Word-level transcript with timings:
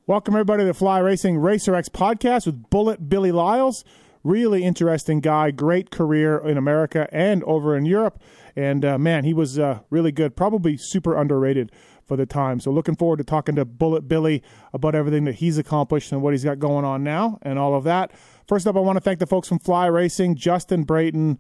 Welcome, 0.06 0.36
everybody, 0.36 0.62
to 0.62 0.68
the 0.68 0.74
Fly 0.74 1.00
Racing 1.00 1.38
Racer 1.38 1.76
X 1.76 1.90
podcast 1.90 2.46
with 2.46 2.70
Bullet 2.70 3.10
Billy 3.10 3.34
Liles. 3.34 3.84
Really 4.24 4.64
interesting 4.64 5.20
guy, 5.20 5.52
great 5.52 5.92
career 5.92 6.38
in 6.38 6.58
America 6.58 7.10
and 7.12 7.44
over 7.44 7.76
in 7.76 7.86
Europe. 7.86 8.22
And 8.58 8.84
uh, 8.84 8.98
man, 8.98 9.24
he 9.24 9.36
was 9.36 9.60
uh, 9.60 9.82
really 9.92 10.12
good, 10.12 10.36
probably 10.36 10.78
super 10.78 11.16
underrated 11.16 11.72
for 12.08 12.18
the 12.18 12.26
time. 12.26 12.60
So, 12.60 12.72
looking 12.72 12.96
forward 12.96 13.18
to 13.18 13.24
talking 13.24 13.54
to 13.56 13.66
Bullet 13.66 14.08
Billy 14.08 14.42
about 14.74 14.96
everything 14.96 15.26
that 15.26 15.36
he's 15.36 15.60
accomplished 15.60 16.12
and 16.12 16.24
what 16.24 16.34
he's 16.34 16.44
got 16.44 16.58
going 16.58 16.84
on 16.84 17.04
now 17.04 17.38
and 17.44 17.60
all 17.60 17.76
of 17.76 17.84
that. 17.84 18.12
First 18.48 18.66
up, 18.66 18.76
I 18.76 18.80
want 18.80 18.98
to 18.98 19.02
thank 19.02 19.20
the 19.20 19.28
folks 19.28 19.48
from 19.48 19.60
Fly 19.60 19.86
Racing, 19.86 20.38
Justin 20.38 20.86
Brayton, 20.86 21.38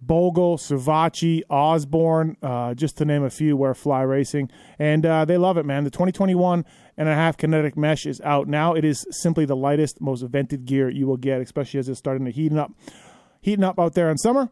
Bogle, 0.00 0.58
Savatgy, 0.58 1.42
Osborne, 1.50 2.36
uh, 2.40 2.74
just 2.74 2.96
to 2.98 3.04
name 3.04 3.24
a 3.24 3.30
few, 3.30 3.56
wear 3.56 3.74
Fly 3.74 4.02
Racing. 4.02 4.48
And 4.78 5.04
uh, 5.04 5.24
they 5.24 5.38
love 5.38 5.56
it, 5.56 5.66
man. 5.66 5.82
The 5.82 5.90
2021 5.90 6.64
and 6.96 7.08
a 7.08 7.14
half 7.16 7.36
kinetic 7.36 7.76
mesh 7.76 8.06
is 8.06 8.20
out 8.20 8.46
now. 8.46 8.74
It 8.74 8.84
is 8.84 9.04
simply 9.10 9.44
the 9.44 9.56
lightest, 9.56 10.00
most 10.00 10.22
vented 10.22 10.66
gear 10.66 10.88
you 10.88 11.08
will 11.08 11.16
get, 11.16 11.40
especially 11.40 11.80
as 11.80 11.88
it's 11.88 11.98
starting 11.98 12.26
to 12.26 12.30
heating 12.30 12.58
up, 12.58 12.70
heating 13.40 13.64
up 13.64 13.80
out 13.80 13.94
there 13.94 14.08
in 14.08 14.18
summer. 14.18 14.50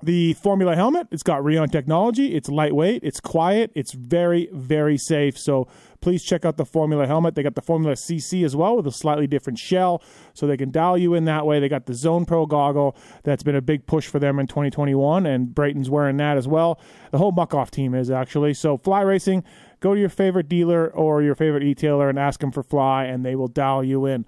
The 0.00 0.34
Formula 0.34 0.76
helmet, 0.76 1.08
it's 1.10 1.24
got 1.24 1.42
Rheon 1.42 1.72
technology. 1.72 2.36
It's 2.36 2.48
lightweight, 2.48 3.02
it's 3.02 3.18
quiet, 3.18 3.72
it's 3.74 3.92
very, 3.92 4.48
very 4.52 4.96
safe. 4.96 5.36
So 5.36 5.66
please 6.00 6.22
check 6.22 6.44
out 6.44 6.56
the 6.56 6.64
Formula 6.64 7.04
helmet. 7.04 7.34
They 7.34 7.42
got 7.42 7.56
the 7.56 7.62
Formula 7.62 7.94
CC 7.94 8.44
as 8.44 8.54
well 8.54 8.76
with 8.76 8.86
a 8.86 8.92
slightly 8.92 9.26
different 9.26 9.58
shell, 9.58 10.00
so 10.34 10.46
they 10.46 10.56
can 10.56 10.70
dial 10.70 10.96
you 10.96 11.14
in 11.14 11.24
that 11.24 11.46
way. 11.46 11.58
They 11.58 11.68
got 11.68 11.86
the 11.86 11.94
Zone 11.94 12.26
Pro 12.26 12.46
goggle 12.46 12.96
that's 13.24 13.42
been 13.42 13.56
a 13.56 13.60
big 13.60 13.86
push 13.86 14.06
for 14.06 14.20
them 14.20 14.38
in 14.38 14.46
2021, 14.46 15.26
and 15.26 15.48
Brayton's 15.48 15.90
wearing 15.90 16.16
that 16.18 16.36
as 16.36 16.46
well. 16.46 16.80
The 17.10 17.18
whole 17.18 17.32
Muc-Off 17.32 17.72
team 17.72 17.92
is 17.92 18.08
actually. 18.08 18.54
So 18.54 18.76
Fly 18.76 19.00
Racing, 19.00 19.42
go 19.80 19.94
to 19.94 20.00
your 20.00 20.08
favorite 20.08 20.48
dealer 20.48 20.88
or 20.88 21.22
your 21.22 21.34
favorite 21.34 21.64
e-tailer 21.64 22.08
and 22.08 22.20
ask 22.20 22.38
them 22.38 22.52
for 22.52 22.62
Fly, 22.62 23.06
and 23.06 23.26
they 23.26 23.34
will 23.34 23.48
dial 23.48 23.82
you 23.82 24.06
in. 24.06 24.26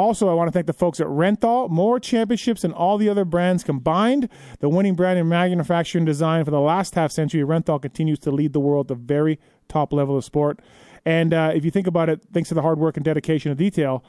Also, 0.00 0.30
I 0.30 0.32
want 0.32 0.48
to 0.48 0.52
thank 0.52 0.66
the 0.66 0.72
folks 0.72 0.98
at 0.98 1.06
Renthal. 1.08 1.68
More 1.68 2.00
championships 2.00 2.62
than 2.62 2.72
all 2.72 2.96
the 2.96 3.10
other 3.10 3.26
brands 3.26 3.62
combined. 3.62 4.30
The 4.60 4.70
winning 4.70 4.94
brand 4.94 5.18
in 5.18 5.28
manufacturing 5.28 6.06
design 6.06 6.46
for 6.46 6.50
the 6.50 6.58
last 6.58 6.94
half 6.94 7.12
century, 7.12 7.42
Renthal 7.42 7.82
continues 7.82 8.18
to 8.20 8.30
lead 8.30 8.54
the 8.54 8.60
world 8.60 8.90
at 8.90 8.96
the 8.96 9.04
very 9.04 9.38
top 9.68 9.92
level 9.92 10.16
of 10.16 10.24
sport. 10.24 10.60
And 11.04 11.34
uh, 11.34 11.52
if 11.54 11.66
you 11.66 11.70
think 11.70 11.86
about 11.86 12.08
it, 12.08 12.22
thanks 12.32 12.48
to 12.48 12.54
the 12.54 12.62
hard 12.62 12.78
work 12.78 12.96
and 12.96 13.04
dedication 13.04 13.52
of 13.52 13.58
detail, 13.58 14.02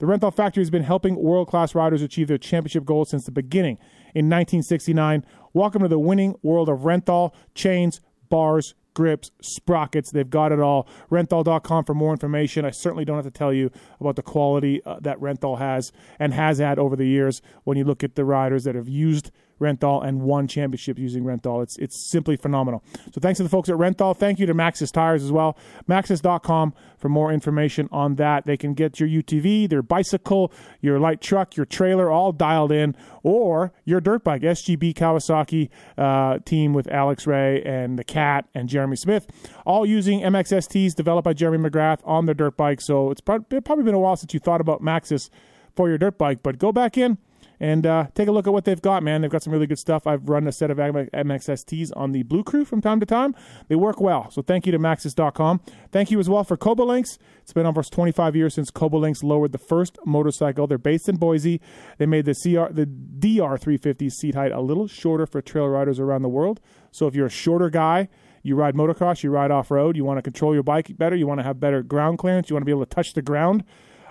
the 0.00 0.06
Renthal 0.06 0.34
factory 0.34 0.62
has 0.62 0.70
been 0.70 0.82
helping 0.82 1.14
world 1.14 1.46
class 1.46 1.76
riders 1.76 2.02
achieve 2.02 2.26
their 2.26 2.38
championship 2.38 2.84
goals 2.84 3.10
since 3.10 3.24
the 3.24 3.30
beginning 3.30 3.78
in 4.16 4.28
1969. 4.28 5.24
Welcome 5.52 5.82
to 5.82 5.88
the 5.88 5.96
winning 5.96 6.34
world 6.42 6.68
of 6.68 6.80
Renthal 6.80 7.32
chains, 7.54 8.00
bars, 8.28 8.74
grips, 8.96 9.30
sprockets. 9.42 10.10
They've 10.10 10.28
got 10.28 10.52
it 10.52 10.58
all. 10.58 10.88
Renthal.com 11.10 11.84
for 11.84 11.92
more 11.92 12.12
information. 12.12 12.64
I 12.64 12.70
certainly 12.70 13.04
don't 13.04 13.16
have 13.16 13.26
to 13.26 13.30
tell 13.30 13.52
you 13.52 13.70
about 14.00 14.16
the 14.16 14.22
quality 14.22 14.82
uh, 14.84 14.98
that 15.02 15.20
Renthal 15.20 15.58
has 15.58 15.92
and 16.18 16.32
has 16.32 16.58
had 16.58 16.78
over 16.78 16.96
the 16.96 17.06
years 17.06 17.42
when 17.64 17.76
you 17.76 17.84
look 17.84 18.02
at 18.02 18.14
the 18.14 18.24
riders 18.24 18.64
that 18.64 18.74
have 18.74 18.88
used 18.88 19.30
Renthal 19.60 20.06
and 20.06 20.22
won 20.22 20.46
championships 20.46 21.00
using 21.00 21.24
Renthal. 21.24 21.62
It's 21.62 21.78
it's 21.78 22.10
simply 22.10 22.36
phenomenal. 22.36 22.82
So 23.12 23.20
thanks 23.20 23.38
to 23.38 23.42
the 23.42 23.48
folks 23.48 23.68
at 23.68 23.76
Renthal. 23.76 24.16
Thank 24.16 24.38
you 24.38 24.46
to 24.46 24.54
Maxxis 24.54 24.92
Tires 24.92 25.24
as 25.24 25.32
well. 25.32 25.56
Maxxis.com 25.88 26.74
for 26.98 27.08
more 27.08 27.32
information 27.32 27.88
on 27.92 28.16
that. 28.16 28.46
They 28.46 28.56
can 28.56 28.74
get 28.74 29.00
your 29.00 29.08
UTV, 29.08 29.68
their 29.68 29.82
bicycle, 29.82 30.52
your 30.80 30.98
light 30.98 31.20
truck, 31.20 31.56
your 31.56 31.66
trailer 31.66 32.10
all 32.10 32.32
dialed 32.32 32.72
in, 32.72 32.96
or 33.22 33.72
your 33.84 34.00
dirt 34.00 34.24
bike. 34.24 34.42
SGB 34.42 34.94
Kawasaki 34.94 35.68
uh, 35.96 36.38
team 36.44 36.74
with 36.74 36.88
Alex 36.88 37.26
Ray 37.26 37.62
and 37.62 37.98
the 37.98 38.04
Cat 38.04 38.46
and 38.54 38.68
Jeremy 38.68 38.96
Smith, 38.96 39.26
all 39.64 39.86
using 39.86 40.20
MXSTs 40.20 40.94
developed 40.94 41.24
by 41.24 41.32
Jeremy 41.32 41.68
McGrath 41.68 42.00
on 42.04 42.26
their 42.26 42.34
dirt 42.34 42.56
bike. 42.56 42.80
So 42.80 43.10
it's 43.10 43.20
probably 43.20 43.84
been 43.84 43.94
a 43.94 43.98
while 43.98 44.16
since 44.16 44.34
you 44.34 44.40
thought 44.40 44.60
about 44.60 44.82
Maxxis 44.82 45.30
for 45.74 45.88
your 45.88 45.98
dirt 45.98 46.18
bike, 46.18 46.42
but 46.42 46.58
go 46.58 46.72
back 46.72 46.96
in 46.96 47.18
and 47.60 47.86
uh, 47.86 48.06
take 48.14 48.28
a 48.28 48.32
look 48.32 48.46
at 48.46 48.52
what 48.52 48.64
they've 48.64 48.80
got, 48.80 49.02
man. 49.02 49.22
They've 49.22 49.30
got 49.30 49.42
some 49.42 49.52
really 49.52 49.66
good 49.66 49.78
stuff. 49.78 50.06
I've 50.06 50.28
run 50.28 50.46
a 50.46 50.52
set 50.52 50.70
of 50.70 50.78
MXSTs 50.78 51.92
on 51.96 52.12
the 52.12 52.22
Blue 52.22 52.44
Crew 52.44 52.64
from 52.64 52.80
time 52.80 53.00
to 53.00 53.06
time. 53.06 53.34
They 53.68 53.76
work 53.76 54.00
well. 54.00 54.30
So 54.30 54.42
thank 54.42 54.66
you 54.66 54.72
to 54.72 54.78
Maxxis.com. 54.78 55.60
Thank 55.90 56.10
you 56.10 56.20
as 56.20 56.28
well 56.28 56.44
for 56.44 56.56
Koubalinks. 56.56 57.18
It's 57.42 57.52
been 57.52 57.66
almost 57.66 57.92
25 57.92 58.36
years 58.36 58.54
since 58.54 58.70
Koubalinks 58.70 59.22
lowered 59.22 59.52
the 59.52 59.58
first 59.58 59.98
motorcycle. 60.04 60.66
They're 60.66 60.78
based 60.78 61.08
in 61.08 61.16
Boise. 61.16 61.60
They 61.98 62.06
made 62.06 62.24
the 62.24 62.34
CR, 62.34 62.72
the 62.72 62.86
DR350 62.86 64.12
seat 64.12 64.34
height 64.34 64.52
a 64.52 64.60
little 64.60 64.86
shorter 64.86 65.26
for 65.26 65.40
trail 65.40 65.68
riders 65.68 65.98
around 65.98 66.22
the 66.22 66.28
world. 66.28 66.60
So 66.90 67.06
if 67.06 67.14
you're 67.14 67.26
a 67.26 67.30
shorter 67.30 67.70
guy, 67.70 68.08
you 68.42 68.54
ride 68.54 68.74
motocross, 68.74 69.22
you 69.22 69.30
ride 69.30 69.50
off 69.50 69.70
road, 69.70 69.96
you 69.96 70.04
want 70.04 70.18
to 70.18 70.22
control 70.22 70.54
your 70.54 70.62
bike 70.62 70.96
better, 70.96 71.16
you 71.16 71.26
want 71.26 71.40
to 71.40 71.44
have 71.44 71.58
better 71.58 71.82
ground 71.82 72.18
clearance, 72.18 72.48
you 72.48 72.54
want 72.54 72.62
to 72.62 72.66
be 72.66 72.70
able 72.70 72.86
to 72.86 72.94
touch 72.94 73.12
the 73.14 73.22
ground. 73.22 73.64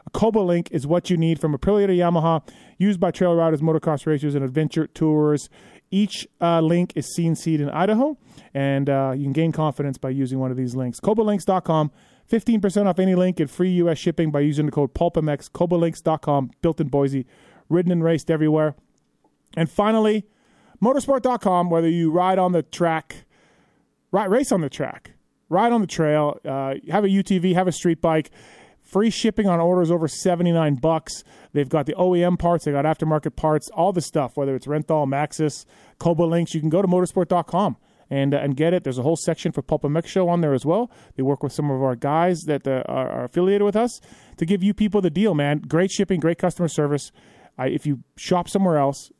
A 0.05 0.09
Koubalink 0.11 0.67
is 0.71 0.85
what 0.85 1.09
you 1.09 1.17
need 1.17 1.39
from 1.39 1.57
Aprilia 1.57 1.87
to 1.87 1.93
Yamaha, 1.93 2.47
used 2.77 2.99
by 2.99 3.11
trail 3.11 3.35
riders, 3.35 3.61
motocross 3.61 4.05
racers, 4.05 4.35
and 4.35 4.43
adventure 4.43 4.87
tours. 4.87 5.49
Each 5.91 6.27
uh, 6.41 6.61
link 6.61 6.93
is 6.95 7.13
seen 7.13 7.35
seed 7.35 7.61
in 7.61 7.69
Idaho, 7.69 8.17
and 8.53 8.89
uh, 8.89 9.13
you 9.15 9.23
can 9.23 9.33
gain 9.33 9.51
confidence 9.51 9.97
by 9.97 10.09
using 10.09 10.39
one 10.39 10.51
of 10.51 10.57
these 10.57 10.75
links. 10.75 10.99
Koubalinks.com, 10.99 11.91
15% 12.29 12.85
off 12.85 12.99
any 12.99 13.15
link 13.15 13.39
and 13.39 13.49
free 13.49 13.71
U.S. 13.71 13.97
shipping 13.97 14.31
by 14.31 14.39
using 14.41 14.65
the 14.65 14.71
code 14.71 14.93
PulpMX. 14.93 15.49
Koubalinks.com, 15.51 16.51
built 16.61 16.81
in 16.81 16.87
Boise, 16.87 17.25
ridden 17.69 17.91
and 17.91 18.03
raced 18.03 18.31
everywhere. 18.31 18.75
And 19.55 19.69
finally, 19.69 20.25
motosport.com, 20.83 21.69
whether 21.69 21.89
you 21.89 22.11
ride 22.11 22.39
on 22.39 22.51
the 22.51 22.63
track, 22.63 23.25
ride, 24.11 24.29
race 24.29 24.51
on 24.51 24.61
the 24.61 24.69
track, 24.69 25.11
ride 25.49 25.71
on 25.71 25.81
the 25.81 25.87
trail, 25.87 26.39
uh, 26.43 26.75
have 26.89 27.05
a 27.05 27.07
UTV, 27.07 27.53
have 27.53 27.67
a 27.67 27.71
street 27.71 28.01
bike, 28.01 28.31
free 28.85 29.09
shipping 29.09 29.47
on 29.47 29.59
orders 29.59 29.91
over 29.91 30.07
79 30.07 30.75
bucks. 30.75 31.23
They've 31.53 31.67
got 31.67 31.85
the 31.85 31.93
OEM 31.93 32.39
parts, 32.39 32.65
they 32.65 32.71
got 32.71 32.85
aftermarket 32.85 33.35
parts, 33.35 33.69
all 33.73 33.91
the 33.91 34.01
stuff, 34.01 34.37
whether 34.37 34.55
it's 34.55 34.67
Renthal, 34.67 35.07
Maxxis, 35.07 35.65
Kouba 35.99 36.29
Links. 36.29 36.53
You 36.53 36.61
can 36.61 36.69
go 36.69 36.81
to 36.81 36.87
motosport.com 36.87 37.77
and 38.09 38.33
uh, 38.33 38.37
and 38.37 38.55
get 38.55 38.73
it. 38.73 38.83
There's 38.83 38.99
a 38.99 39.03
whole 39.03 39.17
section 39.17 39.51
for 39.51 39.61
PulpMX 39.63 40.05
Show 40.07 40.29
on 40.29 40.41
there 40.41 40.53
as 40.53 40.65
well. 40.65 40.91
They 41.15 41.23
work 41.23 41.43
with 41.43 41.51
some 41.51 41.71
of 41.71 41.81
our 41.81 41.95
guys 41.95 42.41
that 42.43 42.67
uh, 42.67 42.83
are, 42.87 43.09
are 43.09 43.23
affiliated 43.25 43.63
with 43.63 43.75
us 43.75 43.99
to 44.37 44.45
give 44.45 44.63
you 44.63 44.73
people 44.73 45.01
the 45.01 45.09
deal, 45.09 45.33
man. 45.33 45.59
Great 45.59 45.91
shipping, 45.91 46.19
great 46.19 46.37
customer 46.37 46.67
service. 46.67 47.11
If 47.57 47.85
you 47.85 48.03
shop 48.17 48.49
somewhere 48.49 48.77
else, 48.77 49.11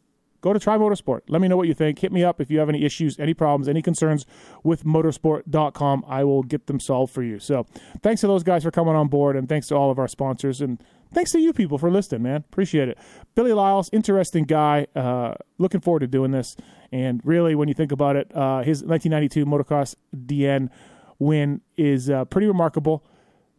go 0.46 0.54
to 0.54 0.60
Tri 0.60 0.78
MotoSport. 0.78 1.22
Let 1.28 1.42
me 1.42 1.48
know 1.48 1.58
what 1.58 1.68
you 1.68 1.74
think. 1.74 1.98
Hit 1.98 2.12
me 2.12 2.24
up 2.24 2.40
if 2.40 2.52
you 2.52 2.60
have 2.60 2.70
any 2.70 2.86
issues, 2.86 3.20
any 3.20 3.34
problems, 3.34 3.68
any 3.68 3.82
concerns 3.82 4.28
with 4.64 4.84
motosport.com. 4.84 6.06
I 6.08 6.24
will 6.24 6.44
get 6.44 6.68
them 6.68 6.80
solved 6.80 7.12
for 7.12 7.24
you. 7.24 7.40
So 7.40 7.66
thanks 8.04 8.22
to 8.22 8.28
those 8.28 8.44
guys 8.44 8.62
for 8.62 8.70
coming 8.70 8.94
on 8.94 9.08
board, 9.08 9.36
and 9.36 9.50
thanks 9.50 9.68
to 9.70 9.76
all 9.76 9.90
of 9.90 9.98
our 9.98 10.08
sponsors, 10.08 10.62
and 10.62 10.80
thanks 11.12 11.32
to 11.32 11.40
you 11.40 11.52
people 11.52 11.80
for 11.80 11.90
listening, 11.90 12.22
man. 12.22 12.44
Appreciate 12.52 12.90
it. 12.90 13.00
Billy 13.34 13.54
Liles, 13.54 13.90
interesting 13.92 14.44
guy. 14.44 14.86
Uh, 14.96 15.34
looking 15.58 15.82
forward 15.82 16.02
to 16.02 16.08
doing 16.08 16.30
this. 16.30 16.56
And 16.92 17.22
really, 17.24 17.56
when 17.56 17.68
you 17.68 17.74
think 17.74 17.92
about 17.92 18.16
it, 18.16 18.32
uh, 18.36 18.62
his 18.62 18.84
1992 18.84 19.48
motocross 19.48 19.96
DN 20.16 20.70
win 21.18 21.62
is 21.76 22.08
uh, 22.08 22.24
pretty 22.26 22.46
remarkable 22.46 23.04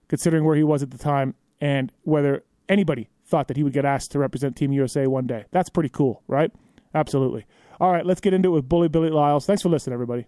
considering 0.07 0.45
where 0.45 0.55
he 0.55 0.63
was 0.63 0.85
at 0.85 0.93
the 0.93 0.99
time 0.99 1.35
and 1.61 1.91
whether 2.05 2.45
anybody 2.69 3.09
thought 3.25 3.49
that 3.49 3.57
he 3.57 3.65
would 3.65 3.73
get 3.73 3.85
asked 3.85 4.13
to 4.13 4.21
represent 4.21 4.55
Team 4.55 4.71
USA 4.71 5.09
one 5.09 5.27
day. 5.27 5.47
That's 5.51 5.69
pretty 5.69 5.89
cool, 5.89 6.23
right? 6.29 6.53
Absolutely. 6.97 7.45
All 7.79 7.93
right, 7.93 8.07
let's 8.07 8.23
get 8.23 8.33
into 8.33 8.49
it 8.49 8.53
with 8.53 8.69
Bully 8.69 8.89
Billy 8.89 9.11
Liles. 9.11 9.45
Thanks 9.45 9.63
for 9.63 9.69
listening, 9.69 9.93
everybody. 9.93 10.25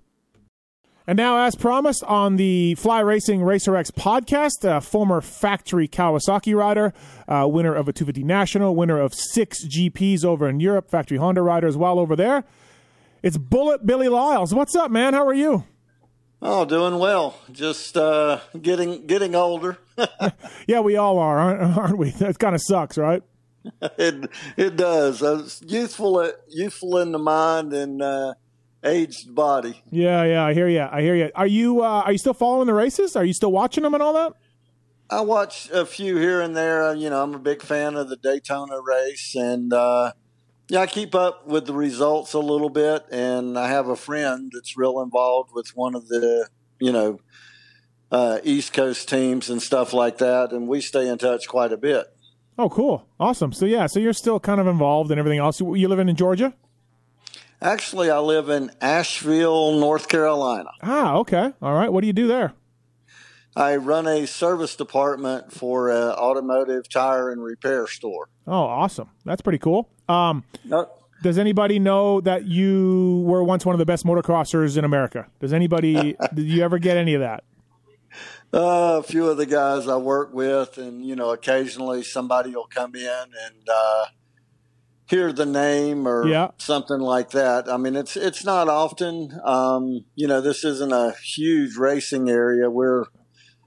And 1.06 1.17
now, 1.17 1.47
as 1.47 1.55
promised 1.55 2.05
on 2.05 2.37
the 2.37 2.75
Fly 2.75 3.00
Racing 3.00 3.43
Racer 3.43 3.75
X 3.75 3.91
podcast, 3.91 4.69
uh, 4.69 4.81
former 4.81 5.23
factory 5.23 5.88
Kawasaki 5.88 6.55
rider, 6.55 6.93
uh, 7.26 7.49
winner 7.49 7.75
of 7.75 7.88
a 7.88 7.93
250 7.94 8.23
National, 8.23 8.76
winner 8.76 9.00
of 9.00 9.15
six 9.15 9.65
GPs 9.65 10.23
over 10.26 10.47
in 10.47 10.61
Europe, 10.61 10.91
factory 10.91 11.17
Honda 11.17 11.41
rider 11.41 11.67
as 11.67 11.79
well 11.79 11.99
over 11.99 12.15
there. 12.15 12.44
It's 13.23 13.38
Bullet 13.38 13.87
Billy 13.87 14.09
Liles. 14.09 14.55
What's 14.55 14.76
up, 14.76 14.91
man? 14.91 15.14
How 15.14 15.26
are 15.26 15.32
you? 15.32 15.64
Oh, 16.43 16.67
doing 16.67 16.99
well. 16.99 17.38
Just 17.50 17.97
uh, 17.97 18.41
getting 18.61 19.06
getting 19.06 19.35
older. 19.35 19.79
yeah, 20.69 20.81
we 20.81 20.97
all 20.97 21.19
are, 21.19 21.38
aren't, 21.38 21.79
aren't 21.79 21.99
we? 21.99 22.11
That 22.11 22.38
kind 22.38 22.55
of 22.55 22.61
sucks, 22.61 22.99
right? 22.99 23.23
it 23.83 24.31
it 24.57 24.77
does. 24.77 25.23
I 25.23 25.33
was 25.33 25.63
youthful, 25.67 26.33
youthful 26.49 26.99
in 26.99 27.13
the 27.13 27.19
mind 27.19 27.73
and 27.73 28.03
uh, 28.03 28.35
aged 28.85 29.35
body. 29.35 29.83
Yeah, 29.91 30.25
yeah, 30.25 30.45
I 30.45 30.55
hear 30.55 30.69
you. 30.69 30.83
I 30.83 31.01
hear 31.03 31.15
you. 31.15 31.31
Are 31.35 31.47
you 31.47 31.83
uh, 31.83 32.03
are 32.05 32.13
you 32.13 32.19
still 32.19 32.35
following 32.35 32.67
the 32.67 32.75
races? 32.75 33.17
Are 33.17 33.25
you 33.25 33.33
still 33.33 33.53
watching 33.53 33.83
them 33.83 33.95
and 33.95 34.03
all 34.03 34.15
that? 34.15 34.35
I 35.11 35.23
watch 35.23 35.71
a 35.71 35.87
few 35.87 36.17
here 36.17 36.41
and 36.43 36.55
there. 36.57 36.95
You 36.95 37.11
know, 37.11 37.23
I'm 37.23 37.35
a 37.35 37.39
big 37.39 37.63
fan 37.63 37.97
of 37.97 38.09
the 38.09 38.17
Daytona 38.17 38.81
race, 38.81 39.35
and 39.35 39.73
uh, 39.73 40.13
yeah, 40.69 40.81
I 40.81 40.87
keep 40.87 41.15
up 41.15 41.47
with 41.47 41.67
the 41.67 41.73
results 41.73 42.35
a 42.35 42.39
little 42.39 42.69
bit. 42.69 43.07
And 43.11 43.59
I 43.59 43.69
have 43.69 43.89
a 43.89 43.97
friend 43.97 44.51
that's 44.55 44.77
real 44.77 45.01
involved 45.01 45.51
with 45.55 45.75
one 45.75 45.95
of 45.95 46.09
the, 46.09 46.49
you 46.79 46.93
know, 46.93 47.21
uh, 48.11 48.39
East 48.43 48.73
Coast 48.73 49.09
teams 49.09 49.49
and 49.49 49.63
stuff 49.63 49.93
like 49.93 50.19
that, 50.19 50.53
and 50.53 50.69
we 50.69 50.81
stay 50.81 51.09
in 51.09 51.19
touch 51.19 51.49
quite 51.49 51.73
a 51.73 51.77
bit. 51.77 52.07
Oh, 52.59 52.69
cool, 52.69 53.07
awesome. 53.21 53.53
So 53.53 53.67
yeah, 53.67 53.87
so 53.87 54.01
you're 54.01 54.13
still 54.13 54.41
kind 54.41 54.61
of 54.61 54.67
involved 54.67 55.13
in 55.13 55.19
everything 55.19 55.39
else. 55.39 55.61
You 55.61 55.87
living 55.87 56.09
in 56.09 56.17
Georgia? 56.17 56.55
Actually, 57.63 58.11
I 58.11 58.19
live 58.19 58.49
in 58.49 58.71
Asheville, 58.81 59.79
North 59.79 60.09
Carolina. 60.09 60.71
Ah, 60.83 61.17
okay, 61.17 61.53
all 61.63 61.75
right. 61.75 61.93
What 61.93 62.01
do 62.01 62.09
you 62.09 62.13
do 62.13 62.27
there? 62.27 62.55
I 63.57 63.77
run 63.77 64.07
a 64.07 64.27
service 64.27 64.77
department 64.77 65.53
for 65.53 65.89
an 65.89 66.13
automotive 66.13 66.89
tire 66.89 67.31
and 67.31 67.43
repair 67.43 67.87
store. 67.87 68.29
Oh, 68.47 68.53
awesome! 68.53 69.11
That's 69.25 69.43
pretty 69.43 69.59
cool. 69.59 69.89
Um, 70.09 70.45
Does 71.23 71.39
anybody 71.39 71.79
know 71.81 72.21
that 72.21 72.47
you 72.47 73.25
were 73.27 73.43
once 73.43 73.67
one 73.67 73.75
of 73.75 73.81
the 73.81 73.87
best 73.87 74.05
motocrossers 74.05 74.77
in 74.77 74.85
America? 74.85 75.27
Does 75.41 75.53
anybody? 75.53 76.17
did 76.35 76.45
you 76.47 76.63
ever 76.63 76.79
get 76.79 76.97
any 76.97 77.15
of 77.15 77.21
that? 77.21 77.43
Uh, 78.53 78.99
a 78.99 79.03
few 79.03 79.29
of 79.29 79.37
the 79.37 79.47
guys 79.47 79.87
I 79.89 79.97
work 79.97 80.33
with, 80.33 80.79
and 80.79 81.05
you 81.05 81.15
know, 81.15 81.31
occasionally 81.31 82.03
somebody 82.03 82.55
will 82.55 82.69
come 82.69 82.95
in 82.95 83.05
and 83.06 83.69
uh, 83.71 84.06
hear 85.06 85.33
the 85.33 85.45
name 85.45 86.09
or 86.09 86.27
yeah. 86.27 86.50
something 86.56 87.00
like 87.00 87.31
that. 87.31 87.69
I 87.69 87.77
mean, 87.77 87.95
it's 87.95 88.17
it's 88.17 88.45
not 88.45 88.69
often. 88.69 89.39
Um, 89.45 90.06
you 90.15 90.27
know, 90.27 90.41
this 90.41 90.65
isn't 90.65 90.93
a 90.93 91.15
huge 91.23 91.77
racing 91.77 92.31
area. 92.31 92.71
We're 92.71 93.05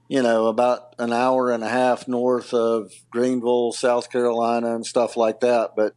you 0.08 0.20
know 0.20 0.46
about 0.46 0.94
an 0.98 1.12
hour 1.12 1.50
and 1.50 1.62
a 1.62 1.68
half 1.68 2.08
north 2.08 2.52
of 2.52 2.90
Greenville, 3.10 3.72
South 3.72 4.10
Carolina, 4.10 4.74
and 4.74 4.84
stuff 4.84 5.16
like 5.16 5.40
that. 5.40 5.70
But 5.76 5.94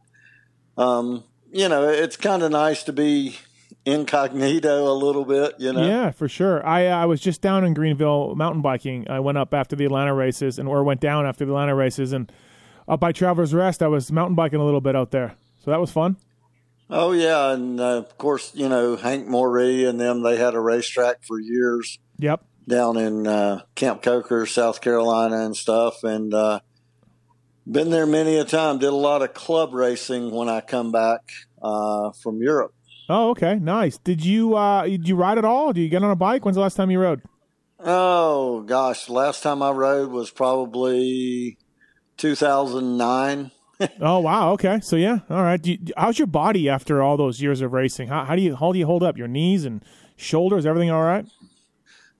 um, 0.76 1.24
you 1.50 1.68
know, 1.68 1.88
it's 1.88 2.16
kind 2.16 2.44
of 2.44 2.52
nice 2.52 2.84
to 2.84 2.92
be 2.92 3.36
incognito 3.86 4.92
a 4.92 4.92
little 4.92 5.24
bit, 5.24 5.54
you 5.58 5.72
know. 5.72 5.86
Yeah, 5.86 6.10
for 6.10 6.28
sure. 6.28 6.66
I 6.66 6.88
uh, 6.88 6.96
I 6.96 7.06
was 7.06 7.20
just 7.20 7.40
down 7.40 7.64
in 7.64 7.72
Greenville 7.72 8.34
mountain 8.34 8.60
biking. 8.60 9.08
I 9.08 9.20
went 9.20 9.38
up 9.38 9.54
after 9.54 9.76
the 9.76 9.86
Atlanta 9.86 10.12
races, 10.12 10.58
and 10.58 10.68
or 10.68 10.84
went 10.84 11.00
down 11.00 11.24
after 11.24 11.46
the 11.46 11.52
Atlanta 11.52 11.74
races, 11.74 12.12
and 12.12 12.30
up 12.88 13.00
by 13.00 13.12
Travelers 13.12 13.54
Rest, 13.54 13.82
I 13.82 13.86
was 13.86 14.12
mountain 14.12 14.34
biking 14.34 14.60
a 14.60 14.64
little 14.64 14.80
bit 14.80 14.94
out 14.94 15.12
there. 15.12 15.36
So 15.64 15.70
that 15.70 15.80
was 15.80 15.90
fun. 15.90 16.16
Oh 16.90 17.12
yeah, 17.12 17.52
and 17.52 17.80
uh, 17.80 17.98
of 17.98 18.18
course, 18.18 18.52
you 18.54 18.68
know 18.68 18.96
Hank 18.96 19.28
Moree 19.28 19.88
and 19.88 19.98
them. 20.00 20.22
They 20.22 20.36
had 20.36 20.54
a 20.54 20.60
racetrack 20.60 21.24
for 21.24 21.40
years. 21.40 21.98
Yep. 22.18 22.44
Down 22.68 22.96
in 22.96 23.28
uh, 23.28 23.62
Camp 23.76 24.02
Coker, 24.02 24.44
South 24.44 24.80
Carolina, 24.80 25.44
and 25.44 25.56
stuff, 25.56 26.02
and 26.02 26.34
uh, 26.34 26.60
been 27.70 27.90
there 27.90 28.06
many 28.06 28.36
a 28.36 28.44
time. 28.44 28.78
Did 28.78 28.88
a 28.88 28.96
lot 28.96 29.22
of 29.22 29.34
club 29.34 29.72
racing 29.72 30.32
when 30.32 30.48
I 30.48 30.60
come 30.60 30.90
back 30.90 31.20
uh, 31.62 32.10
from 32.10 32.42
Europe. 32.42 32.74
Oh, 33.08 33.30
okay, 33.30 33.56
nice. 33.56 33.98
Did 33.98 34.24
you 34.24 34.56
uh, 34.56 34.84
did 34.84 35.08
you 35.08 35.16
ride 35.16 35.38
at 35.38 35.44
all? 35.44 35.72
Did 35.72 35.82
you 35.82 35.88
get 35.88 36.02
on 36.02 36.10
a 36.10 36.16
bike? 36.16 36.44
When's 36.44 36.56
the 36.56 36.60
last 36.62 36.74
time 36.74 36.90
you 36.90 37.00
rode? 37.00 37.22
Oh 37.78 38.62
gosh, 38.62 39.08
last 39.08 39.42
time 39.42 39.62
I 39.62 39.70
rode 39.70 40.10
was 40.10 40.30
probably 40.30 41.58
2009. 42.16 43.50
oh 44.00 44.18
wow, 44.18 44.52
okay. 44.52 44.80
So 44.82 44.96
yeah, 44.96 45.20
all 45.30 45.42
right. 45.42 45.64
You, 45.64 45.78
how's 45.96 46.18
your 46.18 46.26
body 46.26 46.68
after 46.68 47.02
all 47.02 47.16
those 47.16 47.40
years 47.40 47.60
of 47.60 47.72
racing? 47.72 48.08
How, 48.08 48.24
how 48.24 48.34
do 48.34 48.42
you 48.42 48.56
how 48.56 48.72
do 48.72 48.78
you 48.78 48.86
hold 48.86 49.02
up? 49.02 49.16
Your 49.16 49.28
knees 49.28 49.64
and 49.64 49.84
shoulders, 50.16 50.66
everything 50.66 50.90
all 50.90 51.02
right? 51.02 51.26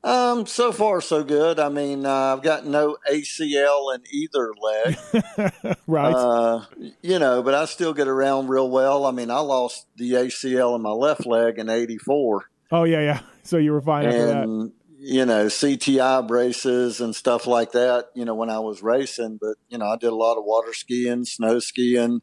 Um, 0.06 0.46
so 0.46 0.70
far 0.70 1.00
so 1.00 1.24
good. 1.24 1.58
I 1.58 1.68
mean, 1.68 2.06
uh, 2.06 2.34
I've 2.34 2.42
got 2.42 2.64
no 2.64 2.96
ACL 3.10 3.92
in 3.92 4.04
either 4.12 4.52
leg. 4.62 5.76
right. 5.88 6.12
Uh, 6.12 6.64
you 7.02 7.18
know, 7.18 7.42
but 7.42 7.54
I 7.54 7.64
still 7.64 7.92
get 7.92 8.06
around 8.06 8.46
real 8.46 8.70
well. 8.70 9.04
I 9.04 9.10
mean, 9.10 9.32
I 9.32 9.40
lost 9.40 9.88
the 9.96 10.12
ACL 10.12 10.76
in 10.76 10.82
my 10.82 10.92
left 10.92 11.26
leg 11.26 11.58
in 11.58 11.68
'84. 11.68 12.44
Oh 12.70 12.84
yeah, 12.84 13.00
yeah. 13.00 13.20
So 13.42 13.58
you 13.58 13.70
were 13.70 13.80
fine 13.80 14.06
after 14.06 14.42
and, 14.42 14.72
You 14.98 15.24
know, 15.24 15.46
CTI 15.46 16.26
braces 16.26 17.00
and 17.00 17.14
stuff 17.14 17.46
like 17.46 17.70
that. 17.72 18.06
You 18.12 18.24
know, 18.24 18.34
when 18.34 18.50
I 18.50 18.58
was 18.58 18.82
racing, 18.82 19.38
but 19.40 19.56
you 19.68 19.78
know, 19.78 19.86
I 19.86 19.96
did 19.96 20.10
a 20.10 20.16
lot 20.16 20.36
of 20.36 20.44
water 20.44 20.72
skiing, 20.72 21.24
snow 21.24 21.60
skiing. 21.60 22.22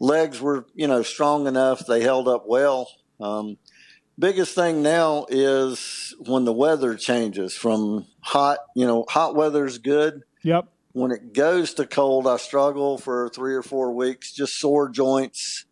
Legs 0.00 0.40
were, 0.40 0.66
you 0.74 0.88
know, 0.88 1.02
strong 1.02 1.46
enough; 1.46 1.86
they 1.86 2.02
held 2.02 2.28
up 2.28 2.44
well. 2.46 2.88
Um, 3.20 3.58
biggest 4.18 4.54
thing 4.54 4.82
now 4.82 5.26
is 5.28 6.14
when 6.18 6.44
the 6.44 6.52
weather 6.52 6.94
changes 6.94 7.54
from 7.54 8.06
hot, 8.20 8.58
you 8.74 8.86
know, 8.86 9.04
hot 9.08 9.34
weather's 9.34 9.78
good. 9.78 10.22
Yep. 10.42 10.66
When 10.92 11.10
it 11.10 11.32
goes 11.32 11.74
to 11.74 11.86
cold, 11.86 12.26
I 12.26 12.36
struggle 12.36 12.98
for 12.98 13.28
three 13.28 13.54
or 13.54 13.62
four 13.62 13.92
weeks, 13.92 14.32
just 14.32 14.58
sore 14.58 14.88
joints. 14.88 15.64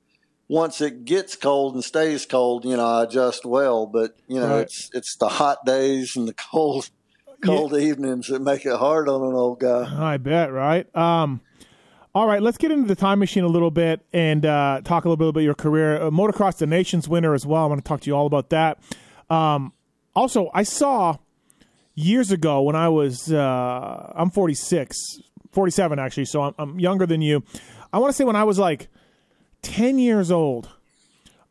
Once 0.49 0.81
it 0.81 1.05
gets 1.05 1.37
cold 1.37 1.75
and 1.75 1.85
stays 1.85 2.27
cold, 2.27 2.65
you 2.65 2.77
know, 2.77 2.85
I 2.85 3.05
adjust 3.05 3.45
well. 3.47 3.87
But 3.87 4.17
you 4.27 4.41
know, 4.41 4.49
Right. 4.57 4.63
it's 4.63 4.91
it's 4.93 5.17
the 5.17 5.29
hot 5.29 5.65
days 5.65 6.17
and 6.17 6.27
the 6.27 6.35
cold 6.35 6.91
cold 7.45 7.75
evenings 7.75 8.29
that 8.29 8.41
make 8.41 8.67
it 8.67 8.77
hard 8.77 9.09
on 9.09 9.23
an 9.23 9.35
old 9.35 9.61
guy. 9.61 9.89
I 10.13 10.17
bet, 10.17 10.53
right? 10.53 10.87
Um, 10.97 11.41
all 12.15 12.27
right, 12.27 12.43
let's 12.43 12.59
get 12.59 12.71
into 12.71 12.87
the 12.87 12.95
time 12.95 13.19
machine 13.19 13.43
a 13.43 13.49
little 13.49 13.71
bit 13.71 14.05
and 14.13 14.45
uh, 14.45 14.83
talk 14.85 15.05
a 15.05 15.09
little 15.09 15.17
bit 15.17 15.29
about 15.29 15.41
your 15.41 15.55
career. 15.55 16.03
Uh, 16.03 16.11
Motocross 16.11 16.59
the 16.59 16.67
Nations 16.67 17.09
winner 17.09 17.33
as 17.33 17.47
well. 17.47 17.65
I 17.65 17.67
want 17.67 17.83
to 17.83 17.89
talk 17.89 18.03
to 18.03 18.11
you 18.11 18.15
all 18.15 18.27
about 18.27 18.51
that. 18.51 18.79
Um, 19.31 19.73
also, 20.15 20.51
I 20.53 20.63
saw 20.63 21.17
years 21.95 22.31
ago 22.31 22.63
when 22.63 22.77
I 22.77 22.91
was, 22.91 23.33
uh, 23.33 24.13
I'm 24.15 24.31
46, 24.31 24.99
47 25.53 25.99
actually, 25.99 26.27
so 26.27 26.43
I'm, 26.43 26.55
I'm 26.59 26.79
younger 26.79 27.07
than 27.07 27.23
you. 27.23 27.45
I 27.93 27.99
want 27.99 28.11
to 28.11 28.17
say 28.17 28.25
when 28.25 28.37
I 28.37 28.45
was 28.45 28.59
like 28.59 28.89
10 29.63 29.99
years 29.99 30.31
old, 30.31 30.69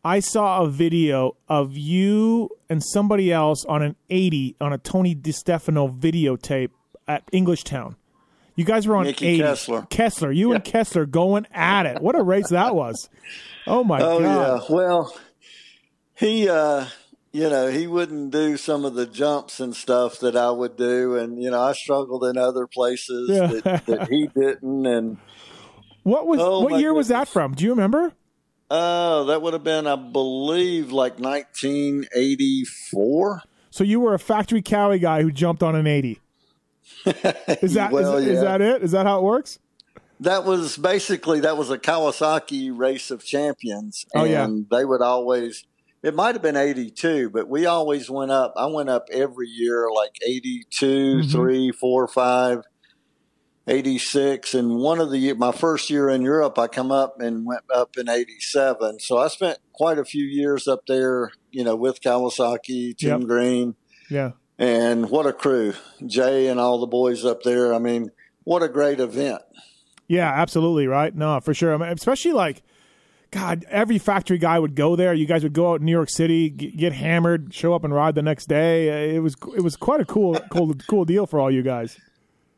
I 0.03 0.19
saw 0.19 0.61
a 0.61 0.67
video 0.67 1.37
of 1.47 1.75
you 1.75 2.49
and 2.69 2.83
somebody 2.83 3.31
else 3.31 3.65
on 3.65 3.81
an 3.81 3.95
80 4.09 4.57
on 4.61 4.73
a 4.73 4.77
Tony 4.77 5.15
DiStefano 5.15 5.95
videotape 5.99 6.69
at 7.07 7.29
Englishtown. 7.31 7.95
You 8.61 8.65
guys 8.67 8.85
were 8.87 8.95
on 8.95 9.05
Mickey 9.05 9.25
80. 9.27 9.41
Kessler. 9.41 9.87
Kessler, 9.89 10.31
you 10.31 10.53
and 10.53 10.63
Kessler 10.63 11.07
going 11.07 11.47
at 11.51 11.87
it. 11.87 11.99
What 11.99 12.15
a 12.15 12.21
race 12.21 12.49
that 12.49 12.75
was. 12.75 13.09
Oh 13.65 13.83
my 13.83 13.99
Oh 14.01 14.19
god. 14.19 14.61
yeah. 14.69 14.75
Well, 14.75 15.15
he 16.15 16.47
uh 16.47 16.85
you 17.33 17.49
know, 17.49 17.71
he 17.71 17.87
wouldn't 17.87 18.29
do 18.31 18.55
some 18.57 18.85
of 18.85 18.93
the 18.93 19.07
jumps 19.07 19.59
and 19.59 19.75
stuff 19.75 20.19
that 20.19 20.35
I 20.35 20.51
would 20.51 20.75
do 20.77 21.15
and 21.15 21.41
you 21.41 21.49
know, 21.49 21.59
I 21.61 21.73
struggled 21.73 22.23
in 22.25 22.37
other 22.37 22.67
places 22.67 23.29
Yeah. 23.31 23.47
that, 23.63 23.85
that 23.87 24.09
he 24.09 24.27
didn't 24.27 24.85
and 24.85 25.17
What 26.03 26.27
was 26.27 26.39
Oh, 26.39 26.59
what 26.59 26.79
year 26.79 26.93
was 26.93 27.07
that 27.07 27.27
from? 27.27 27.53
Do 27.53 27.63
you 27.63 27.71
remember? 27.71 28.13
Oh, 28.73 29.25
that 29.25 29.41
would 29.41 29.51
have 29.53 29.63
been, 29.65 29.85
I 29.87 29.95
believe, 29.97 30.91
like 30.91 31.19
1984. 31.19 33.41
So 33.69 33.83
you 33.83 33.99
were 33.99 34.13
a 34.13 34.19
factory 34.19 34.61
Kawi 34.61 35.01
guy 35.01 35.21
who 35.23 35.31
jumped 35.31 35.61
on 35.63 35.75
an 35.75 35.87
80. 35.87 36.21
Is 37.61 37.73
that 37.75 37.91
Well, 37.91 38.17
is, 38.17 38.27
is 38.27 38.41
that 38.41 38.61
it? 38.61 38.83
Is 38.83 38.91
that 38.91 39.05
how 39.05 39.19
it 39.19 39.23
works? 39.23 39.59
That 40.19 40.45
was 40.45 40.77
basically 40.77 41.39
that 41.41 41.57
was 41.57 41.69
a 41.71 41.77
Kawasaki 41.79 42.71
race 42.75 43.09
of 43.11 43.25
champions. 43.25 44.05
Oh, 44.13 44.23
yeah. 44.23 44.47
they 44.69 44.85
would 44.85 45.01
always. 45.01 45.65
It 46.03 46.15
might 46.15 46.35
have 46.35 46.41
been 46.41 46.55
eighty 46.57 46.89
two, 46.91 47.29
but 47.29 47.47
we 47.47 47.65
always 47.65 48.09
went 48.09 48.31
up. 48.31 48.53
I 48.55 48.65
went 48.67 48.89
up 48.89 49.07
every 49.11 49.47
year, 49.47 49.87
like 49.93 50.11
82, 50.27 50.85
Mhm. 51.23 51.31
three, 51.31 51.71
four, 51.71 52.07
five, 52.07 52.61
86. 53.67 54.53
and 54.55 54.77
one 54.77 54.99
of 54.99 55.11
the 55.11 55.33
my 55.33 55.51
first 55.51 55.89
year 55.89 56.09
in 56.09 56.21
Europe, 56.23 56.57
I 56.57 56.67
come 56.67 56.91
up 56.91 57.19
and 57.21 57.45
went 57.45 57.63
up 57.73 57.97
in 57.97 58.09
eighty 58.09 58.39
seven. 58.39 58.99
So 58.99 59.17
I 59.17 59.27
spent 59.27 59.59
quite 59.73 59.99
a 59.99 60.05
few 60.05 60.25
years 60.25 60.67
up 60.67 60.85
there, 60.87 61.31
you 61.51 61.63
know, 61.63 61.75
with 61.75 62.01
Kawasaki, 62.01 62.97
Tim 62.97 63.21
Yep. 63.21 63.27
Green, 63.27 63.75
Yeah. 64.09 64.31
And 64.61 65.09
what 65.09 65.25
a 65.25 65.33
crew, 65.33 65.73
Jay 66.05 66.47
and 66.47 66.59
all 66.59 66.79
the 66.79 66.85
boys 66.87 67.25
up 67.25 67.41
there. 67.41 67.73
I 67.73 67.79
mean, 67.79 68.11
what 68.43 68.61
a 68.61 68.69
great 68.69 68.99
event. 68.99 69.41
Yeah, 70.07 70.31
absolutely, 70.31 70.85
right? 70.87 71.13
No, 71.15 71.39
for 71.39 71.53
sure. 71.53 71.73
I 71.73 71.77
mean, 71.77 71.89
especially 71.89 72.33
like, 72.33 72.61
God, 73.31 73.65
every 73.69 73.97
factory 73.97 74.37
guy 74.37 74.59
would 74.59 74.75
go 74.75 74.95
there. 74.95 75.13
You 75.15 75.25
guys 75.25 75.41
would 75.41 75.53
go 75.53 75.71
out 75.71 75.79
in 75.79 75.85
New 75.85 75.91
York 75.91 76.09
City, 76.09 76.49
get 76.49 76.93
hammered, 76.93 77.53
show 77.53 77.73
up 77.73 77.83
and 77.83 77.93
ride 77.93 78.13
the 78.13 78.21
next 78.21 78.47
day. 78.49 79.15
It 79.15 79.19
was 79.19 79.35
it 79.55 79.61
was 79.61 79.75
quite 79.77 80.01
a 80.01 80.05
cool 80.05 80.37
cool 80.51 80.73
cool 80.87 81.05
deal 81.05 81.25
for 81.25 81.39
all 81.39 81.49
you 81.49 81.63
guys. 81.63 81.97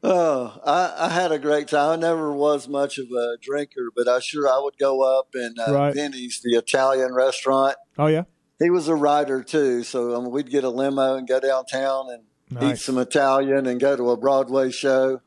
Oh, 0.06 0.60
I, 0.66 1.06
I 1.06 1.10
had 1.10 1.32
a 1.32 1.40
great 1.40 1.70
time. 1.70 1.92
I 1.92 1.96
never 1.96 2.34
was 2.34 2.68
much 2.68 2.98
of 2.98 3.06
a 3.12 3.38
drinker, 3.40 3.90
but 3.96 4.06
I 4.10 4.20
sure 4.20 4.50
I 4.50 4.60
would 4.62 4.78
go 4.78 5.02
up 5.02 5.28
and 5.34 5.58
uh, 5.58 5.74
Right. 5.74 5.94
Vinny's, 5.94 6.42
the 6.44 6.58
Italian 6.58 7.14
restaurant. 7.14 7.78
Oh 7.98 8.08
yeah, 8.08 8.24
He 8.60 8.70
was 8.70 8.88
a 8.88 8.96
rider 8.96 9.44
too, 9.44 9.84
so 9.84 10.16
um, 10.16 10.30
we'd 10.32 10.50
get 10.50 10.64
a 10.64 10.70
limo 10.70 11.16
and 11.16 11.28
go 11.28 11.40
downtown 11.40 12.06
and 12.12 12.24
eat 12.72 12.78
some 12.78 12.98
Italian 12.98 13.66
and 13.66 13.80
go 13.80 13.96
to 13.96 14.12
a 14.12 14.18
Broadway 14.18 14.72
show. 14.72 15.22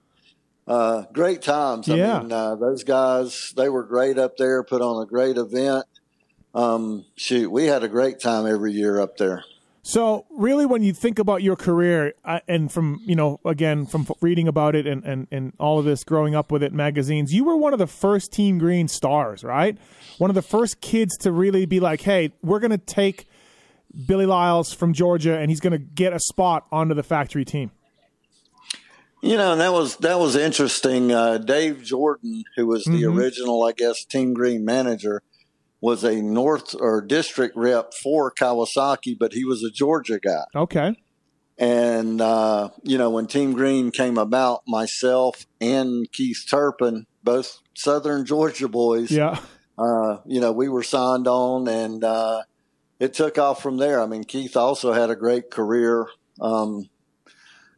Uh, 0.66 1.02
great 1.12 1.42
times. 1.42 1.88
I 1.88 1.94
Yeah. 1.96 2.20
mean, 2.20 2.32
uh, 2.32 2.54
those 2.56 2.82
guys 2.84 3.52
they 3.56 3.68
were 3.68 3.84
great 3.84 4.18
up 4.18 4.36
there. 4.36 4.62
Put 4.64 4.80
on 4.82 5.02
a 5.02 5.06
great 5.06 5.36
event. 5.36 5.84
Um, 6.54 7.04
shoot, 7.16 7.50
we 7.50 7.66
had 7.66 7.82
a 7.84 7.88
great 7.88 8.18
time 8.20 8.46
every 8.46 8.72
year 8.72 8.98
up 9.00 9.16
there. 9.18 9.44
So 9.82 10.24
really, 10.30 10.66
when 10.66 10.82
you 10.82 10.92
think 10.92 11.20
about 11.20 11.42
your 11.44 11.54
career, 11.54 12.14
uh, 12.24 12.40
and 12.48 12.72
from 12.72 13.00
you 13.04 13.14
know, 13.14 13.38
again, 13.44 13.86
from 13.86 14.02
f- 14.08 14.16
reading 14.20 14.48
about 14.48 14.74
it 14.74 14.86
and, 14.86 15.04
and 15.04 15.28
and 15.30 15.52
all 15.60 15.78
of 15.78 15.84
this, 15.84 16.02
growing 16.02 16.34
up 16.34 16.50
with 16.50 16.62
it, 16.64 16.72
magazines, 16.72 17.32
you 17.32 17.44
were 17.44 17.56
one 17.56 17.72
of 17.72 17.78
the 17.78 17.86
first 17.86 18.32
Team 18.32 18.58
Green 18.58 18.88
stars, 18.88 19.44
right? 19.44 19.78
One 20.18 20.30
of 20.30 20.34
the 20.34 20.42
first 20.42 20.80
kids 20.80 21.16
to 21.18 21.32
really 21.32 21.66
be 21.66 21.80
like, 21.80 22.00
"Hey, 22.02 22.32
we're 22.42 22.60
going 22.60 22.70
to 22.70 22.78
take 22.78 23.28
Billy 24.06 24.26
Liles 24.26 24.72
from 24.72 24.92
Georgia, 24.92 25.36
and 25.38 25.50
he's 25.50 25.60
going 25.60 25.72
to 25.72 25.78
get 25.78 26.12
a 26.12 26.18
spot 26.20 26.66
onto 26.72 26.94
the 26.94 27.02
factory 27.02 27.44
team." 27.44 27.70
You 29.22 29.36
know, 29.36 29.52
and 29.52 29.60
that 29.60 29.72
was 29.72 29.96
that 29.96 30.18
was 30.18 30.36
interesting. 30.36 31.12
Uh, 31.12 31.38
Dave 31.38 31.82
Jordan, 31.82 32.44
who 32.56 32.66
was 32.66 32.84
the 32.84 33.02
Mhm. 33.02 33.16
original, 33.16 33.64
I 33.64 33.72
guess, 33.72 34.04
Team 34.04 34.34
Green 34.34 34.64
manager, 34.64 35.22
was 35.80 36.04
a 36.04 36.22
North 36.22 36.74
or 36.78 37.00
district 37.00 37.56
rep 37.56 37.92
for 37.94 38.30
Kawasaki, 38.30 39.16
but 39.18 39.32
he 39.32 39.44
was 39.44 39.62
a 39.64 39.70
Georgia 39.70 40.18
guy. 40.20 40.44
Okay, 40.54 40.96
And 41.58 42.20
uh, 42.20 42.68
you 42.82 42.98
know, 42.98 43.08
when 43.10 43.26
Team 43.26 43.52
Green 43.54 43.90
came 43.90 44.18
about, 44.18 44.62
myself 44.68 45.46
and 45.60 46.10
Keith 46.12 46.44
Turpin, 46.48 47.06
both 47.24 47.60
Southern 47.74 48.26
Georgia 48.26 48.68
boys, 48.68 49.10
yeah, 49.10 49.40
uh, 49.78 50.18
you 50.26 50.40
know, 50.40 50.52
we 50.52 50.68
were 50.68 50.82
signed 50.82 51.26
on, 51.28 51.68
and 51.68 52.02
uh, 52.02 52.42
it 52.98 53.14
took 53.14 53.38
off 53.38 53.62
from 53.62 53.76
there. 53.76 54.00
I 54.00 54.06
mean, 54.06 54.24
Keith 54.24 54.56
also 54.56 54.92
had 54.92 55.10
a 55.10 55.16
great 55.16 55.50
career, 55.50 56.06
um, 56.40 56.88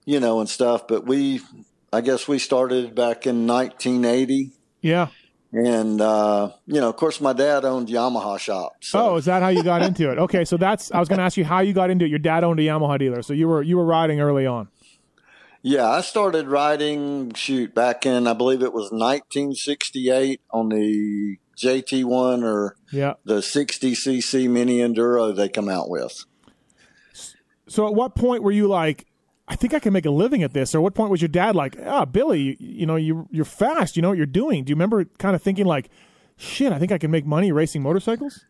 you 0.05 0.21
know, 0.21 0.41
and 0.41 0.49
stuff. 0.49 0.87
But 0.87 1.07
we, 1.07 1.41
I 1.93 2.01
guess, 2.01 2.29
we 2.29 2.39
started 2.39 2.95
back 2.95 3.27
in 3.27 3.47
1980, 3.47 4.53
yeah. 4.81 5.09
and 5.53 6.01
uh, 6.01 6.53
you 6.67 6.81
know, 6.81 6.89
of 6.89 6.97
course, 6.97 7.21
my 7.21 7.33
dad 7.33 7.65
owned 7.65 7.89
Yamaha 7.89 8.39
shop. 8.39 8.77
So, 8.81 9.11
Oh, 9.11 9.17
is 9.17 9.25
that 9.25 9.43
how 9.43 9.49
you 9.49 9.65
got 9.65 9.83
into 9.83 10.11
it? 10.13 10.19
Okay, 10.19 10.45
so 10.45 10.57
that's 10.57 10.93
I 10.93 11.01
was 11.01 11.09
going 11.09 11.19
to 11.19 11.25
ask 11.25 11.37
you 11.37 11.45
how 11.45 11.61
you 11.61 11.73
got 11.73 11.91
into 11.91 12.05
it. 12.05 12.11
Your 12.11 12.21
dad 12.21 12.45
owned 12.45 12.61
a 12.61 12.63
Yamaha 12.63 12.99
dealer, 12.99 13.23
so 13.23 13.33
you 13.33 13.49
were 13.49 13.63
you 13.63 13.77
were 13.77 13.85
riding 13.85 14.21
early 14.21 14.47
on. 14.47 14.69
yeah, 15.63 15.89
I 15.89 16.03
started 16.03 16.47
riding 16.47 17.33
shoot 17.35 17.75
back 17.75 18.07
in, 18.07 18.29
I 18.29 18.35
believe 18.35 18.63
it 18.63 18.73
was 18.73 18.93
1968 18.93 20.41
on 20.53 20.69
the 20.69 21.39
JT1 21.59 22.43
or 22.45 22.77
Yeah. 22.93 23.15
the 23.25 23.41
60cc 23.43 24.49
mini 24.49 24.79
enduro 24.79 25.35
they 25.35 25.49
come 25.49 25.69
out 25.69 25.91
with. 25.91 26.25
So 27.69 27.87
at 27.87 27.95
what 27.95 28.15
point 28.15 28.43
were 28.43 28.51
you 28.53 28.67
like, 28.69 29.07
I 29.47 29.57
think 29.57 29.75
I 29.75 29.79
can 29.79 29.93
make 29.93 30.07
a 30.07 30.11
living 30.11 30.43
at 30.43 30.53
this? 30.53 30.75
Or 30.75 30.81
what 30.81 30.95
point 30.95 31.11
was 31.11 31.21
your 31.21 31.29
dad 31.29 31.55
like, 31.57 31.77
ah, 31.85 32.05
Billy, 32.05 32.41
you, 32.41 32.57
you 32.59 32.87
know, 32.87 32.97
you 32.97 33.29
you're 33.31 33.45
fast, 33.45 33.97
you 33.97 34.03
know 34.03 34.09
what 34.09 34.17
you're 34.19 34.27
doing? 34.27 34.65
Do 34.65 34.71
you 34.71 34.75
remember 34.77 35.05
kind 35.19 35.35
of 35.35 35.43
thinking 35.43 35.67
like, 35.67 35.91
shit, 36.37 36.73
I 36.73 36.79
think 36.79 36.93
I 36.93 36.99
can 36.99 37.11
make 37.11 37.27
money 37.27 37.53
racing 37.53 37.83
motorcycles? 37.83 38.45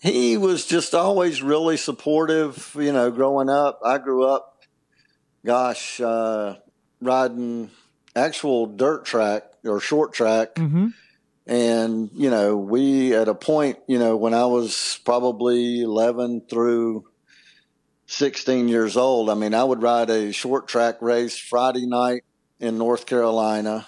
he 0.00 0.36
was 0.36 0.64
just 0.64 0.94
always 0.94 1.42
really 1.42 1.76
supportive. 1.76 2.76
You 2.78 2.92
know, 2.92 3.10
growing 3.10 3.48
up, 3.50 3.80
I 3.84 3.98
grew 3.98 4.24
up, 4.24 4.62
gosh, 5.44 6.00
uh, 6.00 6.54
riding 7.00 7.70
actual 8.14 8.66
dirt 8.66 9.04
track 9.04 9.42
or 9.64 9.80
short 9.80 10.12
track. 10.12 10.54
Mm-hmm. 10.54 10.88
And, 11.48 12.10
you 12.14 12.28
know, 12.28 12.56
we 12.58 13.14
at 13.14 13.26
a 13.26 13.34
point, 13.34 13.78
you 13.88 13.98
know, 13.98 14.16
when 14.16 14.34
I 14.34 14.44
was 14.44 15.00
probably 15.06 15.80
11 15.80 16.42
through 16.48 17.06
16 18.06 18.68
years 18.68 18.96
old, 18.96 19.30
I 19.30 19.34
mean, 19.34 19.54
I 19.54 19.64
would 19.64 19.82
ride 19.82 20.10
a 20.10 20.30
short 20.32 20.68
track 20.68 21.00
race 21.00 21.38
Friday 21.38 21.86
night 21.86 22.22
in 22.60 22.76
North 22.76 23.06
Carolina, 23.06 23.86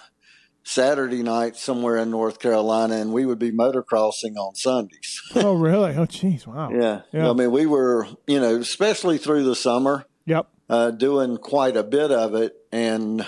Saturday 0.63 1.21
night 1.23 1.55
somewhere 1.55 1.97
in 1.97 2.09
North 2.11 2.39
Carolina, 2.39 2.95
and 2.95 3.13
we 3.13 3.25
would 3.25 3.39
be 3.39 3.51
motocrossing 3.51 4.35
on 4.37 4.55
Sundays. 4.55 5.21
Oh, 5.35 5.53
really? 5.53 5.95
Oh, 5.95 6.05
jeez, 6.05 6.45
wow. 6.45 6.69
Yeah. 6.71 7.01
Yeah. 7.13 7.29
I 7.29 7.33
mean, 7.33 7.51
we 7.51 7.65
were, 7.65 8.07
you 8.27 8.39
know, 8.39 8.57
especially 8.57 9.17
through 9.17 9.43
the 9.43 9.55
summer, 9.55 10.05
Yep. 10.25 10.47
uh, 10.69 10.91
doing 10.91 11.37
quite 11.37 11.77
a 11.77 11.83
bit 11.83 12.11
of 12.11 12.35
it. 12.35 12.53
And 12.71 13.25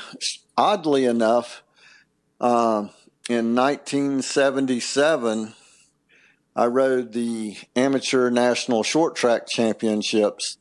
oddly 0.58 1.06
enough, 1.06 1.64
um, 2.42 2.90
in 3.30 3.56
1977, 3.56 5.54
I 6.56 6.66
rode 6.66 7.14
the 7.14 7.58
Amateur 7.76 8.30
National 8.30 8.84
Short 8.84 9.16
Track 9.16 9.48
Championships, 9.48 10.58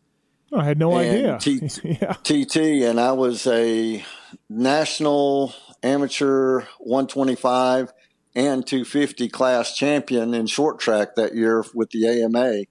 Oh, 0.55 0.59
I 0.61 0.65
had 0.65 0.79
no 0.79 0.95
idea. 0.95 1.39
T- 1.41 1.67
yeah. 1.83 2.13
TT, 2.23 2.57
and 2.85 3.01
I 3.01 3.13
was 3.13 3.47
a 3.47 4.05
national 4.51 5.55
amateur 5.83 6.61
125 6.79 7.91
and 8.35 8.67
250 8.67 9.31
class 9.31 9.75
champion 9.75 10.35
in 10.35 10.47
short 10.47 10.79
track 10.79 11.15
that 11.17 11.35
year 11.35 11.65
with 11.75 11.89
the 11.91 12.07
AMA 12.07 12.65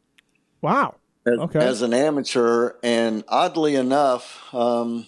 Wow. 0.62 0.93
as, 1.25 1.39
Okay. 1.39 1.57
as 1.60 1.81
an 1.81 1.95
amateur. 1.95 2.74
And 2.83 3.24
oddly 3.27 3.74
enough, 3.75 4.43
um, 4.53 5.07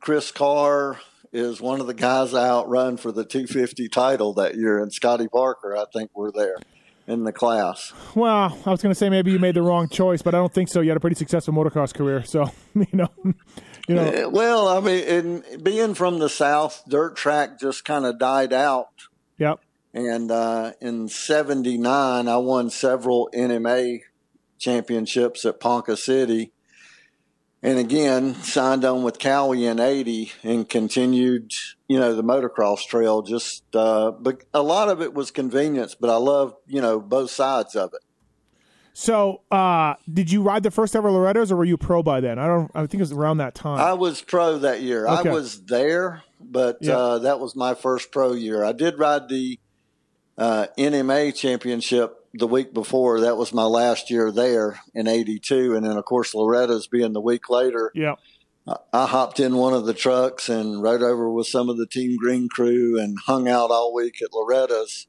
Chris 0.00 0.30
Carr 0.30 1.00
is 1.32 1.60
one 1.60 1.80
of 1.80 1.86
the 1.86 1.94
guys 1.94 2.34
I 2.34 2.48
outrun 2.48 2.96
for 2.96 3.12
the 3.12 3.24
250 3.24 3.88
title 3.88 4.32
that 4.34 4.56
year, 4.56 4.78
and 4.78 4.92
Scotty 4.92 5.28
Parker, 5.28 5.76
I 5.76 5.84
think, 5.92 6.10
were 6.14 6.32
there 6.32 6.56
in 7.06 7.24
the 7.24 7.32
class. 7.32 7.92
Well, 8.14 8.58
I 8.64 8.70
was 8.70 8.82
going 8.82 8.92
to 8.92 8.98
say 8.98 9.08
maybe 9.08 9.32
you 9.32 9.38
made 9.38 9.54
the 9.54 9.62
wrong 9.62 9.88
choice, 9.88 10.22
but 10.22 10.34
I 10.34 10.38
don't 10.38 10.52
think 10.52 10.68
so. 10.68 10.80
You 10.80 10.90
had 10.90 10.96
a 10.96 11.00
pretty 11.00 11.16
successful 11.16 11.54
motocross 11.54 11.94
career, 11.94 12.24
so 12.24 12.50
you 12.74 12.86
know, 12.92 13.08
you 13.88 13.94
know, 13.94 14.28
Well, 14.28 14.68
I 14.68 14.80
mean, 14.80 15.04
in, 15.04 15.62
being 15.62 15.94
from 15.94 16.18
the 16.18 16.28
South, 16.28 16.82
dirt 16.88 17.16
track 17.16 17.58
just 17.58 17.84
kind 17.84 18.04
of 18.04 18.18
died 18.18 18.52
out. 18.52 18.90
yep. 19.38 19.60
And 19.92 20.30
uh, 20.30 20.72
in 20.80 21.08
'79, 21.08 22.28
I 22.28 22.36
won 22.36 22.70
several 22.70 23.28
NMA 23.34 24.02
championships 24.60 25.44
at 25.44 25.58
Ponca 25.58 25.96
City. 25.96 26.52
And 27.62 27.78
again, 27.78 28.34
signed 28.36 28.86
on 28.86 29.02
with 29.02 29.18
Kawi 29.18 29.70
in 29.70 29.80
'80 29.80 30.32
and 30.42 30.66
continued, 30.68 31.52
you 31.88 31.98
know, 32.00 32.14
the 32.14 32.22
motocross 32.24 32.86
trail. 32.86 33.20
Just, 33.20 33.64
uh, 33.74 34.12
but 34.12 34.42
a 34.54 34.62
lot 34.62 34.88
of 34.88 35.02
it 35.02 35.12
was 35.12 35.30
convenience, 35.30 35.94
but 35.94 36.08
I 36.08 36.16
love, 36.16 36.54
you 36.66 36.80
know, 36.80 37.00
both 37.00 37.30
sides 37.30 37.76
of 37.76 37.90
it. 37.92 38.00
So, 38.94 39.42
uh, 39.50 39.94
did 40.12 40.32
you 40.32 40.42
ride 40.42 40.62
the 40.62 40.70
first 40.70 40.96
ever 40.96 41.10
Lorettos, 41.10 41.50
or 41.50 41.56
were 41.56 41.64
you 41.64 41.76
pro 41.76 42.02
by 42.02 42.20
then? 42.20 42.38
I 42.38 42.46
don't. 42.46 42.70
I 42.74 42.80
think 42.80 42.94
it 42.94 43.00
was 43.00 43.12
around 43.12 43.38
that 43.38 43.54
time. 43.54 43.78
I 43.78 43.92
was 43.92 44.22
pro 44.22 44.58
that 44.58 44.80
year. 44.80 45.06
Okay. 45.06 45.28
I 45.28 45.32
was 45.32 45.60
there, 45.62 46.22
but 46.40 46.78
Yeah. 46.80 46.96
uh, 46.96 47.18
that 47.20 47.40
was 47.40 47.54
my 47.54 47.74
first 47.74 48.10
pro 48.10 48.32
year. 48.32 48.64
I 48.64 48.72
did 48.72 48.98
ride 48.98 49.28
the 49.28 49.58
uh, 50.38 50.66
NMA 50.78 51.34
championship 51.34 52.19
the 52.34 52.46
week 52.46 52.72
before. 52.72 53.20
That 53.20 53.36
was 53.36 53.52
my 53.52 53.64
last 53.64 54.10
year 54.10 54.30
there 54.30 54.80
in 54.94 55.06
'82, 55.08 55.74
and 55.74 55.84
then 55.84 55.96
of 55.96 56.04
course 56.04 56.34
Loretta's 56.34 56.86
being 56.86 57.12
the 57.12 57.20
week 57.20 57.48
later. 57.50 57.90
yeah. 57.94 58.14
I- 58.68 58.76
I 58.92 59.06
hopped 59.06 59.40
in 59.40 59.56
one 59.56 59.72
of 59.72 59.86
the 59.86 59.94
trucks 59.94 60.48
and 60.50 60.82
rode 60.82 61.02
over 61.02 61.30
with 61.30 61.46
some 61.46 61.68
of 61.70 61.78
the 61.78 61.86
Team 61.86 62.16
Green 62.18 62.46
crew 62.48 63.00
and 63.00 63.16
hung 63.26 63.48
out 63.48 63.70
all 63.70 63.92
week 63.94 64.20
at 64.22 64.32
Loretta's. 64.34 65.06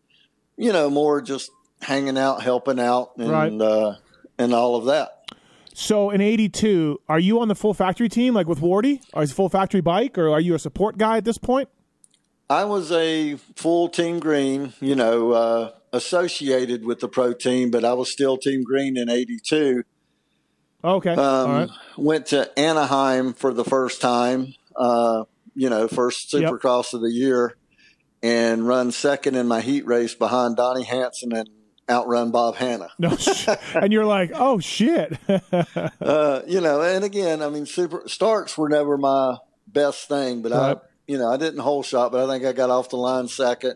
You 0.57 0.71
know, 0.71 0.89
more 0.89 1.21
just 1.21 1.51
hanging 1.81 2.17
out, 2.17 2.41
helping 2.43 2.79
out, 2.79 3.11
and 3.17 3.29
Right. 3.31 3.51
uh, 3.61 3.95
and 4.37 4.53
all 4.53 4.75
of 4.75 4.85
that. 4.85 5.17
So 5.73 6.09
in 6.11 6.21
'82, 6.21 7.01
are 7.09 7.19
you 7.19 7.39
on 7.41 7.49
the 7.49 7.55
full 7.55 7.73
factory 7.73 8.09
team, 8.09 8.33
like 8.33 8.47
with 8.47 8.59
Wardy? 8.61 9.01
Or 9.13 9.21
is 9.23 9.31
it 9.31 9.35
full 9.35 9.49
factory 9.49 9.81
bike, 9.81 10.17
or 10.17 10.29
are 10.29 10.39
you 10.41 10.55
a 10.55 10.59
support 10.59 10.97
guy 10.97 11.17
at 11.17 11.25
this 11.25 11.37
point? 11.37 11.69
I 12.49 12.63
was 12.65 12.91
a 12.91 13.35
full 13.55 13.89
team 13.89 14.19
green, 14.19 14.73
you 14.81 14.95
know, 14.95 15.31
uh, 15.31 15.71
associated 15.93 16.85
with 16.85 16.99
the 16.99 17.07
pro 17.07 17.33
team, 17.33 17.71
but 17.71 17.83
I 17.85 17.93
was 17.93 18.11
still 18.11 18.37
team 18.37 18.63
green 18.63 18.97
in 18.97 19.09
'82. 19.09 19.83
Okay, 20.83 21.11
Um, 21.11 21.17
all 21.19 21.47
right. 21.47 21.69
Went 21.97 22.25
to 22.27 22.57
Anaheim 22.59 23.33
for 23.33 23.53
the 23.53 23.63
first 23.63 24.01
time, 24.01 24.55
uh, 24.75 25.25
you 25.53 25.69
know, 25.69 25.87
first 25.87 26.33
Yep. 26.33 26.43
Supercross 26.51 26.93
of 26.93 27.01
the 27.01 27.11
year, 27.11 27.55
and 28.23 28.67
run 28.67 28.91
second 28.91 29.35
in 29.35 29.47
my 29.47 29.61
heat 29.61 29.85
race 29.85 30.15
behind 30.15 30.55
Donnie 30.57 30.83
Hansen 30.83 31.33
and 31.35 31.47
outrun 31.89 32.31
Bob 32.31 32.55
Hannah. 32.55 32.89
No, 32.97 33.15
and 33.75 33.91
you're 33.93 34.05
like, 34.05 34.31
oh 34.33 34.59
shit. 34.59 35.17
Uh, 36.01 36.41
you 36.47 36.61
know, 36.61 36.81
and 36.81 37.03
again, 37.03 37.41
I 37.41 37.49
mean, 37.49 37.65
super 37.65 38.03
starts 38.07 38.57
were 38.57 38.69
never 38.69 38.97
my 38.97 39.37
best 39.67 40.07
thing, 40.07 40.41
but 40.41 40.51
Right. 40.51 40.77
I, 40.77 40.81
you 41.07 41.17
know, 41.17 41.29
I 41.31 41.37
didn't 41.37 41.59
hold 41.59 41.85
shot, 41.85 42.11
but 42.11 42.27
I 42.27 42.31
think 42.33 42.45
I 42.45 42.53
got 42.53 42.69
off 42.69 42.89
the 42.89 42.97
line 42.97 43.27
second, 43.27 43.75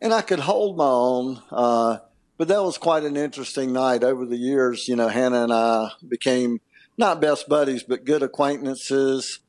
and 0.00 0.12
I 0.14 0.22
could 0.22 0.40
hold 0.40 0.76
my 0.76 0.84
own. 0.88 1.42
Uh, 1.50 1.98
but 2.36 2.48
that 2.48 2.62
was 2.62 2.78
quite 2.78 3.02
an 3.04 3.16
interesting 3.16 3.72
night. 3.72 4.04
Over 4.04 4.24
the 4.26 4.36
years, 4.36 4.86
you 4.88 4.96
know, 4.96 5.08
Hannah 5.08 5.42
and 5.44 5.52
I 5.52 5.90
became 6.06 6.60
not 6.96 7.20
best 7.20 7.48
buddies, 7.48 7.82
but 7.82 8.04
good 8.04 8.22
acquaintances. 8.22 9.40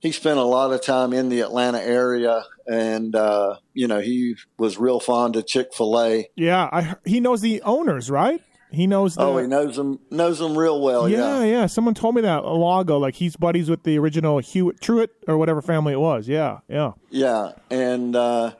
He 0.00 0.12
spent 0.12 0.38
a 0.38 0.42
lot 0.44 0.72
of 0.72 0.82
time 0.82 1.12
in 1.12 1.30
the 1.30 1.40
Atlanta 1.40 1.80
area, 1.82 2.44
and 2.66 3.14
uh, 3.16 3.56
you 3.72 3.88
know, 3.88 4.00
he 4.00 4.36
was 4.58 4.78
real 4.78 5.00
fond 5.00 5.36
of 5.36 5.46
Chick 5.46 5.68
Fil 5.74 5.98
A. 6.00 6.28
yeah, 6.36 6.68
I, 6.70 6.94
he- 7.04 7.20
knows 7.20 7.40
the 7.40 7.62
owners, 7.62 8.10
right? 8.10 8.42
He 8.70 8.86
knows. 8.86 9.14
The, 9.14 9.22
Oh, 9.22 9.38
he 9.38 9.46
knows 9.46 9.76
them, 9.76 9.98
knows 10.10 10.38
them 10.38 10.56
real 10.58 10.80
well. 10.82 11.08
yeah, 11.08 11.42
yeah. 11.44 11.66
Someone 11.66 11.94
told 11.94 12.14
me 12.14 12.20
that 12.22 12.40
a 12.44 12.56
while 12.58 12.80
ago. 12.80 12.98
Like 12.98 13.14
he's 13.14 13.36
buddies 13.36 13.70
with 13.70 13.84
the 13.84 13.98
original 13.98 14.38
Hewitt 14.38 14.80
Truitt 14.80 15.08
or 15.26 15.38
whatever 15.38 15.62
family 15.62 15.94
it 15.94 16.00
was. 16.00 16.28
Yeah, 16.28 16.58
yeah. 16.68 16.92
Yeah, 17.10 17.52
and 17.70 18.14
uh, 18.14 18.52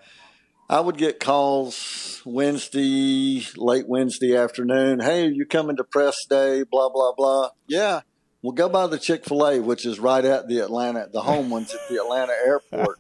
I 0.69 0.81
would 0.81 0.97
get 0.99 1.21
calls 1.21 2.23
Wednesday, 2.25 3.47
late 3.57 3.89
Wednesday 3.89 4.37
afternoon. 4.37 5.01
Hey, 5.01 5.29
you 5.29 5.47
coming 5.47 5.77
to 5.77 5.85
press 5.85 6.25
day? 6.29 6.65
Blah 6.65 6.89
blah 6.89 7.13
blah. 7.17 7.51
Yeah, 7.69 8.01
we'll 8.43 8.53
go 8.53 8.69
by 8.69 8.87
the 8.89 8.99
Chick 8.99 9.25
Fil 9.25 9.47
A, 9.47 9.61
which 9.61 9.87
is 9.87 9.99
right 10.01 10.25
at 10.25 10.49
the 10.49 10.59
Atlanta, 10.61 11.09
the 11.13 11.21
home 11.23 11.51
ones 11.51 11.73
at 11.73 11.81
the 11.89 11.97
Atlanta 12.03 12.33
airport. 12.45 12.99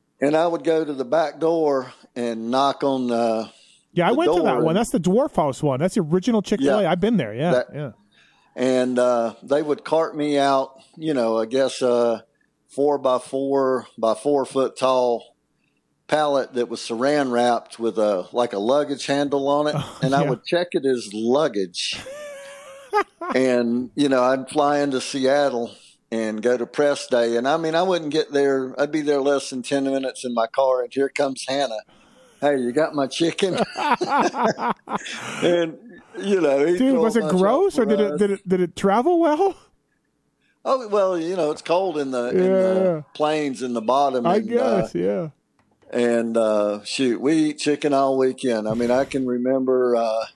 and 0.20 0.36
I 0.36 0.46
would 0.46 0.64
go 0.64 0.84
to 0.84 0.92
the 0.92 1.04
back 1.06 1.40
door 1.40 1.92
and 2.14 2.50
knock 2.50 2.84
on 2.84 3.06
the. 3.08 3.50
Yeah, 3.92 4.08
I 4.08 4.10
The 4.12 4.16
went 4.18 4.34
to 4.36 4.42
that 4.42 4.60
one. 4.62 4.74
That's 4.74 4.90
the 4.90 5.00
Dwarf 5.00 5.34
House 5.36 5.62
one. 5.62 5.80
That's 5.80 5.94
the 5.94 6.02
original 6.02 6.42
Chick 6.42 6.60
Fil 6.60 6.80
A. 6.80 6.82
Yeah. 6.82 6.90
I've 6.90 7.00
been 7.00 7.16
there. 7.16 7.32
Yeah, 7.34 7.50
That- 7.52 7.66
yeah. 7.74 7.90
and 8.54 8.98
uh, 8.98 9.34
they 9.42 9.62
would 9.62 9.84
cart 9.84 10.14
me 10.14 10.38
out. 10.38 10.72
You 10.96 11.14
know, 11.14 11.38
I 11.38 11.46
guess 11.46 11.80
uh, 11.80 12.20
four 12.68 12.98
by 12.98 13.18
four 13.18 13.86
by 13.96 14.12
four 14.14 14.44
foot 14.44 14.76
tall 14.76 15.34
pallet 16.08 16.54
that 16.54 16.68
was 16.68 16.80
saran 16.80 17.30
wrapped 17.30 17.78
with 17.78 17.98
a 17.98 18.26
like 18.32 18.52
a 18.52 18.58
luggage 18.58 19.06
handle 19.06 19.46
on 19.48 19.68
it, 19.68 19.76
and 20.02 20.14
I 20.14 20.28
would 20.28 20.44
check 20.44 20.68
it 20.72 20.84
as 20.84 21.10
luggage. 21.12 22.00
and 23.34 23.90
you 23.94 24.08
know, 24.08 24.22
I'd 24.22 24.48
fly 24.48 24.80
into 24.80 25.00
Seattle 25.00 25.74
and 26.10 26.42
go 26.42 26.56
to 26.56 26.66
press 26.66 27.06
day, 27.06 27.36
and 27.36 27.46
I 27.46 27.58
mean, 27.58 27.74
I 27.74 27.82
wouldn't 27.82 28.12
get 28.12 28.32
there. 28.32 28.74
I'd 28.80 28.90
be 28.90 29.02
there 29.02 29.20
less 29.20 29.50
than 29.50 29.62
ten 29.62 29.84
minutes 29.84 30.24
in 30.24 30.34
my 30.34 30.46
car, 30.46 30.82
and 30.82 30.92
here 30.92 31.10
comes 31.10 31.44
Hannah. 31.46 31.80
Hey, 32.40 32.58
you 32.58 32.72
got 32.72 32.94
my 32.94 33.06
chicken? 33.06 33.58
and 33.76 35.78
you 36.18 36.40
know, 36.40 36.76
Dude, 36.76 36.98
was 36.98 37.16
it 37.16 37.28
gross 37.28 37.78
or 37.78 37.84
did 37.84 38.00
it 38.00 38.18
did 38.18 38.30
it 38.30 38.48
did 38.48 38.60
it 38.60 38.76
travel 38.76 39.20
well? 39.20 39.56
Oh 40.64 40.88
well, 40.88 41.18
you 41.18 41.36
know 41.36 41.50
it's 41.50 41.62
cold 41.62 41.98
in 41.98 42.10
the, 42.10 42.28
in 42.28 42.36
the 42.36 43.04
plains 43.14 43.62
in 43.62 43.74
the 43.74 43.80
bottom. 43.80 44.26
I 44.26 44.36
and, 44.36 44.48
guess. 44.48 44.94
Uh, 44.94 44.98
yeah. 44.98 45.28
And 45.90 46.36
uh, 46.36 46.84
shoot, 46.84 47.20
we 47.20 47.34
eat 47.34 47.58
chicken 47.58 47.92
all 47.92 48.18
weekend. 48.18 48.68
I 48.68 48.74
mean, 48.74 48.90
I 48.90 49.04
can 49.04 49.26
remember, 49.26 49.96
uh, 49.96 50.26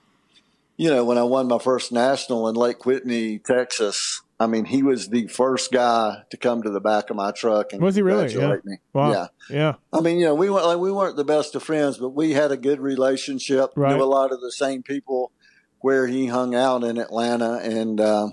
you 0.77 0.89
know, 0.89 1.05
when 1.05 1.17
I 1.17 1.23
won 1.23 1.47
my 1.47 1.59
first 1.59 1.91
national 1.91 2.47
in 2.47 2.55
Lake 2.55 2.85
Whitney, 2.85 3.39
Texas. 3.39 4.21
I 4.39 4.47
mean, 4.47 4.65
he 4.65 4.83
was 4.83 5.09
the 5.09 5.27
first 5.27 5.71
guy 5.71 6.23
to 6.29 6.37
come 6.37 6.63
to 6.63 6.69
the 6.69 6.81
back 6.81 7.09
of 7.09 7.15
my 7.15 7.31
truck 7.31 7.71
and 7.71 7.81
Was 7.81 7.95
he 7.95 8.01
really? 8.01 8.33
Yeah. 8.33 8.57
me. 8.65 8.77
Wow. 8.91 9.11
Yeah. 9.11 9.27
Yeah. 9.49 9.73
I 9.93 10.01
mean, 10.01 10.17
you 10.17 10.25
know, 10.25 10.35
we 10.35 10.49
weren't 10.49 10.65
like 10.65 10.79
we 10.79 10.91
weren't 10.91 11.15
the 11.15 11.23
best 11.23 11.55
of 11.55 11.63
friends, 11.63 11.97
but 11.97 12.09
we 12.09 12.31
had 12.31 12.51
a 12.51 12.57
good 12.57 12.79
relationship. 12.79 13.71
Right. 13.75 13.95
Knew 13.95 14.03
a 14.03 14.05
lot 14.05 14.33
of 14.33 14.41
the 14.41 14.51
same 14.51 14.83
people 14.83 15.31
where 15.79 16.07
he 16.07 16.27
hung 16.27 16.55
out 16.55 16.83
in 16.83 16.97
Atlanta, 16.97 17.55
and 17.55 18.01
uh, 18.01 18.29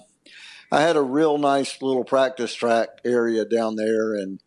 I 0.72 0.82
had 0.82 0.96
a 0.96 1.02
real 1.02 1.36
nice 1.36 1.82
little 1.82 2.04
practice 2.04 2.54
track 2.54 2.88
area 3.04 3.44
down 3.44 3.76
there. 3.76 4.14
And 4.14 4.40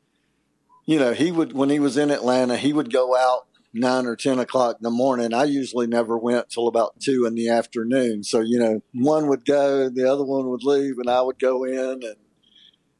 you 0.85 0.99
know, 0.99 1.13
he 1.13 1.31
would 1.31 1.53
when 1.53 1.69
he 1.69 1.79
was 1.79 1.97
in 1.97 2.11
Atlanta, 2.11 2.57
he 2.57 2.73
would 2.73 2.91
go 2.91 3.15
out 3.15 3.47
nine 3.73 4.05
or 4.05 4.15
ten 4.15 4.39
o'clock 4.39 4.77
in 4.79 4.83
the 4.83 4.91
morning. 4.91 5.33
I 5.33 5.45
usually 5.45 5.87
never 5.87 6.17
went 6.17 6.49
till 6.49 6.67
about 6.67 6.99
two 6.99 7.25
in 7.25 7.35
the 7.35 7.49
afternoon. 7.49 8.23
So 8.23 8.41
you 8.41 8.59
know, 8.59 8.81
one 8.93 9.27
would 9.27 9.45
go, 9.45 9.83
and 9.83 9.95
the 9.95 10.11
other 10.11 10.23
one 10.23 10.47
would 10.49 10.63
leave, 10.63 10.97
and 10.99 11.09
I 11.09 11.21
would 11.21 11.39
go 11.39 11.63
in, 11.63 12.03
and 12.03 12.15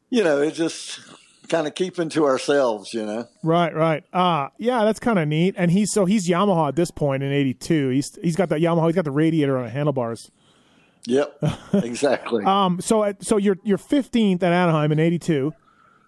you 0.09 0.23
know, 0.23 0.41
it 0.41 0.51
just 0.51 0.99
kind 1.49 1.67
of 1.67 1.75
keeping 1.75 2.09
to 2.09 2.25
ourselves, 2.25 2.93
you 2.93 3.05
know. 3.05 3.27
Right, 3.43 3.73
right. 3.75 4.03
Uh 4.13 4.49
yeah, 4.57 4.85
that's 4.85 4.99
kind 4.99 5.19
of 5.19 5.27
neat. 5.27 5.55
And 5.57 5.71
he's 5.71 5.91
so 5.91 6.05
he's 6.05 6.27
Yamaha 6.27 6.69
at 6.69 6.75
this 6.75 6.91
point 6.91 7.23
in 7.23 7.31
'82. 7.31 7.89
He's 7.89 8.17
he's 8.21 8.35
got 8.35 8.49
that 8.49 8.61
Yamaha. 8.61 8.87
He's 8.87 8.95
got 8.95 9.05
the 9.05 9.11
radiator 9.11 9.57
on 9.57 9.65
the 9.65 9.69
handlebars. 9.69 10.31
Yep, 11.05 11.43
exactly. 11.73 12.45
Um, 12.45 12.79
so 12.79 13.03
at, 13.03 13.23
so 13.23 13.35
you're 13.37 13.57
you're 13.63 13.77
15th 13.77 14.41
at 14.41 14.53
Anaheim 14.53 14.91
in 14.91 14.99
'82. 14.99 15.53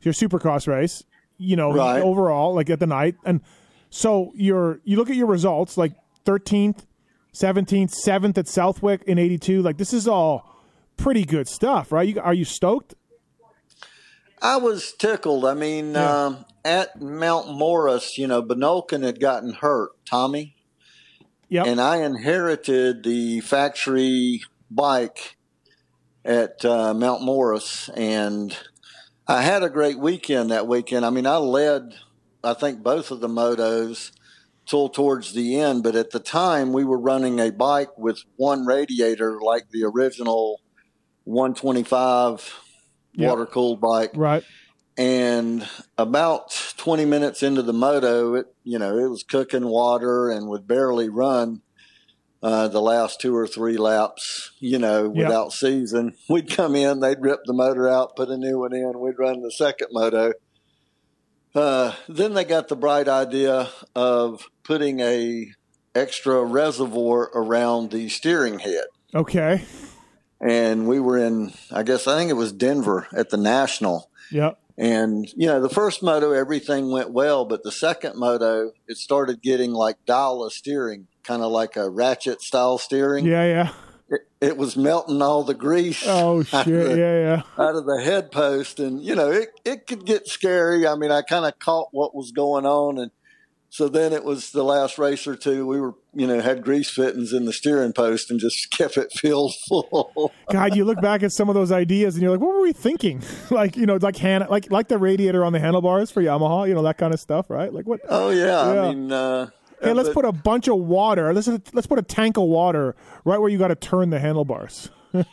Your 0.03 0.13
Supercross 0.13 0.67
race. 0.67 1.03
You 1.37 1.55
know, 1.55 1.71
Right. 1.73 2.01
overall, 2.01 2.53
like 2.55 2.69
at 2.69 2.79
the 2.79 2.87
night, 2.87 3.15
and 3.25 3.41
so 3.89 4.31
you're 4.35 4.79
you 4.83 4.95
look 4.97 5.09
at 5.09 5.15
your 5.15 5.27
results, 5.27 5.77
like 5.77 5.93
13th, 6.25 6.85
17th, 7.33 7.93
7th 7.93 8.37
at 8.37 8.47
Southwick 8.47 9.03
in 9.03 9.17
'82. 9.17 9.61
Like 9.61 9.77
this 9.77 9.93
is 9.93 10.07
all 10.07 10.49
pretty 10.97 11.25
good 11.25 11.47
stuff, 11.47 11.91
right? 11.91 12.07
You, 12.07 12.21
are 12.21 12.33
you 12.33 12.45
stoked? 12.45 12.95
I 14.41 14.57
was 14.57 14.93
tickled. 14.93 15.45
I 15.45 15.53
mean, 15.53 15.93
Yeah. 15.93 16.25
um, 16.25 16.45
at 16.63 17.01
Mount 17.01 17.51
Morris, 17.51 18.17
you 18.17 18.27
know, 18.27 18.41
Benolkin 18.41 19.03
had 19.03 19.19
gotten 19.19 19.53
hurt, 19.53 19.91
Tommy, 20.05 20.55
Yep. 21.49 21.67
and 21.67 21.81
I 21.81 21.97
inherited 21.97 23.03
the 23.03 23.39
factory 23.41 24.41
bike 24.69 25.35
at 26.23 26.63
uh, 26.65 26.93
Mount 26.93 27.21
Morris, 27.21 27.89
and 27.89 28.57
I 29.27 29.41
had 29.41 29.63
a 29.63 29.69
great 29.69 29.97
weekend 29.99 30.51
that 30.51 30.67
weekend. 30.67 31.05
I 31.05 31.09
mean, 31.09 31.25
I 31.25 31.37
led, 31.37 31.95
I 32.43 32.53
think, 32.53 32.83
both 32.83 33.09
of 33.11 33.21
the 33.21 33.27
motos 33.27 34.11
till 34.67 34.89
towards 34.89 35.33
the 35.33 35.59
end, 35.59 35.83
but 35.83 35.95
at 35.95 36.11
the 36.11 36.19
time 36.19 36.73
we 36.73 36.83
were 36.83 36.99
running 36.99 37.39
a 37.39 37.51
bike 37.51 37.97
with 37.97 38.19
one 38.35 38.65
radiator, 38.65 39.39
like 39.41 39.69
the 39.71 39.83
original 39.83 40.59
125 41.25 42.61
Yep. 43.17 43.29
water 43.29 43.45
cooled 43.45 43.79
bike 43.79 44.11
right. 44.13 44.43
and 44.97 45.65
about 45.97 46.73
20 46.75 47.05
minutes 47.05 47.41
into 47.43 47.61
the 47.61 47.71
moto 47.71 48.33
it 48.33 48.47
you 48.65 48.77
know 48.77 48.97
it 48.97 49.07
was 49.07 49.23
cooking 49.23 49.67
water 49.67 50.29
and 50.29 50.49
would 50.49 50.67
barely 50.67 51.07
run 51.07 51.61
uh, 52.45 52.67
the 52.67 52.81
last 52.81 53.19
two 53.19 53.35
or 53.35 53.47
three 53.47 53.75
laps 53.75 54.51
you 54.59 54.77
know 54.77 55.09
without 55.09 55.51
season. 55.51 56.13
We'd 56.29 56.49
come 56.49 56.75
in 56.75 56.99
they'd 56.99 57.19
rip 57.19 57.39
the 57.45 57.53
motor 57.53 57.89
out 57.89 58.15
put 58.15 58.29
a 58.29 58.37
new 58.37 58.59
one 58.59 58.73
in 58.73 58.99
we'd 58.99 59.17
run 59.17 59.41
the 59.41 59.51
second 59.51 59.87
moto. 59.91 60.33
Uh, 61.55 61.93
then 62.07 62.33
they 62.35 62.43
got 62.43 62.67
the 62.67 62.75
bright 62.75 63.07
idea 63.07 63.69
of 63.95 64.43
putting 64.63 64.99
a 64.99 65.47
extra 65.95 66.43
reservoir 66.43 67.31
around 67.33 67.89
the 67.91 68.09
steering 68.09 68.59
head. 68.59 68.85
Okay. 69.15 69.63
and 70.41 70.85
we 70.87 70.99
were 70.99 71.17
in 71.17 71.53
i 71.71 71.81
guess 71.81 72.05
i 72.05 72.17
think 72.17 72.29
it 72.29 72.33
was 72.33 72.51
denver 72.51 73.07
at 73.11 73.29
the 73.29 73.37
national. 73.37 74.11
Yep. 74.31 74.59
And, 74.77 75.27
you 75.35 75.47
know, 75.47 75.61
the 75.61 75.69
first 75.69 76.03
moto, 76.03 76.31
everything 76.31 76.91
went 76.91 77.11
well, 77.11 77.45
but 77.45 77.63
the 77.63 77.71
second 77.71 78.17
moto, 78.17 78.71
it 78.87 78.97
started 78.97 79.41
getting 79.41 79.71
like 79.71 79.97
dial 80.05 80.43
of 80.43 80.51
steering, 80.53 81.07
kind 81.23 81.41
of 81.41 81.51
like 81.51 81.75
a 81.77 81.89
ratchet 81.89 82.41
style 82.41 82.77
steering. 82.77 83.25
Yeah. 83.25 83.45
Yeah. 83.45 83.73
It, 84.07 84.21
it 84.39 84.57
was 84.57 84.77
melting 84.77 85.21
all 85.21 85.43
the 85.43 85.53
grease 85.55 86.03
Oh 86.05 86.39
out, 86.53 86.65
shit. 86.65 86.73
of 86.73 86.89
the, 86.91 86.97
Yeah. 86.97 87.19
Yeah. 87.19 87.41
out 87.57 87.75
of 87.75 87.85
the 87.85 88.01
head 88.03 88.31
post. 88.31 88.79
And, 88.79 89.01
you 89.01 89.15
know, 89.15 89.31
it, 89.31 89.49
it 89.63 89.87
could 89.87 90.05
get 90.05 90.27
scary. 90.27 90.85
I 90.85 90.95
mean, 90.95 91.09
I 91.11 91.21
kind 91.23 91.45
of 91.45 91.57
caught 91.57 91.87
what 91.91 92.13
was 92.13 92.31
going 92.31 92.65
on. 92.65 92.99
And 92.99 93.11
so 93.75 93.89
then 93.89 94.13
it 94.13 94.23
was 94.23 94.51
the 94.51 94.63
last 94.63 94.97
race 94.97 95.27
or 95.27 95.35
two. 95.35 95.67
We 95.67 95.81
were, 95.81 95.95
you 96.13 96.25
know, 96.27 96.39
had 96.39 96.63
grease 96.63 96.89
fittings 96.89 97.33
in 97.33 97.43
the 97.43 97.51
steering 97.51 97.91
post 97.91 98.31
and 98.31 98.39
just 98.39 98.71
kept 98.71 98.95
it 98.95 99.11
filled 99.11 99.53
full. 99.67 100.31
God, 100.49 100.75
you 100.77 100.85
look 100.85 101.01
back 101.01 101.23
at 101.23 101.31
some 101.33 101.49
of 101.49 101.55
those 101.55 101.71
ideas 101.71 102.15
and 102.15 102.21
you're 102.21 102.31
like, 102.31 102.39
what 102.39 102.53
were 102.55 102.61
we 102.61 102.71
thinking? 102.71 103.21
like, 103.51 103.75
you 103.75 103.85
know, 103.85 103.97
like 104.01 104.15
Han- 104.17 104.47
like 104.49 104.71
like 104.71 104.87
the 104.87 104.97
radiator 104.97 105.43
on 105.43 105.51
the 105.51 105.59
handlebars 105.59 106.09
for 106.11 106.21
Yamaha, 106.21 106.67
you 106.67 106.73
know, 106.73 106.83
that 106.83 106.97
kind 106.97 107.13
of 107.13 107.19
stuff, 107.19 107.49
right? 107.49 107.73
Like 107.73 107.85
what? 107.85 107.99
Oh 108.07 108.29
yeah, 108.29 108.73
Yeah. 108.73 108.81
I 108.83 108.93
mean, 108.93 109.11
uh, 109.11 109.47
Hey, 109.83 109.91
let's 109.91 110.07
but- 110.07 110.15
put 110.15 110.25
a 110.25 110.31
bunch 110.31 110.69
of 110.69 110.77
water. 110.77 111.33
Let's 111.33 111.47
let's 111.73 111.85
put 111.87 111.99
a 111.99 112.03
tank 112.03 112.37
of 112.37 112.45
water 112.45 112.95
right 113.25 113.39
where 113.39 113.49
you 113.49 113.57
got 113.57 113.67
to 113.67 113.75
turn 113.75 114.09
the 114.09 114.19
handlebars. 114.19 114.89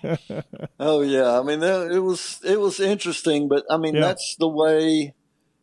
Oh 0.80 1.00
yeah, 1.02 1.38
I 1.38 1.42
mean 1.42 1.62
it 1.62 2.02
was 2.02 2.40
it 2.44 2.58
was 2.60 2.80
interesting, 2.80 3.48
but 3.48 3.64
I 3.70 3.76
mean 3.76 3.94
Yeah. 3.94 4.00
that's 4.02 4.36
the 4.38 4.48
way 4.48 5.14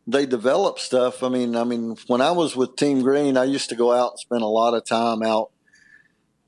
they 0.06 0.26
develop 0.26 0.78
stuff. 0.78 1.22
I 1.22 1.28
mean, 1.28 1.56
I 1.56 1.64
mean 1.64 1.96
when 2.06 2.20
I 2.20 2.30
was 2.32 2.56
with 2.56 2.76
Team 2.76 3.02
Green, 3.02 3.36
I 3.36 3.44
used 3.44 3.68
to 3.68 3.76
go 3.76 3.92
out 3.92 4.12
and 4.12 4.18
spend 4.18 4.42
a 4.42 4.46
lot 4.46 4.74
of 4.74 4.84
time 4.84 5.22
out 5.22 5.50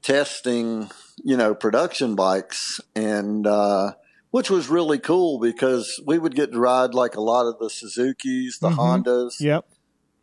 testing, 0.03 0.91
you 1.23 1.37
know, 1.37 1.55
production 1.55 2.15
bikes, 2.15 2.81
and 2.95 3.47
uh, 3.47 3.93
which 4.31 4.51
was 4.51 4.69
really 4.69 4.99
cool 4.99 5.39
because 5.39 6.01
we 6.07 6.19
would 6.19 6.35
get 6.35 6.53
to 6.53 6.59
ride 6.59 6.95
like 6.95 7.15
a 7.15 7.21
lot 7.21 7.47
of 7.47 7.59
the 7.59 7.71
Suzuki's, 7.71 8.59
the 8.61 8.71
Hondas, 8.71 9.41
Yep. 9.41 9.65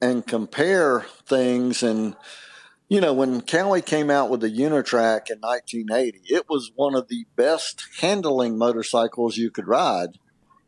and 0.01 0.25
compare 0.25 1.05
things 1.25 1.83
and 1.83 2.15
you 2.87 2.99
know 2.99 3.13
when 3.13 3.41
Kawi 3.41 3.85
came 3.85 4.09
out 4.09 4.29
with 4.29 4.39
the 4.41 4.49
Uni-Trak 4.49 5.29
in 5.29 5.39
1980 5.41 6.21
it 6.25 6.45
was 6.49 6.71
one 6.75 6.95
of 6.95 7.07
the 7.07 7.25
best 7.35 7.85
handling 8.01 8.57
motorcycles 8.57 9.37
you 9.37 9.51
could 9.51 9.67
ride 9.67 10.17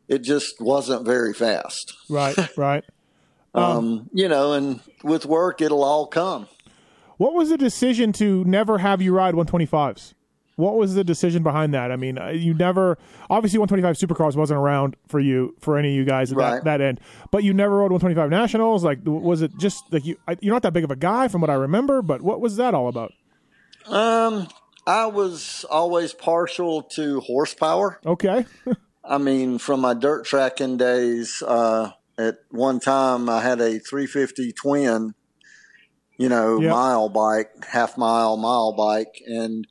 it 0.08 0.18
just 0.18 0.60
wasn't 0.60 1.04
very 1.06 1.32
fast 1.34 1.94
Right. 2.08 2.36
Right. 2.56 2.84
um, 3.54 4.08
you 4.12 4.28
know 4.28 4.52
and 4.52 4.80
with 5.04 5.26
work 5.26 5.60
it'll 5.60 5.84
all 5.84 6.06
come 6.06 6.48
What 7.18 7.34
was 7.34 7.50
the 7.50 7.58
decision 7.58 8.12
to 8.14 8.44
never 8.44 8.78
have 8.78 9.00
you 9.02 9.14
ride 9.14 9.34
125s? 9.34 10.14
What 10.56 10.74
was 10.76 10.94
the 10.94 11.02
decision 11.02 11.42
behind 11.42 11.72
that? 11.72 11.90
I 11.90 11.96
mean, 11.96 12.18
uh, 12.18 12.28
you 12.28 12.52
never 12.52 12.98
obviously 13.30 13.58
125 13.58 13.96
Supercross 13.96 14.36
wasn't 14.36 14.58
around 14.60 14.96
for 15.08 15.18
you 15.18 15.54
for 15.60 15.78
any 15.78 15.88
of 15.88 15.94
you 15.94 16.04
guys 16.04 16.30
at 16.30 16.36
that, 16.38 16.52
Right. 16.52 16.64
that 16.64 16.80
end, 16.82 17.00
but 17.30 17.42
you 17.42 17.54
never 17.54 17.76
rode 17.78 17.90
125 17.90 18.28
Nationals. 18.30 18.84
Like, 18.84 18.98
was 19.04 19.40
it 19.40 19.50
just 19.58 19.90
like 19.92 20.04
you? 20.04 20.16
You're 20.40 20.54
not 20.54 20.62
that 20.62 20.74
big 20.74 20.84
of 20.84 20.90
a 20.90 20.96
guy, 20.96 21.28
from 21.28 21.40
what 21.40 21.48
I 21.50 21.54
remember. 21.54 22.02
But 22.02 22.20
what 22.20 22.40
was 22.40 22.56
that 22.56 22.74
all 22.74 22.88
about? 22.88 23.12
um, 23.88 24.46
I 24.86 25.06
was 25.06 25.64
always 25.70 26.12
partial 26.12 26.82
to 26.96 27.20
horsepower 27.20 27.98
Okay, 28.04 28.44
I 29.04 29.18
mean, 29.18 29.58
from 29.58 29.80
my 29.80 29.94
dirt 29.94 30.24
tracking 30.24 30.76
days, 30.76 31.42
uh, 31.42 31.92
at 32.18 32.36
one 32.50 32.78
time 32.80 33.28
I 33.28 33.40
had 33.42 33.60
a 33.60 33.78
350 33.78 34.52
twin, 34.52 35.14
you 36.18 36.28
know, 36.28 36.60
Yep. 36.60 36.70
mile 36.70 37.08
bike, 37.08 37.64
half 37.64 37.98
mile, 37.98 38.36
mile 38.36 38.72
bike, 38.72 39.22
and 39.26 39.66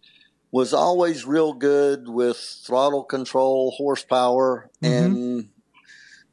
was 0.52 0.74
always 0.74 1.26
real 1.26 1.54
good 1.54 2.10
with 2.10 2.38
throttle 2.38 3.04
control, 3.04 3.72
horsepower, 3.78 4.70
and, 4.84 5.50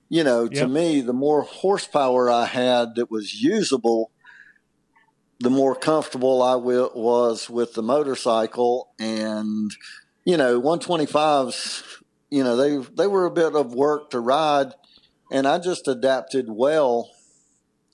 you 0.09 0.25
know, 0.25 0.49
to 0.49 0.67
Yep. 0.67 0.71
me, 0.71 1.01
the 1.01 1.13
more 1.13 1.43
horsepower 1.43 2.31
I 2.31 2.47
had 2.47 2.97
that 2.97 3.11
was 3.11 3.43
usable, 3.43 4.11
the 5.41 5.51
more 5.51 5.77
comfortable 5.77 6.43
I 6.43 6.57
was 6.57 7.49
with 7.49 7.75
the 7.75 7.83
motorcycle. 7.83 8.89
And, 8.99 9.71
you 10.25 10.37
know, 10.37 10.59
125s, 10.61 11.98
you 12.31 12.45
know, 12.45 12.57
they, 12.57 12.77
they 12.95 13.07
were 13.07 13.27
a 13.27 13.31
bit 13.31 13.55
of 13.55 13.75
work 13.75 14.11
to 14.11 14.21
ride. 14.21 14.73
And 15.31 15.47
I 15.47 15.59
just 15.59 15.89
adapted 15.89 16.47
well 16.49 17.11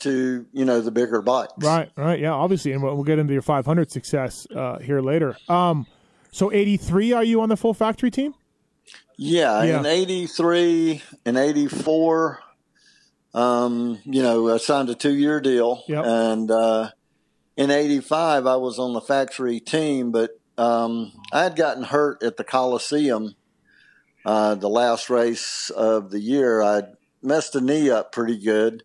to, 0.00 0.46
you 0.52 0.64
know, 0.64 0.80
the 0.80 0.90
bigger 0.90 1.22
bikes. 1.22 1.52
right, 1.58 1.90
right, 1.96 2.18
yeah, 2.20 2.32
obviously, 2.32 2.72
and 2.72 2.82
we'll, 2.82 2.94
we'll 2.94 3.04
get 3.04 3.18
into 3.18 3.32
your 3.32 3.42
500 3.42 3.90
success 3.90 4.46
uh, 4.54 4.78
here 4.78 5.00
later. 5.00 5.36
Um, 5.48 5.86
so 6.30 6.52
83, 6.52 7.12
are 7.12 7.24
you 7.24 7.40
on 7.40 7.48
the 7.48 7.56
full 7.56 7.74
factory 7.74 8.10
team? 8.10 8.34
Yeah, 9.16 9.62
Yeah. 9.62 9.78
in 9.78 9.86
'83 9.86 11.00
and 11.24 11.38
'84, 11.38 12.40
um, 13.32 13.98
you 14.04 14.22
know, 14.22 14.52
I 14.52 14.58
signed 14.58 14.90
a 14.90 14.94
two-year 14.94 15.40
deal, 15.40 15.82
Yep. 15.88 16.04
and 16.04 16.50
uh, 16.50 16.90
in 17.56 17.70
'85 17.70 18.46
I 18.46 18.56
was 18.56 18.78
on 18.80 18.92
the 18.92 19.00
factory 19.00 19.60
team, 19.60 20.10
but 20.10 20.30
um, 20.58 21.12
I 21.32 21.44
had 21.44 21.54
gotten 21.56 21.84
hurt 21.84 22.22
at 22.24 22.36
the 22.36 22.44
Coliseum, 22.44 23.34
uh, 24.24 24.54
the 24.54 24.68
last 24.68 25.10
race 25.10 25.70
of 25.70 26.10
the 26.10 26.20
year. 26.20 26.62
I 26.62 26.82
messed 27.22 27.54
a 27.54 27.60
knee 27.60 27.90
up 27.90 28.12
pretty 28.12 28.38
good, 28.38 28.82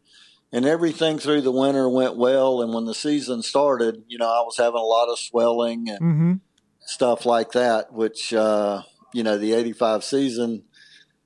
and 0.51 0.65
everything 0.65 1.19
through 1.19 1.41
the 1.41 1.51
winter 1.51 1.87
went 1.89 2.17
well. 2.17 2.61
And 2.61 2.73
when 2.73 2.85
the 2.85 2.93
season 2.93 3.41
started, 3.41 4.03
you 4.07 4.17
know, 4.17 4.27
I 4.27 4.41
was 4.41 4.57
having 4.57 4.79
a 4.79 4.83
lot 4.83 5.09
of 5.09 5.19
swelling 5.19 5.89
and 5.89 5.99
Mm-hmm. 5.99 6.33
stuff 6.81 7.25
like 7.25 7.51
that, 7.51 7.93
which, 7.93 8.33
uh, 8.33 8.81
you 9.13 9.23
know, 9.23 9.37
the 9.37 9.53
85 9.53 10.03
season, 10.03 10.63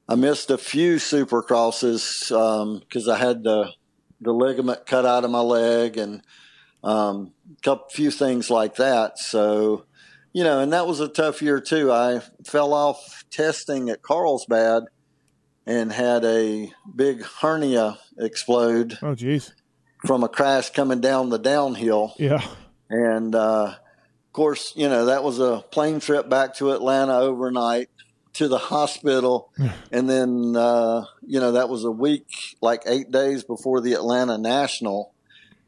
I 0.07 0.15
missed 0.15 0.51
a 0.51 0.57
few 0.57 0.95
supercrosses 0.97 2.29
because 2.81 3.07
I 3.07 3.17
had 3.17 3.43
the, 3.43 3.71
the 4.19 4.33
ligament 4.33 4.85
cut 4.85 5.05
out 5.05 5.23
of 5.23 5.31
my 5.31 5.39
leg 5.39 5.97
and 5.97 6.21
um, 6.83 7.33
a 7.57 7.61
couple, 7.61 7.87
few 7.89 8.11
things 8.11 8.49
like 8.49 8.75
that. 8.75 9.17
So, 9.17 9.85
you 10.33 10.43
know, 10.43 10.59
and 10.59 10.73
that 10.73 10.87
was 10.87 10.99
a 10.99 11.07
tough 11.07 11.41
year 11.41 11.59
too. 11.61 11.91
I 11.91 12.21
fell 12.45 12.73
off 12.73 13.23
testing 13.31 13.89
at 13.89 14.01
Carlsbad 14.01 14.83
and 15.65 15.91
had 15.91 16.25
a 16.25 16.71
big 16.95 17.23
hernia 17.23 17.97
explode 18.19 18.97
Oh, 19.01 19.15
geez, 19.15 19.53
from 20.05 20.23
a 20.23 20.27
crash 20.29 20.71
coming 20.71 20.99
down 20.99 21.29
the 21.29 21.39
downhill. 21.39 22.13
yeah, 22.17 22.45
And 22.89 23.33
uh, 23.33 23.75
of 23.75 24.33
course, 24.33 24.73
you 24.75 24.89
know, 24.89 25.05
that 25.05 25.23
was 25.23 25.39
a 25.39 25.63
plane 25.71 25.99
trip 26.01 26.27
back 26.29 26.55
to 26.55 26.71
Atlanta 26.71 27.17
overnight 27.17 27.89
to 28.33 28.47
the 28.47 28.57
hospital. 28.57 29.51
and 29.91 30.09
then, 30.09 30.55
uh, 30.57 31.05
you 31.25 31.39
know, 31.39 31.53
that 31.53 31.69
was 31.69 31.85
a 31.85 31.91
week, 31.91 32.27
like 32.61 32.81
eight 32.87 33.11
days 33.11 33.43
before 33.43 33.79
the 33.79 33.93
Atlanta 33.93 34.37
National 34.37 35.12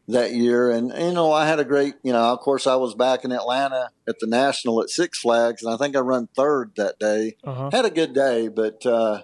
that 0.07 0.33
year. 0.33 0.69
And, 0.69 0.91
you 0.97 1.13
know, 1.13 1.31
I 1.31 1.47
had 1.47 1.59
a 1.59 1.65
great, 1.65 1.95
you 2.03 2.13
know, 2.13 2.33
of 2.33 2.39
course, 2.39 2.67
I 2.67 2.75
was 2.75 2.93
back 2.95 3.25
in 3.25 3.31
Atlanta 3.31 3.89
at 4.07 4.15
the 4.19 4.27
National 4.27 4.81
at 4.81 4.89
Six 4.89 5.19
Flags, 5.19 5.63
and 5.63 5.73
I 5.73 5.77
think 5.77 5.95
I 5.95 5.99
run 5.99 6.27
third 6.35 6.73
that 6.77 6.99
day. 6.99 7.37
uh-huh. 7.43 7.69
Had 7.71 7.85
a 7.85 7.89
good 7.89 8.13
day, 8.13 8.47
but, 8.47 8.85
uh, 8.85 9.23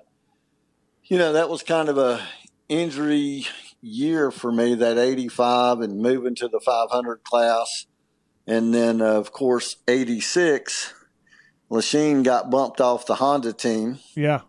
you 1.04 1.18
know, 1.18 1.34
that 1.34 1.50
was 1.50 1.62
kind 1.64 1.90
of 1.90 1.98
a 1.98 2.22
injury 2.70 3.46
year 3.82 4.32
for 4.32 4.52
me, 4.52 4.76
that 4.76 4.98
85 4.98 5.82
and 5.82 6.00
moving 6.00 6.36
to 6.36 6.48
the 6.48 6.60
500 6.60 7.24
class. 7.24 7.86
And 8.48 8.74
then, 8.74 9.02
uh, 9.02 9.14
of 9.14 9.32
course, 9.32 9.78
86, 9.88 10.94
Lechien 11.70 12.24
got 12.24 12.50
bumped 12.50 12.82
off 12.82 13.06
the 13.06 13.16
Honda 13.16 13.54
team. 13.54 14.00
yeah. 14.16 14.42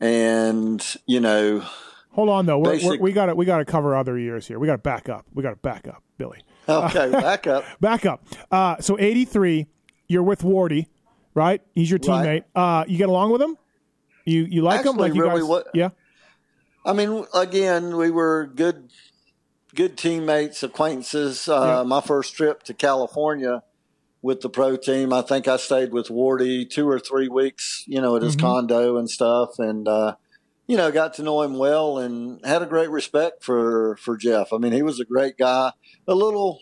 And, 0.00 0.84
you 1.06 1.20
know, 1.20 1.64
Hold 2.12 2.28
on 2.28 2.46
though, 2.46 2.58
we're, 2.58 2.78
we're, 2.84 2.98
we 2.98 3.12
got 3.12 3.26
to 3.26 3.34
we 3.34 3.44
got 3.46 3.58
to 3.58 3.64
cover 3.64 3.96
other 3.96 4.18
years 4.18 4.46
here. 4.46 4.58
We 4.58 4.66
got 4.66 4.74
to 4.74 4.78
back 4.78 5.08
up. 5.08 5.26
We 5.32 5.42
got 5.42 5.50
to 5.50 5.56
back 5.56 5.88
up, 5.88 6.02
Billy. 6.18 6.38
okay, 6.68 7.10
back 7.12 7.46
up. 7.46 7.64
Back 7.80 8.04
up. 8.06 8.22
Uh, 8.50 8.76
so 8.80 8.98
83, 8.98 9.66
you're 10.08 10.22
with 10.22 10.42
Wardy, 10.42 10.86
right? 11.34 11.62
He's 11.74 11.88
your 11.90 11.98
teammate. 11.98 12.44
Right. 12.54 12.80
Uh, 12.80 12.84
you 12.86 12.98
get 12.98 13.08
along 13.08 13.32
with 13.32 13.40
him? 13.40 13.56
You 14.26 14.42
you 14.44 14.62
like 14.62 14.84
him? 14.84 14.96
Like 14.96 15.14
you 15.14 15.22
really 15.22 15.40
guys? 15.40 15.48
what- 15.48 15.66
yeah. 15.74 15.88
I 16.84 16.92
mean, 16.92 17.24
again, 17.32 17.96
we 17.96 18.10
were 18.10 18.50
good, 18.54 18.90
good 19.74 19.96
teammates, 19.96 20.62
acquaintances. 20.62 21.48
Uh, 21.48 21.78
Yeah. 21.78 21.82
My 21.84 22.00
first 22.00 22.34
trip 22.34 22.62
to 22.64 22.74
California 22.74 23.62
with 24.20 24.40
the 24.40 24.50
pro 24.50 24.76
team, 24.76 25.12
I 25.12 25.22
think 25.22 25.48
I 25.48 25.56
stayed 25.56 25.92
with 25.92 26.08
Wardy 26.08 26.68
two 26.68 26.88
or 26.88 26.98
three 26.98 27.28
weeks, 27.28 27.84
you 27.86 28.00
know, 28.00 28.16
at 28.16 28.22
his 28.22 28.36
Mhm. 28.36 28.40
condo 28.40 28.96
and 28.98 29.08
stuff, 29.08 29.58
and 29.58 29.86
uh, 29.88 30.16
you 30.72 30.78
know, 30.78 30.90
got 30.90 31.12
to 31.12 31.22
know 31.22 31.42
him 31.42 31.58
well 31.58 31.98
and 31.98 32.40
had 32.46 32.62
a 32.62 32.66
great 32.66 32.88
respect 32.88 33.44
for 33.44 33.94
for 33.96 34.16
Jeff. 34.16 34.54
I 34.54 34.56
mean, 34.56 34.72
he 34.72 34.80
was 34.82 34.98
a 35.00 35.04
great 35.04 35.36
guy. 35.36 35.70
A 36.08 36.14
little 36.14 36.60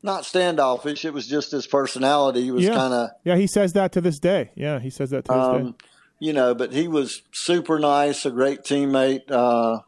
not 0.00 0.24
standoffish; 0.24 1.04
it 1.04 1.12
was 1.12 1.26
just 1.26 1.50
his 1.50 1.66
personality. 1.66 2.42
He 2.44 2.52
was 2.52 2.64
Yeah. 2.64 2.74
kind 2.74 2.94
of 2.94 3.10
Yeah, 3.24 3.34
he 3.34 3.48
says 3.48 3.72
that 3.72 3.90
to 3.92 4.00
this 4.00 4.20
day. 4.20 4.52
Yeah, 4.54 4.78
he 4.78 4.90
says 4.90 5.10
that 5.10 5.24
to 5.24 5.32
this 5.32 5.48
day. 5.48 5.60
um, 5.68 5.74
you 6.20 6.32
know, 6.32 6.54
but 6.54 6.72
he 6.72 6.86
was 6.86 7.22
super 7.32 7.80
nice, 7.80 8.24
a 8.24 8.30
great 8.30 8.60
teammate. 8.62 9.28
Uh, 9.28 9.80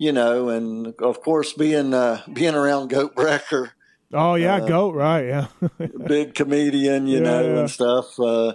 you 0.00 0.10
know, 0.10 0.48
and 0.48 0.92
of 1.00 1.22
course, 1.22 1.52
being 1.52 1.94
uh, 1.94 2.22
being 2.32 2.56
around 2.56 2.88
Goat 2.90 3.14
Breker, 3.14 3.74
Oh 4.12 4.34
yeah, 4.34 4.56
uh, 4.56 4.66
goat, 4.66 4.96
right? 4.96 5.24
Yeah. 5.24 5.46
big 6.08 6.34
comedian, 6.34 7.06
you 7.06 7.18
Yeah, 7.18 7.30
know, 7.30 7.42
yeah. 7.54 7.58
and 7.60 7.70
stuff. 7.70 8.06
Uh, 8.18 8.54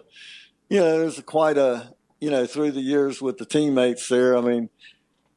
you 0.69 0.81
know, 0.81 1.01
it 1.01 1.05
was 1.05 1.21
quite 1.21 1.57
a 1.57 1.93
you 2.21 2.29
know 2.29 2.45
through 2.45 2.71
the 2.71 2.81
years 2.81 3.21
with 3.21 3.37
the 3.37 3.45
teammates 3.45 4.07
there. 4.07 4.37
I 4.37 4.41
mean, 4.41 4.69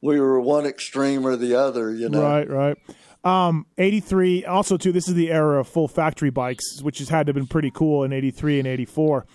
we 0.01 0.19
were 0.21 0.39
one 0.39 0.65
extreme 0.65 1.25
or 1.27 1.35
the 1.35 1.55
other. 1.55 1.91
You 1.93 2.07
know, 2.07 2.21
Right, 2.21 2.49
right. 2.49 2.77
Um, 3.25 3.65
83, 3.79 4.45
also, 4.45 4.77
too, 4.77 4.91
this 4.91 5.07
is 5.07 5.15
the 5.15 5.31
era 5.31 5.59
of 5.59 5.67
full 5.67 5.87
factory 5.87 6.29
bikes, 6.29 6.79
which 6.83 6.99
has 6.99 7.09
had 7.09 7.25
to 7.25 7.31
have 7.31 7.35
been 7.35 7.47
pretty 7.47 7.71
cool 7.71 8.03
in 8.03 8.13
83 8.13 8.59
and 8.59 8.67
84 8.67 9.25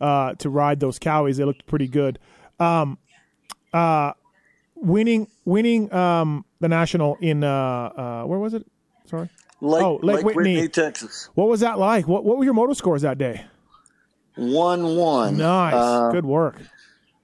uh, 0.00 0.34
to 0.34 0.48
ride 0.48 0.78
those 0.78 1.00
Kawis. 1.00 1.36
They 1.36 1.44
looked 1.44 1.66
pretty 1.66 1.88
good. 1.88 2.20
Um, 2.60 2.96
uh, 3.74 4.12
winning 4.76 5.26
winning 5.44 5.92
um, 5.92 6.44
the 6.60 6.68
national 6.68 7.16
in, 7.20 7.42
uh, 7.42 7.50
uh, 7.52 8.22
where 8.24 8.38
was 8.38 8.54
it? 8.54 8.64
Sorry. 9.06 9.28
Lake, 9.60 9.82
Oh, 9.82 9.98
Lake 10.00 10.18
Lake, 10.18 10.26
Whitney. 10.26 10.54
Whitney. 10.54 10.68
Texas, 10.68 11.28
What 11.34 11.48
was 11.48 11.58
that 11.60 11.76
like? 11.78 12.06
What, 12.06 12.24
what 12.24 12.38
were 12.38 12.44
your 12.44 12.54
moto 12.54 12.72
scores 12.72 13.02
that 13.02 13.18
day? 13.18 13.44
one 14.36 14.94
one. 14.96 15.36
Nice. 15.38 15.74
Uh, 15.74 16.10
good 16.12 16.24
work. 16.24 16.56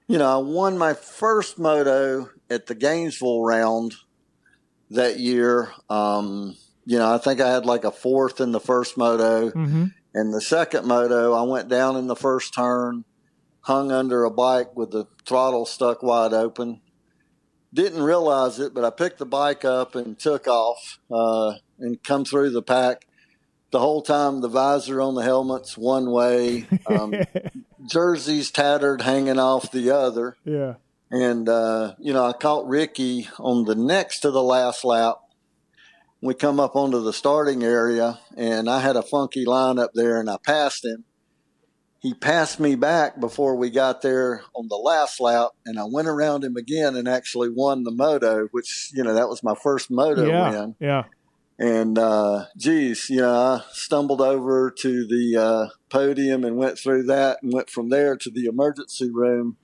You 0.09 0.19
know, 0.19 0.39
I 0.39 0.43
won 0.43 0.79
my 0.79 0.95
first 0.95 1.59
moto 1.59 2.31
at 2.49 2.67
the 2.67 2.75
Gainesville 2.75 3.43
round 3.43 3.95
that 4.91 5.19
year. 5.19 5.73
Um, 5.91 6.57
you 6.85 6.99
know, 6.99 7.13
I 7.13 7.19
think 7.19 7.41
I 7.41 7.51
had 7.51 7.67
like 7.67 7.85
a 7.85 7.91
fourth 7.91 8.41
in 8.41 8.53
the 8.53 8.61
first 8.61 8.97
moto. 8.97 9.51
Mm-hmm. 9.51 9.87
And 10.15 10.33
the 10.33 10.41
second 10.41 10.87
moto, 10.87 11.35
I 11.35 11.43
went 11.43 11.69
down 11.69 11.97
in 11.97 12.07
the 12.07 12.17
first 12.17 12.55
turn, 12.55 13.05
hung 13.63 13.91
under 13.91 14.25
a 14.25 14.31
bike 14.31 14.75
with 14.77 14.93
the 14.93 15.07
throttle 15.27 15.67
stuck 15.67 16.03
wide 16.03 16.33
open. 16.33 16.81
Didn't 17.75 18.03
realize 18.03 18.59
it, 18.59 18.73
but 18.73 18.85
I 18.85 18.91
picked 18.91 19.19
the 19.19 19.27
bike 19.27 19.65
up 19.65 19.95
and 19.95 20.19
took 20.19 20.47
off 20.47 20.99
uh, 21.11 21.55
and 21.79 22.03
come 22.03 22.25
through 22.25 22.51
the 22.51 22.63
pack. 22.63 23.07
The 23.71 23.81
whole 23.81 24.03
time, 24.03 24.41
the 24.41 24.49
visor 24.49 25.01
on 25.01 25.15
the 25.15 25.23
helmet's 25.23 25.77
one 25.77 26.11
way, 26.11 26.67
um, 26.87 27.15
jerseys 27.87 28.51
tattered, 28.51 29.03
hanging 29.03 29.39
off 29.39 29.71
the 29.73 29.91
other. 29.91 30.37
Yeah. 30.45 30.75
And, 31.11 31.49
uh, 31.49 31.95
you 31.99 32.13
know, 32.13 32.25
I 32.25 32.33
caught 32.33 32.67
Ricky 32.67 33.29
on 33.39 33.65
the 33.65 33.75
next 33.75 34.21
to 34.21 34.31
the 34.31 34.43
last 34.43 34.85
lap. 34.85 35.17
We 36.21 36.35
come 36.35 36.59
up 36.59 36.75
onto 36.75 37.03
the 37.03 37.13
starting 37.13 37.63
area, 37.63 38.19
and 38.37 38.69
I 38.69 38.81
had 38.81 38.97
a 38.97 39.03
funky 39.03 39.45
line 39.45 39.79
up 39.79 39.93
there, 39.95 40.19
and 40.19 40.31
I 40.31 40.39
passed 40.45 40.85
him. 40.85 41.05
He 42.01 42.15
passed 42.15 42.61
me 42.61 42.75
back 42.77 43.19
before 43.19 43.57
we 43.57 43.71
got 43.71 44.01
there 44.03 44.43
on 44.55 44.69
the 44.69 44.77
last 44.77 45.21
lap, 45.21 45.51
and 45.65 45.79
I 45.79 45.85
went 45.85 46.09
around 46.09 46.45
him 46.45 46.57
again 46.57 46.97
and 46.97 47.09
actually 47.09 47.51
won 47.51 47.85
the 47.85 47.91
moto, 47.91 48.49
which, 48.53 48.91
you 48.95 49.03
know, 49.03 49.15
that 49.15 49.29
was 49.29 49.43
my 49.43 49.55
first 49.55 49.91
moto 49.91 50.27
yeah. 50.27 50.51
win. 50.51 50.77
Yeah. 50.79 51.05
And, 51.59 51.99
uh, 51.99 52.47
geez, 52.57 53.09
you 53.09 53.23
know, 53.23 53.33
I 53.35 53.61
stumbled 53.73 54.21
over 54.21 54.71
to 54.79 55.07
the 55.07 55.37
uh, 55.37 55.67
podium 55.89 56.45
and 56.45 56.57
went 56.57 56.79
through 56.79 57.05
that 57.05 57.39
and 57.43 57.53
went 57.53 57.71
from 57.71 57.89
there 57.89 58.15
to 58.17 58.31
the 58.31 58.45
emergency 58.45 59.11
room 59.11 59.57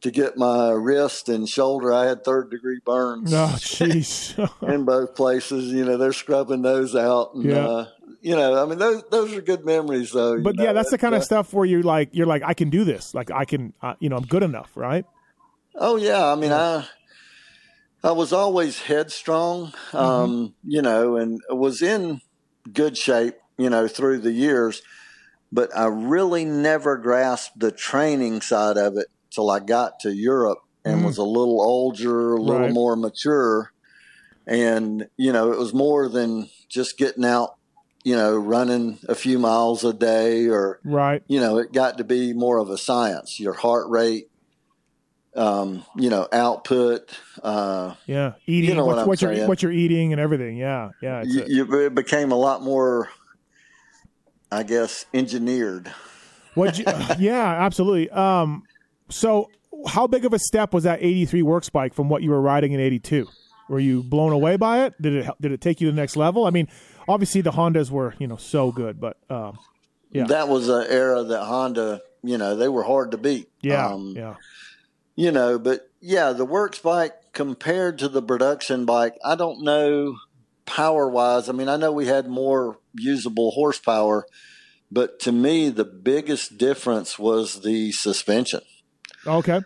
to 0.00 0.10
get 0.10 0.36
my 0.36 0.70
wrist 0.70 1.28
and 1.28 1.48
shoulder. 1.48 1.92
I 1.92 2.06
had 2.06 2.24
third 2.24 2.50
degree 2.50 2.80
burns 2.84 3.32
Oh, 3.32 3.54
jeez. 3.58 4.36
in 4.72 4.84
both 4.84 5.14
places. 5.14 5.72
You 5.72 5.84
know, 5.84 5.96
they're 5.96 6.12
scrubbing 6.12 6.62
those 6.62 6.96
out. 6.96 7.34
And, 7.34 7.44
Yeah. 7.44 7.66
uh, 7.66 7.86
you 8.20 8.34
know, 8.34 8.60
I 8.60 8.66
mean, 8.66 8.78
those 8.78 9.04
those 9.10 9.32
are 9.32 9.40
good 9.40 9.64
memories, 9.64 10.10
though. 10.10 10.34
you 10.34 10.42
but 10.42 10.56
yeah, 10.56 10.66
know, 10.66 10.72
that's 10.74 10.90
the 10.90 10.98
kind 10.98 11.14
of 11.14 11.20
uh, 11.20 11.24
stuff 11.24 11.52
where 11.52 11.64
you're 11.64 11.82
like, 11.84 12.08
you're 12.12 12.26
like, 12.26 12.42
I 12.44 12.54
can 12.54 12.68
do 12.68 12.82
this. 12.82 13.14
Like, 13.14 13.30
I 13.30 13.44
can, 13.44 13.74
uh, 13.80 13.94
you 14.00 14.08
know, 14.08 14.16
I'm 14.16 14.26
good 14.26 14.42
enough, 14.42 14.76
right? 14.76 15.04
Oh 15.76 15.94
yeah, 15.96 16.26
I 16.26 16.34
mean, 16.34 16.50
I 16.50 16.84
I 18.04 18.12
was 18.12 18.32
always 18.32 18.80
headstrong, 18.82 19.72
um, 19.92 20.54
you 20.62 20.82
know, 20.82 21.16
and 21.16 21.40
was 21.50 21.82
in 21.82 22.20
good 22.72 22.96
shape, 22.96 23.34
you 23.58 23.68
know, 23.70 23.88
through 23.88 24.18
the 24.18 24.32
years. 24.32 24.80
But 25.50 25.74
I 25.76 25.86
really 25.86 26.44
never 26.44 26.96
grasped 26.96 27.58
the 27.58 27.72
training 27.72 28.40
side 28.42 28.76
of 28.76 28.96
it 28.96 29.06
till 29.34 29.50
I 29.50 29.58
got 29.60 29.98
to 30.00 30.10
Europe 30.14 30.58
and 30.84 31.00
Mm. 31.00 31.04
was 31.06 31.18
a 31.18 31.24
little 31.24 31.60
older, 31.60 32.34
a 32.34 32.40
little 32.40 32.66
Right. 32.66 32.72
more 32.72 32.96
mature, 32.96 33.70
and 34.46 35.06
you 35.16 35.32
know, 35.32 35.52
it 35.52 35.58
was 35.58 35.74
more 35.74 36.08
than 36.08 36.48
just 36.70 36.96
getting 36.98 37.24
out, 37.24 37.50
you 38.04 38.14
know, 38.14 38.36
running 38.36 38.98
a 39.08 39.14
few 39.14 39.38
miles 39.38 39.84
a 39.84 39.92
day 39.92 40.46
or 40.48 40.80
Right. 40.84 41.22
you 41.28 41.40
know, 41.40 41.58
it 41.58 41.72
got 41.72 41.98
to 41.98 42.04
be 42.04 42.32
more 42.32 42.58
of 42.58 42.70
a 42.70 42.78
science. 42.78 43.38
Your 43.40 43.54
heart 43.54 43.86
rate, 43.90 44.26
um, 45.38 45.84
you 45.96 46.10
know, 46.10 46.26
output. 46.32 47.16
Uh, 47.42 47.94
Yeah. 48.06 48.32
Eating, 48.46 48.70
You 48.70 48.76
know 48.76 48.84
what, 48.84 48.96
what 48.98 49.06
what 49.06 49.22
you're, 49.22 49.46
what 49.46 49.62
you're 49.62 49.72
eating 49.72 50.12
and 50.12 50.20
everything. 50.20 50.56
Yeah. 50.56 50.90
Yeah. 51.00 51.22
You, 51.24 51.42
a- 51.44 51.48
you 51.48 51.80
it 51.86 51.94
became 51.94 52.32
a 52.32 52.36
lot 52.36 52.62
more, 52.62 53.08
I 54.50 54.62
guess, 54.62 55.06
engineered. 55.14 55.92
What? 56.54 56.78
You, 56.78 56.84
yeah, 57.18 57.64
absolutely. 57.64 58.10
Um, 58.10 58.64
so 59.08 59.50
how 59.86 60.06
big 60.06 60.24
of 60.24 60.32
a 60.32 60.38
step 60.38 60.72
was 60.74 60.84
that 60.84 60.98
83 61.02 61.42
work 61.42 61.70
bike 61.72 61.94
from 61.94 62.08
what 62.08 62.22
you 62.22 62.30
were 62.30 62.40
riding 62.40 62.72
in 62.72 62.80
82? 62.80 63.26
Were 63.68 63.78
you 63.78 64.02
blown 64.02 64.32
away 64.32 64.56
by 64.56 64.86
it? 64.86 64.94
Did 65.00 65.14
it 65.14 65.30
did 65.40 65.52
it 65.52 65.60
take 65.60 65.80
you 65.80 65.88
to 65.88 65.92
the 65.92 66.00
next 66.00 66.16
level? 66.16 66.46
I 66.46 66.50
mean, 66.50 66.68
obviously 67.06 67.42
the 67.42 67.50
Hondas 67.52 67.90
were 67.90 68.14
you 68.18 68.26
know 68.26 68.36
so 68.36 68.72
good, 68.72 68.98
but 68.98 69.18
um, 69.28 69.58
Yeah. 70.10 70.24
That 70.24 70.48
was 70.48 70.68
an 70.70 70.86
era 70.88 71.22
that 71.22 71.44
Honda, 71.44 72.00
you 72.22 72.38
know, 72.38 72.56
they 72.56 72.68
were 72.68 72.82
hard 72.82 73.10
to 73.10 73.18
beat. 73.18 73.50
yeah, 73.60 73.88
Um, 73.88 74.14
yeah, 74.16 74.36
you 75.18 75.32
know, 75.32 75.58
but 75.58 75.90
yeah, 76.00 76.30
the 76.32 76.44
works 76.44 76.78
bike 76.78 77.12
compared 77.32 77.98
to 77.98 78.08
the 78.08 78.22
production 78.22 78.84
bike, 78.84 79.16
I 79.24 79.34
don't 79.34 79.64
know 79.64 80.14
power 80.64 81.08
wise. 81.08 81.48
I 81.48 81.52
mean, 81.52 81.68
I 81.68 81.76
know 81.76 81.90
we 81.90 82.06
had 82.06 82.28
more 82.28 82.78
usable 82.94 83.50
horsepower, 83.50 84.28
but 84.92 85.18
to 85.20 85.32
me, 85.32 85.70
the 85.70 85.84
biggest 85.84 86.56
difference 86.56 87.18
was 87.18 87.62
the 87.62 87.90
suspension. 87.90 88.60
okay, 89.26 89.62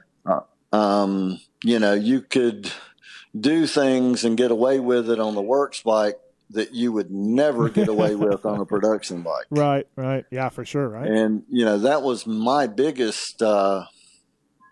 Um, 0.73 1.39
you 1.63 1.79
know, 1.79 1.93
you 1.93 2.23
could 2.23 2.73
do 3.39 3.67
things 3.67 4.25
and 4.25 4.39
get 4.39 4.51
away 4.51 4.81
with 4.81 5.11
it 5.11 5.21
on 5.21 5.35
the 5.35 5.43
works 5.43 5.83
bike 5.83 6.17
that 6.49 6.73
you 6.73 6.93
would 6.93 7.11
never 7.11 7.69
get 7.69 7.89
away 7.89 8.15
with 8.27 8.47
on 8.47 8.59
a 8.59 8.65
production 8.65 9.21
bike. 9.21 9.45
right, 9.51 9.87
right, 9.97 10.25
yeah, 10.31 10.49
for 10.49 10.65
sure, 10.65 10.89
right, 10.89 11.11
And, 11.11 11.43
you 11.51 11.67
know, 11.67 11.77
that 11.81 12.01
was 12.01 12.27
my 12.27 12.67
biggest, 12.67 13.43
uh, 13.43 13.85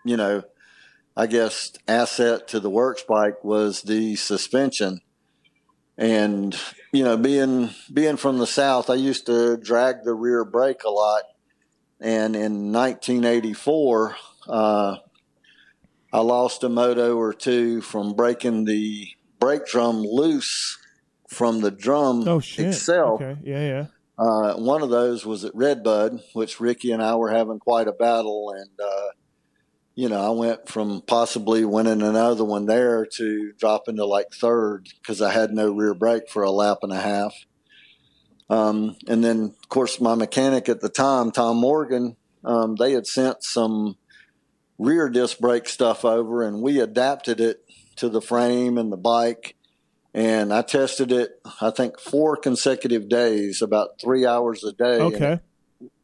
you 0.03 0.17
know, 0.17 0.41
I 1.21 1.27
guess 1.27 1.73
asset 1.87 2.47
to 2.47 2.59
the 2.59 2.71
works 2.71 3.03
bike 3.07 3.43
was 3.43 3.83
the 3.83 4.15
suspension. 4.15 5.01
And, 5.95 6.59
you 6.91 7.03
know, 7.03 7.15
being, 7.15 7.69
being 7.93 8.17
from 8.17 8.39
the 8.39 8.47
South, 8.47 8.89
I 8.89 8.95
used 8.95 9.27
to 9.27 9.55
drag 9.55 9.97
the 10.03 10.15
rear 10.15 10.43
brake 10.43 10.83
a 10.83 10.89
lot. 10.89 11.21
And 11.99 12.35
in 12.35 12.71
1984, 12.71 14.15
uh, 14.49 14.95
I 16.11 16.19
lost 16.21 16.63
a 16.63 16.69
moto 16.69 17.15
or 17.15 17.33
two 17.33 17.81
from 17.81 18.13
breaking 18.13 18.65
the 18.65 19.09
brake 19.39 19.67
drum 19.67 20.01
loose 20.01 20.79
from 21.29 21.61
the 21.61 21.69
drum 21.69 22.27
oh 22.27 22.39
shit, 22.39 22.69
itself. 22.69 23.21
okay, 23.21 23.39
yeah, 23.43 23.67
yeah, 23.67 23.85
Uh, 24.17 24.55
one 24.55 24.81
of 24.81 24.89
those 24.89 25.23
was 25.23 25.45
at 25.45 25.53
Redbud, 25.53 26.19
which 26.33 26.59
Ricky 26.59 26.91
and 26.91 27.03
I 27.03 27.13
were 27.13 27.29
having 27.29 27.59
quite 27.59 27.87
a 27.87 27.93
battle. 27.93 28.55
And, 28.57 28.71
uh, 28.83 29.09
you 29.95 30.07
know, 30.07 30.21
I 30.21 30.29
went 30.29 30.69
from 30.69 31.01
possibly 31.01 31.65
winning 31.65 32.01
another 32.01 32.45
one 32.45 32.65
there 32.65 33.05
to 33.17 33.53
dropping 33.59 33.97
to 33.97 34.05
like 34.05 34.27
third 34.33 34.87
because 35.01 35.21
I 35.21 35.31
had 35.31 35.51
no 35.51 35.71
rear 35.71 35.93
brake 35.93 36.29
for 36.29 36.43
a 36.43 36.51
lap 36.51 36.79
and 36.83 36.93
a 36.93 37.01
half. 37.01 37.33
Um, 38.49 38.95
and 39.07 39.23
then, 39.23 39.55
of 39.61 39.69
course, 39.69 39.99
my 39.99 40.15
mechanic 40.15 40.69
at 40.69 40.81
the 40.81 40.89
time, 40.89 41.31
Tom 41.31 41.57
Morgan, 41.57 42.15
um, 42.43 42.75
they 42.75 42.93
had 42.93 43.07
sent 43.07 43.43
some 43.43 43.97
rear 44.77 45.09
disc 45.09 45.39
brake 45.39 45.67
stuff 45.67 46.03
over 46.03 46.43
and 46.43 46.61
we 46.61 46.79
adapted 46.79 47.39
it 47.39 47.63
to 47.97 48.09
the 48.09 48.21
frame 48.21 48.77
and 48.77 48.91
the 48.91 48.97
bike. 48.97 49.55
And 50.13 50.53
I 50.53 50.63
tested 50.63 51.11
it, 51.11 51.39
I 51.61 51.69
think, 51.69 51.99
four 51.99 52.35
consecutive 52.35 53.07
days, 53.07 53.61
about 53.61 54.01
three 54.01 54.25
hours 54.25 54.63
a 54.63 54.73
day. 54.73 54.99
okay, 54.99 55.39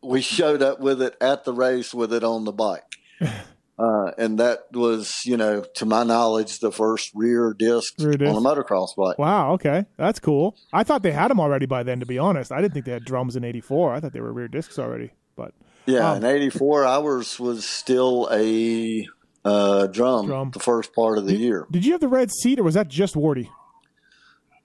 we 0.01 0.21
showed 0.21 0.61
up 0.61 0.79
with 0.79 1.01
it 1.01 1.15
at 1.19 1.43
the 1.43 1.53
race 1.53 1.93
with 1.93 2.13
it 2.13 2.23
on 2.23 2.45
the 2.45 2.53
bike. 2.53 2.83
Uh, 3.79 4.11
and 4.17 4.39
that 4.39 4.61
was, 4.73 5.21
you 5.23 5.37
know, 5.37 5.63
to 5.75 5.85
my 5.85 6.03
knowledge, 6.03 6.59
the 6.59 6.71
first 6.71 7.11
rear 7.13 7.53
disc, 7.53 7.93
Rear 7.99 8.13
disc. 8.13 8.35
on 8.35 8.43
a 8.43 8.49
motocross 8.49 8.95
bike. 8.97 9.19
wow, 9.19 9.51
okay, 9.53 9.85
that's 9.97 10.19
cool. 10.19 10.55
I 10.73 10.83
thought 10.83 11.03
they 11.03 11.11
had 11.11 11.29
them 11.29 11.39
already 11.39 11.67
by 11.67 11.83
then. 11.83 11.99
To 11.99 12.05
be 12.07 12.17
honest, 12.17 12.51
I 12.51 12.59
didn't 12.61 12.73
think 12.73 12.85
they 12.85 12.91
had 12.93 13.05
drums 13.05 13.35
in 13.35 13.43
'84. 13.43 13.93
I 13.93 13.99
thought 13.99 14.13
they 14.13 14.19
were 14.21 14.33
rear 14.33 14.47
discs 14.47 14.79
already, 14.79 15.11
but 15.35 15.53
Yeah, 15.85 16.09
Um, 16.11 16.17
in 16.17 16.25
'84, 16.25 16.85
ours 16.85 17.39
was 17.39 17.67
still 17.67 18.27
a 18.31 19.07
uh, 19.45 19.85
drum, 19.87 20.25
Drum. 20.25 20.49
the 20.51 20.59
first 20.59 20.93
part 20.95 21.19
of 21.19 21.25
the 21.27 21.33
did, 21.33 21.41
year. 21.41 21.67
did 21.69 21.85
you 21.85 21.91
have 21.91 22.01
the 22.01 22.07
red 22.07 22.31
seat 22.31 22.59
or 22.59 22.63
was 22.63 22.73
that 22.73 22.87
just 22.87 23.13
Wardy? 23.13 23.47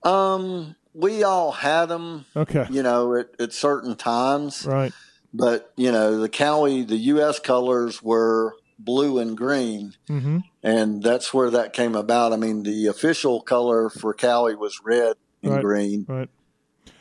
Um, 0.05 0.75
we 0.95 1.23
all 1.23 1.53
had 1.53 1.87
them, 1.87 2.25
Okay, 2.35 2.67
you 2.71 2.83
know, 2.83 3.15
at, 3.17 3.29
at 3.41 3.53
certain 3.53 3.95
times, 3.95 4.67
right, 4.67 4.93
but 5.33 5.73
you 5.77 5.93
know, 5.93 6.19
the 6.19 6.29
Kawi, 6.29 6.83
the 6.89 6.97
U.S. 6.97 7.39
colors 7.39 8.03
were 8.03 8.55
blue 8.85 9.19
and 9.19 9.37
green. 9.37 9.95
mm-hmm. 10.09 10.39
and 10.63 11.03
that's 11.03 11.33
where 11.35 11.51
that 11.51 11.73
came 11.73 11.95
about. 11.95 12.33
I 12.33 12.37
mean, 12.37 12.63
the 12.63 12.87
official 12.87 13.41
color 13.43 13.89
for 13.91 14.15
Kawi 14.15 14.57
was 14.57 14.81
red 14.85 15.17
and 15.43 15.53
Right. 15.55 15.63
green, 15.63 16.07
right. 16.09 16.29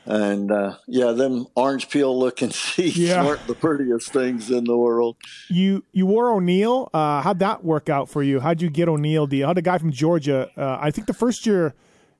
and 0.05 0.51
uh, 0.51 0.77
yeah, 0.87 1.11
them 1.11 1.45
orange 1.55 1.89
peel 1.89 2.17
looking 2.17 2.49
seats 2.65 2.97
Yeah. 2.97 3.23
weren't 3.25 3.45
the 3.47 3.53
prettiest 3.55 4.11
things 4.11 4.49
in 4.49 4.63
the 4.63 4.77
world. 4.77 5.15
You 5.49 5.83
you 5.91 6.05
wore 6.07 6.31
O'Neill. 6.31 6.89
Uh, 6.93 7.21
how'd 7.21 7.39
that 7.39 7.63
work 7.63 7.89
out 7.89 8.09
for 8.09 8.23
you? 8.23 8.39
How'd 8.39 8.61
you 8.61 8.69
get 8.69 8.89
O'Neill? 8.89 9.27
How'd 9.45 9.57
a 9.57 9.61
guy 9.61 9.77
from 9.77 9.91
Georgia? 9.91 10.49
Uh, 10.57 10.77
I 10.81 10.89
think 10.91 11.05
the 11.07 11.13
first 11.13 11.45
year 11.45 11.73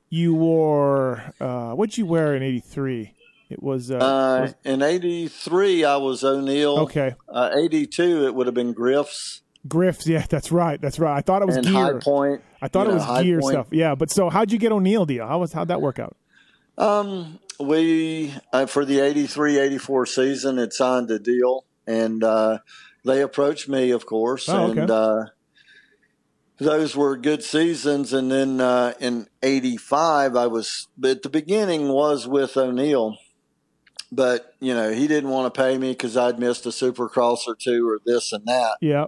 you 0.09 0.35
wore 0.35 1.33
uh, 1.39 1.71
what'd 1.73 1.97
you 1.97 2.05
wear 2.05 2.35
in 2.35 2.43
'83? 2.43 3.13
It 3.49 3.61
was, 3.61 3.91
uh, 3.91 3.95
Uh, 3.97 4.41
was- 4.43 4.55
in 4.63 4.81
'83, 4.81 5.83
I 5.83 5.97
was 5.97 6.23
O'Neill. 6.23 6.77
okay. 6.81 7.15
Uh, 7.27 7.49
'82, 7.53 8.25
it 8.27 8.35
would 8.35 8.45
have 8.47 8.53
been 8.53 8.71
Griff's 8.73 9.41
Griff's, 9.67 10.07
yeah, 10.07 10.25
that's 10.29 10.51
right, 10.51 10.81
that's 10.81 10.97
right. 10.99 11.15
I 11.17 11.21
thought 11.21 11.41
it 11.41 11.45
was 11.45 11.57
and 11.57 11.65
gear. 11.65 11.73
High 11.75 11.99
Point. 11.99 12.41
I 12.61 12.67
thought 12.67 12.87
it 12.87 12.89
know, 12.91 12.95
was 12.97 13.23
gear 13.23 13.39
Point. 13.39 13.53
stuff. 13.53 13.67
Yeah, 13.71 13.95
but 13.95 14.09
so 14.09 14.29
how'd 14.29 14.51
you 14.51 14.57
get 14.57 14.71
O'Neill 14.71 15.05
deal? 15.05 15.27
How 15.27 15.39
was 15.39 15.53
how'd 15.53 15.67
that 15.67 15.81
work 15.81 15.99
out? 15.99 16.15
Um, 16.77 17.39
we 17.59 18.33
uh, 18.53 18.65
for 18.65 18.85
the 18.85 18.99
83, 19.01 19.59
84 19.59 20.05
season 20.07 20.57
had 20.57 20.73
signed 20.73 21.11
a 21.11 21.19
deal, 21.19 21.65
and 21.85 22.23
uh, 22.23 22.59
they 23.05 23.21
approached 23.21 23.69
me, 23.69 23.91
of 23.91 24.05
course, 24.05 24.49
Oh, 24.49 24.71
okay. 24.71 24.81
and 24.81 24.89
uh, 24.91 25.25
those 26.57 26.95
were 26.95 27.17
good 27.17 27.43
seasons. 27.43 28.13
And 28.13 28.31
then 28.31 28.61
uh, 28.61 28.93
in 28.99 29.27
'85, 29.43 30.35
I 30.35 30.47
was 30.47 30.87
at 31.03 31.21
the 31.23 31.29
beginning 31.29 31.89
was 31.89 32.27
with 32.27 32.57
O'Neill, 32.57 33.17
but 34.11 34.55
you 34.59 34.73
know 34.73 34.91
he 34.91 35.07
didn't 35.07 35.29
want 35.29 35.53
to 35.53 35.61
pay 35.61 35.77
me 35.77 35.91
because 35.91 36.17
I'd 36.17 36.39
missed 36.39 36.65
a 36.65 36.69
Supercross 36.69 37.47
or 37.47 37.55
two 37.55 37.87
or 37.87 37.99
this 38.05 38.31
and 38.31 38.45
that. 38.47 38.77
Yeah. 38.81 39.05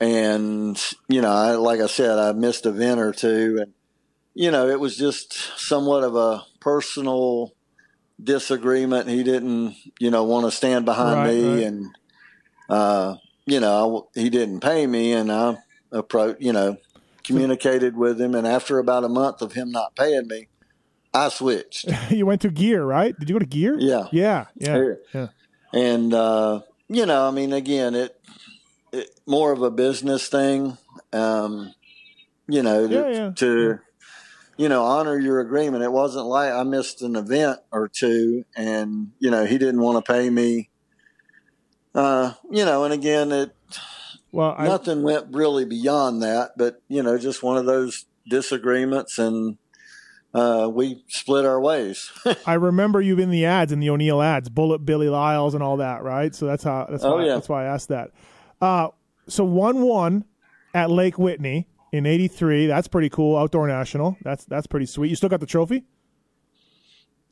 And 0.00 0.80
you 1.08 1.20
know, 1.20 1.30
I, 1.30 1.52
like 1.52 1.80
I 1.80 1.86
said, 1.86 2.18
I 2.18 2.32
missed 2.32 2.64
a 2.66 2.70
event 2.70 3.00
or 3.00 3.12
two, 3.12 3.58
and 3.60 3.72
you 4.34 4.50
know, 4.50 4.68
it 4.68 4.80
was 4.80 4.96
just 4.96 5.34
somewhat 5.58 6.04
of 6.04 6.16
a 6.16 6.42
personal 6.60 7.52
disagreement. 8.22 9.08
He 9.08 9.22
didn't, 9.22 9.76
you 9.98 10.10
know, 10.10 10.24
want 10.24 10.46
to 10.46 10.50
stand 10.50 10.84
behind 10.84 11.20
Right, 11.20 11.34
me, 11.34 11.54
right. 11.58 11.66
and 11.66 11.86
uh, 12.68 13.16
you 13.46 13.60
know, 13.60 14.08
I, 14.16 14.20
he 14.20 14.30
didn't 14.30 14.60
pay 14.60 14.86
me, 14.86 15.12
and 15.12 15.30
I 15.30 15.58
approached, 15.92 16.40
you 16.40 16.52
know, 16.52 16.78
communicated 17.24 17.96
with 17.96 18.20
him, 18.20 18.34
and 18.34 18.46
after 18.46 18.78
about 18.78 19.04
a 19.04 19.08
month 19.08 19.42
of 19.42 19.52
him 19.52 19.70
not 19.70 19.94
paying 19.96 20.28
me, 20.28 20.48
I 21.12 21.28
switched. 21.28 21.90
you 22.10 22.24
went 22.24 22.40
to 22.42 22.50
gear, 22.50 22.84
right? 22.84 23.18
Did 23.18 23.28
you 23.28 23.34
go 23.34 23.40
to 23.40 23.46
gear? 23.46 23.76
Yeah. 23.78 24.06
Yeah. 24.12 24.46
Yeah. 24.54 24.94
Yeah. 25.12 25.28
and 25.74 26.14
uh, 26.14 26.60
you 26.88 27.04
know, 27.06 27.28
I 27.28 27.30
mean, 27.32 27.52
again, 27.52 27.94
it, 27.94 28.16
it 28.92 29.10
more 29.26 29.52
of 29.52 29.62
a 29.62 29.70
business 29.70 30.28
thing. 30.28 30.76
Um, 31.12 31.74
you 32.48 32.62
know, 32.62 32.86
to, 32.88 32.94
Yeah, 32.94 33.08
yeah. 33.08 33.30
to 33.36 33.78
you 34.56 34.68
know 34.68 34.84
honor 34.84 35.18
your 35.18 35.40
agreement. 35.40 35.82
It 35.84 35.92
wasn't 35.92 36.26
like 36.26 36.52
I 36.52 36.62
missed 36.64 37.02
an 37.02 37.16
event 37.16 37.60
or 37.72 37.88
two, 37.88 38.44
and 38.56 39.12
you 39.18 39.30
know 39.30 39.44
he 39.44 39.58
didn't 39.58 39.80
want 39.80 40.04
to 40.04 40.12
pay 40.12 40.28
me. 40.30 40.68
Uh, 41.94 42.32
you 42.50 42.64
know, 42.64 42.84
and 42.84 42.92
again, 42.94 43.32
it 43.32 43.50
Well, 44.32 44.54
I, 44.56 44.66
nothing 44.66 45.02
went 45.02 45.26
really 45.34 45.64
beyond 45.64 46.22
that, 46.22 46.52
but 46.56 46.82
you 46.88 47.02
know, 47.02 47.18
just 47.18 47.42
one 47.42 47.56
of 47.56 47.66
those 47.66 48.04
disagreements, 48.28 49.18
and 49.18 49.58
uh, 50.32 50.70
we 50.72 51.02
split 51.08 51.44
our 51.44 51.60
ways. 51.60 52.10
I 52.46 52.54
remember 52.54 53.00
you 53.00 53.18
in 53.18 53.30
the 53.30 53.44
ads 53.44 53.72
in 53.72 53.80
the 53.80 53.90
O'Neill 53.90 54.22
ads, 54.22 54.48
Bullet 54.48 54.80
Billy 54.86 55.08
Liles 55.08 55.54
and 55.54 55.62
all 55.64 55.78
that, 55.78 56.02
right? 56.04 56.32
So 56.32 56.46
that's 56.46 56.62
how 56.62 56.86
that's 56.88 57.02
Oh, 57.04 57.16
why 57.16 57.24
yeah. 57.26 57.34
that's 57.34 57.48
why 57.48 57.64
I 57.64 57.66
asked 57.66 57.88
that. 57.88 58.10
Uh, 58.60 58.88
so 59.28 59.44
one 59.44 59.82
one 59.82 60.24
at 60.74 60.90
Lake 60.90 61.18
Whitney 61.18 61.68
in 61.92 62.06
'83. 62.06 62.66
That's 62.66 62.88
pretty 62.88 63.08
cool. 63.08 63.36
Outdoor 63.36 63.66
National. 63.68 64.16
That's 64.22 64.44
that's 64.44 64.66
pretty 64.66 64.86
sweet. 64.86 65.08
You 65.08 65.16
still 65.16 65.28
got 65.28 65.40
the 65.40 65.46
trophy? 65.46 65.84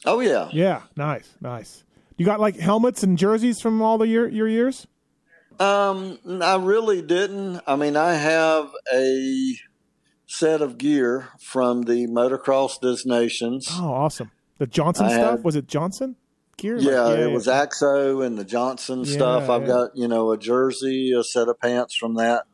oh 0.04 0.20
yeah, 0.20 0.48
Yeah, 0.52 0.82
nice, 0.96 1.34
nice. 1.40 1.84
You 2.16 2.24
got 2.24 2.40
like 2.40 2.56
helmets 2.56 3.02
and 3.02 3.18
jerseys 3.18 3.60
from 3.60 3.82
all 3.82 3.98
the 3.98 4.06
year 4.06 4.28
your 4.28 4.48
years? 4.48 4.86
Um, 5.60 6.18
I 6.40 6.56
really 6.56 7.02
didn't. 7.02 7.60
I 7.66 7.76
mean, 7.76 7.96
I 7.96 8.14
have 8.14 8.70
a 8.94 9.56
set 10.26 10.62
of 10.62 10.78
gear 10.78 11.28
from 11.40 11.82
the 11.82 12.06
Motocross 12.06 12.80
Des 12.80 13.08
Nations. 13.08 13.68
Oh, 13.72 13.92
awesome. 13.92 14.30
The 14.58 14.66
Johnson 14.66 15.06
I 15.06 15.12
stuff 15.12 15.40
was 15.42 15.56
it 15.56 15.66
Johnson 15.66 16.16
gear? 16.58 16.76
yeah, 16.78 17.00
Like, 17.04 17.18
it 17.20 17.30
was 17.32 17.46
AXO 17.46 18.24
and 18.26 18.36
the 18.36 18.44
Johnson 18.44 19.04
Yeah, 19.04 19.12
stuff. 19.12 19.48
I've 19.48 19.62
yeah. 19.62 19.66
got 19.68 19.90
you 19.96 20.06
know 20.08 20.30
a 20.32 20.36
jersey, 20.38 21.12
a 21.18 21.24
set 21.24 21.48
of 21.48 21.58
pants 21.58 21.96
from 21.96 22.16
that. 22.16 22.44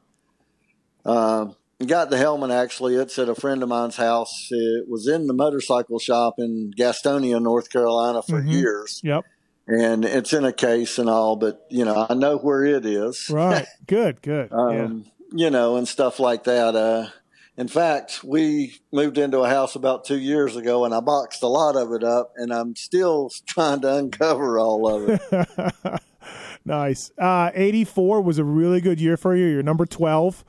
Um, 1.04 1.56
got 1.86 2.08
the 2.10 2.16
helmet 2.16 2.50
actually. 2.50 2.94
It's 2.94 3.18
at 3.18 3.28
a 3.28 3.34
friend 3.34 3.62
of 3.62 3.68
mine's 3.68 3.96
house. 3.96 4.48
It 4.50 4.88
was 4.88 5.06
in 5.06 5.26
the 5.26 5.34
motorcycle 5.34 5.98
shop 5.98 6.34
in 6.38 6.70
Gastonia, 6.78 7.42
North 7.42 7.68
Carolina, 7.70 8.22
for 8.22 8.40
Mhm. 8.40 8.50
years, 8.52 9.00
Yep. 9.04 9.24
and 9.66 10.04
it's 10.04 10.32
in 10.32 10.44
a 10.44 10.52
case 10.52 10.98
and 10.98 11.10
all. 11.10 11.36
But 11.36 11.66
you 11.70 11.84
know, 11.84 12.06
I 12.08 12.14
know 12.14 12.38
where 12.38 12.64
it 12.64 12.86
is. 12.86 13.28
Right. 13.30 13.66
good. 13.86 14.22
Good. 14.22 14.48
yeah. 14.52 14.84
um, 14.84 15.04
you 15.32 15.50
know, 15.50 15.76
and 15.76 15.86
stuff 15.88 16.18
like 16.20 16.44
that. 16.44 16.74
Uh, 16.76 17.08
in 17.56 17.68
fact, 17.68 18.24
we 18.24 18.80
moved 18.92 19.16
into 19.16 19.38
a 19.38 19.48
house 19.48 19.76
about 19.76 20.04
two 20.04 20.18
years 20.18 20.56
ago, 20.56 20.84
and 20.84 20.94
I 20.94 21.00
boxed 21.00 21.42
a 21.42 21.46
lot 21.46 21.76
of 21.76 21.92
it 21.92 22.02
up, 22.02 22.32
and 22.36 22.52
I'm 22.52 22.74
still 22.74 23.30
trying 23.46 23.80
to 23.82 23.94
uncover 23.94 24.58
all 24.58 24.88
of 24.88 25.08
it. 25.08 26.00
nice. 26.64 27.10
Uh, 27.16 27.50
84 27.54 28.22
was 28.22 28.38
a 28.38 28.44
really 28.44 28.80
good 28.80 29.00
year 29.00 29.16
for 29.16 29.36
you. 29.36 29.46
You're 29.46 29.62
number 29.62 29.86
12. 29.86 30.44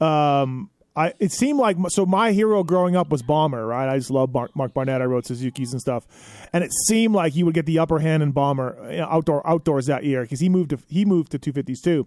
Um, 0.00 0.70
I, 0.96 1.14
it 1.18 1.30
seemed 1.30 1.58
like 1.58 1.76
so 1.88 2.04
my 2.04 2.32
hero 2.32 2.64
growing 2.64 2.96
up 2.96 3.10
was 3.10 3.22
Bomber, 3.22 3.64
right? 3.64 3.88
I 3.88 3.96
just 3.96 4.10
love 4.10 4.34
Mark, 4.34 4.54
Mark 4.56 4.74
Barnett. 4.74 5.00
I 5.00 5.04
rode 5.04 5.24
Suzuki's 5.24 5.72
and 5.72 5.80
stuff, 5.80 6.04
and 6.52 6.64
it 6.64 6.72
seemed 6.88 7.14
like 7.14 7.32
he 7.32 7.44
would 7.44 7.54
get 7.54 7.64
the 7.64 7.78
upper 7.78 8.00
hand 8.00 8.24
in 8.24 8.32
Bomber 8.32 8.76
you 8.90 8.98
know, 8.98 9.06
outdoor 9.06 9.46
outdoors 9.48 9.86
that 9.86 10.02
year 10.02 10.22
because 10.22 10.40
he 10.40 10.48
moved 10.48 10.70
to 10.70 10.78
he 10.88 11.04
moved 11.04 11.30
to 11.30 11.38
250s 11.38 11.80
too, 11.80 12.06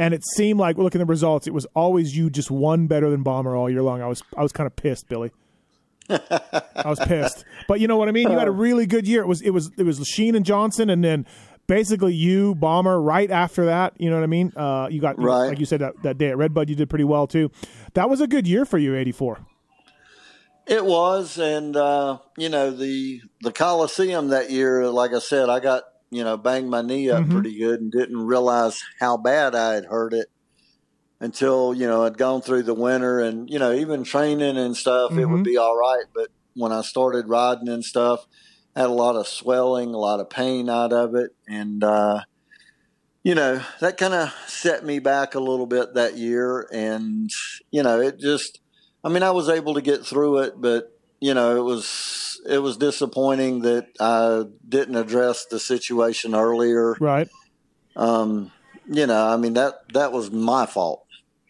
and 0.00 0.14
it 0.14 0.24
seemed 0.24 0.58
like 0.58 0.78
looking 0.78 1.02
at 1.02 1.06
the 1.06 1.10
results, 1.10 1.46
it 1.46 1.52
was 1.52 1.66
always 1.74 2.16
you 2.16 2.30
just 2.30 2.50
one 2.50 2.86
better 2.86 3.10
than 3.10 3.22
Bomber 3.22 3.54
all 3.54 3.68
year 3.68 3.82
long. 3.82 4.00
I 4.00 4.06
was 4.06 4.22
I 4.34 4.42
was 4.42 4.50
kind 4.50 4.66
of 4.66 4.74
pissed, 4.74 5.10
Billy. 5.10 5.30
I 6.08 6.86
was 6.86 6.98
pissed, 7.00 7.44
but 7.68 7.80
you 7.80 7.86
know 7.86 7.98
what 7.98 8.08
I 8.08 8.12
mean. 8.12 8.30
You 8.30 8.38
had 8.38 8.48
a 8.48 8.50
really 8.66 8.86
good 8.86 9.06
year. 9.06 9.20
It 9.20 9.26
was 9.26 9.42
it 9.42 9.50
was 9.50 9.70
it 9.76 9.82
was 9.82 9.98
Sheen 10.06 10.34
and 10.34 10.44
Johnson, 10.44 10.88
and 10.88 11.04
then 11.04 11.26
basically 11.66 12.14
you 12.14 12.54
Bomber 12.54 13.00
right 13.00 13.30
after 13.30 13.66
that. 13.66 13.92
You 14.00 14.08
know 14.08 14.16
what 14.16 14.24
I 14.24 14.26
mean? 14.28 14.52
Uh, 14.56 14.88
you 14.90 15.02
got 15.02 15.18
Right. 15.18 15.48
like 15.48 15.60
you 15.60 15.66
said 15.66 15.80
that, 15.80 16.02
that 16.02 16.16
day 16.16 16.30
at 16.30 16.38
Redbud, 16.38 16.70
you 16.70 16.74
did 16.74 16.88
pretty 16.88 17.04
well 17.04 17.26
too. 17.26 17.50
That 17.92 18.08
was 18.08 18.22
a 18.22 18.26
good 18.26 18.48
year 18.48 18.64
for 18.64 18.78
you, 18.78 18.96
eighty 18.96 19.12
four. 19.12 19.38
It 20.66 20.84
was, 20.84 21.36
and 21.36 21.76
uh, 21.76 22.18
you 22.38 22.48
know 22.48 22.70
the 22.70 23.20
the 23.42 23.52
Coliseum 23.52 24.28
that 24.28 24.50
year. 24.50 24.88
Like 24.88 25.12
I 25.12 25.18
said, 25.18 25.50
I 25.50 25.60
got 25.60 25.82
you 26.10 26.24
know 26.24 26.36
banged 26.36 26.70
my 26.70 26.82
knee 26.82 27.10
up 27.10 27.24
Mhm. 27.24 27.30
pretty 27.30 27.58
good, 27.58 27.80
and 27.80 27.92
didn't 27.92 28.18
realize 28.26 28.80
how 29.00 29.16
bad 29.16 29.54
I 29.54 29.74
had 29.74 29.86
hurt 29.86 30.12
it 30.14 30.28
until 31.20 31.74
you 31.74 31.86
know 31.86 32.04
I'd 32.04 32.18
gone 32.18 32.42
through 32.42 32.64
the 32.64 32.74
winter, 32.74 33.20
and 33.20 33.48
you 33.50 33.58
know 33.58 33.72
even 33.72 34.04
training 34.04 34.56
and 34.58 34.76
stuff, 34.76 35.12
it 35.18 35.26
Mhm. 35.26 35.32
would 35.32 35.44
be 35.44 35.56
all 35.56 35.76
right. 35.76 36.04
But 36.14 36.28
when 36.54 36.72
I 36.72 36.82
started 36.82 37.28
riding 37.28 37.68
and 37.68 37.84
stuff, 37.84 38.26
I 38.76 38.80
had 38.80 38.90
a 38.90 38.92
lot 38.94 39.16
of 39.16 39.26
swelling, 39.28 39.94
a 39.94 39.98
lot 39.98 40.20
of 40.20 40.30
pain 40.30 40.68
out 40.68 40.92
of 40.92 41.14
it, 41.14 41.30
and 41.48 41.82
uh, 41.84 42.22
you 43.22 43.34
know 43.34 43.62
that 43.80 43.98
kind 43.98 44.14
of 44.14 44.32
set 44.46 44.84
me 44.84 44.98
back 44.98 45.34
a 45.34 45.40
little 45.40 45.66
bit 45.66 45.94
that 45.94 46.16
year, 46.16 46.68
and 46.72 47.30
you 47.70 47.82
know 47.82 48.00
it 48.00 48.18
just. 48.18 48.60
I 49.02 49.08
mean, 49.08 49.22
I 49.22 49.30
was 49.30 49.48
able 49.48 49.72
to 49.74 49.80
get 49.80 50.04
through 50.04 50.40
it, 50.40 50.54
but 50.60 50.88
you 51.22 51.32
know, 51.32 51.56
it 51.56 51.62
was 51.62 52.29
it 52.48 52.58
was 52.58 52.76
disappointing 52.76 53.62
that 53.62 53.86
I 54.00 54.44
didn't 54.68 54.96
address 54.96 55.46
the 55.46 55.58
situation 55.58 56.34
earlier. 56.34 56.96
Right, 57.00 57.28
Um, 57.96 58.50
you 58.86 59.06
know, 59.06 59.26
I 59.26 59.36
mean 59.36 59.54
that 59.54 59.74
that 59.92 60.12
was 60.12 60.30
my 60.30 60.66
fault. 60.66 61.04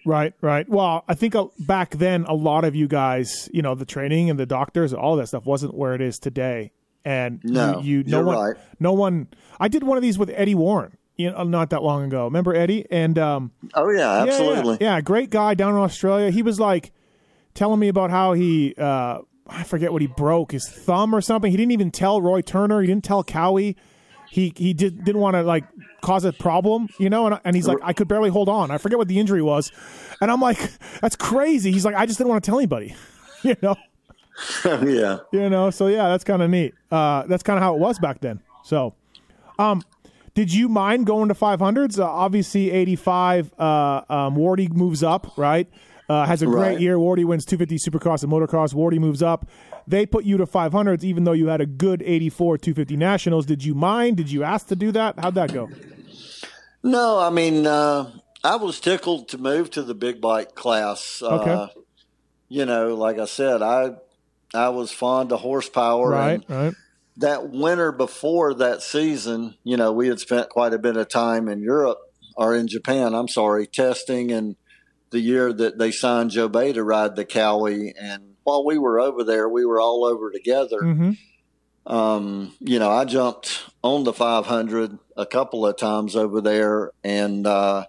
right, 0.04 0.32
right. 0.40 0.68
Well, 0.68 1.04
I 1.08 1.14
think 1.14 1.34
uh, 1.34 1.46
back 1.58 1.92
then 1.92 2.24
a 2.24 2.34
lot 2.34 2.64
of 2.64 2.74
you 2.74 2.88
guys, 2.88 3.48
you 3.52 3.62
know, 3.62 3.74
the 3.74 3.84
training 3.84 4.30
and 4.30 4.38
the 4.38 4.46
doctors, 4.46 4.92
all 4.92 5.16
that 5.16 5.28
stuff 5.28 5.46
wasn't 5.46 5.74
where 5.74 5.94
it 5.94 6.00
is 6.00 6.18
today. 6.18 6.72
And 7.04 7.40
No, 7.44 7.80
you, 7.80 7.98
you 7.98 8.04
no 8.04 8.18
you're 8.18 8.26
one, 8.26 8.36
right. 8.36 8.56
no 8.78 8.92
one. 8.92 9.28
I 9.58 9.68
did 9.68 9.82
one 9.84 9.96
of 9.96 10.02
these 10.02 10.18
with 10.18 10.30
Eddie 10.34 10.54
Warren, 10.54 10.96
you 11.16 11.30
know, 11.30 11.42
not 11.44 11.70
that 11.70 11.82
long 11.82 12.04
ago. 12.04 12.24
Remember 12.24 12.54
Eddie? 12.54 12.84
And 12.90 13.18
um, 13.18 13.52
Oh 13.74 13.88
yeah, 13.90 14.18
Yeah, 14.18 14.24
yeah, 14.24 14.32
absolutely. 14.32 14.78
Yeah, 14.80 15.00
great 15.00 15.30
guy 15.30 15.54
down 15.54 15.72
in 15.72 15.78
Australia. 15.80 16.30
He 16.30 16.42
was 16.42 16.60
like 16.60 16.92
telling 17.54 17.80
me 17.80 17.88
about 17.88 18.10
how 18.10 18.34
he 18.34 18.74
uh 18.76 19.18
I 19.50 19.64
forget 19.64 19.92
what 19.92 20.02
he 20.02 20.08
broke, 20.08 20.52
his 20.52 20.68
thumb 20.68 21.14
or 21.14 21.20
something. 21.20 21.50
He 21.50 21.56
didn't 21.56 21.72
even 21.72 21.90
tell 21.90 22.20
Roy 22.22 22.40
Turner, 22.40 22.80
he 22.80 22.86
didn't 22.86 23.04
tell 23.04 23.24
Kawi. 23.24 23.76
He 24.30 24.52
he 24.56 24.72
did 24.72 25.04
didn't 25.04 25.20
want 25.20 25.34
to 25.34 25.42
like 25.42 25.64
cause 26.02 26.24
a 26.24 26.32
problem, 26.32 26.88
you 27.00 27.10
know, 27.10 27.26
and, 27.26 27.40
and 27.44 27.56
he's 27.56 27.66
like 27.66 27.78
I 27.82 27.92
could 27.92 28.06
barely 28.06 28.30
hold 28.30 28.48
on. 28.48 28.70
I 28.70 28.78
forget 28.78 28.96
what 28.96 29.08
the 29.08 29.18
injury 29.18 29.42
was. 29.42 29.72
And 30.20 30.30
I'm 30.30 30.40
like 30.40 30.58
that's 31.00 31.16
crazy. 31.16 31.72
He's 31.72 31.84
like 31.84 31.96
I 31.96 32.06
just 32.06 32.18
didn't 32.18 32.30
want 32.30 32.44
to 32.44 32.48
tell 32.48 32.58
anybody. 32.58 32.94
you 33.42 33.56
know. 33.60 33.74
yeah. 34.64 35.18
You 35.32 35.50
know, 35.50 35.70
so 35.70 35.88
yeah, 35.88 36.08
that's 36.08 36.22
kind 36.22 36.42
of 36.42 36.50
neat. 36.50 36.74
Uh 36.92 37.24
that's 37.26 37.42
kind 37.42 37.58
of 37.58 37.62
how 37.64 37.74
it 37.74 37.80
was 37.80 37.98
back 37.98 38.20
then. 38.20 38.40
So, 38.62 38.94
um 39.58 39.82
did 40.34 40.52
you 40.54 40.68
mind 40.68 41.06
going 41.06 41.28
to 41.28 41.34
500s? 41.34 41.98
Uh, 41.98 42.04
obviously, 42.04 42.70
85. 42.70 43.52
Uh, 43.58 43.62
um, 44.08 44.36
Wardy 44.36 44.72
moves 44.72 45.02
up, 45.02 45.36
right? 45.36 45.68
Uh, 46.10 46.26
has 46.26 46.42
a 46.42 46.46
great 46.46 46.72
Right. 46.72 46.80
year. 46.80 46.96
Wardy 46.96 47.24
wins 47.24 47.44
250 47.44 47.78
Supercross 47.78 48.24
and 48.24 48.32
Motocross. 48.32 48.74
Wardy 48.74 48.98
moves 48.98 49.22
up. 49.22 49.46
They 49.86 50.06
put 50.06 50.24
you 50.24 50.36
to 50.38 50.44
500s, 50.46 51.04
even 51.04 51.22
though 51.22 51.32
you 51.32 51.46
had 51.46 51.60
a 51.60 51.66
good 51.66 52.02
84 52.04 52.58
250 52.58 52.96
Nationals. 52.96 53.46
Did 53.46 53.64
you 53.64 53.76
mind? 53.76 54.16
Did 54.16 54.28
you 54.28 54.42
ask 54.42 54.66
to 54.68 54.76
do 54.76 54.90
that? 54.90 55.20
How'd 55.20 55.36
that 55.36 55.52
go? 55.52 55.68
No, 56.82 57.18
I 57.20 57.30
mean, 57.30 57.64
uh, 57.64 58.10
I 58.42 58.56
was 58.56 58.80
tickled 58.80 59.28
to 59.28 59.38
move 59.38 59.70
to 59.70 59.82
the 59.82 59.94
big 59.94 60.20
bike 60.20 60.56
class. 60.56 61.22
Okay. 61.22 61.50
Uh, 61.50 61.68
you 62.48 62.64
know, 62.64 62.94
like 62.96 63.18
I 63.20 63.26
said, 63.26 63.62
I 63.62 63.92
I 64.52 64.70
was 64.70 64.90
fond 64.90 65.30
of 65.30 65.40
horsepower. 65.40 66.08
Right, 66.10 66.42
and 66.48 66.50
right. 66.50 66.74
that 67.18 67.50
winter 67.50 67.92
before 67.92 68.54
that 68.54 68.82
season, 68.82 69.54
you 69.62 69.76
know, 69.76 69.92
we 69.92 70.08
had 70.08 70.18
spent 70.18 70.48
quite 70.48 70.74
a 70.74 70.78
bit 70.78 70.96
of 70.96 71.08
time 71.08 71.48
in 71.48 71.60
Europe 71.60 71.98
or 72.36 72.56
in 72.56 72.66
Japan, 72.66 73.14
I'm 73.14 73.28
sorry, 73.28 73.68
testing 73.68 74.32
and 74.32 74.56
the 75.10 75.20
year 75.20 75.52
that 75.52 75.78
they 75.78 75.90
signed 75.90 76.30
Joe 76.30 76.48
Bay 76.48 76.72
to 76.72 76.82
ride 76.84 77.16
the 77.16 77.24
Kawi. 77.24 77.92
And 78.00 78.34
while 78.44 78.64
we 78.64 78.78
were 78.78 79.00
over 79.00 79.24
there, 79.24 79.48
we 79.48 79.64
were 79.64 79.80
all 79.80 80.04
over 80.04 80.30
together. 80.30 80.78
hmm 80.80 81.10
Um, 81.86 82.54
you 82.60 82.78
know, 82.78 82.90
I 82.90 83.04
jumped 83.04 83.64
on 83.82 84.04
the 84.04 84.12
500 84.12 84.98
a 85.16 85.26
couple 85.26 85.66
of 85.66 85.76
times 85.76 86.14
over 86.16 86.40
there 86.40 86.90
and, 87.02 87.46
uh, 87.46 87.84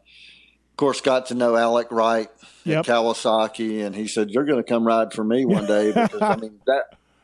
of 0.71 0.77
course, 0.77 1.01
got 1.01 1.27
to 1.27 1.35
know 1.35 1.55
Alec 1.55 1.87
Wright 1.91 2.29
Yep. 2.63 2.87
at 2.87 2.93
Kawasaki, 2.93 3.83
and 3.85 3.95
he 3.95 4.07
said, 4.07 4.29
"You're 4.29 4.45
going 4.45 4.63
to 4.63 4.67
come 4.67 4.85
ride 4.85 5.13
for 5.13 5.23
me 5.23 5.45
one 5.45 5.65
day." 5.65 5.91
Because 5.95 6.21
I 6.21 6.35
mean 6.35 6.59
that 6.67 6.83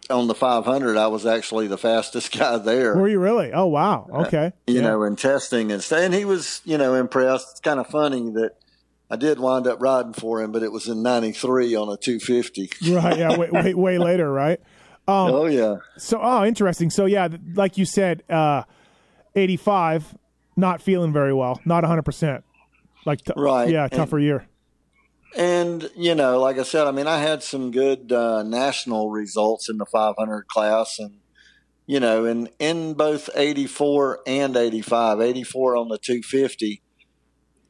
on 0.10 0.28
the 0.28 0.34
500, 0.36 0.98
I 0.98 1.08
was 1.08 1.26
actually 1.28 1.68
the 1.68 1.78
fastest 1.78 2.32
guy 2.38 2.58
there. 2.58 2.96
Were 2.98 3.08
you 3.08 3.20
really? 3.20 3.52
Oh 3.54 3.68
wow. 3.68 4.08
Okay. 4.12 4.52
you 4.68 4.76
Yeah. 4.76 4.82
know, 4.82 5.04
in 5.04 5.16
testing 5.16 5.72
and 5.72 5.82
stuff. 5.84 6.00
And 6.00 6.14
he 6.14 6.26
was, 6.26 6.62
you 6.66 6.78
know, 6.78 6.94
impressed. 6.96 7.48
It's 7.52 7.60
kind 7.60 7.80
of 7.80 7.88
funny 7.88 8.30
that 8.32 8.52
I 9.10 9.16
did 9.16 9.40
wind 9.40 9.68
up 9.68 9.82
riding 9.82 10.14
for 10.14 10.42
him, 10.42 10.52
but 10.52 10.64
it 10.64 10.72
was 10.72 10.88
in 10.88 11.02
'93 11.02 11.76
on 11.76 11.90
a 11.90 11.98
250. 11.98 12.70
Right. 12.94 13.18
Yeah. 13.18 13.38
Way, 13.38 13.50
way, 13.52 13.74
way 13.74 13.98
later. 14.10 14.32
Right. 14.32 14.60
oh 15.08 15.46
yeah, 15.46 15.78
So, 15.98 16.20
oh, 16.22 16.44
interesting. 16.44 16.90
So, 16.90 17.06
yeah, 17.06 17.30
like 17.56 17.78
you 17.78 17.86
said, 17.86 18.24
uh, 18.30 18.64
85, 19.36 20.18
not 20.56 20.82
feeling 20.82 21.14
very 21.14 21.34
well, 21.34 21.62
not 21.66 21.84
100%. 21.84 22.44
Like, 23.06 23.24
t- 23.24 23.32
Right. 23.38 23.70
Yeah, 23.70 23.84
And- 23.84 23.92
tougher 23.94 24.20
year. 24.20 24.48
and 25.36 25.90
you 25.96 26.16
know, 26.16 26.40
like 26.42 26.58
I 26.58 26.64
said, 26.64 26.88
I 26.88 26.92
mean, 26.92 27.08
I 27.08 27.20
had 27.20 27.44
some 27.44 27.72
good 27.72 28.12
uh, 28.12 28.44
national 28.44 29.10
results 29.12 29.70
in 29.70 29.78
the 29.78 29.86
500 29.86 30.48
class, 30.48 30.98
and 31.00 31.20
you 31.86 32.00
know, 32.02 32.26
in 32.26 32.50
in 32.60 32.94
both 32.96 33.30
84 33.36 34.20
and 34.28 34.58
85, 34.58 35.22
84 35.22 35.78
on 35.78 35.88
the 35.90 35.98
250. 35.98 36.82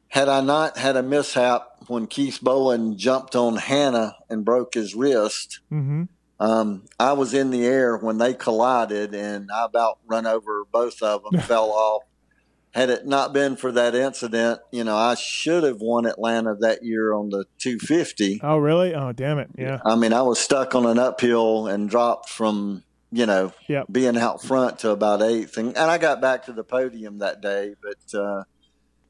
Had 0.08 0.28
I 0.28 0.40
not 0.40 0.78
had 0.78 0.96
a 0.96 1.02
mishap 1.02 1.68
when 1.86 2.06
Keith 2.06 2.38
Bowen 2.42 2.96
jumped 2.96 3.36
on 3.36 3.56
Hannah 3.56 4.16
and 4.30 4.44
broke 4.44 4.74
his 4.74 4.94
wrist, 4.94 5.60
hmm 5.68 6.04
Um, 6.40 6.84
I 7.00 7.12
was 7.14 7.34
in 7.34 7.50
the 7.50 7.66
air 7.66 7.96
when 7.96 8.18
they 8.18 8.32
collided, 8.32 9.12
and 9.14 9.50
I 9.52 9.64
about 9.64 9.98
run 10.06 10.24
over 10.26 10.64
both 10.70 11.02
of 11.02 11.24
them, 11.24 11.40
fell 11.42 11.70
off. 11.72 12.02
Had 12.72 12.90
it 12.90 13.06
not 13.06 13.32
been 13.32 13.56
for 13.56 13.72
that 13.72 13.94
incident, 13.94 14.60
you 14.70 14.84
know, 14.84 14.96
I 14.96 15.14
should 15.16 15.64
have 15.64 15.78
won 15.80 16.06
Atlanta 16.06 16.54
that 16.60 16.84
year 16.84 17.12
on 17.12 17.30
the 17.30 17.46
250. 17.58 18.40
Oh, 18.44 18.58
really? 18.58 18.94
Oh, 18.94 19.10
damn 19.12 19.38
it. 19.38 19.48
Yeah. 19.58 19.80
I 19.84 19.96
mean, 19.96 20.12
I 20.12 20.22
was 20.22 20.38
stuck 20.38 20.74
on 20.74 20.86
an 20.86 20.98
uphill 20.98 21.66
and 21.66 21.88
dropped 21.90 22.28
from, 22.28 22.84
you 23.10 23.26
know, 23.26 23.52
Yep. 23.68 23.86
being 23.90 24.16
out 24.18 24.42
front 24.42 24.78
to 24.80 24.90
about 24.90 25.22
eighth. 25.22 25.56
And, 25.56 25.68
and 25.68 25.90
I 25.90 25.98
got 25.98 26.20
back 26.20 26.44
to 26.44 26.52
the 26.52 26.62
podium 26.62 27.18
that 27.18 27.40
day, 27.40 27.74
but, 27.82 28.18
uh, 28.18 28.44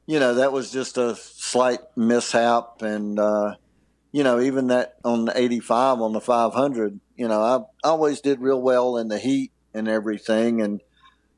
you 0.09 0.19
know, 0.19 0.33
that 0.33 0.51
was 0.51 0.71
just 0.71 0.97
a 0.97 1.15
slight 1.15 1.81
mishap. 1.95 2.81
And, 2.81 3.19
uh, 3.19 3.53
you 4.11 4.23
know, 4.23 4.39
even 4.41 4.65
that 4.69 4.93
on 5.05 5.25
the 5.25 5.39
85 5.39 6.01
on 6.01 6.13
the 6.13 6.19
500, 6.19 6.99
you 7.15 7.27
know, 7.27 7.39
I 7.43 7.59
always 7.87 8.19
did 8.19 8.41
real 8.41 8.59
well 8.59 8.97
in 8.97 9.07
the 9.07 9.19
heat 9.19 9.51
and 9.71 9.87
everything. 9.87 10.63
And, 10.63 10.81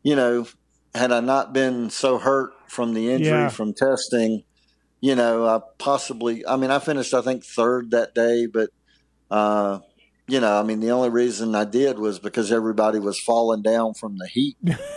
you 0.04 0.16
know, 0.16 0.48
had 0.96 1.12
I 1.12 1.20
not 1.20 1.52
been 1.52 1.90
so 1.90 2.18
hurt 2.18 2.52
from 2.70 2.94
the 2.94 3.12
injury 3.12 3.42
Yeah. 3.42 3.50
from 3.50 3.74
testing, 3.74 4.44
you 5.02 5.16
know, 5.16 5.46
I 5.46 5.60
possibly, 5.78 6.48
I 6.48 6.56
mean, 6.56 6.72
I 6.72 6.80
finished, 6.80 7.14
I 7.14 7.22
think, 7.22 7.44
third 7.44 7.92
that 7.92 8.16
day, 8.16 8.46
but, 8.46 8.70
uh, 9.30 9.80
you 10.32 10.40
know, 10.40 10.58
I 10.58 10.64
mean, 10.64 10.80
the 10.80 10.92
only 10.92 11.10
reason 11.10 11.54
I 11.56 11.66
did 11.66 12.00
was 12.00 12.18
because 12.18 12.52
everybody 12.54 13.00
was 13.00 13.20
falling 13.20 13.62
down 13.62 13.94
from 13.96 14.18
the 14.18 14.28
heat. 14.28 14.56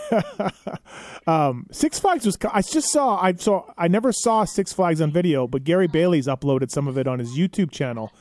um, 1.27 1.67
Six 1.71 1.99
Flags 1.99 2.25
was. 2.25 2.37
I 2.51 2.61
just 2.61 2.91
saw. 2.91 3.21
I 3.21 3.33
saw. 3.33 3.65
I 3.77 3.87
never 3.87 4.11
saw 4.11 4.45
Six 4.45 4.73
Flags 4.73 5.01
on 5.01 5.11
video, 5.11 5.47
but 5.47 5.63
Gary 5.63 5.87
Bailey's 5.87 6.27
uploaded 6.27 6.71
some 6.71 6.87
of 6.87 6.97
it 6.97 7.07
on 7.07 7.19
his 7.19 7.37
YouTube 7.37 7.71
channel. 7.71 8.11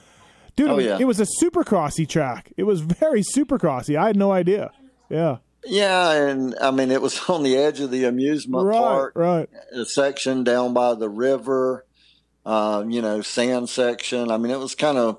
Dude, 0.57 0.69
Oh, 0.69 0.73
it, 0.73 0.77
was, 0.77 0.85
yeah. 0.87 0.99
it 1.01 1.05
was 1.05 1.21
a 1.21 1.27
supercrossy 1.43 2.09
track. 2.09 2.53
It 2.57 2.65
was 2.65 2.81
very 3.01 3.23
supercrossy. 3.23 3.97
I 3.97 4.07
had 4.09 4.17
no 4.17 4.33
idea. 4.33 4.71
Yeah. 5.09 5.39
Yeah, 5.67 6.13
and 6.29 6.55
I 6.61 6.71
mean, 6.73 6.91
it 6.91 7.01
was 7.01 7.19
on 7.29 7.43
the 7.43 7.57
edge 7.57 7.81
of 7.81 7.91
the 7.91 8.05
amusement 8.05 8.65
Right. 8.67 8.79
park. 8.79 9.13
Right. 9.17 9.49
a 9.73 9.85
section 9.85 10.45
down 10.45 10.75
by 10.75 10.95
the 10.95 11.09
river, 11.09 11.87
uh, 12.45 12.85
you 12.87 13.01
know, 13.01 13.23
sand 13.23 13.69
section. 13.71 14.31
I 14.31 14.37
mean, 14.37 14.51
it 14.53 14.59
was 14.59 14.75
kind 14.75 14.99
of 14.99 15.19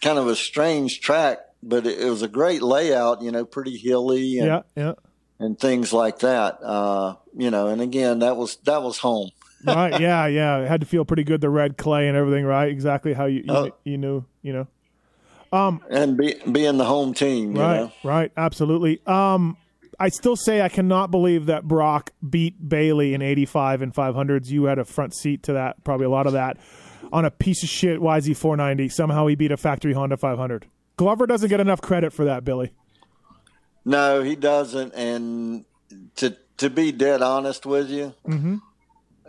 kind 0.00 0.18
of 0.18 0.26
a 0.28 0.36
strange 0.36 1.00
track, 1.00 1.38
but 1.62 1.86
it, 1.86 2.00
it 2.00 2.10
was 2.10 2.22
a 2.22 2.28
great 2.28 2.62
layout. 2.62 3.22
You 3.22 3.30
know, 3.30 3.44
pretty 3.44 3.76
hilly 3.76 4.38
and 4.38 4.46
Yeah. 4.46 4.62
Yeah. 4.76 4.92
and 5.38 5.58
things 5.58 5.92
like 5.92 6.20
that. 6.20 6.58
Uh, 6.62 7.16
you 7.36 7.50
know, 7.50 7.68
and 7.68 7.80
again, 7.80 8.20
that 8.20 8.36
was 8.36 8.56
that 8.64 8.82
was 8.82 8.98
home. 8.98 9.30
right. 9.66 10.00
Yeah. 10.00 10.26
Yeah. 10.26 10.58
It 10.60 10.68
had 10.68 10.80
to 10.80 10.86
feel 10.86 11.04
pretty 11.04 11.24
good. 11.24 11.40
The 11.40 11.50
red 11.50 11.76
clay 11.76 12.08
and 12.08 12.16
everything. 12.16 12.44
Right. 12.44 12.68
Exactly 12.70 13.12
how 13.12 13.26
you 13.26 13.40
you, 13.46 13.52
Oh. 13.54 13.70
you 13.84 13.98
knew. 13.98 14.24
You 14.42 14.52
know. 14.54 14.66
Um, 15.52 15.80
And 15.90 16.16
be, 16.16 16.36
being 16.50 16.78
the 16.78 16.84
home 16.84 17.12
team, 17.12 17.56
you 17.56 17.60
Right, 17.60 17.80
know. 17.80 17.92
right, 18.04 18.30
absolutely. 18.36 19.00
Um, 19.04 19.56
I 19.98 20.08
still 20.08 20.36
say 20.36 20.62
I 20.62 20.68
cannot 20.68 21.10
believe 21.10 21.46
that 21.46 21.64
Broc 21.66 22.12
beat 22.26 22.68
Bailey 22.68 23.14
in 23.14 23.20
'85 23.20 23.82
and 23.82 23.92
500s. 23.92 24.48
You 24.48 24.64
had 24.64 24.78
a 24.78 24.84
front 24.84 25.12
seat 25.12 25.42
to 25.44 25.54
that, 25.54 25.82
probably 25.82 26.06
a 26.06 26.10
lot 26.10 26.28
of 26.28 26.34
that, 26.34 26.56
on 27.12 27.24
a 27.24 27.30
piece 27.30 27.62
of 27.62 27.68
shit 27.68 28.00
YZ490. 28.00 28.90
Somehow 28.92 29.26
he 29.26 29.34
beat 29.34 29.52
a 29.52 29.56
factory 29.56 29.92
Honda 29.92 30.16
500. 30.16 30.66
Glover 30.96 31.26
doesn't 31.26 31.48
get 31.48 31.60
enough 31.60 31.80
credit 31.80 32.12
for 32.12 32.24
that, 32.26 32.44
Billy. 32.44 32.72
No, 33.84 34.22
he 34.22 34.36
doesn't. 34.36 34.94
And 34.94 35.64
to 36.16 36.36
to 36.58 36.68
be 36.70 36.92
dead 36.92 37.22
honest 37.22 37.64
with 37.66 37.88
you, 37.90 38.14
Mm-hmm. 38.26 38.56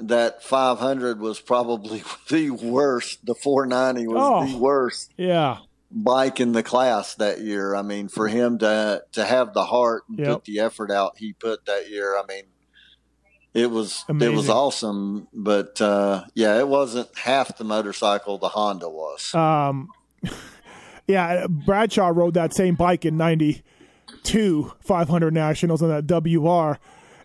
that 0.07 0.43
500 0.43 1.19
was 1.19 1.39
probably 1.39 2.03
the 2.29 2.49
worst. 2.51 3.25
The 3.25 3.35
490 3.35 4.07
was 4.07 4.17
Oh. 4.21 4.51
the 4.51 4.57
worst. 4.57 5.11
Yeah, 5.17 5.59
bike 5.89 6.39
in 6.41 6.51
the 6.51 6.63
class 6.63 7.15
that 7.15 7.39
year. 7.41 7.73
I 7.75 7.81
mean, 7.81 8.09
for 8.09 8.27
him 8.27 8.57
to 8.59 9.03
to 9.13 9.25
have 9.25 9.53
the 9.53 9.65
heart 9.65 10.03
and 10.09 10.19
Yep. 10.19 10.27
put 10.27 10.43
the 10.45 10.59
effort 10.59 10.91
out 10.91 11.13
he 11.17 11.33
put 11.33 11.65
that 11.65 11.89
year, 11.89 12.17
I 12.17 12.23
mean, 12.27 12.43
it 13.53 13.69
was 13.69 14.05
it 14.07 14.29
was 14.33 14.49
awesome. 14.49 15.27
But 15.33 15.81
uh, 15.81 16.25
yeah, 16.33 16.57
it 16.59 16.67
wasn't 16.67 17.09
half 17.17 17.57
the 17.57 17.63
motorcycle 17.63 18.37
the 18.37 18.49
Honda 18.49 18.89
was. 18.89 19.33
um, 19.35 19.89
yeah. 21.07 21.47
Bradshaw 21.47 22.07
rode 22.07 22.35
that 22.35 22.53
same 22.53 22.75
bike 22.75 23.05
in 23.05 23.17
'92 23.17 24.73
500 24.79 25.33
Nationals 25.33 25.81
on 25.81 25.89
that 25.89 26.07
WR. 26.07 26.79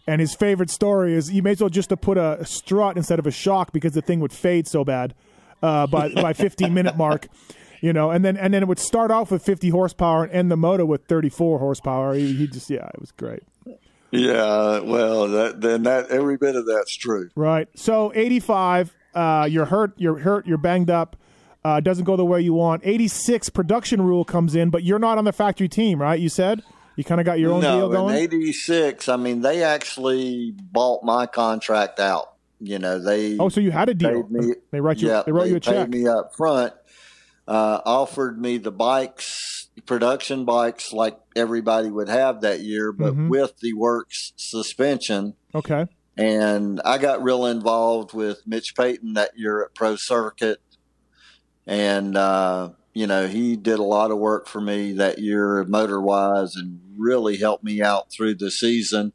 And 0.08 0.20
his 0.20 0.34
favorite 0.34 0.70
story 0.70 1.14
is 1.14 1.32
you 1.32 1.42
may 1.42 1.52
as 1.52 1.60
well 1.60 1.70
just 1.70 1.90
have 1.90 2.00
put 2.00 2.16
a 2.16 2.44
strut 2.44 2.96
instead 2.96 3.18
of 3.18 3.26
a 3.26 3.32
shock 3.32 3.72
because 3.72 3.92
the 3.92 4.02
thing 4.02 4.20
would 4.20 4.32
fade 4.32 4.68
so 4.68 4.84
bad 4.84 5.14
uh, 5.62 5.86
by 5.86 6.08
by 6.14 6.32
15 6.32 6.72
minute 6.72 6.96
mark, 6.96 7.26
you 7.80 7.92
know. 7.92 8.10
And 8.10 8.24
then 8.24 8.36
and 8.36 8.54
then 8.54 8.62
it 8.62 8.68
would 8.68 8.78
start 8.78 9.10
off 9.10 9.30
with 9.30 9.44
50 9.44 9.68
horsepower 9.70 10.24
and 10.24 10.32
end 10.32 10.50
the 10.50 10.56
motor 10.56 10.86
with 10.86 11.06
34 11.06 11.58
horsepower. 11.58 12.14
He, 12.14 12.32
he 12.34 12.46
just 12.46 12.70
yeah, 12.70 12.86
it 12.86 13.00
was 13.00 13.12
great. 13.12 13.42
Yeah, 14.10 14.80
well, 14.80 15.28
that 15.28 15.60
then 15.60 15.82
that 15.84 16.10
every 16.10 16.36
bit 16.36 16.56
of 16.56 16.66
that's 16.66 16.96
true. 16.96 17.30
Right. 17.34 17.68
So 17.74 18.12
85, 18.14 18.94
uh, 19.14 19.48
you're 19.50 19.66
hurt, 19.66 19.94
you're 19.96 20.18
hurt, 20.18 20.46
you're 20.46 20.58
banged 20.58 20.90
up. 20.90 21.16
Uh, 21.64 21.80
doesn't 21.80 22.04
go 22.04 22.14
the 22.16 22.24
way 22.24 22.40
you 22.40 22.54
want. 22.54 22.82
86 22.84 23.48
production 23.50 24.00
rule 24.00 24.24
comes 24.24 24.54
in, 24.54 24.70
but 24.70 24.84
you're 24.84 25.00
not 25.00 25.18
on 25.18 25.24
the 25.24 25.32
factory 25.32 25.68
team, 25.68 26.00
right? 26.00 26.20
You 26.20 26.28
said 26.28 26.62
you 26.96 27.04
kind 27.04 27.20
of 27.20 27.26
got 27.26 27.38
your 27.38 27.52
own 27.52 27.60
deal 27.60 27.90
No, 27.90 28.08
in 28.08 28.14
'86, 28.16 29.08
I 29.08 29.16
mean, 29.16 29.42
they 29.42 29.62
actually 29.62 30.52
bought 30.52 31.04
my 31.04 31.26
contract 31.26 32.00
out. 32.00 32.32
You 32.58 32.78
know, 32.78 32.98
they 32.98 33.36
oh, 33.38 33.50
so 33.50 33.60
you 33.60 33.70
had 33.70 33.90
a 33.90 33.94
deal. 33.94 34.26
me. 34.28 34.54
they 34.70 34.80
write 34.80 34.98
you. 34.98 35.08
they 35.26 35.32
wrote 35.32 35.48
you 35.48 35.56
a 35.56 35.60
paid 35.60 35.72
check. 35.72 35.88
me 35.90 36.06
up 36.06 36.34
front. 36.34 36.72
Uh, 37.46 37.80
offered 37.84 38.40
me 38.40 38.58
the 38.58 38.72
bikes, 38.72 39.55
production 39.84 40.44
bikes, 40.44 40.92
like 40.92 41.18
everybody 41.34 41.90
would 41.90 42.08
have 42.08 42.40
that 42.40 42.60
year, 42.60 42.92
but 42.92 43.14
Mhm. 43.14 43.28
with 43.28 43.58
the 43.60 43.74
works 43.74 44.32
suspension. 44.36 45.34
Okay. 45.54 45.86
And 46.16 46.80
I 46.84 46.96
got 46.98 47.22
real 47.22 47.44
involved 47.44 48.14
with 48.14 48.46
Mitch 48.46 48.74
Payton 48.74 49.12
that 49.14 49.32
year 49.36 49.62
at 49.62 49.74
Pro 49.74 49.96
Circuit, 49.96 50.60
and 51.66 52.16
uh, 52.16 52.70
you 52.94 53.06
know 53.06 53.26
he 53.26 53.56
did 53.56 53.78
a 53.78 53.82
lot 53.84 54.10
of 54.10 54.18
work 54.18 54.48
for 54.48 54.60
me 54.60 54.92
that 54.92 55.18
year, 55.18 55.64
motor 55.64 56.00
wise, 56.00 56.56
and 56.56 56.80
really 56.96 57.36
helped 57.36 57.64
me 57.64 57.82
out 57.82 58.10
through 58.10 58.34
the 58.36 58.50
season. 58.50 59.12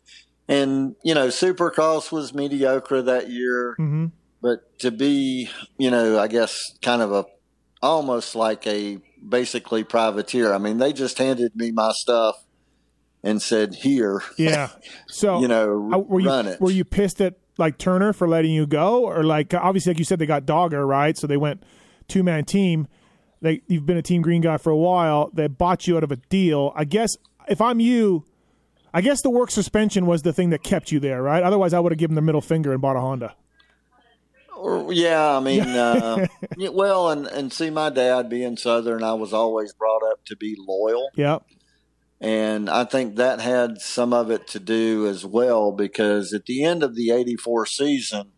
And 0.48 0.96
you 1.04 1.16
know, 1.16 1.28
Supercross 1.30 2.12
was 2.12 2.34
mediocre 2.34 3.02
that 3.02 3.30
year 3.30 3.76
hmm 3.78 4.08
but 4.42 4.80
to 4.80 4.90
be, 4.90 5.50
you 5.78 5.92
know, 5.92 6.18
I 6.18 6.28
guess 6.28 6.60
kind 6.82 7.04
of 7.04 7.12
a 7.12 7.26
almost 7.84 8.36
like 8.36 8.66
a 8.66 8.98
basically 9.28 9.84
privateer. 9.84 10.54
I 10.54 10.58
mean, 10.58 10.78
they 10.78 10.94
just 10.94 11.18
handed 11.18 11.56
me 11.56 11.72
my 11.72 11.92
stuff 11.94 12.44
and 13.24 13.42
said, 13.42 13.76
"Here, 13.76 14.22
Yeah. 14.38 14.70
So 15.08 15.40
you 15.40 15.48
know, 15.48 15.78
were 15.78 16.20
you 16.20 16.28
run 16.30 16.48
it." 16.48 16.62
were 16.62 16.72
you 16.72 16.86
pissed 16.86 17.22
at 17.22 17.36
like 17.58 17.78
Turner 17.78 18.14
for 18.14 18.28
letting 18.28 18.52
you 18.52 18.66
go, 18.66 19.06
or 19.06 19.24
like 19.24 19.54
obviously 19.54 19.92
like 19.92 20.00
you 20.00 20.06
said 20.06 20.20
they 20.20 20.26
got 20.26 20.46
Dogger 20.46 20.86
right, 20.86 21.18
so 21.18 21.28
they 21.28 21.38
went 21.38 21.64
two 22.08 22.24
man 22.24 22.46
team. 22.46 22.88
They 23.42 23.62
you've 23.68 23.86
been 23.86 23.98
a 23.98 24.02
Team 24.02 24.22
Green 24.22 24.42
guy 24.42 24.58
for 24.58 24.70
a 24.70 24.78
while. 24.78 25.30
They 25.34 25.48
bought 25.48 25.88
you 25.88 25.98
out 25.98 26.04
of 26.04 26.12
a 26.12 26.16
deal. 26.16 26.72
I 26.76 26.86
guess 26.86 27.18
if 27.48 27.60
I'm 27.62 27.80
you, 27.80 28.26
I 28.94 29.02
guess 29.02 29.22
the 29.22 29.30
work 29.30 29.52
suspension 29.52 30.06
was 30.06 30.22
the 30.22 30.34
thing 30.34 30.52
that 30.52 30.64
kept 30.64 30.92
you 30.92 31.00
there, 31.00 31.22
right? 31.22 31.44
Otherwise, 31.44 31.74
I 31.74 31.80
would 31.80 31.92
have 31.92 32.00
given 32.00 32.16
the 32.16 32.22
middle 32.22 32.42
finger 32.42 32.72
and 32.72 32.82
bought 32.82 32.96
a 32.96 33.00
Honda. 33.02 33.36
Yeah, 34.90 35.38
I 35.38 35.40
mean, 35.40 35.62
uh, 35.68 36.28
well, 36.72 37.10
and 37.10 37.28
and 37.28 37.52
see, 37.54 37.70
my 37.70 37.90
dad 37.90 38.30
being 38.30 38.58
Southern, 38.58 39.04
I 39.04 39.14
was 39.14 39.34
always 39.34 39.74
brought 39.74 40.04
up 40.12 40.24
to 40.26 40.36
be 40.36 40.56
loyal. 40.58 41.10
Yeah. 41.16 41.40
And 42.20 42.70
I 42.70 42.84
think 42.84 43.16
that 43.16 43.42
had 43.42 43.82
some 43.82 44.14
of 44.14 44.30
it 44.30 44.46
to 44.50 44.60
do 44.60 45.08
as 45.08 45.26
well 45.26 45.72
because 45.72 46.34
at 46.34 46.46
the 46.46 46.64
end 46.64 46.84
of 46.84 46.94
the 46.96 47.10
84 47.10 47.66
season, 47.66 48.32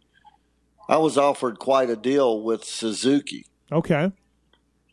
I 0.87 0.97
was 0.97 1.17
offered 1.17 1.59
quite 1.59 1.89
a 1.89 1.97
deal 1.97 2.41
with 2.41 2.63
Suzuki, 2.63 3.45
Okay. 3.73 4.11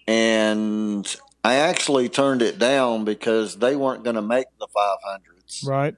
and 0.09 1.17
I 1.45 1.55
actually 1.55 2.09
turned 2.09 2.43
it 2.43 2.59
down 2.59 3.05
because 3.05 3.57
they 3.59 3.77
weren't 3.77 4.03
going 4.03 4.17
to 4.17 4.23
make 4.23 4.47
the 4.59 4.67
500s 4.67 5.65
Right. 5.67 5.95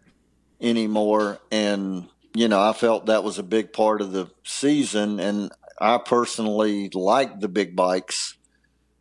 anymore. 0.61 1.39
And, 1.51 2.09
you 2.35 2.49
know, 2.49 2.61
I 2.61 2.73
felt 2.73 3.07
that 3.07 3.25
was 3.25 3.39
a 3.39 3.43
big 3.43 3.73
part 3.73 4.01
of 4.01 4.13
the 4.13 4.31
season. 4.45 5.21
And 5.21 5.53
I 5.81 5.99
personally 5.99 6.91
like 6.95 7.41
the 7.41 7.49
big 7.49 7.77
bikes 7.77 8.37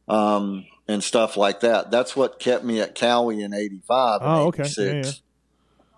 um, 0.07 0.65
and 0.88 1.03
stuff 1.03 1.38
like 1.38 1.61
that. 1.61 1.91
That's 1.91 2.15
what 2.15 2.39
kept 2.39 2.63
me 2.63 2.82
at 2.82 2.95
Kawi 2.95 3.43
in 3.43 3.53
85 3.53 4.21
and 4.21 4.29
Oh, 4.29 4.47
okay. 4.47 4.63
86. 4.63 4.77
Yeah, 4.77 4.93
yeah. 4.93 5.11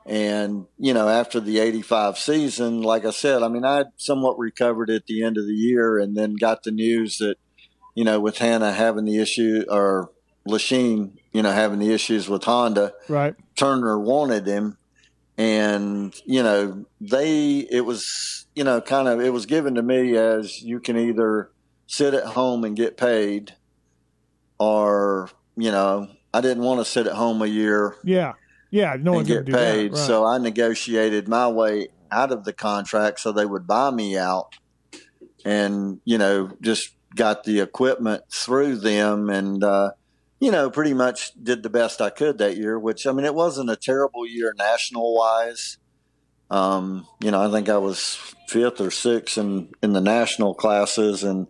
And, 0.05 0.67
you 0.77 0.93
know, 0.93 1.07
after 1.07 1.39
the 1.39 1.59
85 1.59 2.17
season, 2.17 2.81
like 2.81 3.05
I 3.05 3.11
said, 3.11 3.41
I 3.41 3.47
mean, 3.47 3.63
I 3.63 3.85
somewhat 3.95 4.37
recovered 4.37 4.89
at 4.89 5.05
the 5.05 5.23
end 5.23 5.37
of 5.37 5.45
the 5.45 5.53
year 5.53 5.97
and 5.97 6.15
then 6.15 6.35
got 6.35 6.63
the 6.63 6.71
news 6.71 7.19
that, 7.19 7.37
you 7.95 8.03
know, 8.03 8.19
with 8.19 8.37
Hannah 8.37 8.73
having 8.73 9.05
the 9.05 9.19
issue 9.19 9.63
or 9.69 10.11
Lechien, 10.45 11.13
you 11.31 11.41
know, 11.41 11.51
having 11.53 11.79
the 11.79 11.93
issues 11.93 12.27
with 12.27 12.43
Honda, 12.43 12.93
Right. 13.07 13.33
Turner 13.55 13.97
wanted 13.97 14.45
him. 14.45 14.77
And, 15.37 16.13
you 16.25 16.43
know, 16.43 16.85
they, 17.01 17.59
it 17.71 17.85
was, 17.85 18.45
you 18.55 18.63
know, 18.63 18.81
kind 18.81 19.07
of, 19.07 19.19
it 19.19 19.33
was 19.33 19.45
given 19.45 19.75
to 19.75 19.81
me 19.81 20.15
as 20.15 20.61
you 20.61 20.79
can 20.79 20.97
either 20.97 21.49
sit 21.87 22.13
at 22.13 22.25
home 22.25 22.63
and 22.63 22.75
get 22.75 22.97
paid 22.97 23.55
or, 24.59 25.29
you 25.55 25.71
know, 25.71 26.07
I 26.33 26.41
didn't 26.41 26.63
want 26.63 26.79
to 26.81 26.85
sit 26.85 27.07
at 27.07 27.13
home 27.13 27.41
a 27.41 27.47
year 27.47 27.95
Yeah. 28.03 28.33
Yeah. 28.71 28.95
No 28.99 29.17
and 29.17 29.27
gonna 29.27 29.39
get 29.39 29.45
do 29.45 29.53
paid. 29.53 29.91
that. 29.93 29.97
Right. 29.97 30.05
So 30.05 30.25
I 30.25 30.37
negotiated 30.37 31.27
my 31.27 31.47
way 31.47 31.87
out 32.11 32.31
of 32.31 32.43
the 32.43 32.53
contract 32.53 33.19
so 33.19 33.31
they 33.31 33.45
would 33.45 33.65
buy 33.65 33.89
me 33.89 34.17
out 34.17 34.55
and, 35.43 35.99
you 36.05 36.17
know, 36.19 36.51
just 36.61 36.91
got 37.15 37.43
the 37.43 37.59
equipment 37.59 38.23
through 38.31 38.77
them 38.77 39.29
and, 39.29 39.63
uh, 39.63 39.91
you 40.43 40.51
know, 40.51 40.69
pretty 40.69 40.93
much 40.93 41.31
did 41.41 41.63
the 41.63 41.69
best 41.69 42.01
I 42.01 42.09
could 42.09 42.39
that 42.39 42.57
year, 42.57 42.77
which, 42.77 43.07
I 43.07 43.13
mean, 43.13 43.23
it 43.23 43.33
wasn't 43.33 43.69
a 43.69 43.77
terrible 43.77 44.27
year 44.27 44.53
national 44.57 45.15
wise. 45.15 45.77
Um, 46.49 47.07
you 47.21 47.31
know, 47.31 47.41
I 47.41 47.49
think 47.49 47.69
I 47.69 47.77
was 47.77 48.19
fifth 48.49 48.81
or 48.81 48.91
sixth 48.91 49.37
in, 49.37 49.69
in 49.81 49.93
the 49.93 50.01
national 50.01 50.53
classes 50.53 51.23
and 51.23 51.47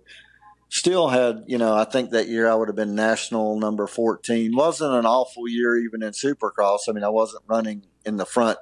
still 0.70 1.10
had, 1.10 1.44
you 1.48 1.58
know, 1.58 1.74
I 1.74 1.86
think 1.86 2.12
that 2.12 2.28
year 2.28 2.48
I 2.48 2.54
would 2.54 2.68
have 2.68 2.76
been 2.76 2.94
national 2.94 3.60
number 3.60 3.88
14. 3.88 4.56
Wasn't 4.56 4.94
an 4.94 5.08
awful 5.08 5.48
year 5.48 5.76
even 5.76 6.04
in 6.04 6.12
supercross. 6.12 6.82
I 6.88 6.92
mean, 6.92 7.04
I 7.04 7.10
wasn't 7.10 7.42
running 7.48 7.88
in 8.06 8.18
the 8.18 8.28
front 8.28 8.60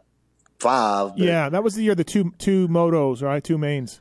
five. 0.61 1.17
But 1.17 1.25
yeah, 1.25 1.49
that 1.49 1.61
was 1.61 1.75
the 1.75 1.83
year 1.83 1.93
the 1.93 2.05
two 2.05 2.31
two 2.37 2.69
motos, 2.69 3.21
right? 3.21 3.43
Two 3.43 3.57
mains. 3.57 3.99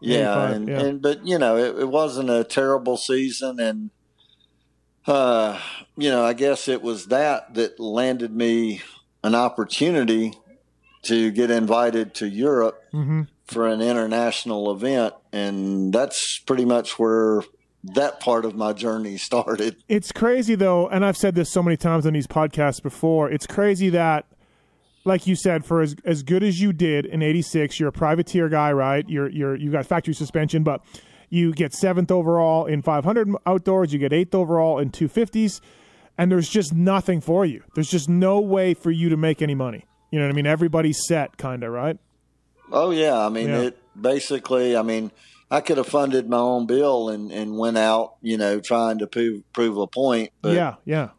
yeah, 0.00 0.50
and, 0.50 0.66
yeah. 0.66 0.80
and 0.80 1.00
but 1.00 1.24
you 1.24 1.38
know, 1.38 1.56
it, 1.56 1.78
it 1.78 1.88
wasn't 1.88 2.28
a 2.28 2.42
terrible 2.42 2.96
season, 2.96 3.60
and 3.60 3.90
uh, 5.10 5.58
you 5.96 6.10
know, 6.10 6.24
I 6.24 6.32
guess 6.32 6.68
it 6.68 6.82
was 6.82 7.06
that 7.06 7.54
that 7.54 7.78
landed 7.80 8.34
me 8.34 8.82
an 9.22 9.34
opportunity 9.34 10.32
to 11.02 11.30
get 11.30 11.50
invited 11.50 12.14
to 12.14 12.28
Europe 12.28 12.76
Mm-hmm. 12.92 13.22
for 13.46 13.68
an 13.68 13.80
international 13.80 14.70
event, 14.72 15.14
and 15.32 15.92
that's 15.92 16.38
pretty 16.40 16.64
much 16.64 16.98
where 16.98 17.42
that 17.84 18.18
part 18.20 18.44
of 18.44 18.54
my 18.56 18.72
journey 18.72 19.16
started. 19.16 19.76
It's 19.88 20.10
crazy 20.12 20.54
though, 20.56 20.88
and 20.88 21.04
I've 21.04 21.16
said 21.16 21.34
this 21.36 21.50
so 21.50 21.62
many 21.62 21.76
times 21.76 22.04
on 22.04 22.12
these 22.12 22.26
podcasts 22.26 22.82
before. 22.82 23.30
It's 23.30 23.46
crazy 23.46 23.88
that, 23.90 24.26
like 25.04 25.26
you 25.26 25.36
said, 25.36 25.64
for 25.64 25.80
as 25.80 25.94
as 26.04 26.22
good 26.24 26.42
as 26.42 26.60
you 26.60 26.72
did 26.72 27.06
in 27.06 27.22
'86, 27.22 27.78
you're 27.78 27.88
a 27.90 27.92
privateer 27.92 28.48
guy, 28.48 28.72
right? 28.72 29.08
You're 29.08 29.28
you're 29.28 29.54
you 29.56 29.70
got 29.70 29.86
factory 29.86 30.14
suspension, 30.14 30.62
but 30.64 30.82
you 31.30 31.52
get 31.52 31.72
seventh 31.72 32.10
overall 32.10 32.66
in 32.66 32.82
500 32.82 33.34
outdoors, 33.46 33.92
you 33.92 33.98
get 33.98 34.12
eighth 34.12 34.34
overall 34.34 34.78
in 34.78 34.90
250s, 34.90 35.60
and 36.18 36.30
there's 36.30 36.48
just 36.48 36.74
nothing 36.74 37.20
for 37.20 37.46
you. 37.46 37.62
There's 37.74 37.90
just 37.90 38.08
no 38.08 38.40
way 38.40 38.74
for 38.74 38.90
you 38.90 39.08
to 39.08 39.16
make 39.16 39.40
any 39.40 39.54
money. 39.54 39.86
You 40.10 40.18
know 40.18 40.26
what 40.26 40.32
I 40.32 40.34
mean? 40.34 40.46
Everybody's 40.46 41.06
set, 41.06 41.38
kind 41.38 41.62
of, 41.62 41.72
right? 41.72 41.96
Oh 42.72 42.90
yeah, 42.90 43.18
I 43.18 43.28
mean 43.30 43.48
Yeah. 43.48 43.60
it 43.62 43.78
basically. 44.00 44.76
I 44.76 44.82
mean, 44.82 45.10
I 45.50 45.60
could 45.60 45.78
have 45.78 45.86
funded 45.88 46.28
my 46.28 46.36
own 46.38 46.66
bill 46.66 47.08
and 47.08 47.30
and 47.32 47.56
went 47.56 47.78
out, 47.78 48.14
you 48.20 48.36
know, 48.36 48.60
trying 48.60 48.98
to 48.98 49.06
prove 49.06 49.42
prove 49.52 49.76
a 49.78 49.86
point. 49.86 50.30
But 50.42 50.54
yeah, 50.54 50.74
yeah, 50.84 51.10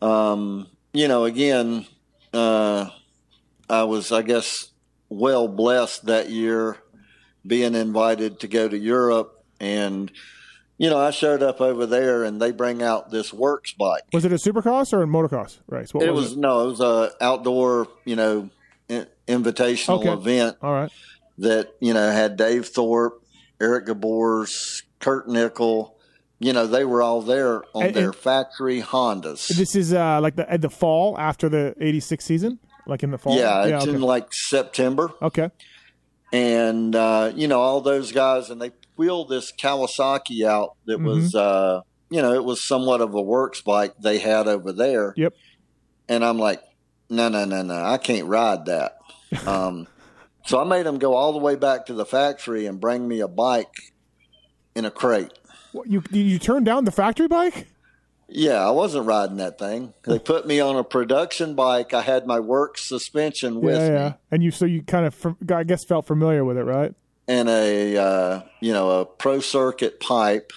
um, 0.00 0.68
you 0.92 1.08
know, 1.08 1.24
again, 1.24 1.86
uh, 2.32 2.90
I 3.68 3.84
was, 3.84 4.12
I 4.12 4.22
guess, 4.22 4.70
well 5.08 5.48
blessed 5.48 6.06
that 6.06 6.30
year 6.30 6.78
being 7.46 7.74
invited 7.74 8.40
to 8.40 8.48
go 8.48 8.68
to 8.68 8.78
Europe, 8.78 9.31
and 9.62 10.12
you 10.78 10.90
know, 10.90 10.98
I 10.98 11.10
showed 11.12 11.42
up 11.42 11.60
over 11.60 11.86
there, 11.86 12.24
and 12.24 12.42
they 12.42 12.50
bring 12.50 12.82
out 12.82 13.10
this 13.10 13.32
works 13.32 13.72
bike. 13.72 14.02
Was 14.12 14.24
it 14.24 14.32
a 14.32 14.36
supercross 14.36 14.92
or 14.92 15.02
a 15.02 15.06
motocross 15.06 15.58
race? 15.68 15.94
What 15.94 16.02
It 16.04 16.12
was, 16.12 16.30
was 16.30 16.36
no, 16.36 16.64
it 16.64 16.66
was 16.70 16.80
a 16.80 17.12
outdoor, 17.24 17.86
you 18.04 18.16
know, 18.16 18.50
invitational 19.28 20.00
Okay. 20.00 20.10
event 20.12 20.56
All 20.62 20.72
right. 20.72 20.90
that 21.38 21.74
you 21.80 21.94
know 21.94 22.10
had 22.10 22.36
Dave 22.36 22.66
Thorpe, 22.66 23.22
Eric 23.60 23.86
Geboers, 23.86 24.82
Kurt 24.98 25.28
Nicoll. 25.28 25.92
You 26.40 26.52
know, 26.52 26.66
they 26.66 26.84
were 26.84 27.00
all 27.02 27.22
there 27.22 27.62
on 27.72 27.84
And- 27.86 27.94
their 27.94 28.06
and- 28.06 28.16
factory 28.16 28.82
Hondas. 28.82 29.46
This 29.56 29.76
is 29.76 29.92
uh, 29.94 30.20
like 30.20 30.34
the 30.34 30.46
the 30.58 30.70
fall 30.70 31.16
after 31.18 31.48
the 31.48 31.74
'86 31.80 32.24
season, 32.24 32.58
like 32.86 33.04
in 33.04 33.12
the 33.12 33.18
fall. 33.18 33.36
yeah, 33.36 33.64
it's 33.66 33.84
okay. 33.86 33.94
in 33.94 34.00
like 34.02 34.26
September, 34.32 35.12
okay. 35.22 35.50
and 36.32 36.96
uh, 36.96 37.30
you 37.34 37.46
know 37.46 37.60
all 37.60 37.80
those 37.80 38.10
guys, 38.10 38.50
and 38.50 38.60
they 38.60 38.72
wheeled 38.96 39.28
this 39.28 39.52
Kawasaki 39.52 40.46
out 40.46 40.76
that 40.86 40.98
Mm-hmm. 40.98 41.06
was, 41.06 41.34
uh, 41.34 41.80
you 42.10 42.20
know, 42.22 42.32
it 42.34 42.44
was 42.44 42.62
somewhat 42.66 43.00
of 43.00 43.14
a 43.14 43.22
works 43.22 43.60
bike 43.62 43.94
they 43.98 44.18
had 44.18 44.46
over 44.48 44.72
there. 44.72 45.14
Yep. 45.16 45.34
And 46.08 46.24
I'm 46.24 46.38
like, 46.38 46.60
no, 47.08 47.28
no, 47.28 47.44
no, 47.44 47.62
no, 47.62 47.82
I 47.82 47.98
can't 47.98 48.26
ride 48.26 48.66
that. 48.66 48.98
Um, 49.46 49.86
so 50.44 50.60
I 50.60 50.64
made 50.64 50.84
them 50.84 50.98
go 50.98 51.14
all 51.14 51.32
the 51.32 51.38
way 51.38 51.54
back 51.56 51.86
to 51.86 51.94
the 51.94 52.04
factory 52.04 52.66
and 52.66 52.78
bring 52.78 53.08
me 53.08 53.20
a 53.20 53.28
bike 53.28 53.72
in 54.74 54.84
a 54.84 54.90
crate. 54.90 55.32
What, 55.72 55.88
you 55.88 56.02
you 56.10 56.38
turned 56.38 56.66
down 56.66 56.84
the 56.84 56.90
factory 56.90 57.28
bike? 57.28 57.68
Yeah, 58.28 58.66
I 58.66 58.70
wasn't 58.70 59.06
riding 59.06 59.36
that 59.36 59.58
thing. 59.58 59.94
They 60.04 60.18
put 60.32 60.46
me 60.46 60.60
on 60.60 60.76
a 60.76 60.84
production 60.84 61.54
bike. 61.54 61.94
I 61.94 62.02
had 62.02 62.26
my 62.26 62.40
work 62.40 62.76
suspension 62.76 63.60
with 63.60 63.74
yeah, 63.76 63.88
me 63.88 63.94
yeah. 63.94 64.12
And 64.30 64.42
you 64.42 64.50
so 64.50 64.66
you 64.66 64.82
kind 64.82 65.06
of 65.06 65.36
I 65.50 65.64
guess 65.64 65.84
felt 65.84 66.06
familiar 66.06 66.44
with 66.44 66.58
it, 66.58 66.64
right? 66.64 66.94
And 67.28 67.48
a 67.48 67.96
uh, 67.96 68.42
you 68.60 68.72
know 68.72 69.00
a 69.00 69.06
pro 69.06 69.40
circuit 69.40 70.00
pipe, 70.00 70.52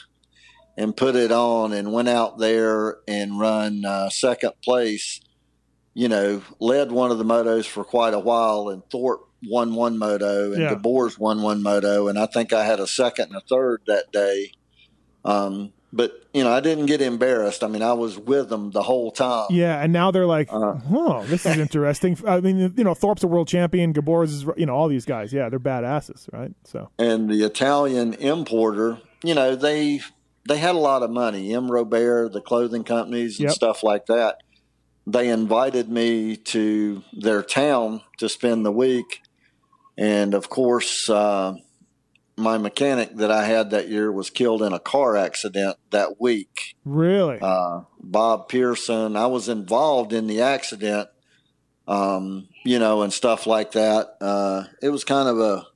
and 0.77 0.95
put 0.95 1.15
it 1.15 1.31
on 1.31 1.73
and 1.73 1.93
went 1.93 2.09
out 2.09 2.39
there 2.39 2.97
and 3.07 3.39
run 3.39 3.85
uh, 3.85 4.09
second 4.09 4.53
place. 4.63 5.21
You 5.93 6.09
know, 6.09 6.41
led 6.59 6.91
one 6.91 7.11
of 7.11 7.17
the 7.17 7.23
motos 7.23 7.65
for 7.65 7.83
quite 7.85 8.13
a 8.13 8.19
while, 8.19 8.69
and 8.69 8.83
Thorpe 8.89 9.29
won 9.47 9.75
one 9.75 9.97
moto, 9.97 10.51
and 10.51 10.61
Yeah. 10.61 10.73
Geboers 10.75 11.17
won 11.17 11.41
one 11.41 11.61
moto, 11.63 12.07
and 12.07 12.17
I 12.19 12.25
think 12.25 12.51
I 12.51 12.65
had 12.65 12.79
a 12.79 12.87
second 12.87 13.27
and 13.27 13.35
a 13.37 13.41
third 13.47 13.81
that 13.87 14.11
day. 14.11 14.51
Um, 15.23 15.71
but 15.95 16.11
you 16.33 16.43
know, 16.43 16.51
I 16.51 16.59
didn't 16.59 16.87
get 16.87 17.01
embarrassed. 17.01 17.63
I 17.63 17.67
mean, 17.67 17.81
I 17.81 17.93
was 17.93 18.17
with 18.19 18.49
them 18.49 18.69
the 18.71 18.83
whole 18.83 19.11
time. 19.11 19.47
Yeah, 19.49 19.81
and 19.81 19.93
now 19.93 20.11
they're 20.11 20.25
like, 20.25 20.49
Uh. 20.51 20.75
"Oh, 20.91 21.23
this 21.25 21.45
is 21.45 21.57
interesting." 21.65 22.17
I 22.27 22.41
mean, 22.41 22.73
you 22.77 22.83
know, 22.83 22.93
Thorpe's 22.93 23.23
a 23.23 23.27
world 23.27 23.47
champion. 23.47 23.93
Geboers 23.93 24.25
is, 24.25 24.45
you 24.57 24.65
know, 24.65 24.75
all 24.75 24.89
these 24.89 25.05
guys. 25.05 25.31
Yeah, 25.33 25.47
they're 25.49 25.59
badasses, 25.59 26.27
right? 26.33 26.51
So 26.65 26.89
and 26.99 27.29
the 27.29 27.43
Italian 27.43 28.13
importer, 28.15 28.99
you 29.23 29.33
know, 29.33 29.55
they 29.55 30.01
they 30.47 30.57
had 30.57 30.75
a 30.75 30.79
lot 30.79 31.01
of 31.01 31.09
money. 31.09 31.53
M. 31.55 31.71
Robert, 31.71 32.33
the 32.33 32.41
clothing 32.41 32.83
companies 32.83 33.39
and 33.39 33.45
Yep. 33.47 33.55
stuff 33.55 33.81
like 33.81 34.05
that. 34.07 34.41
They 35.07 35.29
invited 35.29 35.87
me 35.89 36.35
to 36.35 37.01
their 37.13 37.41
town 37.43 38.01
to 38.17 38.27
spend 38.27 38.65
the 38.65 38.71
week, 38.71 39.21
and 39.97 40.33
of 40.33 40.49
course, 40.49 41.09
uh, 41.09 41.53
my 42.37 42.57
mechanic 42.57 43.15
that 43.15 43.31
I 43.31 43.45
had 43.45 43.69
that 43.71 43.87
year 43.87 44.11
was 44.11 44.29
killed 44.29 44.61
in 44.61 44.73
a 44.73 44.79
car 44.79 45.15
accident 45.15 45.77
that 45.91 46.19
week. 46.19 46.75
really, 46.83 47.39
Uh, 47.41 47.81
Bob 47.99 48.49
Pearson, 48.49 49.15
I 49.15 49.27
was 49.27 49.47
involved 49.47 50.13
in 50.13 50.27
the 50.27 50.41
accident, 50.41 51.09
um, 51.87 52.47
you 52.63 52.79
know, 52.79 53.03
and 53.03 53.13
stuff 53.13 53.47
like 53.47 53.71
that. 53.71 54.17
Uh, 54.19 54.65
it 54.81 54.89
was 54.89 55.03
kind 55.03 55.29
of 55.29 55.39
a 55.39 55.67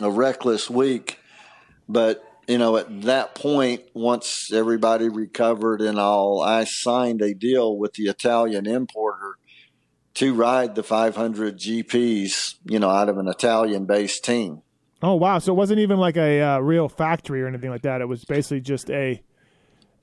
a 0.00 0.10
reckless 0.10 0.70
week, 0.70 1.18
but 1.88 2.24
you 2.48 2.58
know, 2.58 2.76
at 2.76 3.02
that 3.02 3.34
point, 3.36 3.82
once 3.94 4.52
everybody 4.52 5.08
recovered 5.08 5.80
and 5.80 5.98
all, 5.98 6.42
I 6.42 6.64
signed 6.64 7.22
a 7.22 7.32
deal 7.32 7.76
with 7.76 7.92
the 7.94 8.04
Italian 8.04 8.66
importer 8.66 9.36
to 10.14 10.34
ride 10.34 10.74
the 10.74 10.82
500 10.82 11.56
GPs, 11.56 12.56
you 12.64 12.80
know, 12.80 12.90
out 12.90 13.08
of 13.08 13.18
an 13.18 13.28
Italian-based 13.28 14.24
team. 14.24 14.62
Oh 15.02 15.14
wow. 15.14 15.38
So 15.38 15.52
it 15.52 15.56
wasn't 15.56 15.80
even 15.80 15.98
like 15.98 16.16
a 16.16 16.40
uh, 16.40 16.58
real 16.58 16.88
factory 16.88 17.42
or 17.42 17.46
anything 17.46 17.70
like 17.70 17.82
that. 17.82 18.00
It 18.00 18.08
was 18.08 18.24
basically 18.24 18.60
just 18.60 18.90
a, 18.90 19.22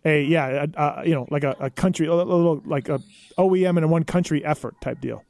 a 0.06 0.24
yeah, 0.24 0.66
a, 0.76 0.82
a, 0.82 1.08
you 1.08 1.16
know, 1.16 1.28
like 1.30 1.44
a, 1.44 1.56
a 1.60 1.70
country, 1.70 2.08
a 2.08 2.14
little 2.14 2.62
like 2.66 2.90
a 2.90 3.00
OEM 3.38 3.78
in 3.78 3.84
a 3.84 3.88
one 3.88 4.04
country 4.04 4.44
effort 4.44 4.80
type 4.82 5.00
deal. 5.02 5.24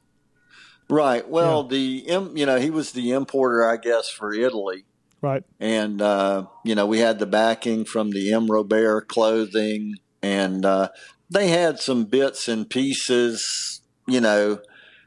Right. 0.90 1.28
Well, 1.28 1.64
the 1.64 1.98
im- 2.06 2.36
you 2.36 2.46
know 2.46 2.58
he 2.58 2.70
was 2.70 2.92
the 2.92 3.12
importer, 3.12 3.68
I 3.68 3.76
guess, 3.76 4.08
for 4.08 4.32
Italy. 4.32 4.84
Right. 5.20 5.42
And, 5.58 6.00
uh, 6.00 6.46
you 6.64 6.74
know, 6.74 6.86
we 6.86 7.00
had 7.00 7.18
the 7.18 7.26
backing 7.26 7.84
from 7.84 8.10
the 8.10 8.32
M. 8.32 8.46
Robert 8.46 9.08
clothing, 9.08 9.94
and 10.22 10.64
uh, 10.64 10.90
they 11.28 11.48
had 11.48 11.80
some 11.80 12.04
bits 12.04 12.46
and 12.48 12.68
pieces, 12.70 13.82
you 14.06 14.20
know, 14.20 14.60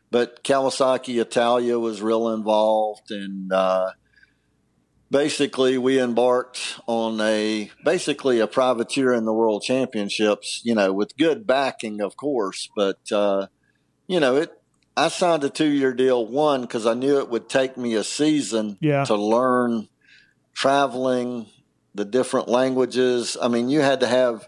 but 0.09 0.43
Kawasaki 0.43 1.22
Italia 1.22 1.80
was 1.80 2.01
real 2.01 2.30
involved. 2.30 3.09
And 3.09 3.53
uh, 3.53 3.91
basically, 5.12 5.78
we 5.78 5.99
embarked 5.99 6.80
on 6.88 7.20
a 7.22 7.70
basically 7.84 8.39
a 8.39 8.47
privateer 8.47 9.14
in 9.14 9.26
the 9.26 9.34
World 9.34 9.62
Championships, 9.62 10.62
you 10.64 10.74
know, 10.74 10.93
with 10.93 11.16
good 11.18 11.45
backing, 11.45 12.01
of 12.01 12.16
course. 12.16 12.70
But, 12.76 13.12
uh, 13.12 13.47
you 14.07 14.20
know, 14.20 14.38
it, 14.38 14.51
I 14.95 15.09
signed 15.09 15.43
a 15.43 15.49
two 15.49 15.70
year 15.70 15.93
deal, 15.93 16.26
one, 16.26 16.62
because 16.62 16.86
I 16.86 16.93
knew 16.93 17.20
it 17.20 17.30
would 17.30 17.49
take 17.49 17.78
me 17.78 17.93
a 17.93 18.03
season 18.03 18.78
Yeah. 18.82 19.03
to 19.05 19.16
learn 19.16 19.89
traveling, 20.53 21.47
the 21.93 22.05
different 22.05 22.47
languages. 22.47 23.38
I 23.41 23.49
mean, 23.49 23.70
you 23.70 23.82
had 23.82 23.99
to 23.99 24.07
have, 24.07 24.47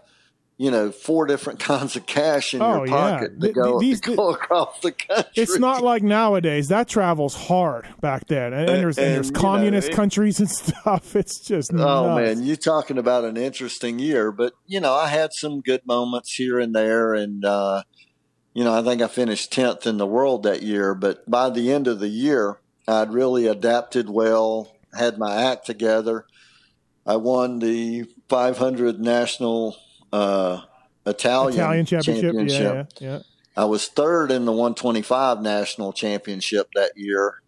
you 0.56 0.70
know, 0.70 0.92
four 0.92 1.26
different 1.26 1.58
kinds 1.72 1.96
of 1.96 2.06
cash 2.06 2.54
in 2.54 2.62
Oh, 2.62 2.84
your 2.84 2.86
pocket 2.86 3.40
Th- 3.40 3.52
to 3.54 3.60
go, 3.60 3.80
these- 3.80 4.00
to 4.02 4.14
go 4.14 4.30
across 4.30 4.78
the 4.80 4.92
country. 4.92 5.32
It's 5.34 5.58
not 5.58 5.82
like 5.90 6.02
nowadays. 6.02 6.68
That 6.68 6.88
travels 6.88 7.34
hard 7.34 7.88
back 8.00 8.26
then, 8.28 8.52
and, 8.52 8.70
and 8.70 8.82
there's, 8.82 8.96
and 8.98 9.06
And, 9.06 9.16
there's 9.16 9.26
you 9.28 9.32
know, 9.32 9.40
communist 9.40 9.88
it- 9.88 9.94
countries 9.94 10.38
and 10.38 10.48
stuff. 10.62 11.16
It's 11.16 11.40
just 11.40 11.72
Oh 11.72 11.76
nuts. 12.16 12.20
man, 12.38 12.46
you're 12.46 12.56
talking 12.56 12.98
about 12.98 13.24
an 13.24 13.36
interesting 13.36 13.98
year, 13.98 14.30
but 14.30 14.52
you 14.66 14.78
know, 14.80 14.94
I 14.94 15.08
had 15.08 15.32
some 15.32 15.60
good 15.60 15.84
moments 15.86 16.34
here 16.34 16.58
and 16.60 16.74
there, 16.74 17.14
and 17.14 17.44
uh, 17.44 17.82
you 18.52 18.62
know, 18.62 18.72
I 18.78 18.82
think 18.82 19.02
I 19.02 19.08
finished 19.08 19.52
tenth 19.52 19.84
in 19.86 19.96
the 19.98 20.06
world 20.06 20.44
that 20.44 20.62
year. 20.62 20.94
But 20.94 21.28
by 21.28 21.50
the 21.50 21.72
end 21.72 21.88
of 21.88 21.98
the 21.98 22.08
year, 22.08 22.58
I'd 22.86 23.12
really 23.12 23.48
adapted 23.48 24.08
well, 24.08 24.76
had 24.96 25.18
my 25.18 25.34
act 25.42 25.66
together. 25.66 26.26
I 27.04 27.16
won 27.16 27.58
the 27.58 28.04
500 28.28 29.00
national 29.00 29.76
uh, 30.14 30.60
Italian, 31.06 31.54
Italian 31.60 31.86
championship. 31.86 32.48
Yeah, 32.48 32.84
yeah, 33.00 33.10
yeah. 33.16 33.18
I 33.56 33.64
was 33.66 33.86
third 33.86 34.30
in 34.30 34.44
the 34.44 34.52
125 34.52 35.40
national 35.40 35.92
championship 35.92 36.68
that 36.74 36.92
year. 36.96 37.40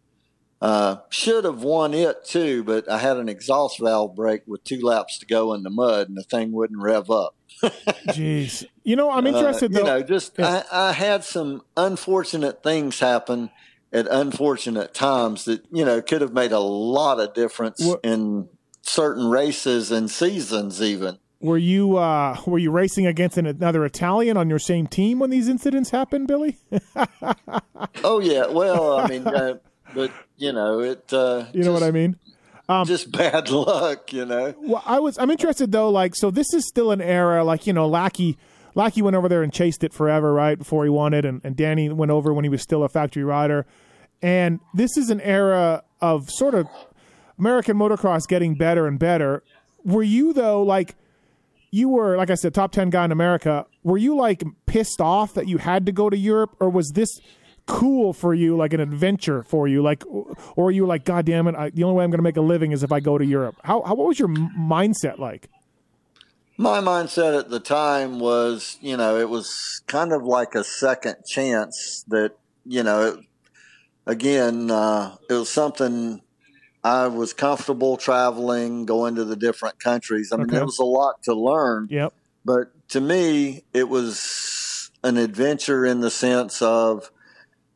Uh, 0.61 0.97
should 1.11 1.45
have 1.45 1.63
won 1.63 1.93
it 1.95 2.25
too, 2.25 2.65
but 2.65 2.91
I 2.91 2.99
had 2.99 3.19
an 3.19 3.29
exhaust 3.29 3.79
valve 3.79 4.17
break 4.17 4.43
with 4.47 4.65
two 4.65 4.81
laps 4.81 5.19
to 5.19 5.27
go 5.27 5.53
in 5.53 5.63
the 5.63 5.71
mud, 5.71 6.09
and 6.09 6.17
the 6.17 6.23
thing 6.23 6.53
wouldn't 6.53 6.81
rev 6.81 7.11
up. 7.11 7.35
Jeez. 8.09 8.65
You 8.83 8.97
know, 8.97 9.11
I'm 9.11 9.27
interested 9.27 9.71
Uh, 9.71 9.75
though. 9.75 9.81
you 9.81 9.87
know, 9.87 10.03
just 10.03 10.33
Yeah. 10.39 10.63
I, 10.73 10.89
I 10.89 10.93
had 10.93 11.25
some 11.25 11.63
unfortunate 11.77 12.63
things 12.63 12.99
happen 13.01 13.51
at 13.93 14.07
unfortunate 14.09 14.95
times 14.95 15.45
that 15.45 15.65
you 15.71 15.85
know 15.85 16.01
could 16.03 16.21
have 16.21 16.33
made 16.33 16.53
a 16.53 16.59
lot 16.61 17.21
of 17.21 17.35
difference 17.35 17.87
in 18.03 18.49
certain 18.83 19.29
races 19.29 19.91
and 19.91 20.11
seasons, 20.11 20.81
even. 20.83 21.19
Were 21.47 21.59
you 21.59 21.97
uh, 21.97 22.37
were 22.47 22.59
you 22.59 22.71
racing 22.71 23.07
against 23.07 23.39
another 23.39 23.85
Italian 23.85 24.37
on 24.37 24.51
your 24.51 24.59
same 24.59 24.87
team 24.87 25.19
when 25.21 25.31
these 25.31 25.49
incidents 25.49 25.91
happened, 25.91 26.27
Billy? 26.29 26.59
Oh 28.05 28.21
yeah, 28.21 28.47
well, 28.47 28.99
I 28.99 29.09
mean, 29.09 29.27
uh, 29.27 29.59
but 29.95 30.11
you 30.37 30.53
know, 30.53 30.81
it. 30.81 31.13
Uh, 31.13 31.47
You 31.53 31.63
know 31.65 31.73
what 31.73 31.83
I 31.83 31.91
mean? 31.91 32.17
Just 32.85 33.13
bad 33.13 33.51
luck, 33.51 34.13
you 34.13 34.25
know. 34.25 34.55
Well, 34.59 34.83
I 34.85 34.99
was 34.99 35.19
I'm 35.19 35.31
interested 35.31 35.73
though. 35.73 35.91
Like, 35.91 36.15
so 36.17 36.31
this 36.31 36.53
is 36.55 36.67
still 36.67 36.91
an 36.91 37.01
era. 37.01 37.45
Like, 37.45 37.67
you 37.67 37.73
know, 37.73 37.87
Lackey 37.87 38.37
Lackey 38.75 39.03
went 39.03 39.17
over 39.17 39.29
there 39.29 39.43
and 39.43 39.53
chased 39.53 39.85
it 39.85 39.93
forever, 39.93 40.33
right 40.33 40.59
before 40.59 40.85
he 40.85 40.91
won 40.91 41.15
it, 41.15 41.25
and, 41.25 41.41
and 41.45 41.57
Danny 41.57 41.89
went 41.91 42.11
over 42.11 42.33
when 42.33 42.45
he 42.45 42.49
was 42.49 42.63
still 42.63 42.83
a 42.83 42.89
factory 42.89 43.25
rider. 43.25 43.67
And 44.23 44.61
this 44.75 44.97
is 44.97 45.11
an 45.11 45.21
era 45.21 45.83
of 46.01 46.31
sort 46.31 46.55
of 46.55 46.67
American 47.39 47.77
motocross 47.77 48.27
getting 48.27 48.55
better 48.55 48.87
and 48.87 48.99
better. 48.99 49.43
Were 49.85 50.03
you 50.03 50.33
though 50.33 50.63
like? 50.63 50.95
You 51.77 51.91
were, 51.91 52.17
like 52.17 52.31
I 52.31 52.37
said, 52.37 52.55
top 52.55 52.73
10 52.73 52.89
guy 52.89 53.05
in 53.05 53.13
America. 53.13 53.67
Were 53.83 53.99
you 53.99 54.17
like 54.17 54.43
pissed 54.65 54.99
off 54.99 55.35
that 55.35 55.47
you 55.47 55.59
had 55.59 55.85
to 55.85 55.93
go 55.93 56.09
to 56.09 56.17
Europe, 56.17 56.57
or 56.59 56.71
was 56.71 56.93
this 56.95 57.21
cool 57.67 58.15
for 58.15 58.33
you, 58.33 58.57
like 58.57 58.73
an 58.73 58.81
adventure 58.81 59.43
for 59.43 59.69
you? 59.69 59.83
Like, 59.83 60.03
or 60.07 60.35
were 60.57 60.71
you 60.71 60.87
like, 60.87 61.05
God 61.05 61.27
damn 61.27 61.47
it, 61.49 61.55
I, 61.55 61.69
the 61.69 61.85
only 61.85 61.99
way 61.99 62.05
I'm 62.05 62.11
going 62.11 62.17
to 62.19 62.23
make 62.23 62.39
a 62.39 62.41
living 62.41 62.73
is 62.73 62.83
if 62.83 62.93
I 62.93 63.01
go 63.01 63.19
to 63.19 63.27
Europe? 63.27 63.57
How, 63.63 63.83
how 63.83 63.95
what 63.95 64.07
was 64.07 64.19
your 64.19 64.31
mindset 64.31 65.19
like? 65.19 65.51
My 66.57 66.81
mindset 66.81 67.39
at 67.39 67.51
the 67.51 67.61
time 67.61 68.21
was, 68.21 68.79
you 68.81 68.97
know, 68.97 69.19
it 69.19 69.29
was 69.29 69.83
kind 69.87 70.15
of 70.15 70.23
like 70.23 70.55
a 70.55 70.65
second 70.65 71.17
chance 71.29 72.07
that, 72.09 72.33
you 72.65 72.85
know, 72.85 73.03
it, 73.03 73.21
again, 74.07 74.71
uh, 74.71 75.17
it 75.29 75.35
was 75.35 75.51
something 75.51 76.23
I 76.87 77.09
was 77.09 77.33
comfortable 77.33 77.97
traveling, 77.97 78.87
going 78.87 79.17
to 79.17 79.25
the 79.25 79.35
different 79.37 79.81
countries. 79.81 80.31
I 80.33 80.37
mean, 80.37 80.47
Okay. 80.47 80.57
there 80.57 80.65
was 80.65 80.79
a 80.79 80.85
lot 80.85 81.23
to 81.25 81.35
learn, 81.35 81.89
Yep. 81.91 82.13
but 82.45 82.71
to 82.91 83.01
me, 83.01 83.65
it 83.73 83.89
was 83.89 84.91
an 85.03 85.17
adventure 85.17 85.85
in 85.85 86.01
the 86.01 86.11
sense 86.11 86.63
of 86.63 87.11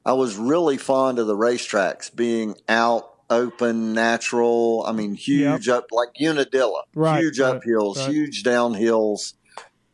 I 0.07 0.13
was 0.13 0.37
really 0.37 0.79
fond 0.79 1.19
of 1.19 1.27
the 1.27 1.37
racetracks, 1.37 2.15
being 2.15 2.55
out, 2.69 3.11
open, 3.29 3.93
natural. 3.93 4.85
I 4.87 4.93
mean, 4.93 5.15
huge 5.15 5.69
up 5.69 5.87
like 5.93 6.11
Unadilla, 6.21 6.83
Right, 6.95 7.21
huge 7.21 7.39
right, 7.41 7.61
uphills, 7.61 7.97
right. 7.97 8.11
huge 8.11 8.43
downhills. 8.45 9.35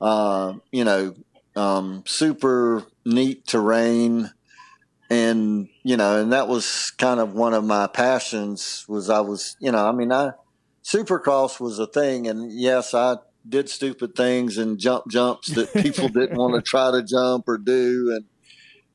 Uh, 0.00 0.54
you 0.70 0.84
know, 0.84 1.14
um, 1.56 2.02
super 2.06 2.84
neat 3.04 3.46
terrain, 3.46 4.30
and 5.10 5.68
you 5.82 5.96
know, 5.96 6.20
and 6.20 6.32
that 6.32 6.48
was 6.48 6.92
kind 6.98 7.20
of 7.20 7.32
one 7.34 7.54
of 7.54 7.64
my 7.64 7.86
passions. 7.86 8.84
Was 8.88 9.08
I 9.10 9.20
was, 9.20 9.56
you 9.60 9.70
know, 9.72 9.86
I 9.88 9.92
mean, 9.92 10.12
I 10.12 10.32
Supercross 10.84 11.60
was 11.60 11.78
a 11.78 11.86
thing, 11.86 12.26
and 12.28 12.50
yes, 12.52 12.94
I 12.94 13.16
did 13.48 13.68
stupid 13.68 14.16
things 14.16 14.58
and 14.58 14.78
jump 14.78 15.08
jumps 15.08 15.48
that 15.54 15.72
people 15.74 16.08
didn't 16.08 16.36
want 16.36 16.54
to 16.54 16.62
try 16.68 16.90
to 16.90 17.02
jump 17.02 17.48
or 17.48 17.58
do, 17.58 18.12
and 18.16 18.24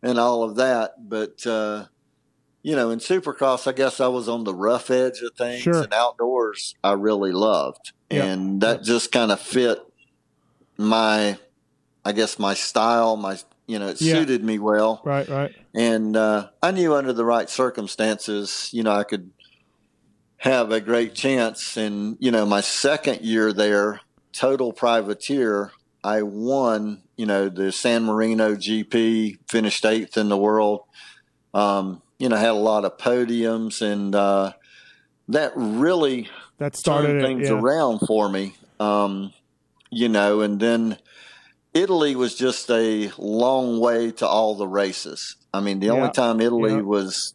and 0.10 0.20
all 0.20 0.44
of 0.44 0.56
that. 0.58 1.08
But 1.10 1.46
uh, 1.46 1.86
you 2.64 2.76
know, 2.76 2.90
in 2.92 3.00
Supercross, 3.00 3.68
I 3.68 3.72
guess 3.72 4.00
I 4.00 4.08
was 4.08 4.28
on 4.30 4.44
the 4.44 4.54
rough 4.54 4.90
edge 4.92 5.22
of 5.22 5.32
things, 5.38 5.62
Sure. 5.64 5.82
and 5.84 5.94
outdoors, 5.94 6.76
I 6.84 6.94
really 6.94 7.32
loved, 7.32 7.92
Yep. 8.10 8.26
and 8.26 8.62
that 8.62 8.84
just 8.84 9.12
kind 9.12 9.32
of 9.32 9.40
fit 9.40 9.80
my, 10.78 11.38
I 12.06 12.12
guess, 12.12 12.38
my 12.40 12.54
style. 12.54 13.16
My, 13.18 13.38
you 13.68 13.80
know, 13.80 13.88
it 13.90 14.02
Yeah. 14.02 14.16
suited 14.16 14.44
me 14.44 14.60
well 14.60 15.02
Right, 15.06 15.28
right. 15.30 15.52
and 15.74 16.16
uh, 16.18 16.50
I 16.62 16.72
knew 16.72 16.94
under 16.96 17.14
the 17.14 17.26
right 17.26 17.50
circumstances, 17.50 18.70
you 18.74 18.84
know, 18.84 18.92
I 18.92 19.04
could 19.04 19.32
have 20.38 20.72
a 20.72 20.82
great 20.82 21.14
chance. 21.14 21.78
And 21.78 22.18
you 22.20 22.32
know, 22.32 22.46
my 22.46 22.62
second 22.62 23.22
year 23.22 23.54
there, 23.54 24.02
total 24.34 24.74
privateer, 24.74 25.72
I 26.04 26.22
won. 26.24 27.04
You 27.18 27.28
know, 27.28 27.50
the 27.50 27.72
San 27.72 28.06
Marino 28.06 28.56
GP, 28.56 29.38
finished 29.48 29.86
eighth 29.86 30.18
in 30.18 30.30
the 30.30 30.38
world. 30.38 30.82
Um, 31.54 32.02
you 32.18 32.30
know, 32.30 32.36
had 32.36 32.50
a 32.50 32.54
lot 32.54 32.86
of 32.86 32.98
podiums, 32.98 33.82
and 33.82 34.16
uh, 34.16 34.54
that 35.28 35.52
really 35.56 36.30
That 36.58 36.76
started 36.76 37.08
turned 37.08 37.20
it. 37.20 37.26
things 37.26 37.50
yeah. 37.50 37.56
around 37.60 38.00
for 38.08 38.28
me. 38.30 38.56
Um, 38.80 39.34
you 39.92 40.10
know, 40.10 40.42
and 40.42 40.60
then 40.60 40.98
Italy 41.74 42.16
was 42.16 42.36
just 42.36 42.70
a 42.70 43.12
long 43.18 43.80
way 43.80 44.12
to 44.12 44.28
all 44.28 44.56
the 44.56 44.68
races. 44.68 45.36
I 45.54 45.60
mean, 45.62 45.80
the 45.80 45.88
Yeah. 45.88 45.94
only 45.94 46.10
time 46.12 46.42
Italy 46.42 46.74
Yeah. 46.74 46.82
was 46.82 47.34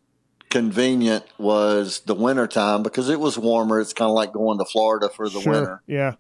convenient 0.51 1.25
was 1.39 2.01
the 2.07 2.15
winter 2.15 2.47
time 2.47 2.83
because 2.83 3.09
it 3.09 3.19
was 3.21 3.39
warmer. 3.39 3.81
It's 3.81 3.93
kind 3.93 4.09
of 4.09 4.15
like 4.15 4.33
going 4.33 4.59
to 4.59 4.65
Florida 4.65 5.09
for 5.09 5.29
the 5.29 5.41
Sure. 5.41 5.53
winter 5.53 5.83
Yeah. 5.87 6.15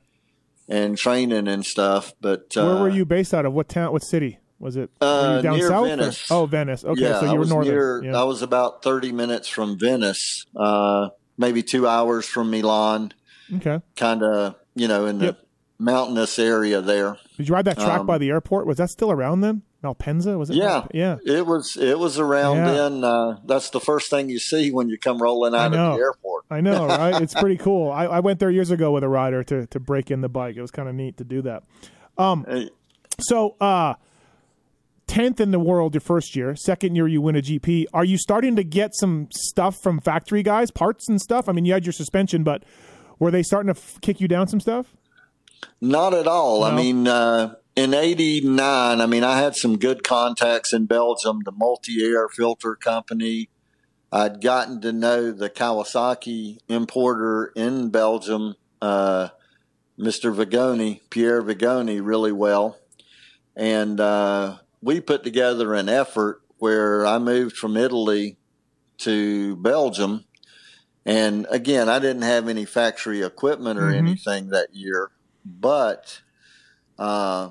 and 0.68 0.96
training 0.96 1.46
and 1.48 1.64
stuff. 1.64 2.12
But 2.20 2.56
uh, 2.56 2.64
Where 2.64 2.76
were 2.76 2.88
you 2.88 3.04
based 3.04 3.32
out 3.34 3.46
of? 3.46 3.52
What 3.52 3.68
town? 3.68 3.92
What 3.92 4.02
city 4.02 4.38
was 4.58 4.76
it? 4.76 4.90
Uh, 5.00 5.42
down 5.42 5.58
near 5.58 5.68
south? 5.68 5.86
Venice. 5.86 6.24
Oh, 6.30 6.46
Venice. 6.46 6.84
Okay, 6.84 7.02
yeah, 7.02 7.20
so 7.20 7.26
I 7.26 7.28
you 7.28 7.34
were 7.34 7.40
was 7.40 7.48
northern. 7.50 7.74
near. 7.74 8.04
yeah. 8.04 8.20
I 8.20 8.24
was 8.24 8.42
about 8.42 8.82
thirty 8.82 9.12
minutes 9.12 9.48
from 9.48 9.78
Venice, 9.78 10.44
uh, 10.56 11.08
maybe 11.38 11.62
two 11.62 11.86
hours 11.86 12.26
from 12.26 12.50
Milan. 12.50 13.12
okay. 13.56 13.80
Kind 13.94 14.22
of, 14.24 14.56
you 14.74 14.88
know, 14.88 15.06
in 15.06 15.18
the 15.18 15.26
Yep. 15.26 15.38
Mountainous 15.78 16.38
area 16.38 16.80
there. 16.80 17.18
Did 17.36 17.48
you 17.48 17.54
ride 17.54 17.64
that 17.66 17.76
track 17.78 18.00
Um, 18.00 18.06
by 18.06 18.18
the 18.18 18.30
airport? 18.30 18.66
Was 18.66 18.78
that 18.78 18.90
still 18.90 19.10
around 19.12 19.40
then? 19.42 19.62
Malpensa? 19.84 20.36
Was 20.38 20.50
it? 20.50 20.56
Yeah, 20.56 20.86
yeah. 20.92 21.16
It 21.24 21.46
was 21.46 21.76
it 21.76 21.98
was 21.98 22.18
around 22.18 22.56
Yeah. 22.56 22.72
then. 22.72 23.04
Uh, 23.04 23.36
that's 23.44 23.70
the 23.70 23.78
first 23.80 24.10
thing 24.10 24.28
you 24.28 24.38
see 24.38 24.70
when 24.72 24.88
you 24.88 24.98
come 24.98 25.18
rolling 25.22 25.54
out 25.54 25.66
of 25.66 25.72
the 25.72 26.02
airport. 26.02 26.44
I 26.50 26.60
know, 26.60 26.86
right? 26.88 27.20
it's 27.22 27.34
pretty 27.34 27.56
cool. 27.58 27.92
I, 27.92 28.06
I 28.06 28.20
went 28.20 28.40
there 28.40 28.50
years 28.50 28.70
ago 28.70 28.90
with 28.92 29.04
a 29.04 29.08
rider 29.08 29.44
to 29.44 29.66
to 29.66 29.78
break 29.80 30.10
in 30.10 30.22
the 30.22 30.28
bike. 30.28 30.56
It 30.56 30.62
was 30.62 30.70
kind 30.70 30.88
of 30.88 30.94
neat 30.94 31.18
to 31.18 31.24
do 31.24 31.42
that. 31.42 31.62
Uh, 32.18 32.36
So, 33.20 33.54
uh, 33.60 33.94
tenth 35.06 35.40
in 35.40 35.50
the 35.50 35.60
world 35.60 35.94
your 35.94 36.00
first 36.00 36.34
year. 36.34 36.56
Second 36.56 36.96
year 36.96 37.06
you 37.06 37.20
win 37.22 37.36
a 37.36 37.42
GP. 37.42 37.86
Are 37.94 38.04
you 38.04 38.18
starting 38.18 38.56
to 38.56 38.64
get 38.64 38.90
some 38.94 39.28
stuff 39.30 39.76
from 39.82 40.00
factory 40.00 40.42
guys, 40.42 40.70
parts 40.70 41.08
and 41.08 41.20
stuff? 41.20 41.48
I 41.48 41.52
mean, 41.52 41.64
you 41.64 41.72
had 41.72 41.86
your 41.86 41.92
suspension, 41.92 42.42
but 42.42 42.64
were 43.18 43.30
they 43.30 43.42
starting 43.42 43.72
to 43.72 43.78
f- 43.78 43.98
kick 44.00 44.20
you 44.20 44.28
down 44.28 44.48
some 44.48 44.60
stuff? 44.60 44.96
Not 45.80 46.14
at 46.14 46.26
all. 46.26 46.64
I 46.64 46.74
mean, 46.74 47.06
uh, 47.06 47.54
in 47.74 47.92
'89, 47.94 49.00
I 49.00 49.06
mean, 49.06 49.24
I 49.24 49.38
had 49.38 49.54
some 49.56 49.78
good 49.78 50.02
contacts 50.02 50.72
in 50.72 50.86
Belgium, 50.86 51.40
the 51.44 51.52
Multi 51.52 52.02
Air 52.02 52.28
Filter 52.28 52.74
Company. 52.74 53.48
I'd 54.12 54.40
gotten 54.40 54.80
to 54.82 54.92
know 54.92 55.32
the 55.32 55.50
Kawasaki 55.50 56.58
importer 56.68 57.46
in 57.56 57.90
Belgium, 57.90 58.54
uh, 58.80 59.28
Mr. 59.98 60.34
Vigoni, 60.34 61.00
Pierre 61.10 61.42
Vigoni, 61.42 62.00
really 62.02 62.32
well. 62.32 62.78
And 63.54 64.00
uh, 64.00 64.58
we 64.80 65.00
put 65.00 65.24
together 65.24 65.74
an 65.74 65.88
effort 65.88 66.40
where 66.58 67.06
I 67.06 67.18
moved 67.18 67.56
from 67.56 67.76
Italy 67.76 68.36
to 68.98 69.56
Belgium. 69.56 70.24
And 71.04 71.46
again, 71.50 71.88
I 71.88 71.98
didn't 71.98 72.22
have 72.22 72.48
any 72.48 72.64
factory 72.64 73.22
equipment 73.22 73.78
or 73.78 73.90
Mhm. 73.90 73.96
anything 73.96 74.48
that 74.50 74.74
year, 74.74 75.10
but, 75.46 76.20
uh, 76.98 77.50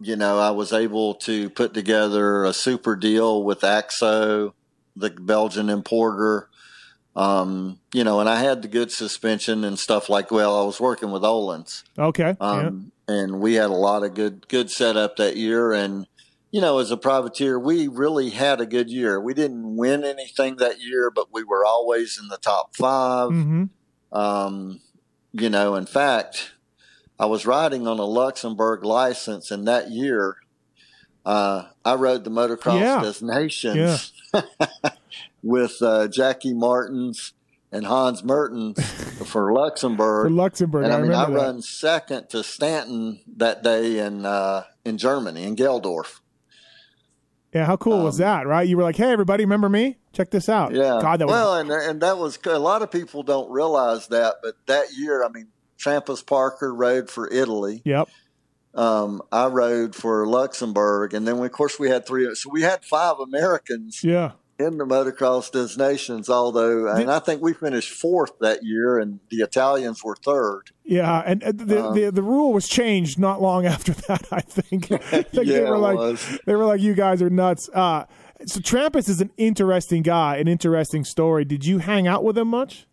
you 0.00 0.16
know, 0.16 0.38
I 0.38 0.50
was 0.50 0.72
able 0.72 1.14
to 1.14 1.50
put 1.50 1.74
together 1.74 2.44
a 2.44 2.52
super 2.52 2.96
deal 2.96 3.44
with 3.44 3.60
AXO, 3.60 4.52
the 4.96 5.10
Belgian 5.10 5.70
importer. 5.70 6.48
Um, 7.14 7.80
you 7.92 8.04
know, 8.04 8.20
and 8.20 8.28
I 8.28 8.40
had 8.40 8.62
the 8.62 8.68
good 8.68 8.90
suspension 8.90 9.64
and 9.64 9.78
stuff 9.78 10.08
like, 10.08 10.30
well, 10.30 10.60
I 10.60 10.64
was 10.64 10.80
working 10.80 11.10
with 11.10 11.22
Öhlins. 11.22 11.82
Okay. 11.98 12.36
yeah. 12.40 12.66
Um, 12.66 12.92
and 13.08 13.40
we 13.40 13.54
had 13.54 13.70
a 13.70 13.74
lot 13.74 14.04
of 14.04 14.14
good, 14.14 14.48
good 14.48 14.70
setup 14.70 15.16
that 15.16 15.36
year. 15.36 15.72
And, 15.72 16.06
you 16.50 16.60
know, 16.60 16.78
as 16.78 16.90
a 16.90 16.96
privateer, 16.96 17.58
we 17.58 17.88
really 17.88 18.30
had 18.30 18.60
a 18.60 18.66
good 18.66 18.90
year. 18.90 19.20
We 19.20 19.34
didn't 19.34 19.76
win 19.76 20.04
anything 20.04 20.56
that 20.56 20.80
year, 20.80 21.10
but 21.10 21.32
we 21.32 21.42
were 21.44 21.64
always 21.64 22.18
in 22.20 22.28
the 22.28 22.38
top 22.38 22.74
5 22.76 23.30
hmm 23.30 23.64
Um, 24.12 24.80
you 25.32 25.50
know, 25.50 25.74
in 25.74 25.86
fact, 25.86 26.52
I 27.20 27.26
was 27.26 27.44
riding 27.44 27.86
on 27.86 27.98
a 27.98 28.04
Luxembourg 28.06 28.82
license, 28.82 29.50
and 29.50 29.68
that 29.68 29.90
year, 29.90 30.36
uh, 31.26 31.64
I 31.84 31.94
rode 31.96 32.24
the 32.24 32.30
motocross 32.30 32.80
Yeah. 32.80 33.02
destinations 33.02 34.12
with 35.42 35.82
uh, 35.82 36.08
Jackie 36.08 36.54
Martins 36.54 37.34
and 37.70 37.84
Hans 37.84 38.24
Mertens 38.24 38.78
for 39.26 39.52
Luxembourg. 39.52 40.28
For 40.28 40.30
Luxembourg, 40.30 40.84
and 40.84 40.94
I, 40.94 40.98
I 40.98 41.02
mean, 41.02 41.12
I 41.12 41.28
that. 41.28 41.30
run 41.30 41.60
second 41.60 42.30
to 42.30 42.42
Stanton 42.42 43.20
that 43.36 43.62
day 43.62 43.98
in 43.98 44.24
uh, 44.24 44.62
in 44.86 44.96
Germany 44.96 45.44
in 45.44 45.56
Gaildorf. 45.56 46.20
Yeah, 47.52 47.66
how 47.66 47.76
cool 47.76 48.02
was 48.04 48.16
that, 48.16 48.46
right? 48.46 48.66
You 48.66 48.78
were 48.78 48.82
like, 48.82 48.96
"Hey, 48.96 49.10
everybody, 49.12 49.44
remember 49.44 49.68
me? 49.68 49.98
Check 50.14 50.30
this 50.30 50.48
out." 50.48 50.70
Um, 50.70 50.76
Yeah. 50.76 50.98
God, 51.02 51.20
that 51.20 51.26
was 51.26 51.34
well, 51.34 51.54
and 51.56 51.70
and 51.70 52.00
that 52.00 52.16
was 52.16 52.38
a 52.46 52.58
lot 52.58 52.80
of 52.80 52.90
people 52.90 53.22
don't 53.22 53.50
realize 53.50 54.08
that, 54.08 54.36
but 54.42 54.54
that 54.68 54.94
year, 54.96 55.22
I 55.22 55.28
mean, 55.28 55.48
Trampas 55.80 56.24
Parker 56.24 56.74
rode 56.74 57.08
for 57.10 57.30
Italy. 57.32 57.82
Yep. 57.84 58.08
Um, 58.74 59.20
I 59.32 59.46
rode 59.46 59.94
for 59.96 60.26
Luxembourg, 60.26 61.12
and 61.14 61.26
then 61.26 61.38
of 61.42 61.52
course 61.52 61.78
we 61.80 61.88
had 61.90 62.06
three. 62.06 62.32
So 62.34 62.50
we 62.50 62.62
had 62.62 62.84
five 62.84 63.16
Americans 63.18 64.04
Yeah. 64.04 64.32
in 64.60 64.78
the 64.78 64.84
Motocross 64.84 65.50
des 65.50 65.76
Nations. 65.76 66.28
Although, 66.30 66.86
and 66.86 67.10
I 67.10 67.18
think 67.18 67.42
we 67.42 67.52
finished 67.52 67.90
fourth 67.92 68.30
that 68.40 68.60
year, 68.62 68.98
and 68.98 69.18
the 69.30 69.38
Italians 69.38 70.04
were 70.04 70.14
third. 70.14 70.70
Yeah, 70.84 71.20
and 71.26 71.42
uh, 71.42 71.52
the, 71.52 71.84
Um, 71.84 71.94
the 71.96 72.10
the 72.12 72.22
rule 72.22 72.52
was 72.52 72.68
changed 72.68 73.18
not 73.18 73.42
long 73.42 73.66
after 73.74 73.92
that. 74.06 74.28
I 74.30 74.40
think, 74.40 74.92
I 74.92 74.98
think 74.98 75.32
they 75.48 75.62
Yeah, 75.62 75.70
were 75.70 75.74
it 75.74 75.78
like 75.78 75.96
was. 75.98 76.38
they 76.46 76.54
were 76.54 76.64
like 76.66 76.80
you 76.80 76.94
guys 76.94 77.20
are 77.22 77.30
nuts. 77.30 77.68
Uh, 77.74 78.04
so 78.46 78.60
Trampas 78.60 79.08
is 79.08 79.20
an 79.20 79.30
interesting 79.36 80.02
guy, 80.02 80.36
an 80.36 80.46
interesting 80.46 81.04
story. 81.04 81.44
Did 81.44 81.64
you 81.66 81.78
hang 81.78 82.06
out 82.06 82.22
with 82.22 82.38
him 82.38 82.48
much? 82.48 82.86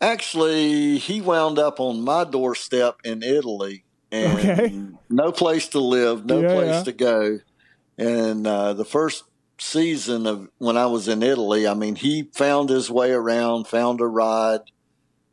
Actually, 0.00 0.98
he 0.98 1.20
wound 1.20 1.58
up 1.58 1.78
on 1.80 2.02
my 2.02 2.24
doorstep 2.24 2.96
in 3.04 3.22
Italy, 3.22 3.84
and 4.10 4.38
Okay. 4.38 4.80
no 5.10 5.30
place 5.30 5.68
to 5.68 5.80
live, 5.80 6.24
no 6.24 6.40
Yeah, 6.40 6.52
place 6.54 6.74
yeah. 6.76 6.82
to 6.84 6.92
go. 6.92 7.38
And 7.98 8.46
uh, 8.46 8.72
the 8.72 8.84
first 8.86 9.24
season 9.58 10.26
of 10.26 10.48
when 10.58 10.78
I 10.78 10.86
was 10.86 11.06
in 11.06 11.22
Italy, 11.22 11.68
I 11.68 11.74
mean, 11.74 11.96
he 11.96 12.30
found 12.34 12.70
his 12.70 12.90
way 12.90 13.12
around, 13.12 13.66
found 13.66 14.00
a 14.00 14.06
ride. 14.06 14.60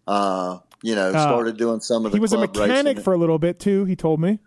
Uh, 0.06 0.60
you 0.84 0.96
know, 0.96 1.12
started 1.12 1.58
doing 1.58 1.80
some 1.80 2.06
of 2.06 2.12
the. 2.12 2.18
He 2.18 2.20
was 2.20 2.34
a 2.34 2.38
mechanic 2.38 2.86
racing. 2.98 3.04
for 3.04 3.14
a 3.14 3.18
little 3.18 3.40
bit 3.40 3.60
too. 3.60 3.86
He 3.86 3.96
told 3.96 4.20
me 4.20 4.40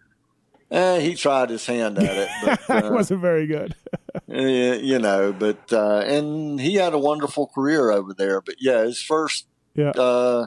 Eh, 0.70 1.00
he 1.00 1.14
tried 1.16 1.50
his 1.50 1.66
hand 1.66 1.98
at 1.98 2.16
it, 2.16 2.28
but 2.42 2.60
it 2.68 2.84
uh, 2.84 2.90
wasn't 2.92 3.20
very 3.20 3.46
good. 3.46 3.74
eh, 4.30 4.74
you 4.76 4.98
know, 5.00 5.32
but 5.32 5.72
uh, 5.72 5.98
and 6.06 6.60
he 6.60 6.74
had 6.76 6.92
a 6.94 6.98
wonderful 6.98 7.48
career 7.48 7.90
over 7.90 8.14
there. 8.14 8.40
But 8.40 8.56
yeah, 8.60 8.82
his 8.84 9.02
first 9.02 9.46
Yeah, 9.74 9.90
uh, 9.90 10.46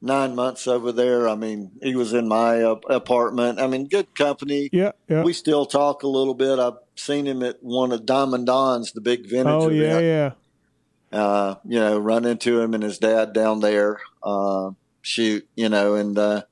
nine 0.00 0.34
months 0.34 0.66
over 0.68 0.92
there. 0.92 1.28
I 1.28 1.34
mean, 1.34 1.72
he 1.82 1.94
was 1.96 2.12
in 2.12 2.28
my 2.28 2.62
uh, 2.62 2.76
apartment. 2.88 3.60
I 3.60 3.66
mean, 3.66 3.88
good 3.88 4.14
company. 4.14 4.68
yeah, 4.72 4.92
yeah. 5.08 5.22
We 5.22 5.32
still 5.32 5.66
talk 5.66 6.02
a 6.02 6.08
little 6.08 6.34
bit. 6.34 6.58
I've 6.58 6.78
seen 6.96 7.26
him 7.26 7.42
at 7.42 7.62
one 7.62 7.92
of 7.92 8.06
Diamond 8.06 8.46
Don's, 8.46 8.92
the 8.92 9.00
big 9.00 9.22
vintage 9.28 9.46
oh 9.46 9.68
yeah, 9.70 9.98
event. 9.98 10.04
yeah. 10.04 10.32
Uh, 11.18 11.54
you 11.64 11.78
know, 11.80 11.98
run 11.98 12.26
into 12.26 12.60
him 12.60 12.74
and 12.74 12.82
his 12.82 12.98
dad 12.98 13.32
down 13.32 13.60
there. 13.60 13.98
Uh, 14.22 14.72
shoot, 15.00 15.48
you 15.56 15.68
know, 15.70 15.94
and 15.94 16.18
uh, 16.18 16.42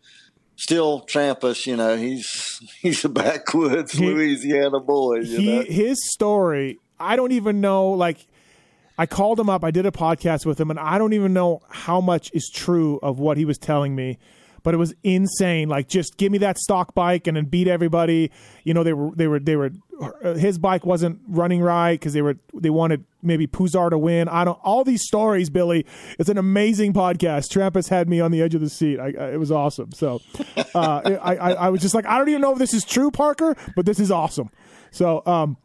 still 0.57 1.03
Trampas. 1.03 1.67
You 1.67 1.77
know, 1.77 1.97
he's 1.97 2.61
he's 2.81 3.05
a 3.05 3.09
backwoods 3.11 3.93
He- 3.93 4.07
Louisiana 4.07 4.81
boy. 4.81 5.17
You 5.21 5.37
he 5.39 5.57
know, 5.57 5.62
his 5.62 6.11
story 6.11 6.79
i 6.99 7.14
don't 7.14 7.33
even 7.33 7.61
know 7.61 7.89
like 7.89 8.27
i 8.99 9.07
called 9.07 9.38
him 9.38 9.49
up 9.49 9.64
i 9.64 9.70
did 9.70 9.86
a 9.86 9.90
podcast 9.90 10.47
with 10.47 10.61
him 10.61 10.70
and 10.70 10.78
i 10.78 10.99
don't 10.99 11.12
even 11.12 11.32
know 11.32 11.61
how 11.68 12.01
much 12.01 12.30
is 12.32 12.51
true 12.53 12.99
of 13.03 13.18
what 13.18 13.36
he 13.36 13.44
was 13.44 13.59
telling 13.59 13.94
me 13.94 14.18
but 14.62 14.74
it 14.74 14.78
was 14.78 14.92
insane 15.05 15.68
like 15.68 15.88
just 15.88 16.16
give 16.16 16.32
me 16.32 16.38
that 16.38 16.59
stock 16.59 16.94
bike 16.94 17.26
and 17.26 17.36
then 17.36 17.44
beat 17.44 17.68
everybody 17.68 18.30
you 18.64 18.74
know 18.74 18.82
they 18.82 18.92
were 18.92 19.14
they 19.14 19.28
were 19.28 19.38
they 19.38 19.55
were 19.55 19.70
uh, 20.01 20.34
his 20.34 20.59
bike 20.59 20.84
wasn't 20.84 21.20
running 21.28 21.61
right 21.61 21.99
because 21.99 22.12
they 22.12 22.20
were 22.20 22.36
they 22.53 22.68
wanted 22.68 23.05
maybe 23.22 23.47
Puzar 23.47 23.90
to 23.90 23.99
win. 23.99 24.28
I 24.28 24.44
don't 24.44 24.59
all 24.62 24.84
these 24.84 25.03
stories, 25.07 25.51
Billy. 25.51 25.86
It's 26.18 26.28
an 26.28 26.36
amazing 26.36 26.92
podcast. 26.92 27.51
Trampas 27.51 27.88
had 27.88 28.09
me 28.09 28.20
on 28.20 28.30
the 28.30 28.42
edge 28.42 28.55
of 28.55 28.61
the 28.61 28.68
seat. 28.68 28.99
I, 28.99 29.12
I, 29.18 29.32
it 29.32 29.38
was 29.38 29.51
awesome. 29.51 29.92
So 29.92 30.20
uh, 30.74 31.01
I, 31.22 31.36
I 31.36 31.53
I 31.53 31.68
was 31.70 31.80
just 31.80 31.94
like 31.94 32.07
I 32.07 32.18
don't 32.18 32.28
even 32.28 32.40
know 32.40 32.53
if 32.53 32.59
this 32.59 32.74
is 32.74 32.84
true, 32.84 33.11
Parker, 33.11 33.57
but 33.74 33.86
this 33.86 33.99
is 33.99 34.11
awesome. 34.11 34.51
So 34.90 35.22
um 35.26 35.57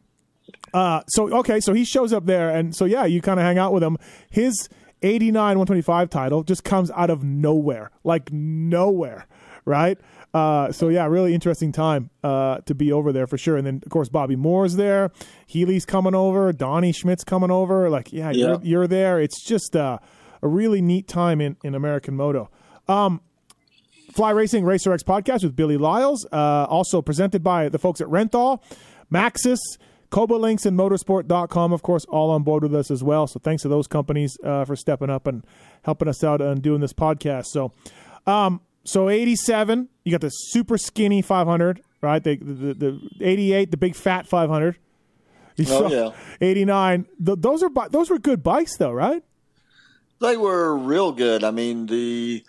uh, 0.74 1.02
so 1.08 1.32
okay, 1.38 1.60
so 1.60 1.72
he 1.72 1.84
shows 1.84 2.12
up 2.12 2.26
there, 2.26 2.50
and 2.50 2.74
so 2.74 2.84
yeah, 2.84 3.04
you 3.04 3.20
kind 3.20 3.38
of 3.38 3.44
hang 3.44 3.58
out 3.58 3.72
with 3.72 3.82
him. 3.82 3.98
His 4.30 4.68
'89 5.02 5.58
125 5.58 6.10
title 6.10 6.42
just 6.42 6.64
comes 6.64 6.90
out 6.92 7.10
of 7.10 7.22
nowhere, 7.22 7.90
like 8.04 8.32
nowhere, 8.32 9.26
right? 9.64 9.98
Uh, 10.32 10.72
so 10.72 10.88
yeah, 10.88 11.06
really 11.06 11.34
interesting 11.34 11.72
time 11.72 12.08
uh, 12.24 12.58
to 12.64 12.74
be 12.74 12.90
over 12.90 13.12
there 13.12 13.26
for 13.26 13.36
sure. 13.36 13.56
And 13.58 13.66
then 13.66 13.80
of 13.84 13.90
course 13.90 14.08
Bobby 14.08 14.34
Moore's 14.36 14.76
there, 14.76 15.10
Healy's 15.46 15.84
coming 15.84 16.14
over, 16.14 16.52
Donnie 16.52 16.92
Schmit's 16.92 17.24
coming 17.24 17.50
over. 17.50 17.90
Like 17.90 18.12
yeah, 18.12 18.30
Yeah. 18.30 18.46
You're, 18.46 18.60
you're 18.62 18.86
there. 18.86 19.20
It's 19.20 19.44
just 19.44 19.76
uh, 19.76 19.98
a 20.40 20.48
really 20.48 20.80
neat 20.80 21.06
time 21.06 21.40
in 21.40 21.56
in 21.62 21.74
American 21.74 22.16
moto. 22.16 22.50
Fly 24.12 24.30
Racing 24.30 24.64
Racer 24.64 24.92
X 24.92 25.02
podcast 25.02 25.42
with 25.42 25.56
Billy 25.56 25.78
Liles, 25.78 26.26
uh, 26.32 26.66
also 26.68 27.00
presented 27.00 27.42
by 27.42 27.70
the 27.70 27.78
folks 27.78 28.00
at 28.00 28.06
Renthal, 28.08 28.60
Maxxis, 29.10 29.58
Kouba 30.12 30.38
Links, 30.38 30.66
and 30.66 30.78
MotoSport.com, 30.78 31.72
of 31.72 31.82
course, 31.82 32.04
all 32.04 32.30
on 32.30 32.42
board 32.42 32.62
with 32.62 32.74
us 32.74 32.90
as 32.90 33.02
well. 33.02 33.26
So 33.26 33.40
thanks 33.40 33.62
to 33.62 33.68
those 33.68 33.86
companies 33.86 34.36
uh, 34.44 34.64
for 34.66 34.76
stepping 34.76 35.08
up 35.10 35.26
and 35.26 35.42
helping 35.84 36.06
us 36.06 36.22
out 36.22 36.40
and 36.42 36.60
doing 36.62 36.80
this 36.82 36.92
podcast. 36.92 37.46
So, 37.46 37.72
um, 38.26 38.60
so 38.84 39.08
87, 39.08 39.88
you 40.04 40.12
got 40.12 40.20
the 40.20 40.28
super 40.28 40.76
skinny 40.76 41.22
500, 41.22 41.80
right? 42.02 42.22
The, 42.22 42.36
the, 42.36 42.74
the 42.74 43.00
88, 43.20 43.70
the 43.70 43.76
big 43.78 43.96
fat 43.96 44.26
500. 44.26 44.76
You 45.56 45.66
Oh, 45.70 45.90
yeah. 45.90 46.10
89. 46.40 47.06
Th- 47.24 47.38
those 47.38 47.62
are 47.62 47.70
those 47.90 48.08
were 48.10 48.18
good 48.18 48.42
bikes 48.42 48.76
though, 48.78 48.92
right? 48.92 49.22
They 50.20 50.36
were 50.36 50.76
real 50.76 51.12
good. 51.12 51.42
I 51.44 51.50
mean, 51.50 51.86
the 51.86 52.42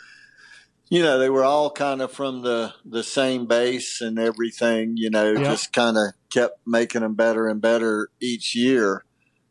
you 0.93 1.01
know 1.01 1.17
they 1.17 1.29
were 1.29 1.43
all 1.43 1.71
kind 1.71 2.03
of 2.03 2.11
from 2.11 2.43
the 2.43 2.71
the 2.85 3.01
same 3.01 3.47
base 3.47 3.99
and 3.99 4.19
everything. 4.19 4.93
You 4.95 5.09
know, 5.09 5.31
Yeah. 5.31 5.43
just 5.45 5.73
kind 5.73 5.97
of 5.97 6.13
kept 6.29 6.59
making 6.67 7.01
them 7.01 7.15
better 7.15 7.47
and 7.47 7.59
better 7.59 8.09
each 8.21 8.55
year. 8.55 9.03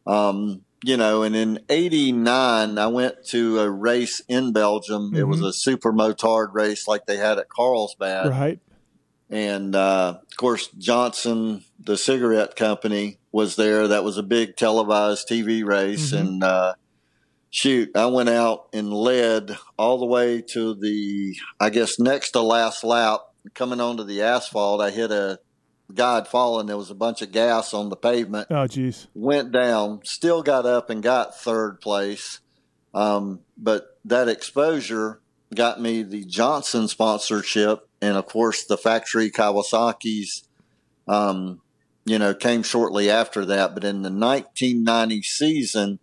Um, 0.07 0.61
you 0.85 0.97
know, 0.97 1.25
and 1.25 1.35
in 1.35 1.59
'89, 1.69 2.79
I 2.79 2.87
went 2.87 3.27
to 3.31 3.59
a 3.59 3.69
race 3.69 4.23
in 4.29 4.53
Belgium. 4.53 5.17
It 5.17 5.27
was 5.27 5.41
a 5.41 5.53
super 5.53 5.93
motard 5.93 6.55
race 6.55 6.87
like 6.87 7.07
they 7.07 7.17
had 7.17 7.39
at 7.39 7.49
Carlsbad 7.49 8.31
right. 8.31 8.61
and 9.29 9.75
uh, 9.75 10.19
of 10.21 10.37
course 10.37 10.69
Johnson, 10.79 11.65
the 11.77 11.97
cigarette 11.97 12.55
company, 12.55 13.19
was 13.33 13.57
there. 13.57 13.89
That 13.89 14.05
was 14.05 14.17
a 14.17 14.23
big 14.23 14.57
televised 14.57 15.27
TV 15.29 15.65
race, 15.65 16.13
and 16.13 16.45
uh, 16.45 16.75
shoot, 17.53 17.91
I 17.95 18.07
went 18.07 18.29
out 18.31 18.67
and 18.73 18.93
led 18.93 19.57
all 19.79 19.99
the 19.99 20.07
way 20.07 20.43
to 20.53 20.75
the, 20.75 21.37
I 21.61 21.71
guess, 21.71 22.01
next 22.01 22.33
to 22.33 22.41
last 22.41 22.83
lap. 22.83 23.21
Coming 23.55 23.81
onto 23.81 24.03
the 24.05 24.23
asphalt, 24.23 24.81
I 24.81 24.91
hit 24.91 25.11
a 25.13 25.39
guy 25.95 26.15
had 26.17 26.29
fallen. 26.29 26.67
There 26.67 26.77
was 26.77 26.91
a 26.91 26.95
bunch 26.95 27.23
of 27.23 27.31
gas 27.33 27.75
on 27.75 27.89
the 27.91 27.97
pavement 27.97 28.49
Oh, 28.51 28.67
geez. 28.67 29.07
went 29.15 29.53
down, 29.53 30.01
still 30.05 30.43
got 30.43 30.65
up 30.65 30.91
and 30.91 31.03
got 31.03 31.39
third 31.39 31.81
place. 31.81 32.41
Um, 32.95 33.41
but 33.59 33.99
that 34.05 34.29
exposure 34.29 35.21
got 35.55 35.81
me 35.81 36.03
the 36.03 36.25
Johnson 36.25 36.89
sponsorship. 36.89 37.89
And 38.01 38.17
of 38.17 38.27
course, 38.27 38.65
the 38.65 38.77
factory 38.79 39.31
Kawasaki's, 39.31 40.45
um, 41.09 41.61
you 42.05 42.19
know, 42.19 42.35
came 42.35 42.63
shortly 42.63 43.11
after 43.11 43.45
that. 43.47 43.75
But 43.75 43.85
in 43.85 44.03
the 44.03 44.11
1990 44.11 45.23
season, 45.23 45.99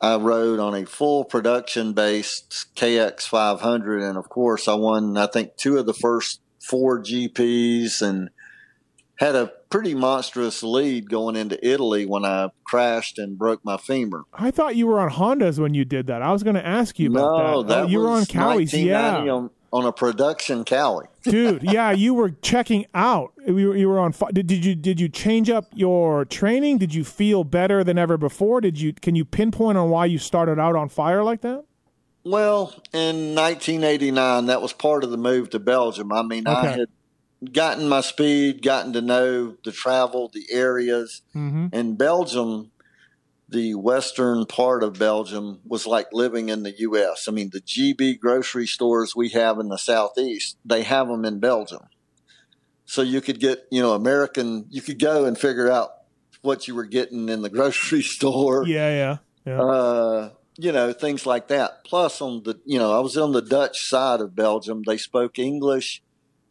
I 0.00 0.16
rode 0.16 0.60
on 0.60 0.74
a 0.74 0.86
full 0.86 1.24
production 1.24 1.92
based 1.92 2.66
KX 2.76 3.22
500. 3.22 4.02
And 4.02 4.16
of 4.16 4.28
course, 4.28 4.68
I 4.68 4.74
won, 4.74 5.16
I 5.16 5.26
think, 5.26 5.56
two 5.56 5.78
of 5.78 5.86
the 5.86 5.94
first 5.94 6.40
four 6.60 7.02
GPs 7.02 8.02
and 8.02 8.30
had 9.16 9.34
a 9.34 9.52
pretty 9.70 9.94
monstrous 9.94 10.62
lead 10.62 11.10
going 11.10 11.34
into 11.34 11.58
Italy 11.66 12.06
when 12.06 12.24
I 12.24 12.50
crashed 12.64 13.18
and 13.18 13.36
broke 13.36 13.64
my 13.64 13.76
femur. 13.76 14.24
I 14.32 14.50
thought 14.52 14.76
you 14.76 14.86
were 14.86 15.00
on 15.00 15.10
Hondas 15.10 15.58
when 15.58 15.74
you 15.74 15.84
did 15.84 16.06
that. 16.06 16.22
I 16.22 16.30
was 16.30 16.42
going 16.44 16.54
to 16.54 16.64
ask 16.64 16.98
you 16.98 17.10
about 17.10 17.20
no, 17.20 17.36
that. 17.38 17.54
Oh, 17.54 17.62
that 17.64 17.84
oh, 17.84 17.86
you 17.88 17.98
were 17.98 18.08
on 18.08 18.22
Kawis, 18.22 18.84
yeah. 18.84 19.18
On, 19.18 19.50
on 19.72 19.84
a 19.84 19.92
production 19.92 20.64
Kawi. 20.64 21.06
dude. 21.22 21.62
Yeah, 21.62 21.90
you 21.90 22.14
were 22.14 22.30
checking 22.30 22.86
out. 22.94 23.32
You 23.46 23.68
were, 23.68 23.76
you 23.76 23.88
were 23.88 23.98
on. 23.98 24.14
Did, 24.32 24.46
did 24.46 24.64
you 24.64 24.74
did 24.74 25.00
you 25.00 25.08
change 25.08 25.50
up 25.50 25.66
your 25.74 26.24
training? 26.24 26.78
Did 26.78 26.94
you 26.94 27.04
feel 27.04 27.44
better 27.44 27.84
than 27.84 27.98
ever 27.98 28.16
before? 28.16 28.60
Did 28.60 28.80
you 28.80 28.92
can 28.92 29.14
you 29.14 29.24
pinpoint 29.24 29.78
on 29.78 29.90
why 29.90 30.06
you 30.06 30.18
started 30.18 30.58
out 30.58 30.76
on 30.76 30.88
fire 30.88 31.22
like 31.22 31.42
that? 31.42 31.64
Well, 32.24 32.74
in 32.92 33.34
1989, 33.34 34.46
that 34.46 34.60
was 34.60 34.72
part 34.72 35.04
of 35.04 35.10
the 35.10 35.16
move 35.16 35.50
to 35.50 35.58
Belgium. 35.58 36.12
I 36.12 36.22
mean, 36.22 36.46
I 36.46 36.66
had 36.66 36.88
gotten 37.52 37.88
my 37.88 38.00
speed, 38.00 38.62
gotten 38.62 38.92
to 38.92 39.00
know 39.00 39.56
the 39.64 39.72
travel, 39.72 40.28
the 40.28 40.46
areas. 40.50 41.22
Mm-hmm. 41.34 41.68
In 41.72 41.96
Belgium, 41.96 42.70
the 43.48 43.74
western 43.74 44.44
part 44.44 44.82
of 44.82 44.98
Belgium 44.98 45.60
was 45.64 45.86
like 45.86 46.08
living 46.12 46.50
in 46.50 46.62
the 46.64 46.74
U.S. 46.80 47.26
I 47.28 47.30
mean, 47.30 47.50
the 47.50 47.60
GB 47.62 48.18
grocery 48.18 48.66
stores 48.66 49.16
we 49.16 49.30
have 49.30 49.58
in 49.58 49.68
the 49.68 49.78
southeast, 49.78 50.58
they 50.64 50.82
have 50.82 51.08
them 51.08 51.24
in 51.24 51.40
Belgium. 51.40 51.82
So 52.84 53.02
you 53.02 53.20
could 53.20 53.40
get, 53.40 53.66
you 53.70 53.80
know, 53.80 53.92
American, 53.94 54.66
you 54.70 54.82
could 54.82 54.98
go 54.98 55.24
and 55.24 55.38
figure 55.38 55.70
out 55.70 55.90
what 56.42 56.68
you 56.68 56.74
were 56.74 56.84
getting 56.84 57.28
in 57.28 57.42
the 57.42 57.50
grocery 57.58 58.02
store 58.02 58.66
Yeah, 58.66 58.90
yeah, 58.90 59.16
yeah. 59.46 59.60
uh, 59.60 60.30
you 60.56 60.72
know, 60.72 60.92
things 60.92 61.24
like 61.24 61.48
that. 61.48 61.84
Plus, 61.84 62.20
on 62.20 62.42
the, 62.42 62.60
you 62.66 62.78
know, 62.78 62.96
I 62.96 63.00
was 63.00 63.16
on 63.16 63.32
the 63.32 63.42
Dutch 63.42 63.78
side 63.78 64.20
of 64.20 64.34
Belgium. 64.34 64.82
They 64.86 64.98
spoke 64.98 65.38
English. 65.38 66.02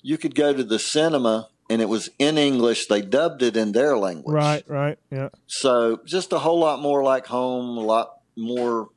You 0.01 0.17
could 0.17 0.33
go 0.33 0.53
to 0.53 0.63
the 0.63 0.79
cinema 0.79 1.49
and 1.69 1.81
it 1.81 1.89
was 1.89 2.09
in 2.17 2.37
English. 2.37 2.87
They 2.87 3.01
dubbed 3.01 3.41
it 3.43 3.57
in 3.57 3.71
their 3.71 3.97
language. 3.97 4.33
right, 4.33 4.63
right. 4.67 4.97
Yeah. 5.11 5.29
So 5.47 5.99
just 6.05 6.31
a 6.33 6.39
whole 6.39 6.59
lot 6.59 6.81
more 6.81 7.03
like 7.03 7.27
home, 7.27 7.77
a 7.77 7.81
lot 7.81 8.13
more, 8.35 8.89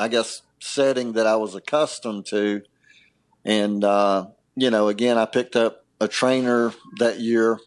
I 0.00 0.08
guess, 0.08 0.42
setting 0.60 1.12
that 1.14 1.26
I 1.26 1.36
was 1.36 1.54
accustomed 1.54 2.26
to. 2.26 2.62
And, 3.44 3.84
uh, 3.84 4.26
you 4.56 4.70
know, 4.70 4.88
again, 4.88 5.18
I 5.18 5.26
picked 5.26 5.56
up 5.56 5.84
a 6.00 6.08
trainer 6.08 6.72
that 6.98 7.20
year 7.20 7.58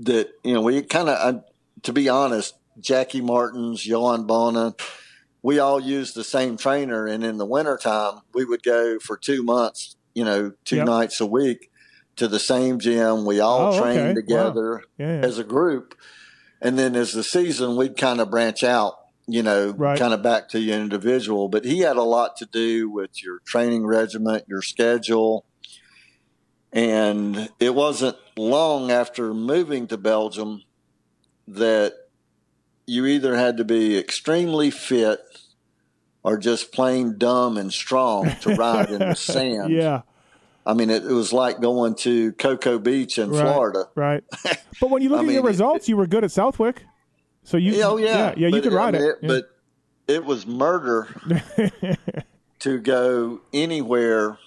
that, 0.00 0.30
you 0.44 0.54
know, 0.54 0.62
we 0.62 0.82
kind 0.82 1.08
of, 1.08 1.44
to 1.82 1.92
be 1.92 2.08
honest, 2.08 2.54
Jackie 2.80 3.20
Martins, 3.20 3.86
Johan 3.86 4.26
Bona, 4.26 4.74
we 5.42 5.58
all 5.58 5.80
used 5.80 6.14
the 6.14 6.24
same 6.24 6.56
trainer. 6.56 7.06
And 7.06 7.24
in 7.24 7.38
the 7.38 7.46
wintertime, 7.46 8.20
we 8.32 8.44
would 8.44 8.62
go 8.62 8.98
for 9.00 9.16
two 9.16 9.42
months, 9.42 9.96
you 10.14 10.24
know, 10.24 10.52
two 10.64 10.76
Yep. 10.76 10.86
nights 10.86 11.20
a 11.20 11.26
week 11.26 11.70
to 12.18 12.28
the 12.28 12.38
same 12.38 12.78
gym. 12.78 13.24
We 13.24 13.40
all 13.40 13.66
Oh, 13.66 13.68
okay. 13.68 13.78
trained 13.78 14.08
Wow. 14.08 14.14
together 14.14 14.82
Yeah, 14.98 15.20
yeah. 15.20 15.26
as 15.26 15.38
a 15.38 15.44
group. 15.44 15.94
And 16.60 16.78
then 16.78 16.94
as 16.96 17.12
the 17.12 17.22
season, 17.24 17.76
we'd 17.76 17.96
kind 17.96 18.20
of 18.20 18.30
branch 18.30 18.62
out, 18.64 18.94
you 19.26 19.42
know, 19.42 19.70
Right. 19.70 19.98
kind 19.98 20.12
of 20.12 20.22
back 20.22 20.48
to 20.50 20.60
your 20.60 20.76
individual. 20.78 21.48
But 21.48 21.64
he 21.64 21.78
had 21.80 21.96
a 21.96 22.02
lot 22.02 22.36
to 22.38 22.46
do 22.46 22.90
with 22.90 23.10
your 23.22 23.40
training 23.46 23.86
regiment, 23.86 24.44
your 24.48 24.62
schedule. 24.62 25.44
And 26.72 27.48
it 27.58 27.74
wasn't 27.74 28.16
long 28.36 28.90
after 28.90 29.32
moving 29.32 29.86
to 29.88 29.96
Belgium 29.96 30.62
that 31.46 31.94
you 32.86 33.06
either 33.06 33.36
had 33.36 33.56
to 33.56 33.64
be 33.64 33.96
extremely 33.96 34.70
fit 34.70 35.20
or 36.22 36.36
just 36.36 36.72
plain 36.72 37.16
dumb 37.16 37.56
and 37.56 37.72
strong 37.72 38.36
to 38.42 38.54
ride 38.54 38.90
in 38.90 38.98
the 38.98 39.14
sand. 39.16 39.72
Yeah, 39.72 40.02
I 40.68 40.74
mean, 40.74 40.90
it, 40.90 41.02
it 41.02 41.12
was 41.12 41.32
like 41.32 41.60
going 41.62 41.94
to 41.96 42.32
Cocoa 42.32 42.78
Beach 42.78 43.18
in 43.18 43.30
Right. 43.30 43.40
Florida. 43.40 43.84
right. 43.96 44.22
But 44.80 44.90
when 44.90 45.02
you 45.02 45.08
look 45.08 45.20
I 45.20 45.24
at 45.24 45.30
your 45.32 45.42
mean, 45.42 45.46
results, 45.50 45.88
you 45.88 45.96
were 45.96 46.06
good 46.06 46.22
at 46.22 46.30
Southwick. 46.30 46.84
So 47.42 47.56
you, 47.56 47.82
oh 47.82 47.96
yeah, 47.96 48.06
yeah, 48.06 48.34
yeah, 48.36 48.48
you 48.54 48.60
could 48.62 48.74
I 48.74 48.76
ride 48.76 48.94
mean, 48.94 49.02
it. 49.02 49.16
Yeah. 49.22 49.28
But 49.28 49.44
it 50.06 50.24
was 50.24 50.46
murder 50.46 51.08
to 52.60 52.78
go 52.78 53.40
anywhere, 53.52 54.38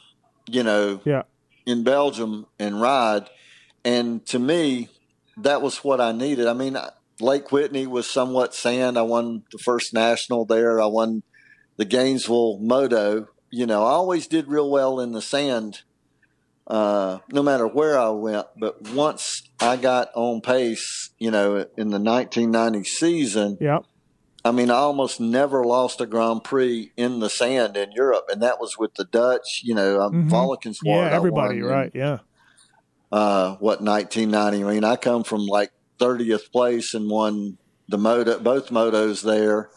you 0.48 0.64
know, 0.64 1.02
yeah, 1.06 1.24
in 1.66 1.84
Belgium 1.84 2.46
and 2.60 2.80
ride. 2.82 3.30
And 3.84 4.26
to 4.28 4.40
me, 4.40 4.90
that 5.38 5.62
was 5.62 5.78
what 5.84 6.00
I 6.00 6.12
needed. 6.12 6.48
I 6.48 6.54
mean, 6.54 6.78
Lake 7.20 7.52
Whitney 7.52 7.88
was 7.88 8.08
somewhat 8.10 8.54
sand. 8.54 8.98
I 8.98 9.02
won 9.02 9.44
the 9.52 9.58
first 9.58 9.94
national 9.94 10.46
there. 10.46 10.80
I 10.82 10.86
won 10.86 11.24
the 11.78 11.86
Gainesville 11.86 12.60
Moto. 12.60 13.28
You 13.50 13.66
know, 13.66 13.84
I 13.84 13.92
always 13.92 14.28
did 14.28 14.48
real 14.48 14.70
well 14.70 15.00
in 15.00 15.12
the 15.12 15.22
sand, 15.22 15.82
uh, 16.72 17.20
no 17.30 17.44
matter 17.44 17.68
where 17.68 18.00
I 18.00 18.10
went. 18.10 18.48
But 18.58 18.94
once 18.94 19.44
I 19.60 19.76
got 19.76 20.08
on 20.16 20.40
pace, 20.40 21.12
you 21.20 21.30
know, 21.30 21.66
in 21.78 21.90
the 21.90 22.00
1990 22.00 22.84
season, 22.86 23.58
yeah. 23.60 23.80
I 24.44 24.52
mean, 24.52 24.72
I 24.72 24.76
almost 24.76 25.20
never 25.20 25.64
lost 25.66 26.02
a 26.02 26.08
Grand 26.08 26.44
Prix 26.44 26.94
in 26.98 27.20
the 27.20 27.30
sand 27.30 27.76
in 27.78 27.92
Europe, 27.92 28.26
and 28.32 28.42
that 28.42 28.60
was 28.60 28.78
with 28.80 28.96
the 28.96 29.04
Dutch. 29.04 29.62
You 29.64 29.76
know, 29.76 29.98
Mhm. 30.00 30.30
mm 30.30 30.30
Valkenswaard. 30.32 31.10
Yeah, 31.12 31.16
everybody, 31.16 31.62
won 31.62 31.70
in, 31.70 31.76
right? 31.78 31.92
Yeah, 31.94 32.20
Uh, 33.12 33.58
what 33.58 33.82
1990? 33.84 34.64
I 34.64 34.74
mean, 34.74 34.84
I 34.86 34.96
come 34.96 35.24
from 35.26 35.46
like 35.46 35.72
30th 36.00 36.50
place 36.54 36.94
and 36.94 37.10
won 37.10 37.58
the 37.90 37.98
moto, 37.98 38.40
both 38.40 38.70
motos 38.70 39.22
there. 39.24 39.70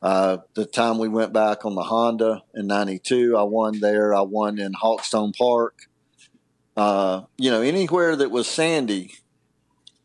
Uh, 0.00 0.38
the 0.54 0.64
time 0.64 0.98
we 0.98 1.08
went 1.08 1.32
back 1.32 1.64
on 1.64 1.74
the 1.74 1.82
Honda 1.82 2.42
in 2.54 2.68
'92, 2.68 3.36
I 3.36 3.42
won 3.42 3.80
there. 3.80 4.14
I 4.14 4.20
won 4.20 4.60
in 4.60 4.74
Hawkstone 4.74 5.32
Park. 5.36 5.74
Uh, 6.76 7.22
you 7.38 7.50
know, 7.50 7.62
anywhere 7.62 8.16
that 8.16 8.30
was 8.30 8.46
sandy, 8.46 9.14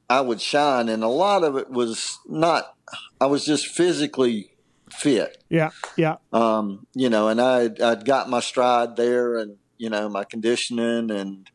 I 0.09 0.21
would 0.21 0.41
shine, 0.41 0.89
and 0.89 1.03
a 1.03 1.07
lot 1.07 1.43
of 1.43 1.57
it 1.57 1.69
was 1.69 2.19
not. 2.27 2.75
I 3.19 3.25
was 3.25 3.45
just 3.45 3.67
physically 3.67 4.51
fit 4.89 5.41
yeah, 5.49 5.69
yeah. 5.97 6.17
um, 6.33 6.85
you 6.93 7.09
know, 7.09 7.27
and 7.27 7.41
I 7.41 7.69
I'd 7.83 8.05
got 8.05 8.29
my 8.29 8.39
stride 8.39 8.95
there, 8.95 9.37
and 9.37 9.57
you 9.77 9.89
know 9.89 10.09
my 10.09 10.23
conditioning, 10.23 11.11
and 11.11 11.49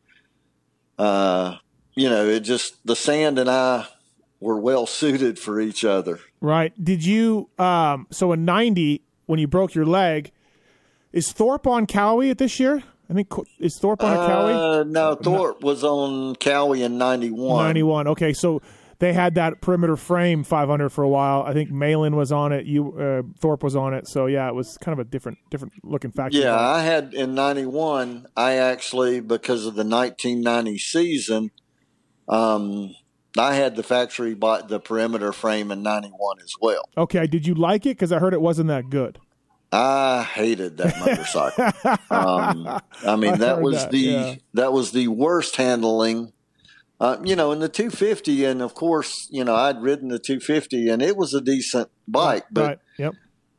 uh, 0.97 1.57
you 1.95 2.09
know, 2.09 2.27
it 2.27 2.41
just 2.41 2.85
the 2.85 2.95
sand 2.95 3.39
and 3.39 3.49
I 3.49 3.87
were 4.39 4.59
well 4.59 4.85
suited 4.85 5.39
for 5.39 5.59
each 5.59 5.83
other. 5.83 6.19
Right. 6.41 6.73
Did 6.83 7.03
you 7.03 7.49
um 7.57 8.07
so 8.11 8.31
in 8.33 8.45
90 8.45 9.01
when 9.25 9.39
you 9.39 9.47
broke 9.47 9.73
your 9.73 9.85
leg 9.85 10.31
is 11.11 11.31
Thorpe 11.31 11.65
on 11.65 11.87
Kawi 11.87 12.29
at 12.29 12.37
this 12.37 12.59
year? 12.59 12.83
I 13.09 13.13
think 13.13 13.31
is 13.59 13.77
Thorpe 13.79 14.03
on 14.03 14.13
a 14.13 14.17
Kawi? 14.17 14.53
Uh, 14.53 14.83
no, 14.83 15.15
Thorpe 15.15 15.63
was 15.63 15.83
on 15.83 16.35
Kawi 16.35 16.83
in 16.83 16.97
'91. 16.97 17.65
91. 17.65 18.07
Okay, 18.07 18.33
so 18.33 18.61
they 18.99 19.13
had 19.13 19.35
that 19.35 19.61
perimeter 19.61 19.95
frame 19.95 20.43
500 20.43 20.89
for 20.89 21.03
a 21.03 21.09
while. 21.09 21.43
I 21.43 21.53
think 21.53 21.71
Malin 21.71 22.15
was 22.15 22.31
on 22.31 22.51
it. 22.51 22.65
You 22.65 22.97
uh, 22.97 23.21
Thorpe 23.39 23.63
was 23.63 23.75
on 23.75 23.93
it. 23.93 24.07
So 24.07 24.25
yeah, 24.25 24.47
it 24.49 24.55
was 24.55 24.77
kind 24.81 24.97
of 24.97 25.05
a 25.05 25.09
different 25.09 25.37
different 25.49 25.73
looking 25.83 26.11
factory. 26.11 26.41
Yeah. 26.41 26.59
I 26.59 26.83
had 26.83 27.13
in 27.13 27.35
'91. 27.35 28.27
I 28.35 28.53
actually, 28.55 29.19
because 29.19 29.65
of 29.65 29.75
the 29.75 29.85
1990 29.85 30.77
season, 30.77 31.51
um, 32.27 32.93
I 33.37 33.53
had 33.53 33.75
the 33.75 33.83
factory 33.83 34.33
bought 34.33 34.67
the 34.67 34.79
perimeter 34.79 35.31
frame 35.31 35.71
in 35.71 35.81
'91 35.83 36.39
as 36.43 36.53
well. 36.59 36.89
Okay, 36.97 37.27
did 37.27 37.47
you 37.47 37.53
like 37.53 37.85
it? 37.85 37.97
Because 37.97 38.11
I 38.11 38.19
heard 38.19 38.33
it 38.33 38.41
wasn't 38.41 38.67
that 38.67 38.89
good. 38.89 39.19
I 39.71 40.23
hated 40.23 40.77
that 40.77 40.99
motorcycle. 40.99 41.65
um, 42.09 42.81
I 43.05 43.15
mean, 43.17 43.33
I 43.33 43.37
that 43.37 43.61
was 43.61 43.83
that, 43.83 43.91
the 43.91 43.97
yeah. 43.97 44.35
that 44.53 44.73
was 44.73 44.91
the 44.91 45.07
worst 45.07 45.55
handling. 45.57 46.33
Uh, 46.99 47.17
you 47.23 47.35
know, 47.35 47.51
in 47.51 47.59
the 47.59 47.69
250, 47.69 48.43
and 48.43 48.59
of 48.59 48.73
course, 48.73 49.27
you 49.29 49.43
know, 49.43 49.53
I'd 49.53 49.81
ridden 49.83 50.07
the 50.07 50.17
250, 50.17 50.89
and 50.89 51.01
it 51.01 51.15
was 51.15 51.31
a 51.35 51.41
decent 51.41 51.89
bike, 52.07 52.45
but 52.51 52.65
right. 52.65 52.79
Yep. 52.97 53.13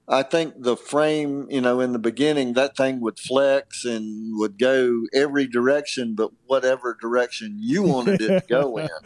I 0.08 0.22
think 0.22 0.54
the 0.62 0.76
frame, 0.76 1.46
you 1.50 1.60
know, 1.60 1.80
in 1.80 1.92
the 1.92 1.98
beginning, 1.98 2.54
that 2.54 2.76
thing 2.76 3.00
would 3.00 3.18
flex 3.18 3.84
and 3.84 4.38
would 4.38 4.58
go 4.58 5.02
every 5.12 5.46
direction, 5.46 6.14
but 6.14 6.30
whatever 6.46 6.96
direction 6.98 7.58
you 7.60 7.82
wanted 7.82 8.22
it 8.22 8.28
to 8.28 8.44
go 8.48 8.78
in. 8.78 8.88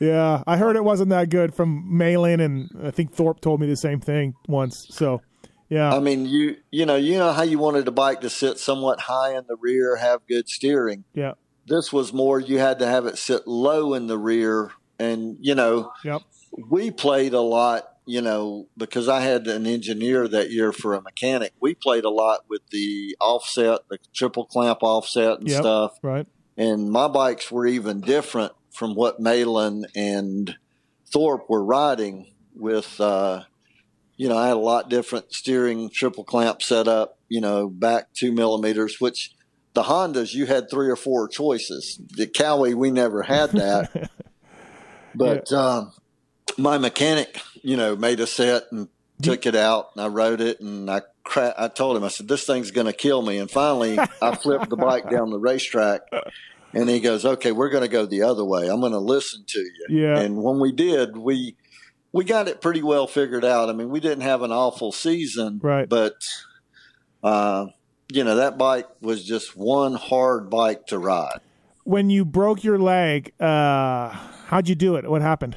Yeah, 0.00 0.42
I 0.48 0.56
heard 0.56 0.74
it 0.74 0.82
wasn't 0.82 1.10
that 1.10 1.30
good 1.30 1.54
from 1.54 1.96
Malin, 1.96 2.40
and 2.40 2.68
I 2.82 2.90
think 2.90 3.12
Thorpe 3.12 3.40
told 3.40 3.60
me 3.60 3.68
the 3.68 3.76
same 3.76 4.00
thing 4.00 4.34
once. 4.48 4.88
So, 4.90 5.22
yeah, 5.76 5.94
I 5.94 6.00
mean, 6.00 6.26
you 6.26 6.56
you 6.70 6.84
know, 6.86 6.96
you 6.96 7.16
know 7.18 7.32
how 7.32 7.42
you 7.44 7.58
wanted 7.58 7.88
a 7.88 7.92
bike 8.04 8.20
to 8.22 8.30
sit 8.30 8.58
somewhat 8.58 9.00
high 9.00 9.36
in 9.36 9.44
the 9.48 9.56
rear, 9.56 9.96
have 9.96 10.20
good 10.28 10.48
steering. 10.48 11.04
yeah, 11.14 11.32
This 11.66 11.92
was 11.92 12.12
more 12.12 12.38
you 12.40 12.58
had 12.58 12.78
to 12.80 12.86
have 12.86 13.06
it 13.06 13.16
sit 13.18 13.46
low 13.46 13.94
in 13.94 14.06
the 14.06 14.18
rear, 14.18 14.70
and 14.98 15.36
you 15.40 15.54
know, 15.54 15.92
yep, 16.04 16.22
we 16.70 16.90
played 16.90 17.32
a 17.34 17.40
lot. 17.40 17.84
You 18.04 18.20
know, 18.20 18.66
because 18.76 19.08
I 19.08 19.20
had 19.20 19.46
an 19.46 19.64
engineer 19.64 20.26
that 20.26 20.50
year 20.50 20.72
for 20.72 20.94
a 20.94 21.00
mechanic, 21.00 21.52
we 21.60 21.74
played 21.76 22.04
a 22.04 22.10
lot 22.10 22.40
with 22.48 22.62
the 22.72 23.16
offset, 23.20 23.78
the 23.88 23.98
triple 24.12 24.44
clamp 24.44 24.82
offset 24.82 25.38
and 25.38 25.48
Yep. 25.48 25.60
stuff. 25.60 25.92
right. 26.02 26.26
and 26.56 26.90
my 26.90 27.06
bikes 27.06 27.52
were 27.52 27.64
even 27.64 28.00
different 28.00 28.52
from 28.72 28.96
what 28.96 29.20
Malin 29.20 29.86
and 29.94 30.56
Thorpe 31.12 31.48
were 31.48 31.64
riding 31.64 32.26
with 32.56 33.00
uh, 33.00 33.44
you 34.16 34.28
know, 34.28 34.36
I 34.36 34.48
had 34.48 34.56
a 34.56 34.60
lot 34.60 34.88
different 34.88 35.32
steering 35.32 35.90
triple 35.90 36.24
clamp 36.24 36.62
setup, 36.62 37.18
you 37.28 37.40
know, 37.40 37.68
back 37.68 38.12
two 38.14 38.32
millimeters, 38.32 39.00
which 39.00 39.34
the 39.74 39.84
Hondas, 39.84 40.34
you 40.34 40.46
had 40.46 40.70
three 40.70 40.88
or 40.88 40.96
four 40.96 41.28
choices. 41.28 42.00
The 42.16 42.26
Kawi, 42.26 42.74
we 42.74 42.90
never 42.90 43.22
had 43.22 43.50
that. 43.52 44.10
but 45.14 45.48
yeah. 45.50 45.58
um, 45.58 45.92
my 46.58 46.78
mechanic, 46.78 47.40
you 47.62 47.76
know, 47.76 47.96
made 47.96 48.20
a 48.20 48.26
set 48.26 48.64
and 48.70 48.88
took 49.22 49.46
it 49.46 49.54
out 49.54 49.90
and 49.94 50.04
I 50.04 50.08
rode 50.08 50.40
it 50.40 50.60
and 50.60 50.90
I 50.90 51.02
cra- 51.24 51.54
I 51.56 51.68
told 51.68 51.96
him, 51.96 52.04
I 52.04 52.08
said, 52.08 52.28
this 52.28 52.44
thing's 52.44 52.70
going 52.70 52.88
to 52.88 52.92
kill 52.92 53.22
me. 53.22 53.38
And 53.38 53.50
finally 53.50 53.98
I 54.20 54.34
flipped 54.34 54.68
the 54.68 54.76
bike 54.76 55.08
down 55.08 55.30
the 55.30 55.38
racetrack 55.38 56.02
and 56.74 56.88
he 56.88 57.00
goes, 57.00 57.24
okay, 57.24 57.52
we're 57.52 57.70
going 57.70 57.82
to 57.82 57.88
go 57.88 58.06
the 58.06 58.22
other 58.22 58.44
way. 58.44 58.68
I'm 58.68 58.80
going 58.80 58.92
to 58.92 58.98
listen 58.98 59.44
to 59.46 59.58
you. 59.58 59.86
Yeah. 59.90 60.18
And 60.18 60.42
when 60.42 60.58
we 60.58 60.72
did, 60.72 61.16
we, 61.16 61.56
we 62.12 62.24
got 62.24 62.48
it 62.48 62.60
pretty 62.60 62.82
well 62.82 63.06
figured 63.06 63.44
out. 63.44 63.68
I 63.68 63.72
mean, 63.72 63.88
we 63.88 64.00
didn't 64.00 64.22
have 64.22 64.42
an 64.42 64.52
awful 64.52 64.92
season, 64.92 65.60
right? 65.62 65.88
But, 65.88 66.14
uh, 67.22 67.66
you 68.12 68.22
know, 68.24 68.36
that 68.36 68.58
bike 68.58 68.86
was 69.00 69.24
just 69.24 69.56
one 69.56 69.94
hard 69.94 70.50
bike 70.50 70.86
to 70.88 70.98
ride. 70.98 71.40
When 71.84 72.10
you 72.10 72.24
broke 72.24 72.62
your 72.62 72.78
leg, 72.78 73.32
uh, 73.40 74.10
how'd 74.46 74.68
you 74.68 74.74
do 74.74 74.96
it? 74.96 75.10
What 75.10 75.22
happened? 75.22 75.56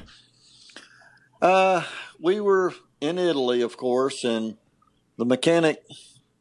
Uh, 1.40 1.82
we 2.18 2.40
were 2.40 2.74
in 3.00 3.18
Italy, 3.18 3.60
of 3.60 3.76
course, 3.76 4.24
and 4.24 4.56
the 5.18 5.24
mechanic 5.24 5.82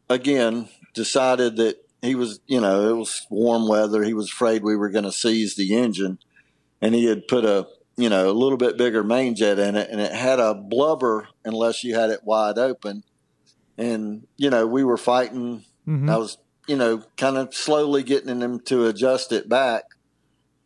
again 0.09 0.69
decided 0.93 1.57
that 1.57 1.77
he 2.01 2.15
was, 2.15 2.39
you 2.47 2.61
know, 2.61 2.89
it 2.89 2.95
was 2.95 3.25
warm 3.29 3.67
weather. 3.67 4.03
He 4.03 4.13
was 4.13 4.29
afraid 4.29 4.63
we 4.63 4.75
were 4.75 4.89
going 4.89 5.05
to 5.05 5.11
seize 5.11 5.55
the 5.55 5.75
engine, 5.75 6.19
and 6.81 6.95
he 6.95 7.05
had 7.05 7.27
put 7.27 7.45
a, 7.45 7.67
you 7.97 8.09
know, 8.09 8.29
a 8.29 8.33
little 8.33 8.57
bit 8.57 8.77
bigger 8.77 9.03
main 9.03 9.35
jet 9.35 9.59
in 9.59 9.75
it, 9.75 9.89
and 9.89 10.01
it 10.01 10.11
had 10.11 10.39
a 10.39 10.53
blubber 10.53 11.27
unless 11.43 11.83
you 11.83 11.95
had 11.95 12.09
it 12.09 12.23
wide 12.23 12.57
open. 12.57 13.03
And 13.77 14.27
you 14.37 14.49
know, 14.49 14.67
we 14.67 14.83
were 14.83 14.97
fighting. 14.97 15.63
Mm-hmm. 15.87 16.09
I 16.09 16.17
was, 16.17 16.37
you 16.67 16.75
know, 16.75 17.03
kind 17.17 17.37
of 17.37 17.53
slowly 17.53 18.03
getting 18.03 18.39
them 18.39 18.59
to 18.61 18.85
adjust 18.87 19.31
it 19.31 19.47
back, 19.47 19.83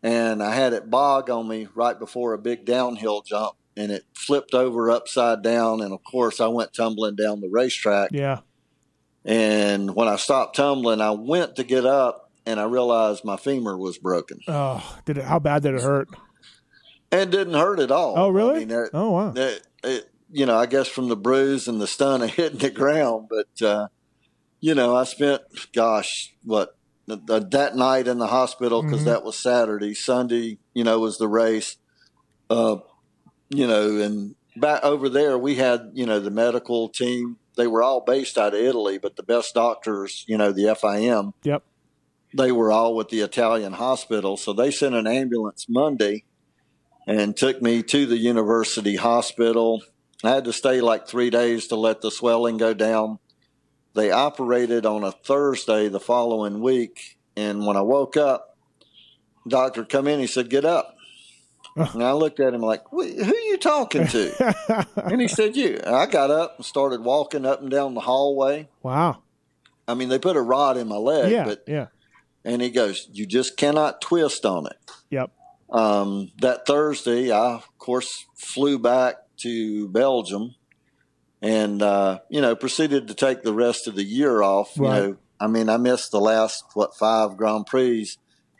and 0.01 0.41
I 0.41 0.53
had 0.53 0.73
it 0.73 0.89
bog 0.89 1.29
on 1.29 1.47
me 1.47 1.67
right 1.75 1.97
before 1.97 2.33
a 2.33 2.39
big 2.39 2.65
downhill 2.65 3.21
jump, 3.21 3.55
and 3.75 3.91
it 3.91 4.05
flipped 4.13 4.53
over 4.53 4.89
upside 4.89 5.41
down. 5.41 5.81
And 5.81 5.93
of 5.93 6.03
course, 6.03 6.39
I 6.39 6.47
went 6.47 6.73
tumbling 6.73 7.15
down 7.15 7.41
the 7.41 7.49
racetrack. 7.49 8.09
Yeah. 8.11 8.39
And 9.25 9.95
when 9.95 10.07
I 10.07 10.15
stopped 10.15 10.55
tumbling, 10.55 11.01
I 11.01 11.11
went 11.11 11.57
to 11.57 11.63
get 11.63 11.85
up 11.85 12.31
and 12.45 12.59
I 12.59 12.63
realized 12.63 13.25
my 13.25 13.37
femur 13.37 13.77
was 13.77 13.97
broken. 13.97 14.39
Oh, 14.47 14.97
did 15.05 15.17
it? 15.17 15.25
How 15.25 15.39
bad 15.39 15.61
did 15.61 15.75
it 15.75 15.81
hurt? 15.81 16.07
It 17.11 17.31
didn't 17.31 17.55
hurt 17.55 17.79
at 17.79 17.91
all. 17.91 18.13
Oh, 18.17 18.29
really? 18.29 18.57
I 18.57 18.59
mean, 18.59 18.71
it, 18.71 18.89
oh, 18.93 19.09
wow. 19.11 19.33
It, 19.35 19.67
it, 19.83 20.11
you 20.31 20.45
know, 20.45 20.57
I 20.57 20.65
guess 20.67 20.87
from 20.87 21.09
the 21.09 21.15
bruise 21.15 21.67
and 21.67 21.81
the 21.81 21.87
stun 21.87 22.21
of 22.23 22.31
hitting 22.31 22.59
the 22.59 22.69
ground, 22.69 23.29
but 23.29 23.65
uh, 23.65 23.87
you 24.59 24.75
know, 24.75 24.95
I 24.95 25.05
spent, 25.05 25.41
gosh, 25.73 26.33
what 26.43 26.75
that 27.07 27.75
night 27.75 28.07
in 28.07 28.19
the 28.19 28.27
hospital 28.27 28.83
because 28.83 28.99
mm-hmm. 28.99 29.09
that 29.09 29.23
was 29.23 29.41
Saturday. 29.41 29.93
Sunday, 29.95 30.59
you 30.73 30.83
know, 30.83 30.99
was 30.99 31.17
the 31.17 31.27
race. 31.27 31.77
Uh, 32.49 32.77
you 33.49 33.65
know, 33.65 33.99
and 33.99 34.35
back 34.55 34.83
over 34.83 35.09
there, 35.09 35.37
we 35.37 35.55
had, 35.55 35.91
you 35.93 36.05
know, 36.05 36.19
the 36.19 36.29
medical 36.29 36.89
team. 36.89 37.37
They 37.57 37.67
were 37.67 37.81
all 37.81 38.01
based 38.01 38.37
out 38.37 38.53
of 38.53 38.59
Italy, 38.59 38.99
but 38.99 39.15
the 39.15 39.23
best 39.23 39.55
doctors, 39.55 40.23
you 40.27 40.37
know, 40.37 40.51
the 40.51 40.63
FIM. 40.63 41.33
Yep. 41.43 41.63
They 42.37 42.51
were 42.51 42.71
all 42.71 42.95
with 42.95 43.09
the 43.09 43.21
Italian 43.21 43.73
hospital. 43.73 44.37
So 44.37 44.53
they 44.53 44.69
sent 44.69 44.93
an 44.93 45.07
ambulance 45.07 45.65
Monday 45.67 46.25
and 47.09 47.35
took 47.35 47.59
me 47.59 47.81
to 47.81 48.05
the 48.05 48.17
university 48.17 48.95
hospital. 48.95 49.81
I 50.23 50.29
had 50.29 50.45
to 50.45 50.53
stay 50.53 50.79
like 50.79 51.07
three 51.07 51.31
days 51.31 51.67
to 51.67 51.75
let 51.75 52.01
the 52.01 52.11
swelling 52.11 52.57
go 52.57 52.75
down. 52.75 53.17
They 53.95 54.11
operated 54.11 54.85
on 54.85 55.03
a 55.03 55.11
Thursday 55.11 55.87
the 55.87 55.99
following 55.99 56.61
week. 56.61 57.17
And 57.35 57.65
when 57.65 57.77
I 57.77 57.81
woke 57.81 58.15
up, 58.15 58.55
doctor 59.47 59.85
come 59.85 60.07
in, 60.07 60.19
he 60.19 60.27
said, 60.27 60.51
get 60.51 60.65
up. 60.65 60.97
And 61.75 62.03
I 62.03 62.11
looked 62.11 62.39
at 62.39 62.53
him 62.53 62.61
like, 62.61 62.83
who 62.91 63.01
are 63.01 63.05
you 63.05 63.57
talking 63.57 64.05
to? 64.05 64.85
and 64.97 65.19
he 65.19 65.27
said, 65.27 65.55
you. 65.55 65.79
And 65.83 65.95
I 65.95 66.05
got 66.05 66.29
up 66.29 66.57
and 66.57 66.65
started 66.65 67.01
walking 67.01 67.43
up 67.43 67.61
and 67.61 67.71
down 67.71 67.95
the 67.95 68.01
hallway. 68.01 68.69
Wow. 68.83 69.23
I 69.87 69.95
mean, 69.95 70.09
they 70.09 70.19
put 70.19 70.35
a 70.35 70.41
rod 70.41 70.77
in 70.77 70.87
my 70.87 70.97
leg. 70.97 71.31
Yeah, 71.31 71.45
but, 71.45 71.63
yeah. 71.65 71.87
And 72.45 72.61
he 72.61 72.69
goes, 72.69 73.09
you 73.11 73.25
just 73.25 73.57
cannot 73.57 73.99
twist 73.99 74.45
on 74.45 74.67
it. 74.67 74.77
Yep. 75.09 75.31
Um, 75.71 76.31
that 76.39 76.65
Thursday, 76.65 77.31
I, 77.31 77.55
of 77.55 77.77
course, 77.77 78.25
flew 78.35 78.79
back 78.79 79.15
to 79.41 79.87
Belgium 79.89 80.55
and, 81.41 81.81
uh, 81.81 82.19
you 82.29 82.41
know, 82.41 82.55
proceeded 82.55 83.07
to 83.07 83.13
take 83.13 83.43
the 83.43 83.53
rest 83.53 83.87
of 83.87 83.95
the 83.95 84.03
year 84.03 84.41
off. 84.41 84.71
Right. 84.77 84.95
You 84.95 85.01
know, 85.01 85.17
I 85.39 85.47
mean, 85.47 85.69
I 85.69 85.77
missed 85.77 86.11
the 86.11 86.19
last, 86.19 86.63
what, 86.73 86.95
five 86.95 87.37
Grand 87.37 87.65
Prix, 87.67 88.09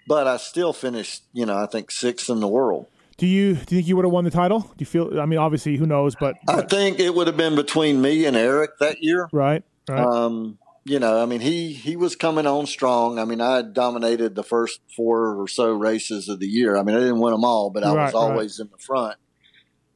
but 0.08 0.28
I 0.28 0.38
still 0.38 0.72
finished, 0.72 1.24
you 1.34 1.46
know, 1.46 1.58
I 1.58 1.66
think 1.66 1.92
sixth 1.92 2.30
in 2.30 2.40
the 2.40 2.48
world. 2.48 2.86
Do 3.18 3.28
you 3.28 3.56
do 3.56 3.76
you 3.76 3.82
think 3.82 3.88
you 3.88 3.98
would 3.98 4.06
have 4.06 4.14
won 4.14 4.24
the 4.24 4.32
title? 4.32 4.62
Do 4.62 4.76
you 4.78 4.86
feel? 4.86 5.20
I 5.20 5.26
mean, 5.26 5.40
obviously, 5.40 5.76
who 5.76 5.86
knows? 5.86 6.16
But, 6.16 6.38
but. 6.46 6.56
I 6.56 6.62
think 6.62 7.02
it 7.02 7.14
would 7.14 7.28
have 7.28 7.36
been 7.36 7.56
between 7.56 8.02
me 8.02 8.24
and 8.24 8.38
Eric 8.38 8.78
that 8.80 9.04
year. 9.04 9.28
Right. 9.34 9.62
Right. 9.90 10.00
Um, 10.00 10.58
you 10.90 11.00
know, 11.00 11.22
I 11.22 11.26
mean, 11.26 11.42
he 11.42 11.74
he 11.74 11.96
was 11.96 12.16
coming 12.16 12.48
on 12.48 12.66
strong. 12.66 13.20
I 13.20 13.26
mean, 13.26 13.42
I 13.42 13.62
dominated 13.62 14.36
the 14.36 14.44
first 14.44 14.82
four 14.96 15.40
or 15.40 15.48
so 15.48 15.72
races 15.72 16.28
of 16.28 16.40
the 16.40 16.48
year. 16.48 16.78
I 16.78 16.84
mean, 16.84 16.96
I 16.96 17.00
didn't 17.00 17.20
win 17.20 17.34
them 17.34 17.46
all, 17.46 17.70
but 17.70 17.84
I 17.84 17.94
right, 17.94 18.06
was 18.06 18.14
always 18.14 18.60
right. 18.60 18.66
in 18.66 18.72
the 18.72 18.78
front. 18.78 19.18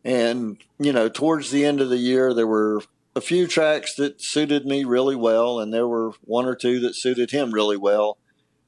And 0.04 0.58
you 0.80 0.94
know, 0.94 1.10
towards 1.10 1.52
the 1.52 1.66
end 1.66 1.82
of 1.82 1.90
the 1.90 1.98
year, 1.98 2.34
there 2.34 2.48
were 2.48 2.82
a 3.16 3.22
few 3.22 3.48
tracks 3.48 3.96
that 3.96 4.22
suited 4.22 4.66
me 4.66 4.84
really 4.84 5.16
well, 5.16 5.60
and 5.60 5.74
there 5.74 5.88
were 5.88 6.12
one 6.22 6.46
or 6.46 6.56
two 6.56 6.80
that 6.82 6.96
suited 6.96 7.32
him 7.32 7.54
really 7.54 7.78
well 7.78 8.18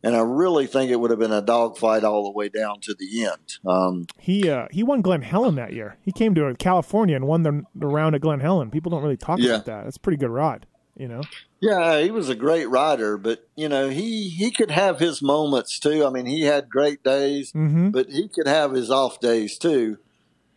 and 0.05 0.15
I 0.15 0.19
really 0.19 0.67
think 0.67 0.91
it 0.91 0.99
would 0.99 1.09
have 1.09 1.19
been 1.19 1.31
a 1.31 1.41
dogfight 1.41 2.03
all 2.03 2.23
the 2.23 2.29
way 2.29 2.47
down 2.47 2.79
to 2.81 2.93
the 2.93 3.25
end. 3.25 3.57
Um, 3.65 4.05
he 4.19 4.47
uh, 4.47 4.67
he 4.69 4.83
won 4.83 5.01
Glen 5.01 5.23
Helen 5.23 5.55
that 5.55 5.73
year. 5.73 5.97
He 6.03 6.11
came 6.11 6.35
to 6.35 6.53
California 6.59 7.15
and 7.15 7.25
won 7.25 7.41
the, 7.41 7.63
the 7.73 7.87
round 7.87 8.13
at 8.13 8.21
Glen 8.21 8.39
Helen. 8.39 8.69
People 8.69 8.91
don't 8.91 9.01
really 9.01 9.17
talk 9.17 9.39
yeah. 9.39 9.55
about 9.55 9.65
that. 9.65 9.83
That's 9.85 9.97
a 9.97 9.99
pretty 9.99 10.17
good 10.17 10.29
ride, 10.29 10.67
you 10.95 11.07
know. 11.07 11.21
Yeah, 11.59 12.01
he 12.01 12.11
was 12.11 12.29
a 12.29 12.35
great 12.35 12.69
rider, 12.69 13.17
but 13.17 13.47
you 13.55 13.69
know 13.69 13.89
he 13.89 14.29
he 14.29 14.51
could 14.51 14.71
have 14.71 14.99
his 14.99 15.21
moments 15.21 15.79
too. 15.79 16.05
I 16.05 16.09
mean, 16.09 16.25
he 16.25 16.41
had 16.41 16.69
great 16.69 17.03
days, 17.03 17.51
mm-hmm. 17.51 17.89
but 17.89 18.09
he 18.09 18.27
could 18.27 18.47
have 18.47 18.71
his 18.71 18.91
off 18.91 19.19
days 19.19 19.57
too. 19.57 19.97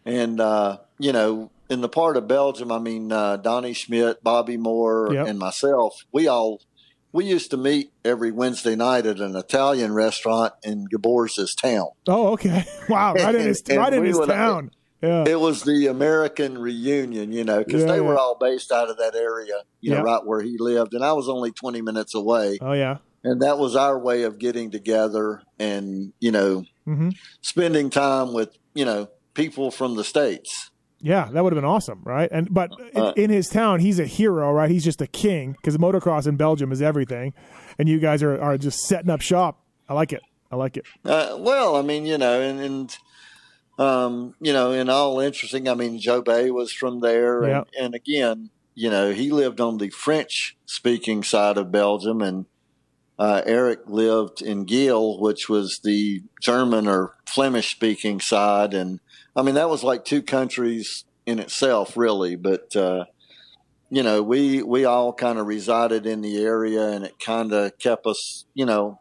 And 0.05 0.41
uh, 0.41 0.78
you 0.99 1.12
know, 1.12 1.51
in 1.68 1.80
the 1.80 1.89
part 1.89 2.16
of 2.16 2.28
Belgium, 2.28 2.72
I 2.72 2.78
mean, 2.78 3.12
uh, 3.12 3.36
Donnie 3.39 3.74
Schmit, 3.74 4.16
Bobby 4.22 4.57
Moore, 4.57 5.11
yep. 5.12 5.26
and 5.26 5.39
myself, 5.39 6.05
we 6.12 6.26
all 6.28 6.61
we 7.12 7.24
used 7.24 7.51
to 7.51 7.57
meet 7.57 7.93
every 8.05 8.30
Wednesday 8.30 8.76
night 8.76 9.07
at 9.07 9.18
an 9.18 9.34
Italian 9.34 9.93
restaurant 9.93 10.53
in 10.62 10.86
Geboers' 10.89 11.57
town. 11.61 11.89
Oh, 12.07 12.28
okay. 12.32 12.64
Wow, 12.89 13.14
right 13.14 13.34
in 13.34 13.43
his, 13.43 13.62
right 13.70 13.93
in 13.93 14.05
his 14.05 14.18
town. 14.18 14.70
Yeah. 15.01 15.24
It 15.26 15.38
was 15.38 15.62
the 15.62 15.86
American 15.86 16.59
reunion, 16.59 17.30
you 17.32 17.44
know, 17.44 17.62
because 17.62 17.82
yeah, 17.82 17.88
they 17.88 17.96
yeah. 17.96 18.03
were 18.03 18.18
all 18.18 18.36
based 18.38 18.72
out 18.72 18.90
of 18.90 18.96
that 18.99 19.14
area, 19.14 19.62
you 19.80 19.92
know, 19.92 20.03
right 20.03 20.24
where 20.24 20.40
he 20.40 20.57
lived. 20.59 20.94
And 20.94 21.05
I 21.05 21.12
was 21.12 21.28
only 21.28 21.53
20 21.53 21.82
minutes 21.82 22.14
away. 22.14 22.59
Oh, 22.61 22.72
yeah. 22.72 22.99
And 23.22 23.42
that 23.42 23.59
was 23.59 23.76
our 23.76 23.99
way 23.99 24.22
of 24.22 24.38
getting 24.38 24.70
together 24.70 25.42
and, 25.59 26.12
you 26.18 26.32
know, 26.32 26.64
mm-hmm. 26.86 27.11
spending 27.42 27.90
time 27.90 28.32
with, 28.32 28.57
you 28.74 28.84
know, 28.84 29.09
people 29.34 29.70
from 29.70 29.94
the 29.94 30.05
States. 30.05 30.70
Yeah, 31.01 31.28
that 31.32 31.44
would 31.44 31.53
have 31.53 31.57
been 31.57 31.68
awesome, 31.68 32.01
right? 32.05 32.28
And 32.32 32.53
but 32.53 32.72
uh, 32.96 33.12
in, 33.16 33.24
in, 33.24 33.30
his 33.30 33.49
town, 33.49 33.78
he's 33.78 34.01
a 34.01 34.05
hero, 34.05 34.51
right? 34.51 34.68
He's 34.68 34.82
just 34.82 35.01
a 35.01 35.07
king 35.07 35.53
because 35.53 35.76
motocross 35.78 36.26
in 36.26 36.36
Belgium 36.36 36.72
is 36.72 36.82
everything, 36.82 37.34
and 37.78 37.88
you 37.88 38.01
guys 38.01 38.20
are 38.24 38.40
are 38.40 38.59
just 38.59 38.80
setting 38.80 39.09
up 39.09 39.20
shop. 39.20 39.64
I 39.88 39.94
like 39.94 40.12
it. 40.12 40.22
I 40.51 40.57
like 40.57 40.76
it. 40.76 40.86
Uh, 41.05 41.36
well, 41.38 41.76
I 41.76 41.82
mean, 41.82 42.05
you 42.05 42.18
know, 42.18 42.40
and, 42.40 42.59
and 42.59 42.99
um, 43.79 44.35
you 44.41 44.53
know, 44.53 44.72
in 44.72 44.91
all 44.91 45.20
interesting, 45.20 45.68
I 45.68 45.74
mean, 45.74 46.01
Jobé 46.01 46.53
was 46.53 46.72
from 46.72 47.01
there, 47.01 47.43
and, 47.43 47.53
yep. 47.53 47.68
and 47.79 47.95
again, 47.95 48.51
you 48.74 48.91
know, 48.91 49.12
he 49.12 49.31
lived 49.31 49.61
on 49.61 49.79
the 49.79 49.91
French 49.91 50.57
speaking 50.66 51.22
side 51.22 51.57
of 51.57 51.72
Belgium, 51.72 52.20
and 52.20 52.47
uh, 53.18 53.43
Eric 53.47 53.81
lived 53.87 54.43
in 54.43 54.66
Geel, 54.66 55.20
which 55.20 55.49
was 55.49 55.81
the 55.83 56.22
German 56.43 56.87
or 56.87 57.16
Flemish 57.26 57.70
speaking 57.70 58.20
side, 58.20 58.74
and 58.74 59.01
I 59.35 59.43
mean, 59.43 59.55
that 59.55 59.70
was 59.70 59.85
like 59.85 60.05
two 60.05 60.22
countries 60.22 61.05
in 61.26 61.39
itself, 61.39 61.97
really. 61.97 62.35
But 62.35 62.74
uh, 62.74 63.05
you 63.91 64.03
know, 64.03 64.22
we 64.22 64.62
we 64.62 64.85
all 64.85 65.12
kind 65.12 65.39
of 65.39 65.47
resided 65.47 66.07
in 66.07 66.20
the 66.20 66.43
area, 66.43 66.89
and 66.89 67.05
it 67.05 67.18
kind 67.20 67.53
of 67.53 67.79
kept 67.79 68.07
us, 68.07 68.45
you 68.55 68.66
know. 68.66 69.01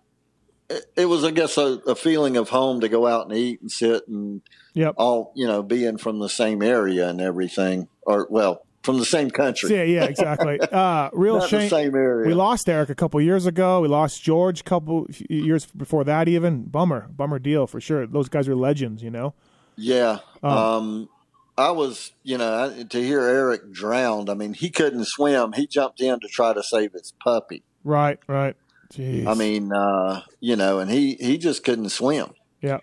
It, 0.98 1.06
was, 1.06 1.24
I 1.24 1.32
guess, 1.32 1.58
a, 1.58 1.80
a, 1.88 1.96
feeling 1.96 2.36
of 2.36 2.50
home 2.50 2.82
to 2.82 2.90
go 2.90 3.08
out 3.08 3.30
and 3.30 3.38
eat 3.38 3.62
and 3.62 3.72
sit 3.72 4.06
and 4.10 4.42
yep. 4.74 4.96
all, 4.98 5.32
you 5.34 5.48
know, 5.48 5.64
being 5.64 5.98
from 5.98 6.20
the 6.20 6.28
same 6.28 6.62
area 6.62 7.08
and 7.08 7.22
everything, 7.22 7.88
or 8.02 8.28
well, 8.30 8.66
from 8.84 9.00
the 9.00 9.06
same 9.06 9.30
country. 9.30 9.70
Yeah, 9.76 9.84
yeah, 9.84 10.06
exactly. 10.06 10.60
Uh, 10.72 11.10
real 11.14 11.40
shame. 11.42 11.70
same 11.70 11.96
area. 11.96 12.28
We 12.28 12.34
lost 12.34 12.70
Eric 12.70 12.90
a 12.90 12.96
couple 12.96 13.20
years 13.22 13.46
ago. 13.46 13.82
We 13.82 13.88
lost 13.88 14.22
George 14.22 14.62
a 14.62 14.64
couple 14.64 15.08
years 15.30 15.66
before 15.66 16.04
that. 16.04 16.28
Even 16.28 16.64
bummer, 16.64 17.08
bummer 17.10 17.40
deal 17.40 17.66
for 17.68 17.80
sure. 17.80 18.06
Those 18.06 18.30
guys 18.30 18.48
are 18.48 18.56
legends, 18.56 19.02
you 19.02 19.10
know. 19.10 19.34
Yeah. 19.76 20.20
Oh. 20.44 20.78
Um, 20.78 21.10
I 21.58 21.72
was, 21.72 22.12
you 22.24 22.38
know, 22.38 22.86
to 22.90 23.04
hear 23.04 23.22
Eric 23.22 23.72
drowned. 23.72 24.30
I 24.30 24.36
mean, 24.36 24.54
he 24.54 24.70
couldn't 24.70 25.06
swim. 25.06 25.54
He 25.54 25.66
jumped 25.66 26.00
in 26.02 26.20
to 26.20 26.28
try 26.28 26.54
to 26.54 26.62
save 26.62 26.94
his 26.94 27.14
puppy. 27.24 27.64
Right, 27.84 28.20
right. 28.28 28.56
Jeez. 28.94 29.28
I 29.28 29.34
mean, 29.34 29.72
uh, 29.74 30.22
you 30.40 30.56
know, 30.56 30.80
and 30.80 30.90
he 30.90 31.16
he 31.20 31.38
just 31.38 31.64
couldn't 31.64 31.90
swim. 31.90 32.30
yeah, 32.62 32.80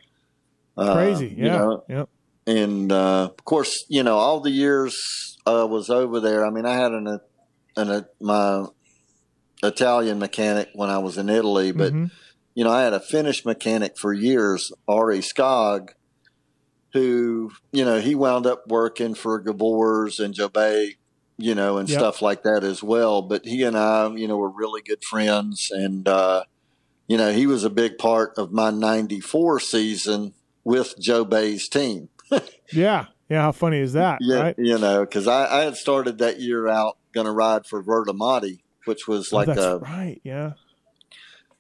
Uh, 0.77 0.95
crazy. 0.95 1.29
you 1.29 1.45
Yeah, 1.47 1.59
know, 1.59 1.85
yeah. 1.89 2.05
and 2.47 2.91
uh, 2.93 3.29
of 3.37 3.45
course, 3.45 3.85
you 3.89 4.03
know, 4.03 4.17
all 4.19 4.41
the 4.41 4.51
years 4.51 4.97
I 5.47 5.65
was 5.65 5.91
over 5.91 6.21
there. 6.21 6.45
I 6.47 6.51
mean, 6.51 6.67
I 6.67 6.75
had 6.75 6.93
an 6.93 7.19
an, 7.77 7.91
a 7.91 8.07
my 8.21 8.67
Italian 9.63 10.19
mechanic 10.19 10.69
when 10.75 10.91
I 10.91 10.99
was 10.99 11.17
in 11.19 11.29
Italy, 11.29 11.73
but 11.73 11.93
Mhm. 11.93 12.11
you 12.55 12.65
know, 12.65 12.71
I 12.71 12.83
had 12.83 12.93
a 12.93 13.01
Finnish 13.01 13.45
mechanic 13.45 13.95
for 13.99 14.13
years, 14.13 14.71
Ari 14.87 15.21
Skog, 15.21 15.89
who 16.93 17.51
you 17.73 17.85
know 17.85 17.99
he 18.01 18.15
wound 18.15 18.47
up 18.47 18.65
working 18.69 19.15
for 19.15 19.43
Geboers 19.43 20.23
and 20.23 20.35
Jobé, 20.35 20.97
you 21.37 21.55
know, 21.55 21.79
and 21.79 21.89
Yep. 21.89 21.99
stuff 21.99 22.23
like 22.23 22.43
that 22.45 22.63
as 22.65 22.83
well. 22.83 23.23
But 23.23 23.45
he 23.45 23.63
and 23.63 23.77
I, 23.77 24.09
you 24.15 24.29
know, 24.29 24.37
were 24.37 24.51
really 24.51 24.83
good 24.83 25.03
friends, 25.05 25.71
and 25.73 26.07
uh, 26.09 26.45
you 27.07 27.17
know, 27.17 27.33
he 27.33 27.47
was 27.47 27.65
a 27.65 27.71
big 27.71 27.99
part 27.99 28.35
of 28.39 28.53
my 28.53 28.71
'94 28.71 29.61
season 29.61 30.35
with 30.65 30.95
Jobé's 31.01 31.69
team. 31.69 32.09
yeah, 32.73 33.07
yeah. 33.29 33.43
How 33.43 33.53
funny 33.53 33.79
is 33.81 33.93
that? 33.95 34.19
Yeah, 34.23 34.41
right? 34.41 34.55
you 34.59 34.79
know, 34.79 35.01
because 35.01 35.27
I, 35.29 35.61
I 35.61 35.65
had 35.65 35.77
started 35.77 36.19
that 36.19 36.41
year 36.41 36.69
out 36.69 36.97
going 37.13 37.27
to 37.27 37.33
ride 37.33 37.67
for 37.67 37.83
Vertemati, 37.83 38.61
which 38.87 39.07
was 39.07 39.33
Oh, 39.33 39.37
like 39.37 39.47
that's 39.49 39.61
a, 39.61 39.79
right. 39.79 40.21
Yeah. 40.25 40.53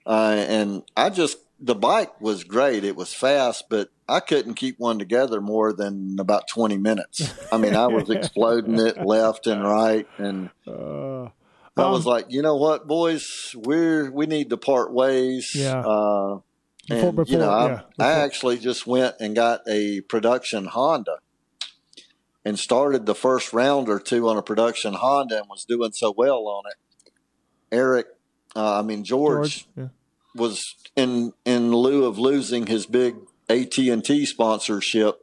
uh, 0.06 0.44
and 0.48 0.82
I 0.96 1.10
just 1.10 1.38
the 1.60 1.74
bike 1.74 2.20
was 2.20 2.44
great. 2.44 2.84
It 2.84 2.96
was 2.96 3.14
fast, 3.14 3.64
but 3.70 3.90
I 4.08 4.20
couldn't 4.20 4.54
keep 4.54 4.78
one 4.78 4.98
together 4.98 5.40
more 5.40 5.72
than 5.72 6.16
about 6.20 6.48
twenty 6.48 6.76
minutes. 6.76 7.32
I 7.52 7.56
mean, 7.58 7.74
I 7.74 7.86
was 7.86 8.10
exploding 8.10 8.78
it 8.78 8.98
left 9.06 9.46
and 9.46 9.62
right, 9.62 10.06
and 10.18 10.50
Uh, 10.66 11.24
I 11.76 11.88
was 11.90 12.06
um, 12.06 12.12
like, 12.12 12.26
you 12.28 12.42
know 12.42 12.56
what, 12.56 12.86
boys, 12.86 13.54
we're 13.56 14.10
we 14.10 14.26
need 14.26 14.50
to 14.50 14.56
part 14.56 14.92
ways. 14.92 15.52
Yeah. 15.54 15.80
Uh, 15.80 16.40
Before- 16.88 17.08
and 17.08 17.18
you 17.18 17.24
before- 17.24 17.38
know, 17.38 17.50
I, 17.50 17.66
yeah, 17.68 17.80
I 17.98 18.10
actually 18.12 18.58
just 18.58 18.86
went 18.86 19.16
and 19.20 19.34
got 19.34 19.62
a 19.66 20.02
production 20.02 20.66
Honda 20.66 21.16
and 22.44 22.58
started 22.58 23.06
the 23.06 23.14
first 23.14 23.54
round 23.54 23.88
or 23.88 23.98
two 23.98 24.28
on 24.28 24.36
a 24.36 24.42
production 24.42 24.92
Honda 24.92 25.38
and 25.38 25.46
was 25.48 25.64
doing 25.64 25.92
so 25.92 26.12
well 26.14 26.46
on 26.46 26.64
it. 26.70 27.10
Eric, 27.72 28.06
uh, 28.54 28.78
I 28.78 28.82
mean 28.82 29.02
George, 29.02 29.64
George. 29.64 29.66
Yeah. 29.76 29.88
was 30.34 30.74
in 30.94 31.32
in 31.46 31.72
lieu 31.72 32.04
of 32.04 32.18
losing 32.18 32.66
his 32.66 32.84
big 32.86 33.16
AT 33.54 33.78
and 33.78 34.04
T 34.04 34.26
sponsorship. 34.26 35.20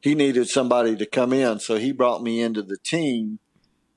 He 0.00 0.14
needed 0.14 0.48
somebody 0.48 0.96
to 0.96 1.06
come 1.06 1.32
in, 1.32 1.60
so 1.60 1.76
he 1.76 1.92
brought 1.92 2.22
me 2.22 2.40
into 2.40 2.62
the 2.62 2.78
team. 2.84 3.38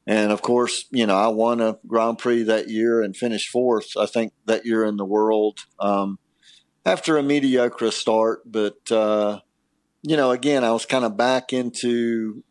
And 0.05 0.32
of 0.32 0.41
course, 0.41 0.86
you 0.91 1.05
know, 1.05 1.15
I 1.15 1.28
won 1.28 1.61
a 1.61 1.78
Grand 1.88 2.17
Prix 2.17 2.43
that 2.43 2.69
year 2.69 3.01
and 3.01 3.15
finished 3.15 3.49
fourth. 3.49 3.95
I 3.97 4.05
think 4.05 4.34
that 4.45 4.65
year 4.65 4.84
in 4.84 4.97
the 4.97 5.05
world 5.05 5.59
um, 5.80 6.19
after 6.86 7.17
a 7.17 7.24
mediocre 7.24 7.91
start. 7.91 8.41
But 8.45 8.91
uh, 8.91 9.39
you 10.01 10.17
know, 10.17 10.32
again, 10.32 10.65
I 10.65 10.71
was 10.71 10.86
kind 10.86 11.05
of 11.05 11.15
back 11.15 11.53
into 11.53 12.43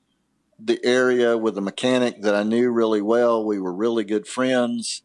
the 0.58 0.80
area 0.82 1.36
with 1.36 1.58
a 1.58 1.60
mechanic 1.60 2.22
that 2.22 2.34
I 2.34 2.42
knew 2.42 2.70
really 2.70 3.02
well. 3.02 3.44
We 3.44 3.58
were 3.58 3.74
really 3.74 4.04
good 4.04 4.26
friends 4.26 5.02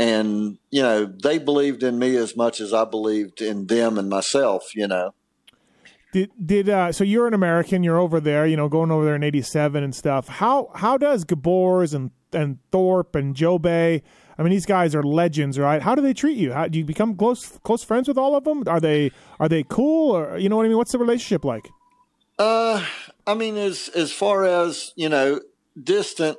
and 0.00 0.56
you 0.70 0.80
know 0.80 1.04
they 1.04 1.36
believed 1.36 1.82
in 1.82 1.98
me 1.98 2.16
as 2.16 2.34
much 2.34 2.58
as 2.58 2.72
I 2.72 2.84
believed 2.86 3.42
in 3.42 3.66
them 3.66 3.98
and 3.98 4.08
myself. 4.08 4.74
You 4.74 4.88
know, 4.88 5.14
Did 6.12 6.30
did 6.44 6.68
uh, 6.70 6.90
so? 6.90 7.04
You're 7.04 7.26
an 7.26 7.34
American. 7.34 7.82
You're 7.82 7.98
over 7.98 8.18
there. 8.18 8.46
You 8.46 8.56
know, 8.56 8.68
going 8.68 8.90
over 8.90 9.04
there 9.04 9.14
in 9.14 9.22
'87 9.22 9.84
and 9.84 9.94
stuff. 9.94 10.28
How 10.28 10.70
how 10.74 10.96
does 10.96 11.26
Geboers 11.26 11.94
and 11.94 12.10
and 12.32 12.58
Thorpe 12.72 13.14
and 13.14 13.36
Jobé? 13.36 14.02
I 14.38 14.42
mean, 14.42 14.52
these 14.52 14.64
guys 14.64 14.94
are 14.94 15.02
legends, 15.02 15.58
right? 15.58 15.82
How 15.82 15.94
do 15.94 16.00
they 16.00 16.14
treat 16.14 16.38
you? 16.38 16.54
How 16.54 16.66
do 16.66 16.78
you 16.78 16.84
become 16.84 17.14
close 17.14 17.58
close 17.62 17.84
friends 17.84 18.08
with 18.08 18.16
all 18.16 18.34
of 18.34 18.44
them? 18.44 18.64
Are 18.66 18.80
they 18.80 19.12
are 19.38 19.50
they 19.50 19.64
cool 19.64 20.16
or 20.16 20.38
you 20.38 20.48
know 20.48 20.56
what 20.56 20.64
I 20.64 20.68
mean? 20.68 20.78
What's 20.78 20.92
the 20.92 20.98
relationship 20.98 21.44
like? 21.44 21.68
uh, 22.40 22.82
I 23.26 23.34
mean, 23.34 23.58
as 23.58 23.90
as 23.94 24.12
far 24.12 24.44
as 24.46 24.92
you 24.96 25.10
know, 25.10 25.40
distant 25.80 26.38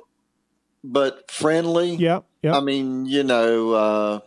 but 0.82 1.30
friendly. 1.30 1.94
Yeah, 1.94 2.20
yeah. 2.42 2.56
I 2.56 2.60
mean, 2.60 3.06
you 3.06 3.22
know, 3.24 3.70
uh, 3.72 4.20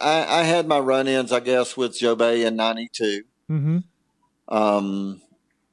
I, 0.00 0.40
I 0.40 0.42
had 0.42 0.66
my 0.68 0.78
run-ins, 0.78 1.32
I 1.32 1.40
guess, 1.40 1.76
with 1.76 1.98
Jobé 1.98 2.46
in 2.46 2.56
'92. 2.56 3.22
mm-hmm. 3.50 3.78
um, 4.54 5.20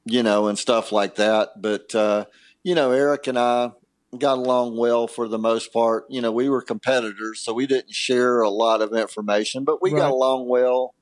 you 0.04 0.22
know, 0.22 0.48
and 0.48 0.58
stuff 0.58 0.90
like 0.90 1.16
that. 1.16 1.60
But, 1.60 1.94
uh, 1.94 2.24
you 2.64 2.74
know, 2.74 2.92
Eric 2.92 3.26
and 3.26 3.38
I 3.38 3.72
got 4.18 4.38
along 4.38 4.76
well 4.78 5.06
for 5.06 5.28
the 5.28 5.38
most 5.38 5.72
part. 5.72 6.04
You 6.08 6.22
know, 6.22 6.32
we 6.32 6.48
were 6.48 6.62
competitors, 6.62 7.40
so 7.40 7.52
we 7.52 7.66
didn't 7.66 7.92
share 7.94 8.40
a 8.40 8.48
lot 8.48 8.80
of 8.80 8.94
information, 8.94 9.64
but 9.64 9.82
we 9.82 9.92
Right. 9.92 10.00
got 10.00 10.10
along 10.12 10.48
well, 10.48 10.94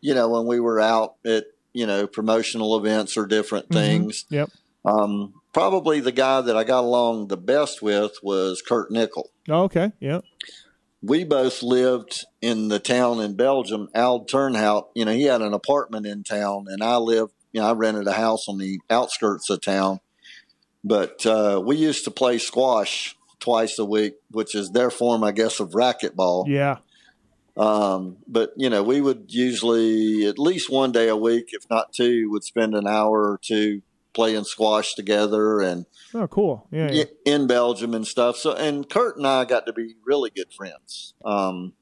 you 0.00 0.14
know, 0.14 0.28
when 0.30 0.46
we 0.46 0.58
were 0.58 0.80
out 0.80 1.16
at, 1.26 1.44
you 1.74 1.86
know, 1.86 2.06
promotional 2.06 2.76
events 2.78 3.16
or 3.16 3.26
different 3.26 3.68
things. 3.68 4.24
Yep. 4.30 4.48
Um, 4.86 5.34
probably 5.56 6.00
the 6.00 6.12
guy 6.12 6.38
that 6.42 6.54
I 6.54 6.64
got 6.64 6.84
along 6.84 7.28
the 7.28 7.36
best 7.38 7.80
with 7.80 8.18
was 8.22 8.60
Kurt 8.60 8.90
Nicoll. 8.90 9.28
Oh, 9.48 9.62
okay. 9.62 9.90
Yeah. 10.00 10.20
We 11.00 11.24
both 11.24 11.62
lived 11.62 12.26
in 12.42 12.68
the 12.68 12.78
town 12.78 13.20
in 13.20 13.36
Belgium, 13.36 13.88
Al 13.94 14.26
Turnhout. 14.26 14.88
You 14.94 15.06
know, 15.06 15.12
he 15.12 15.22
had 15.22 15.40
an 15.40 15.54
apartment 15.54 16.04
in 16.04 16.24
town, 16.24 16.66
and 16.68 16.82
I 16.82 16.98
lived, 16.98 17.32
you 17.52 17.62
know, 17.62 17.68
I 17.68 17.72
rented 17.72 18.06
a 18.06 18.12
house 18.12 18.50
on 18.50 18.58
the 18.58 18.80
outskirts 18.90 19.48
of 19.48 19.62
town. 19.62 20.00
But 20.84 21.24
uh, 21.24 21.62
we 21.64 21.76
used 21.76 22.04
to 22.04 22.10
play 22.10 22.36
squash 22.36 23.16
twice 23.40 23.78
a 23.78 23.84
week, 23.86 24.16
which 24.30 24.54
is 24.54 24.72
their 24.72 24.90
form, 24.90 25.24
I 25.24 25.32
guess, 25.32 25.58
of 25.58 25.70
racquetball. 25.70 26.48
Yeah. 26.48 26.76
Um, 27.56 28.18
but 28.28 28.52
you 28.58 28.68
know, 28.68 28.82
we 28.82 29.00
would 29.00 29.32
usually 29.32 30.26
at 30.26 30.38
least 30.38 30.68
one 30.68 30.92
day 30.92 31.08
a 31.08 31.16
week, 31.16 31.46
if 31.52 31.64
not 31.70 31.94
two, 31.94 32.30
would 32.30 32.44
spend 32.44 32.74
an 32.74 32.86
hour 32.86 33.32
or 33.32 33.40
two 33.40 33.80
playing 34.16 34.42
squash 34.44 34.94
together 34.94 35.60
and 35.60 35.86
Oh, 36.14 36.26
cool. 36.26 36.66
Yeah. 36.72 36.90
yeah. 36.90 37.04
in 37.24 37.46
Belgium 37.46 37.94
and 37.94 38.06
stuff. 38.06 38.36
So, 38.36 38.54
and 38.54 38.88
Kurt 38.88 39.16
and 39.18 39.26
I 39.26 39.44
got 39.44 39.66
to 39.66 39.72
be 39.72 39.94
really 40.04 40.30
good 40.34 40.52
friends. 40.52 41.14
Um, 41.24 41.74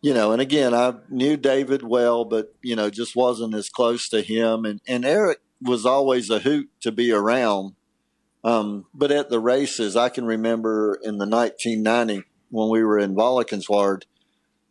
you 0.00 0.14
know, 0.14 0.32
and 0.32 0.40
again, 0.40 0.74
I 0.74 0.94
knew 1.10 1.36
David 1.36 1.82
well, 1.82 2.24
but 2.24 2.54
you 2.62 2.74
know, 2.74 2.88
just 2.90 3.14
wasn't 3.14 3.54
as 3.54 3.68
close 3.68 4.08
to 4.08 4.22
him. 4.22 4.64
And 4.64 4.80
and 4.88 5.04
Eric 5.04 5.40
was 5.60 5.84
always 5.84 6.30
a 6.30 6.38
hoot 6.38 6.70
to 6.80 6.90
be 6.92 7.12
around. 7.12 7.74
Um, 8.44 8.86
but 8.94 9.10
at 9.10 9.28
the 9.28 9.40
races, 9.40 9.96
I 9.96 10.08
can 10.08 10.24
remember 10.24 10.94
in 11.02 11.18
the 11.18 11.26
1990 11.26 12.22
when 12.50 12.70
we 12.70 12.82
were 12.84 12.98
in 12.98 13.14
Valkenswaard, 13.16 14.04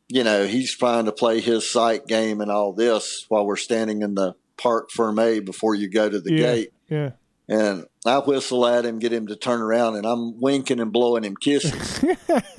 you 0.07 0.23
know, 0.23 0.47
he's 0.47 0.73
trying 0.75 1.05
to 1.05 1.11
play 1.11 1.41
his 1.41 1.69
sight 1.69 2.07
game 2.07 2.39
and 2.41 2.49
all 2.49 2.71
this 2.73 3.25
while 3.27 3.45
we're 3.45 3.57
standing 3.57 4.01
in 4.01 4.15
the 4.15 4.33
Parc 4.57 4.89
Fermé 4.91 5.43
before 5.43 5.75
you 5.75 5.89
go 5.89 6.09
to 6.09 6.19
the 6.19 6.31
Yeah. 6.31 6.37
gate. 6.53 6.69
Yeah. 6.89 7.11
And 7.49 7.85
I 8.05 8.17
whistle 8.17 8.65
at 8.67 8.85
him, 8.85 8.99
get 8.99 9.13
him 9.13 9.27
to 9.27 9.35
turn 9.37 9.61
around, 9.61 9.95
and 9.95 10.05
I'm 10.05 10.37
winking 10.41 10.81
and 10.81 10.91
blowing 10.91 11.23
him 11.23 11.35
kisses. 11.37 12.03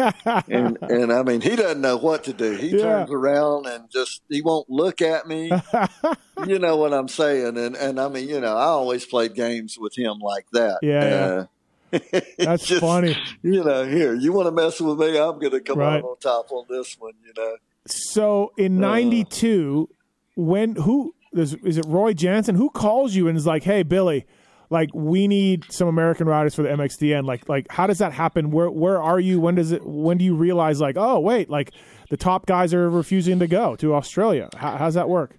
and 0.48 0.78
and 0.82 1.12
I 1.12 1.22
mean, 1.22 1.40
he 1.42 1.56
doesn't 1.56 1.80
know 1.82 1.96
what 1.98 2.24
to 2.24 2.32
do. 2.32 2.52
He 2.56 2.68
Yeah. 2.68 2.78
turns 2.82 3.10
around 3.10 3.66
and 3.66 3.90
just 3.90 4.22
he 4.30 4.40
won't 4.40 4.70
look 4.70 5.02
at 5.02 5.26
me. 5.26 5.52
you 6.46 6.58
know 6.58 6.76
what 6.76 6.94
I'm 6.94 7.08
saying? 7.08 7.58
And 7.58 7.76
and 7.76 8.00
I 8.00 8.08
mean, 8.08 8.28
you 8.28 8.40
know, 8.40 8.56
I 8.56 8.64
always 8.66 9.04
played 9.04 9.34
games 9.34 9.76
with 9.78 9.92
him 9.96 10.18
like 10.20 10.46
that. 10.52 10.78
Yeah, 10.82 11.42
Uh, 11.42 11.44
That's 12.38 12.66
just, 12.66 12.80
funny. 12.80 13.16
You 13.42 13.64
know, 13.64 13.84
here 13.86 14.14
you 14.14 14.32
want 14.32 14.46
to 14.46 14.52
mess 14.52 14.80
with 14.80 14.98
me? 14.98 15.18
I'm 15.18 15.38
going 15.38 15.52
to 15.52 15.60
come 15.60 15.78
Right. 15.78 15.96
out 15.96 16.04
on 16.04 16.16
top 16.18 16.50
on 16.52 16.64
this 16.68 16.96
one. 16.98 17.12
You 17.26 17.32
know. 17.36 17.56
So 17.86 18.52
in 18.58 18.78
'92, 18.78 19.88
when 20.36 20.76
who 20.76 21.14
is, 21.32 21.54
is 21.54 21.78
it? 21.78 21.86
Roy 21.86 22.12
Janson 22.12 22.54
who 22.54 22.70
calls 22.70 23.14
you 23.14 23.28
and 23.28 23.36
is 23.36 23.46
like, 23.46 23.62
"Hey, 23.62 23.82
Billy, 23.82 24.26
like 24.70 24.90
we 24.94 25.28
need 25.28 25.64
some 25.70 25.88
American 25.88 26.26
riders 26.26 26.54
for 26.54 26.62
the 26.62 26.68
MXDN." 26.70 27.24
Like, 27.24 27.48
like 27.48 27.66
how 27.70 27.86
does 27.86 27.98
that 27.98 28.12
happen? 28.12 28.50
Where 28.50 28.70
where 28.70 29.00
are 29.02 29.20
you? 29.20 29.40
When 29.40 29.54
does 29.54 29.72
it? 29.72 29.84
When 29.84 30.18
do 30.18 30.24
you 30.24 30.34
realize 30.34 30.80
like, 30.80 30.96
oh 30.96 31.20
wait, 31.20 31.50
like 31.50 31.72
the 32.10 32.16
top 32.16 32.46
guys 32.46 32.72
are 32.72 32.88
refusing 32.88 33.38
to 33.40 33.46
go 33.46 33.76
to 33.76 33.94
Australia? 33.94 34.48
How, 34.56 34.76
how's 34.76 34.94
that 34.94 35.08
work? 35.08 35.38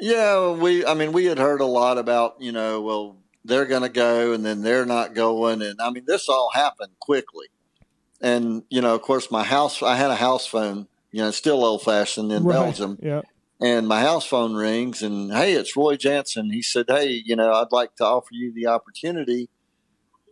Yeah, 0.00 0.52
we. 0.52 0.86
I 0.86 0.94
mean, 0.94 1.12
we 1.12 1.24
had 1.24 1.38
heard 1.38 1.60
a 1.60 1.66
lot 1.66 1.98
about 1.98 2.36
you 2.40 2.52
know, 2.52 2.80
well, 2.80 3.16
they're 3.44 3.66
going 3.66 3.82
to 3.82 3.88
go 3.88 4.32
and 4.32 4.44
then 4.44 4.62
they're 4.62 4.86
not 4.86 5.14
going, 5.14 5.62
and 5.62 5.80
I 5.80 5.90
mean, 5.90 6.04
this 6.06 6.28
all 6.28 6.50
happened 6.54 6.92
quickly. 7.00 7.46
And 8.20 8.62
you 8.68 8.80
know, 8.80 8.94
of 8.94 9.02
course, 9.02 9.30
my 9.30 9.44
house. 9.44 9.82
I 9.82 9.96
had 9.96 10.10
a 10.10 10.16
house 10.16 10.46
phone. 10.46 10.88
You 11.10 11.22
know, 11.22 11.30
still 11.30 11.64
old 11.64 11.82
fashioned 11.82 12.30
in 12.30 12.44
Right. 12.44 12.54
Belgium, 12.54 12.98
Yeah. 13.02 13.22
And 13.60 13.88
my 13.88 14.00
house 14.00 14.24
phone 14.24 14.54
rings, 14.54 15.02
and 15.02 15.32
hey, 15.32 15.52
it's 15.54 15.76
Roy 15.76 15.96
Janson. 15.96 16.50
He 16.52 16.62
said, 16.62 16.86
hey, 16.88 17.22
you 17.24 17.34
know, 17.34 17.52
I'd 17.52 17.72
like 17.72 17.96
to 17.96 18.04
offer 18.04 18.28
you 18.30 18.52
the 18.52 18.66
opportunity 18.68 19.48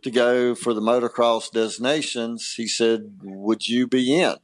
to 0.03 0.11
go 0.11 0.55
for 0.55 0.73
the 0.73 0.79
Motocross 0.81 1.51
des 1.51 1.81
Nations. 1.83 2.53
He 2.55 2.67
said, 2.67 3.19
would 3.23 3.67
you 3.67 3.85
be 3.87 4.17
in? 4.17 4.35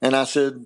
And 0.00 0.14
I 0.14 0.24
said, 0.24 0.64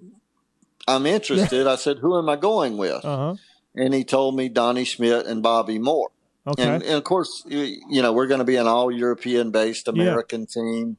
I'm 0.86 1.06
interested. 1.06 1.66
I 1.66 1.76
said, 1.76 1.98
who 1.98 2.18
am 2.18 2.28
I 2.28 2.36
going 2.36 2.76
with? 2.76 3.02
Uh 3.04 3.16
huh. 3.16 3.34
and 3.74 3.94
he 3.94 4.04
told 4.04 4.36
me 4.36 4.50
Donnie 4.50 4.84
Schmit 4.84 5.26
and 5.26 5.42
Bobby 5.42 5.78
Moore. 5.78 6.10
Okay. 6.46 6.62
And, 6.62 6.82
and 6.82 6.94
of 6.96 7.04
course, 7.04 7.42
you 7.48 8.02
know, 8.02 8.12
we're 8.12 8.26
going 8.26 8.40
to 8.40 8.44
be 8.44 8.56
an 8.56 8.66
all 8.66 8.90
European 8.90 9.50
based 9.50 9.88
American 9.88 10.46
team. 10.46 10.98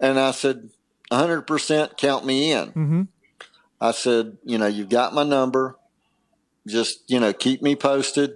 And 0.00 0.18
I 0.18 0.30
said, 0.30 0.70
100% 1.12 1.96
count 1.98 2.24
me 2.24 2.52
in. 2.52 2.68
hmm 2.70 3.02
I 3.80 3.92
said, 3.92 4.38
you 4.44 4.58
know, 4.58 4.66
you've 4.66 4.88
got 4.88 5.12
my 5.14 5.22
number. 5.22 5.76
Just, 6.66 7.08
you 7.10 7.20
know, 7.20 7.32
keep 7.32 7.62
me 7.62 7.76
posted. 7.76 8.34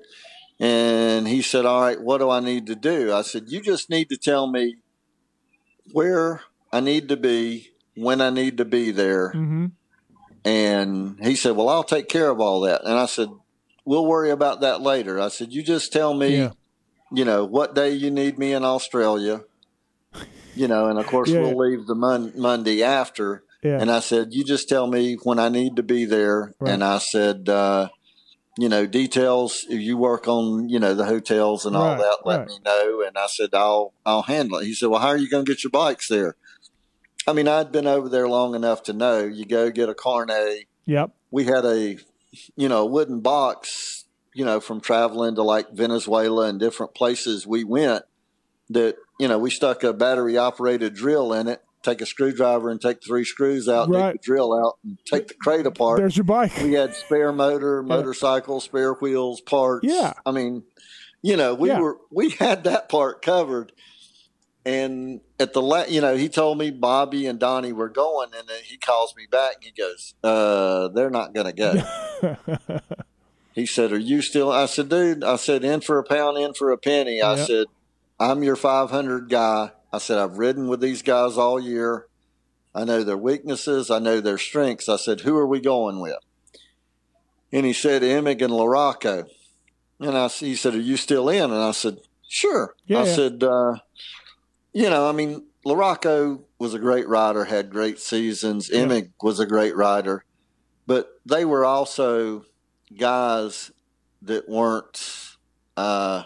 And 0.61 1.27
he 1.27 1.41
said, 1.43 1.65
all 1.65 1.81
right, 1.81 2.01
what 2.01 2.19
do 2.19 2.29
I 2.31 2.41
need 2.41 2.67
to 2.67 2.75
do? 2.77 3.12
I 3.12 3.23
said, 3.23 3.45
you 3.49 3.61
just 3.62 3.89
need 3.91 4.09
to 4.11 4.17
tell 4.17 4.47
me 4.47 4.77
where 5.93 6.43
I 6.73 6.81
need 6.81 7.09
to 7.09 7.17
be, 7.17 7.71
when 7.97 8.21
I 8.21 8.31
need 8.31 8.59
to 8.59 8.65
be 8.65 8.91
there. 8.91 9.31
hmm 9.31 9.67
And 10.45 11.19
he 11.23 11.35
said, 11.35 11.57
well, 11.57 11.69
I'll 11.69 11.83
take 11.85 12.09
care 12.09 12.29
of 12.31 12.41
all 12.41 12.61
that. 12.61 12.83
And 12.85 12.95
I 12.99 13.07
said, 13.07 13.29
we'll 13.85 14.07
worry 14.07 14.31
about 14.31 14.61
that 14.61 14.81
later. 14.83 15.21
I 15.21 15.29
said, 15.29 15.53
you 15.53 15.62
just 15.62 15.93
tell 15.93 16.12
me, 16.15 16.37
Yeah. 16.37 16.51
you 17.11 17.25
know, 17.25 17.45
what 17.45 17.75
day 17.75 17.93
you 17.93 18.11
need 18.11 18.39
me 18.39 18.53
in 18.53 18.65
Australia. 18.65 19.43
You 20.55 20.69
know, 20.69 20.89
and 20.89 20.99
of 20.99 21.07
course, 21.07 21.31
Yeah. 21.31 21.41
we'll 21.41 21.57
leave 21.57 21.87
the 21.87 21.95
mon- 21.95 22.33
Monday 22.37 22.83
after. 22.83 23.43
Yeah. 23.62 23.78
And 23.81 23.91
I 23.91 24.01
said, 24.01 24.32
you 24.32 24.45
just 24.45 24.69
tell 24.69 24.87
me 24.87 25.16
when 25.23 25.39
I 25.39 25.49
need 25.49 25.77
to 25.77 25.82
be 25.82 26.05
there. 26.05 26.55
Right. 26.61 26.73
And 26.73 26.82
I 26.82 26.99
said, 26.99 27.49
uh, 27.49 27.89
you 28.59 28.69
know, 28.69 28.87
details. 28.87 29.66
If 29.69 29.81
you 29.81 29.97
work 29.97 30.28
on, 30.28 30.69
you 30.69 30.78
know, 30.78 30.95
the 30.95 31.05
hotels 31.05 31.66
and 31.66 31.77
all 31.77 31.89
Right, 31.89 31.99
that, 31.99 32.19
let 32.24 32.39
right. 32.41 32.49
me 32.49 32.59
know. 32.65 33.05
And 33.07 33.19
I 33.19 33.27
said, 33.27 33.51
I'll, 33.53 33.93
I'll 34.05 34.23
handle 34.23 34.59
it. 34.59 34.65
He 34.65 34.74
said, 34.74 34.89
well, 34.89 35.01
how 35.01 35.09
are 35.09 35.16
you 35.16 35.28
going 35.28 35.45
to 35.45 35.53
get 35.53 35.62
your 35.62 35.70
bikes 35.70 36.09
there? 36.09 36.37
I 37.27 37.35
mean, 37.35 37.49
I'd 37.49 37.70
been 37.70 37.87
over 37.87 38.09
there 38.09 38.28
long 38.28 38.55
enough 38.55 38.82
to 38.85 38.93
know 38.93 39.24
you 39.24 39.45
go 39.45 39.70
get 39.70 39.89
a 39.89 39.95
carnet. 39.95 40.65
Yep. 40.87 41.11
We 41.31 41.45
had 41.45 41.65
a, 41.65 41.99
you 42.57 42.69
know, 42.69 42.87
wooden 42.87 43.20
box, 43.20 44.07
you 44.35 44.45
know, 44.45 44.59
from 44.59 44.81
traveling 44.81 45.35
to 45.35 45.43
like 45.43 45.70
Venezuela 45.73 46.49
and 46.49 46.59
different 46.59 46.95
places 46.95 47.47
we 47.47 47.62
went 47.62 48.05
that, 48.70 48.97
you 49.19 49.28
know, 49.28 49.39
we 49.39 49.51
stuck 49.51 49.85
a 49.85 49.93
battery 49.93 50.39
operated 50.39 50.95
drill 50.95 51.32
in 51.32 51.47
it, 51.47 51.62
take 51.82 52.01
a 52.01 52.07
screwdriver 52.07 52.69
and 52.70 52.81
take 52.81 52.98
three 53.05 53.24
screws 53.24 53.69
out, 53.69 53.89
Right. 53.89 54.12
take 54.12 54.20
the 54.23 54.24
drill 54.27 54.52
out 54.52 54.78
and 54.85 54.98
take 55.07 55.28
the 55.28 55.35
crate 55.35 55.66
apart. 55.66 55.98
There's 55.98 56.16
your 56.16 56.24
bike. 56.24 56.52
we 56.62 56.73
had 56.74 56.94
spare 56.94 57.32
motor, 57.32 57.82
motorcycle, 57.82 58.61
spare 58.61 58.93
wheels, 58.94 59.40
parts. 59.40 59.86
Yeah. 59.86 60.12
I 60.27 60.31
mean, 60.32 60.65
you 61.23 61.36
know, 61.36 61.55
we 61.55 61.69
Yeah. 61.69 61.81
were 61.81 61.98
we 62.11 62.31
had 62.31 62.65
that 62.65 62.89
part 62.89 63.23
covered. 63.23 63.73
And 64.66 65.20
at 65.39 65.55
the 65.55 65.62
la- 65.62 65.86
you 65.89 66.02
know, 66.02 66.16
he 66.16 66.28
told 66.28 66.59
me 66.59 66.70
Bobby 66.70 67.27
and 67.27 67.39
Donnie 67.39 67.73
were 67.73 67.89
going, 67.89 68.28
and 68.39 68.47
then 68.47 68.59
he 68.62 68.77
calls 68.77 69.15
me 69.16 69.27
back. 69.31 69.55
and 69.57 69.65
He 69.65 69.70
goes, 69.70 70.12
"Uh, 70.23 70.89
they're 70.89 71.09
not 71.09 71.32
going 71.32 71.47
to 71.47 71.52
go." 71.55 72.36
he 73.55 73.65
said, 73.65 73.90
"Are 73.90 73.98
you 73.98 74.20
still?" 74.20 74.52
I 74.52 74.66
said, 74.66 74.90
"Dude," 74.90 75.24
I 75.24 75.36
said, 75.36 75.65
"In 75.65 75.81
for 75.81 75.98
a 75.98 76.05
pound, 76.05 76.36
in 76.36 76.52
for 76.52 76.70
a 76.73 76.77
penny." 76.77 77.23
I 77.23 77.36
said, 77.47 77.69
"I'm 78.19 78.43
your 78.43 78.55
500 78.57 79.31
guy." 79.31 79.73
I 79.93 79.99
said, 79.99 80.19
"I've 80.19 80.39
ridden 80.39 80.69
with 80.69 80.81
these 80.81 81.03
guys 81.03 81.37
all 81.37 81.59
year. 81.59 82.07
I 82.75 82.85
know 82.85 83.03
their 83.03 83.19
weaknesses. 83.19 83.91
I 83.91 83.99
know 83.99 84.21
their 84.21 84.39
strengths." 84.39 84.89
I 84.89 84.97
said, 84.97 85.21
"Who 85.21 85.37
are 85.37 85.47
we 85.47 85.61
going 85.61 86.01
with?" 86.01 86.19
And 87.53 87.67
he 87.67 87.73
said, 87.73 88.03
"Emig 88.03 88.43
and 88.43 88.53
LaRocco. 88.53 89.29
And 89.99 90.17
I, 90.17 90.29
he 90.29 90.55
said, 90.55 90.75
"Are 90.75 90.81
you 90.81 90.97
still 90.97 91.29
in?" 91.29 91.51
And 91.51 91.55
I 91.62 91.73
said, 91.73 91.99
"Sure." 92.29 92.75
Yeah, 92.87 93.01
I 93.01 93.05
said, 93.07 93.43
uh, 93.43 93.77
"You 94.73 94.89
know, 94.89 95.09
I 95.09 95.12
mean, 95.12 95.45
LaRocco 95.67 96.43
was 96.59 96.75
a 96.75 96.79
great 96.79 97.09
rider, 97.09 97.45
had 97.45 97.71
great 97.71 97.99
seasons. 97.99 98.71
Yeah. 98.73 98.85
Emig 98.85 99.11
was 99.23 99.41
a 99.41 99.47
great 99.47 99.77
rider, 99.77 100.25
but 100.87 101.21
they 101.27 101.45
were 101.45 101.65
also 101.65 102.45
guys 102.97 103.71
that 104.23 104.49
weren't. 104.49 105.37
Uh, 105.77 106.25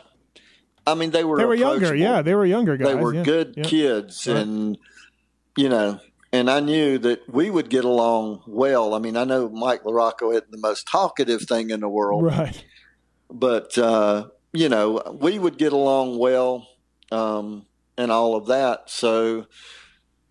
I 0.87 0.95
mean, 0.95 1.11
they 1.11 1.25
were 1.25 1.39
They 1.39 1.45
were 1.45 1.55
younger. 1.55 1.95
Yeah, 1.95 2.23
they 2.23 2.35
were 2.35 2.45
younger 2.47 2.77
guys. 2.77 2.89
They 2.89 2.95
were 2.95 3.15
yeah. 3.15 3.23
good 3.23 3.55
Yeah. 3.57 3.63
kids, 3.65 4.27
Right. 4.27 4.37
and 4.37 4.79
you 5.57 5.69
know, 5.69 6.01
and 6.33 6.51
I 6.51 6.61
knew 6.61 6.99
that 6.99 7.23
we 7.33 7.49
would 7.51 7.71
get 7.71 7.85
along 7.85 8.43
well. 8.47 8.93
I 8.95 8.99
mean, 8.99 9.17
I 9.17 9.25
know 9.25 9.49
Mike 9.49 9.85
LaRocco 9.85 10.35
had 10.35 10.45
the 10.51 10.59
most 10.59 10.87
talkative 10.91 11.43
thing 11.43 11.71
in 11.71 11.81
the 11.81 11.89
world, 11.89 12.25
Right. 12.25 12.65
but 13.31 13.77
uh, 13.79 14.29
you 14.53 14.69
know, 14.69 15.01
we 15.21 15.39
would 15.39 15.59
get 15.59 15.73
along 15.73 16.19
well, 16.19 16.67
um, 17.11 17.67
and 17.97 18.11
all 18.13 18.35
of 18.37 18.47
that. 18.47 18.91
So, 18.91 19.47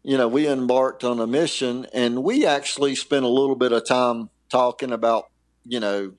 you 0.04 0.18
know, 0.18 0.28
we 0.28 0.48
embarked 0.48 1.04
on 1.04 1.20
a 1.20 1.28
mission, 1.28 1.88
and 1.94 2.24
we 2.24 2.46
actually 2.46 2.96
spent 2.96 3.26
a 3.26 3.30
little 3.30 3.56
bit 3.56 3.72
of 3.72 3.86
time 3.86 4.30
talking 4.50 4.92
about, 4.92 5.26
you 5.66 5.80
know, 5.80 6.14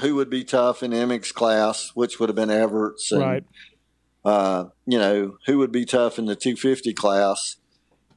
who 0.00 0.14
would 0.16 0.30
be 0.30 0.44
tough 0.44 0.82
in 0.82 0.92
Emig's 0.92 1.32
class, 1.32 1.90
which 1.94 2.18
would 2.18 2.28
have 2.28 2.36
been 2.36 2.50
Everts, 2.50 3.12
and 3.12 3.20
Right. 3.20 3.44
uh, 4.24 4.64
you 4.86 4.98
know, 4.98 5.36
who 5.46 5.58
would 5.58 5.72
be 5.72 5.84
tough 5.84 6.18
in 6.18 6.26
the 6.26 6.34
250 6.36 6.92
class. 6.92 7.56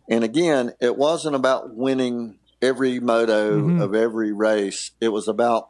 And 0.09 0.23
again, 0.23 0.73
it 0.79 0.95
wasn't 0.97 1.35
about 1.35 1.75
winning 1.75 2.39
every 2.61 2.99
moto 2.99 3.61
Mhm. 3.67 3.81
of 3.81 3.93
every 3.93 4.31
race. 4.31 4.91
It 5.01 5.09
was 5.09 5.27
about 5.27 5.67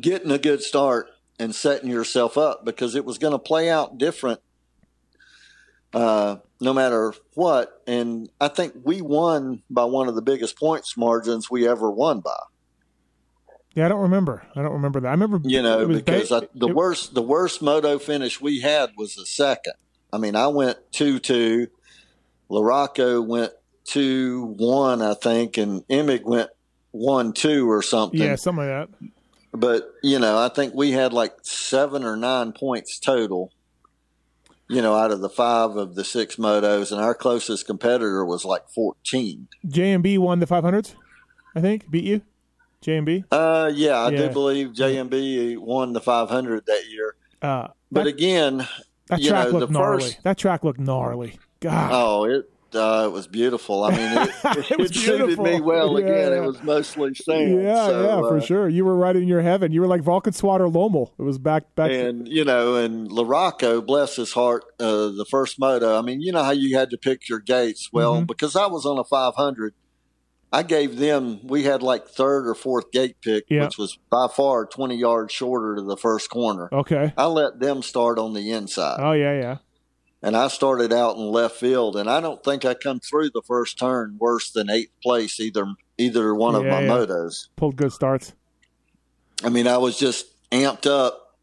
getting 0.00 0.30
a 0.30 0.38
good 0.38 0.62
start 0.62 1.08
and 1.38 1.54
setting 1.54 1.90
yourself 1.90 2.36
up 2.38 2.64
because 2.64 2.94
it 2.94 3.04
was 3.04 3.18
going 3.18 3.32
to 3.32 3.38
play 3.38 3.68
out 3.70 3.98
different 3.98 4.40
uh, 5.92 6.36
no 6.60 6.72
matter 6.72 7.12
what. 7.34 7.82
And 7.86 8.30
I 8.40 8.46
think 8.46 8.74
we 8.84 9.02
won 9.02 9.64
by 9.68 9.84
one 9.84 10.06
of 10.08 10.14
the 10.14 10.22
biggest 10.22 10.56
points 10.56 10.96
margins 10.96 11.50
we 11.50 11.66
ever 11.66 11.90
won 11.90 12.20
by. 12.20 12.38
Yeah, 13.74 13.86
I 13.86 13.88
don't 13.88 14.00
remember. 14.00 14.42
I 14.56 14.62
don't 14.62 14.72
remember 14.72 15.00
that. 15.00 15.08
I 15.08 15.12
remember. 15.12 15.40
You 15.44 15.62
know, 15.62 15.86
because 15.86 16.32
I, 16.32 16.40
the 16.54 16.68
it- 16.68 16.74
worst 16.74 17.14
the 17.14 17.22
worst 17.22 17.62
moto 17.62 17.98
finish 17.98 18.40
we 18.40 18.60
had 18.60 18.90
was 18.96 19.14
the 19.14 19.26
second. 19.26 19.74
I 20.12 20.18
mean, 20.18 20.34
I 20.34 20.48
went 20.48 20.78
two 20.90 21.18
two, 21.20 21.68
LaRocco 22.50 23.24
went 23.24 23.52
two 23.84 24.54
one, 24.58 25.02
I 25.02 25.14
think, 25.14 25.56
and 25.56 25.86
Emig 25.88 26.24
went 26.24 26.50
one 26.90 27.32
two 27.32 27.70
or 27.70 27.82
something. 27.82 28.20
Yeah, 28.20 28.34
something 28.34 28.68
like 28.68 28.90
that. 28.90 29.10
But 29.52 29.90
you 30.02 30.18
know, 30.18 30.38
I 30.38 30.48
think 30.48 30.74
we 30.74 30.92
had 30.92 31.12
like 31.12 31.34
seven 31.42 32.04
or 32.04 32.16
nine 32.16 32.52
points 32.52 32.98
total. 32.98 33.52
You 34.68 34.82
know, 34.82 34.94
out 34.94 35.10
of 35.10 35.20
the 35.20 35.28
five 35.28 35.76
of 35.76 35.96
the 35.96 36.04
six 36.04 36.36
motos, 36.36 36.92
and 36.92 37.00
our 37.00 37.14
closest 37.14 37.66
competitor 37.66 38.24
was 38.24 38.44
like 38.44 38.68
fourteen. 38.68 39.48
J 39.66 39.92
and 39.92 40.02
B 40.02 40.16
won 40.18 40.38
the 40.38 40.46
500s. 40.46 40.94
I 41.56 41.60
think 41.60 41.90
beat 41.90 42.04
you. 42.04 42.22
J 42.80 42.96
and 42.96 43.06
B. 43.06 43.24
Uh, 43.30 43.70
yeah, 43.74 43.96
I 43.98 44.10
Yeah. 44.10 44.18
do 44.18 44.28
believe 44.30 44.68
JMB 44.72 45.58
won 45.58 45.92
the 45.92 46.00
five 46.00 46.30
hundred 46.30 46.64
that 46.66 46.82
year. 46.90 47.14
Uh, 47.42 47.68
But 47.92 48.04
that, 48.04 48.06
again, 48.08 48.66
that 49.08 49.20
you 49.20 49.28
track 49.30 49.46
know, 49.52 49.58
looked 49.58 49.72
the 49.72 49.78
gnarly. 49.78 50.02
first- 50.04 50.22
That 50.24 50.38
track 50.38 50.64
looked 50.64 50.80
gnarly. 50.80 51.38
God. 51.60 51.90
Oh, 51.92 52.24
it 52.24 52.50
uh, 52.72 53.02
it 53.06 53.12
was 53.12 53.26
beautiful. 53.26 53.82
I 53.82 53.90
mean, 53.90 53.98
it, 54.00 54.30
it, 54.70 54.80
It 54.80 54.94
suited 54.94 55.40
me 55.40 55.60
well. 55.60 55.98
Yeah, 55.98 56.06
Again, 56.06 56.32
it 56.34 56.46
was 56.46 56.62
mostly 56.62 57.12
sand. 57.14 57.60
yeah, 57.64 57.86
so, 57.86 58.02
yeah, 58.04 58.20
for 58.28 58.36
uh, 58.38 58.40
sure. 58.40 58.68
You 58.68 58.84
were 58.84 58.94
right 58.94 59.16
in 59.16 59.26
your 59.26 59.40
heaven. 59.42 59.72
You 59.72 59.80
were 59.80 59.88
like 59.88 60.02
Valkenswaard 60.02 60.60
Lommel. 60.72 61.10
It 61.18 61.22
was 61.22 61.36
back 61.38 61.74
back. 61.74 61.90
And 61.90 62.28
you 62.28 62.44
know, 62.44 62.76
and 62.76 63.10
LaRocco, 63.10 63.84
bless 63.84 64.14
his 64.16 64.32
heart, 64.34 64.62
uh, 64.78 65.08
the 65.08 65.26
first 65.28 65.58
moto. 65.58 65.98
I 65.98 66.02
mean, 66.02 66.20
you 66.20 66.30
know 66.30 66.44
how 66.44 66.52
you 66.52 66.76
had 66.78 66.90
to 66.90 66.96
pick 66.96 67.28
your 67.28 67.40
gates. 67.40 67.90
Well, 67.92 68.14
Mm-hmm. 68.18 68.24
because 68.26 68.54
I 68.54 68.66
was 68.66 68.86
on 68.86 68.98
a 69.00 69.04
500, 69.04 69.74
I 70.52 70.62
gave 70.64 70.98
them. 70.98 71.46
We 71.46 71.62
had 71.64 71.82
like 71.82 72.08
third 72.08 72.48
or 72.48 72.54
fourth 72.54 72.90
gate 72.90 73.16
pick, 73.22 73.44
Yeah. 73.48 73.64
which 73.64 73.78
was 73.78 73.98
by 74.10 74.26
far 74.26 74.66
20 74.66 74.96
yards 74.96 75.32
shorter 75.32 75.76
to 75.76 75.82
the 75.82 75.96
first 75.96 76.28
corner. 76.30 76.68
okay. 76.72 77.12
I 77.16 77.26
let 77.26 77.60
them 77.60 77.82
start 77.82 78.18
on 78.18 78.34
the 78.34 78.50
inside. 78.50 78.98
Oh 79.00 79.12
yeah, 79.12 79.38
yeah. 79.38 79.56
and 80.22 80.36
I 80.36 80.48
started 80.48 80.92
out 80.92 81.16
in 81.16 81.22
left 81.30 81.56
field, 81.56 81.96
and 81.96 82.10
I 82.10 82.20
don't 82.20 82.42
think 82.42 82.64
I 82.64 82.74
come 82.74 82.98
through 83.00 83.30
the 83.30 83.42
first 83.46 83.78
turn 83.78 84.16
worse 84.18 84.50
than 84.50 84.68
eighth 84.68 84.92
place 85.02 85.38
either 85.38 85.66
either 85.98 86.34
one 86.34 86.54
of 86.56 86.64
my 86.64 86.80
yeah. 86.82 86.88
motos. 86.88 87.48
Pulled 87.56 87.76
good 87.76 87.92
starts. 87.92 88.32
I 89.44 89.48
mean, 89.50 89.66
I 89.66 89.78
was 89.78 89.98
just 89.98 90.26
amped 90.50 90.86
up, 90.86 91.36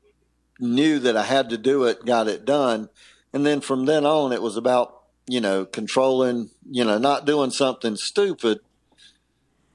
knew 0.60 1.00
that 1.00 1.16
I 1.16 1.24
had 1.24 1.50
to 1.52 1.58
do 1.58 1.86
it, 1.86 2.06
got 2.06 2.28
it 2.28 2.44
done, 2.46 2.90
and 3.34 3.46
then 3.46 3.62
from 3.62 3.86
then 3.86 4.06
on, 4.06 4.32
it 4.34 4.42
was 4.42 4.58
about 4.58 4.94
you 5.28 5.40
know 5.40 5.64
controlling, 5.66 6.50
you 6.70 6.84
know, 6.84 6.98
not 6.98 7.26
doing 7.26 7.52
something 7.52 7.96
stupid. 7.96 8.60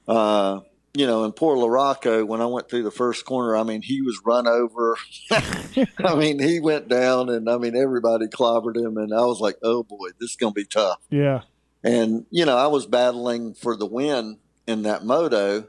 Uh, 0.07 0.61
you 0.93 1.07
know, 1.07 1.23
and 1.23 1.35
poor 1.35 1.57
LaRocco, 1.57 2.25
when 2.25 2.39
I 2.39 2.45
went 2.45 2.69
through 2.69 2.83
the 2.83 2.91
first 2.91 3.25
corner, 3.25 3.57
I 3.57 3.63
mean, 3.63 3.81
he 3.81 4.01
was 4.01 4.19
run 4.23 4.47
over. 4.47 4.95
I 5.31 6.15
mean, 6.15 6.39
he 6.39 6.59
went 6.59 6.87
down, 6.87 7.29
and 7.29 7.49
I 7.49 7.57
mean, 7.57 7.75
everybody 7.75 8.27
clobbered 8.27 8.77
him, 8.77 8.97
and 8.97 9.11
I 9.13 9.21
was 9.21 9.39
like, 9.39 9.57
oh 9.63 9.83
boy, 9.83 10.09
this 10.19 10.31
is 10.31 10.35
going 10.35 10.53
to 10.53 10.59
be 10.59 10.65
tough. 10.65 10.99
Yeah. 11.09 11.41
And, 11.83 12.25
you 12.29 12.45
know, 12.45 12.57
I 12.57 12.67
was 12.67 12.85
battling 12.85 13.55
for 13.55 13.75
the 13.75 13.87
win 13.87 14.37
in 14.67 14.83
that 14.83 15.03
moto. 15.03 15.67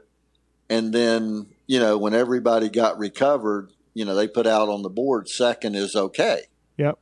And 0.69 0.93
then, 0.93 1.47
you 1.67 1.79
know, 1.79 1.97
when 1.97 2.13
everybody 2.13 2.69
got 2.69 2.97
recovered, 2.97 3.71
you 3.93 4.05
know, 4.05 4.15
they 4.15 4.27
put 4.27 4.47
out 4.47 4.69
on 4.69 4.81
the 4.81 4.89
board 4.89 5.27
second 5.27 5.75
is 5.75 5.95
okay. 5.95 6.43
Yep. 6.77 6.97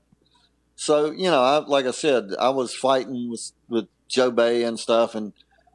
So, 0.76 1.11
you 1.11 1.30
know, 1.30 1.41
I, 1.41 1.57
like 1.60 1.85
I 1.85 1.91
said, 1.91 2.31
I 2.39 2.49
was 2.49 2.73
fighting 2.73 3.30
with, 3.30 3.51
with 3.69 3.88
Jobé 4.10 4.68
and 4.68 4.80
stuff. 4.80 5.14
And 5.14 5.34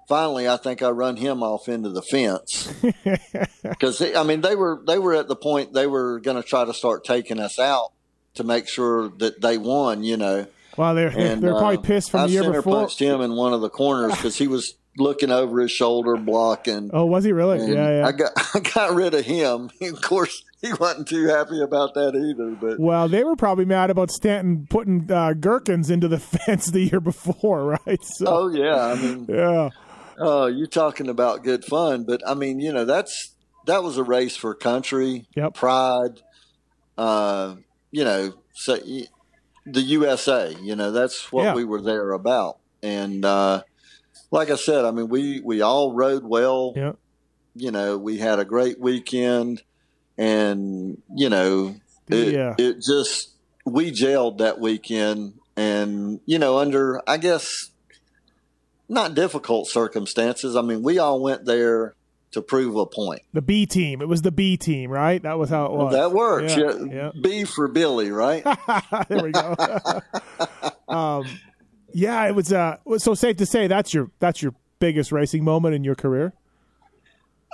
finally, 0.08 0.48
I 0.48 0.56
think 0.56 0.82
I 0.82 0.90
run 0.90 1.16
him 1.16 1.42
off 1.42 1.68
into 1.68 1.90
the 1.90 2.02
fence 2.02 2.72
because, 3.62 4.00
I 4.02 4.22
mean, 4.24 4.40
they 4.40 4.56
were, 4.56 4.82
they 4.86 4.98
were 4.98 5.14
at 5.14 5.28
the 5.28 5.36
point 5.36 5.72
they 5.74 5.86
were 5.86 6.18
going 6.20 6.40
to 6.40 6.46
try 6.46 6.64
to 6.64 6.74
start 6.74 7.04
taking 7.04 7.38
us 7.38 7.58
out 7.58 7.92
to 8.34 8.44
make 8.44 8.68
sure 8.68 9.10
that 9.18 9.40
they 9.40 9.58
won. 9.58 10.02
You 10.02 10.16
know, 10.16 10.46
Well, 10.76 10.94
they're 10.94 11.08
and 11.08 11.42
they're 11.42 11.52
probably 11.52 11.78
uh, 11.78 11.82
pissed 11.82 12.10
from 12.10 12.20
I 12.20 12.26
the 12.26 12.32
year 12.32 12.52
before. 12.52 12.80
punched 12.80 12.98
him 12.98 13.20
in 13.20 13.34
one 13.34 13.52
of 13.52 13.60
the 13.60 13.70
corners 13.70 14.12
because 14.12 14.36
he 14.36 14.48
was 14.48 14.74
looking 14.96 15.30
over 15.30 15.60
his 15.60 15.70
shoulder 15.70 16.16
blocking. 16.16 16.90
Oh, 16.92 17.06
was 17.06 17.24
he 17.24 17.32
really? 17.32 17.58
Yeah, 17.72 18.00
yeah. 18.00 18.06
I 18.06 18.12
got 18.12 18.32
I 18.54 18.60
got 18.60 18.94
rid 18.94 19.14
of 19.14 19.24
him. 19.24 19.70
Of 19.80 20.02
course, 20.02 20.42
he 20.60 20.72
wasn't 20.72 21.08
too 21.08 21.26
happy 21.28 21.60
about 21.60 21.94
that 21.94 22.14
either. 22.14 22.50
But 22.50 22.80
well, 22.80 23.08
they 23.08 23.24
were 23.24 23.36
probably 23.36 23.64
mad 23.64 23.90
about 23.90 24.10
Stanton 24.10 24.66
putting 24.68 25.10
uh, 25.10 25.32
gherkins 25.34 25.90
into 25.90 26.08
the 26.08 26.18
fence 26.18 26.66
the 26.66 26.80
year 26.80 27.00
before, 27.00 27.78
right? 27.86 28.02
So, 28.02 28.24
oh 28.26 28.48
yeah, 28.48 28.84
I 28.86 28.94
mean, 28.96 29.26
yeah, 29.28 29.70
oh, 30.18 30.46
you're 30.46 30.66
talking 30.66 31.08
about 31.08 31.44
good 31.44 31.64
fun. 31.64 32.04
But 32.04 32.22
I 32.26 32.34
mean, 32.34 32.60
you 32.60 32.72
know, 32.72 32.84
that's 32.84 33.34
that 33.66 33.82
was 33.82 33.96
a 33.98 34.02
race 34.02 34.36
for 34.36 34.54
country, 34.54 35.26
Yep. 35.36 35.54
pride. 35.54 36.20
Uh, 36.96 37.56
you 37.90 38.04
know, 38.04 38.34
so 38.54 38.76
the 39.66 39.80
USA. 39.82 40.54
You 40.62 40.74
know, 40.76 40.90
that's 40.92 41.30
what 41.32 41.44
Yeah. 41.44 41.54
we 41.54 41.64
were 41.64 41.80
there 41.82 42.12
about. 42.12 42.58
And 42.82 43.24
uh, 43.24 43.62
like 44.30 44.50
I 44.50 44.56
said, 44.56 44.84
I 44.84 44.90
mean, 44.90 45.08
we 45.08 45.40
we 45.40 45.60
all 45.60 45.92
rode 45.92 46.24
well. 46.24 46.72
yeah. 46.76 46.92
you 47.54 47.70
know, 47.72 47.98
we 47.98 48.18
had 48.18 48.38
a 48.38 48.44
great 48.44 48.78
weekend 48.78 49.62
and, 50.16 51.00
you 51.14 51.28
know, 51.28 51.74
it, 52.08 52.32
Yeah. 52.34 52.54
it 52.58 52.76
just, 52.80 53.30
we 53.66 53.90
gelled 53.90 54.38
that 54.38 54.60
weekend 54.60 55.34
and, 55.56 56.20
you 56.24 56.38
know, 56.38 56.58
under, 56.58 57.02
I 57.08 57.16
guess, 57.16 57.70
not 58.88 59.14
difficult 59.14 59.68
circumstances. 59.68 60.56
I 60.56 60.62
mean, 60.62 60.82
we 60.82 60.98
all 60.98 61.20
went 61.20 61.44
there 61.44 61.94
to 62.30 62.42
prove 62.42 62.76
a 62.76 62.86
point. 62.86 63.22
The 63.32 63.42
B 63.42 63.66
team. 63.66 64.02
It 64.02 64.08
was 64.08 64.22
the 64.22 64.30
B 64.30 64.56
team, 64.56 64.90
right? 64.90 65.22
That 65.22 65.38
was 65.38 65.50
how 65.50 65.66
it 65.66 65.72
was. 65.72 65.92
That 65.92 66.12
works. 66.12 66.56
Yeah, 66.56 66.72
Yeah, 66.90 67.10
B 67.20 67.44
for 67.44 67.68
Billy, 67.68 68.10
right? 68.10 68.44
there 69.08 69.22
we 69.22 69.32
go. 69.32 69.54
um, 70.88 71.26
yeah, 71.92 72.26
it 72.26 72.34
was. 72.34 72.52
Uh, 72.52 72.76
so 72.98 73.14
safe 73.14 73.36
to 73.38 73.46
say 73.46 73.66
that's 73.66 73.94
your 73.94 74.10
that's 74.20 74.42
your 74.42 74.54
biggest 74.78 75.12
racing 75.12 75.44
moment 75.44 75.74
in 75.74 75.84
your 75.84 75.94
career. 75.94 76.32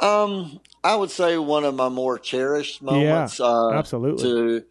Um, 0.00 0.60
I 0.82 0.96
would 0.96 1.10
say 1.10 1.38
one 1.38 1.64
of 1.64 1.74
my 1.74 1.88
more 1.88 2.18
cherished 2.18 2.82
moments. 2.82 3.38
Yeah, 3.38 3.46
uh, 3.46 3.72
absolutely. 3.72 4.24
To 4.24 4.64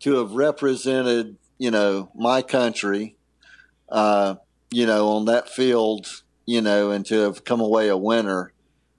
to 0.00 0.18
have 0.18 0.32
represented, 0.32 1.36
you 1.56 1.70
know, 1.70 2.10
my 2.14 2.42
country, 2.42 3.16
uh, 3.88 4.36
you 4.70 4.86
know, 4.86 5.08
on 5.10 5.24
that 5.26 5.48
field, 5.48 6.22
you 6.46 6.60
know, 6.60 6.90
and 6.90 7.04
to 7.06 7.14
have 7.20 7.44
come 7.44 7.60
away 7.60 7.88
a 7.88 7.96
winner 7.96 8.52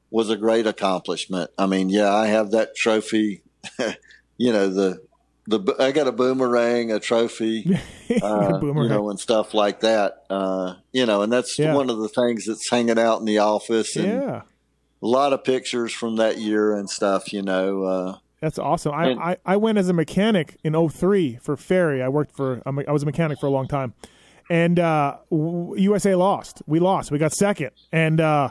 was 0.10 0.30
a 0.30 0.38
great 0.38 0.65
accomplishment. 0.68 1.52
I 1.57 1.65
mean, 1.65 1.89
yeah, 1.89 2.14
I 2.14 2.27
have 2.27 2.52
that 2.52 2.76
trophy. 2.76 3.41
you 4.38 4.53
know, 4.53 4.69
the 4.69 5.02
the 5.48 5.76
I 5.80 5.91
got 5.91 6.07
a 6.07 6.11
boomerang, 6.11 6.91
a 6.91 6.99
trophy, 6.99 7.77
uh, 8.22 8.60
Boomerang. 8.60 8.84
you 8.84 8.89
know, 8.89 9.10
and 9.10 9.19
stuff 9.19 9.53
like 9.53 9.80
that. 9.81 10.23
Uh, 10.30 10.76
you 10.91 11.06
know, 11.06 11.22
and 11.22 11.31
that's 11.31 11.57
Yeah. 11.57 11.73
one 11.73 11.89
of 11.89 11.98
the 11.99 12.10
things 12.10 12.45
that's 12.45 12.69
hanging 12.69 12.99
out 12.99 13.19
in 13.19 13.26
the 13.26 13.38
office 13.39 13.95
and 13.95 14.07
yeah, 14.07 14.41
a 15.02 15.07
lot 15.07 15.31
of 15.34 15.44
pictures 15.44 15.94
from 15.94 16.18
that 16.18 16.38
year 16.38 16.73
and 16.76 16.89
stuff, 16.89 17.31
you 17.34 17.41
know. 17.41 17.84
Uh, 17.84 18.18
that's 18.41 18.60
awesome. 18.60 18.94
I, 18.94 19.07
And- 19.07 19.19
I, 19.19 19.38
I 19.45 19.56
went 19.57 19.77
as 19.77 19.89
a 19.89 19.94
mechanic 19.94 20.57
in 20.64 20.73
03 20.89 21.38
for 21.41 21.56
Ferry. 21.57 22.03
I 22.03 22.10
worked 22.10 22.35
for 22.35 22.61
I 22.65 22.91
was 22.91 23.03
a 23.03 23.06
mechanic 23.06 23.39
for 23.39 23.48
a 23.48 23.52
long 23.52 23.68
time, 23.68 23.94
and 24.49 24.80
uh, 24.80 25.18
USA 25.30 26.15
lost. 26.15 26.61
We 26.65 26.80
lost. 26.80 27.11
We 27.11 27.18
got 27.18 27.34
second, 27.34 27.72
and 27.91 28.19
uh, 28.19 28.49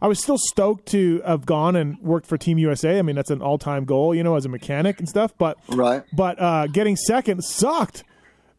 I 0.00 0.06
was 0.06 0.22
still 0.22 0.38
stoked 0.38 0.86
to 0.86 1.22
have 1.22 1.46
gone 1.46 1.76
and 1.76 1.98
worked 2.00 2.26
for 2.26 2.36
Team 2.36 2.58
USA. 2.58 2.98
I 2.98 3.02
mean, 3.02 3.16
that's 3.16 3.30
an 3.30 3.40
all 3.40 3.58
time 3.58 3.84
goal, 3.84 4.14
you 4.14 4.22
know, 4.22 4.36
as 4.36 4.44
a 4.44 4.48
mechanic 4.48 4.98
and 4.98 5.08
stuff. 5.08 5.32
But 5.38 5.58
right. 5.68 6.02
but 6.12 6.40
uh, 6.40 6.66
getting 6.66 6.96
second 6.96 7.42
sucked. 7.42 8.04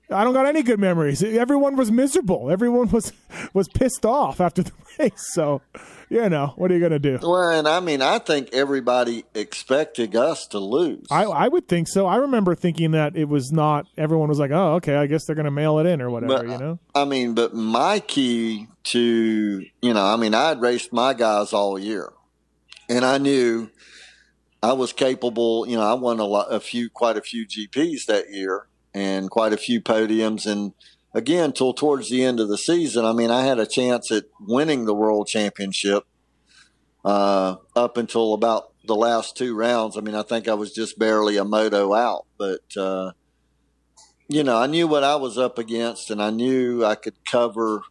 I 0.10 0.24
don't 0.24 0.34
got 0.34 0.46
any 0.46 0.62
good 0.62 0.80
memories. 0.80 1.24
Everyone 1.24 1.76
was 1.76 1.92
miserable. 1.92 2.52
Everyone 2.52 2.90
was 2.90 3.12
was 3.54 3.68
pissed 3.68 4.06
off 4.06 4.40
after 4.40 4.64
the 4.64 4.72
race. 5.00 5.12
So, 5.34 5.62
you 6.10 6.30
know, 6.30 6.54
what 6.58 6.72
are 6.72 6.76
you 6.76 6.80
gonna 6.82 7.00
do? 7.00 7.20
Well, 7.22 7.50
and 7.50 7.68
I 7.68 7.80
mean, 7.80 8.02
I 8.02 8.20
think 8.20 8.50
everybody 8.54 9.26
expected 9.34 10.16
us 10.16 10.46
to 10.48 10.60
lose. 10.60 11.08
I 11.10 11.24
I 11.24 11.48
would 11.48 11.68
think 11.68 11.88
so. 11.88 12.06
I 12.06 12.18
remember 12.18 12.56
thinking 12.56 12.92
that 12.92 13.16
it 13.16 13.26
was 13.26 13.52
not. 13.52 13.88
Everyone 13.98 14.30
was 14.30 14.40
like, 14.40 14.52
"Oh, 14.52 14.76
okay, 14.76 14.96
I 14.96 15.08
guess 15.08 15.26
they're 15.26 15.36
gonna 15.36 15.52
mail 15.52 15.80
it 15.80 15.86
in 15.86 16.02
or 16.02 16.10
whatever." 16.10 16.38
But, 16.38 16.48
you 16.50 16.58
know? 16.58 16.80
I 16.94 17.06
mean, 17.06 17.34
but 17.34 17.54
my 17.56 18.00
key 18.00 18.68
to, 18.86 19.66
you 19.82 19.94
know, 19.94 20.06
I 20.06 20.16
mean, 20.18 20.36
I 20.36 20.50
had 20.50 20.62
raced 20.62 20.94
my 20.94 21.14
guys 21.14 21.52
all 21.54 21.80
year, 21.80 22.14
and 22.88 23.04
I 23.04 23.18
knew 23.18 23.70
I 24.62 24.74
was 24.74 24.94
capable. 24.94 25.68
You 25.68 25.78
know, 25.78 25.84
I 25.84 25.94
won 25.96 26.20
a 26.20 26.26
lot, 26.26 26.54
a 26.54 26.60
few, 26.60 26.90
quite 26.90 27.18
a 27.18 27.22
few 27.22 27.48
GPs 27.48 28.06
that 28.06 28.30
year, 28.32 28.68
and 28.96 29.30
quite 29.30 29.54
a 29.54 29.58
few 29.58 29.82
podiums, 29.82 30.48
and 30.48 30.74
again, 31.14 31.52
till 31.52 31.74
towards 31.74 32.10
the 32.10 32.24
end 32.24 32.40
of 32.40 32.48
the 32.48 32.58
season, 32.58 33.06
I 33.06 33.14
mean, 33.14 33.30
I 33.30 33.44
had 33.44 33.60
a 33.60 33.68
chance 33.68 34.12
at 34.12 34.24
winning 34.40 34.86
the 34.86 34.96
world 34.96 35.28
championship. 35.28 36.06
Uh, 37.04 37.58
up 37.76 37.98
until 37.98 38.34
about 38.34 38.72
the 38.86 38.96
last 38.96 39.38
two 39.38 39.56
rounds, 39.56 39.96
I 39.96 40.02
mean, 40.02 40.16
I 40.16 40.24
think 40.24 40.48
I 40.48 40.56
was 40.56 40.74
just 40.74 40.98
barely 40.98 41.38
a 41.38 41.46
moto 41.46 41.94
out, 41.94 42.26
but. 42.40 42.76
Uh, 42.76 43.12
you 44.28 44.44
know, 44.44 44.58
I 44.58 44.68
knew 44.68 44.88
what 44.88 45.04
I 45.04 45.16
was 45.16 45.38
up 45.38 45.58
against, 45.60 46.10
and 46.10 46.22
I 46.22 46.30
knew 46.30 46.84
I 46.84 46.96
could 46.96 47.14
cover 47.30 47.84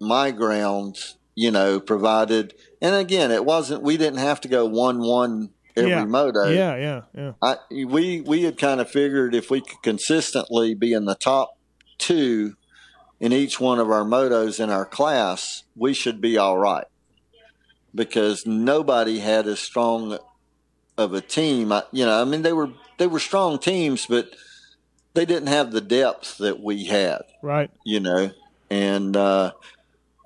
my 0.00 0.30
ground. 0.30 0.98
You 1.34 1.50
know, 1.50 1.80
provided, 1.80 2.54
and 2.80 2.94
again, 2.94 3.30
it 3.30 3.44
wasn't. 3.44 3.82
We 3.82 3.98
didn't 3.98 4.20
have 4.20 4.40
to 4.42 4.48
go 4.48 4.64
one 4.64 5.00
one 5.00 5.50
every 5.76 5.90
Yeah. 5.90 6.04
moto. 6.04 6.48
yeah, 6.50 6.76
yeah, 6.76 7.00
yeah. 7.14 7.32
I 7.42 7.56
we 7.70 8.20
we 8.22 8.42
had 8.44 8.58
kind 8.58 8.80
of 8.80 8.90
figured 8.90 9.34
if 9.34 9.50
we 9.50 9.60
could 9.60 9.82
consistently 9.82 10.74
be 10.74 10.92
in 10.92 11.04
the 11.04 11.14
top 11.14 11.56
two 11.98 12.54
in 13.20 13.32
each 13.32 13.58
one 13.60 13.78
of 13.78 13.90
our 13.90 14.04
motos 14.04 14.62
in 14.62 14.68
our 14.70 14.84
class, 14.84 15.62
we 15.74 15.94
should 15.94 16.20
be 16.20 16.36
all 16.36 16.58
right. 16.58 16.84
Because 17.94 18.44
nobody 18.46 19.20
had 19.20 19.46
as 19.46 19.58
strong 19.58 20.18
of 20.98 21.14
a 21.14 21.20
team. 21.22 21.72
I, 21.72 21.84
you 21.92 22.04
know, 22.04 22.20
I 22.20 22.24
mean 22.24 22.42
they 22.42 22.52
were 22.52 22.70
they 22.98 23.06
were 23.06 23.18
strong 23.20 23.58
teams, 23.58 24.06
but 24.06 24.30
they 25.14 25.24
didn't 25.24 25.48
have 25.48 25.72
the 25.72 25.80
depth 25.80 26.36
that 26.38 26.60
we 26.60 26.84
had 26.84 27.22
Right. 27.42 27.70
you 27.84 28.00
know, 28.00 28.30
and 28.70 29.16
uh, 29.16 29.52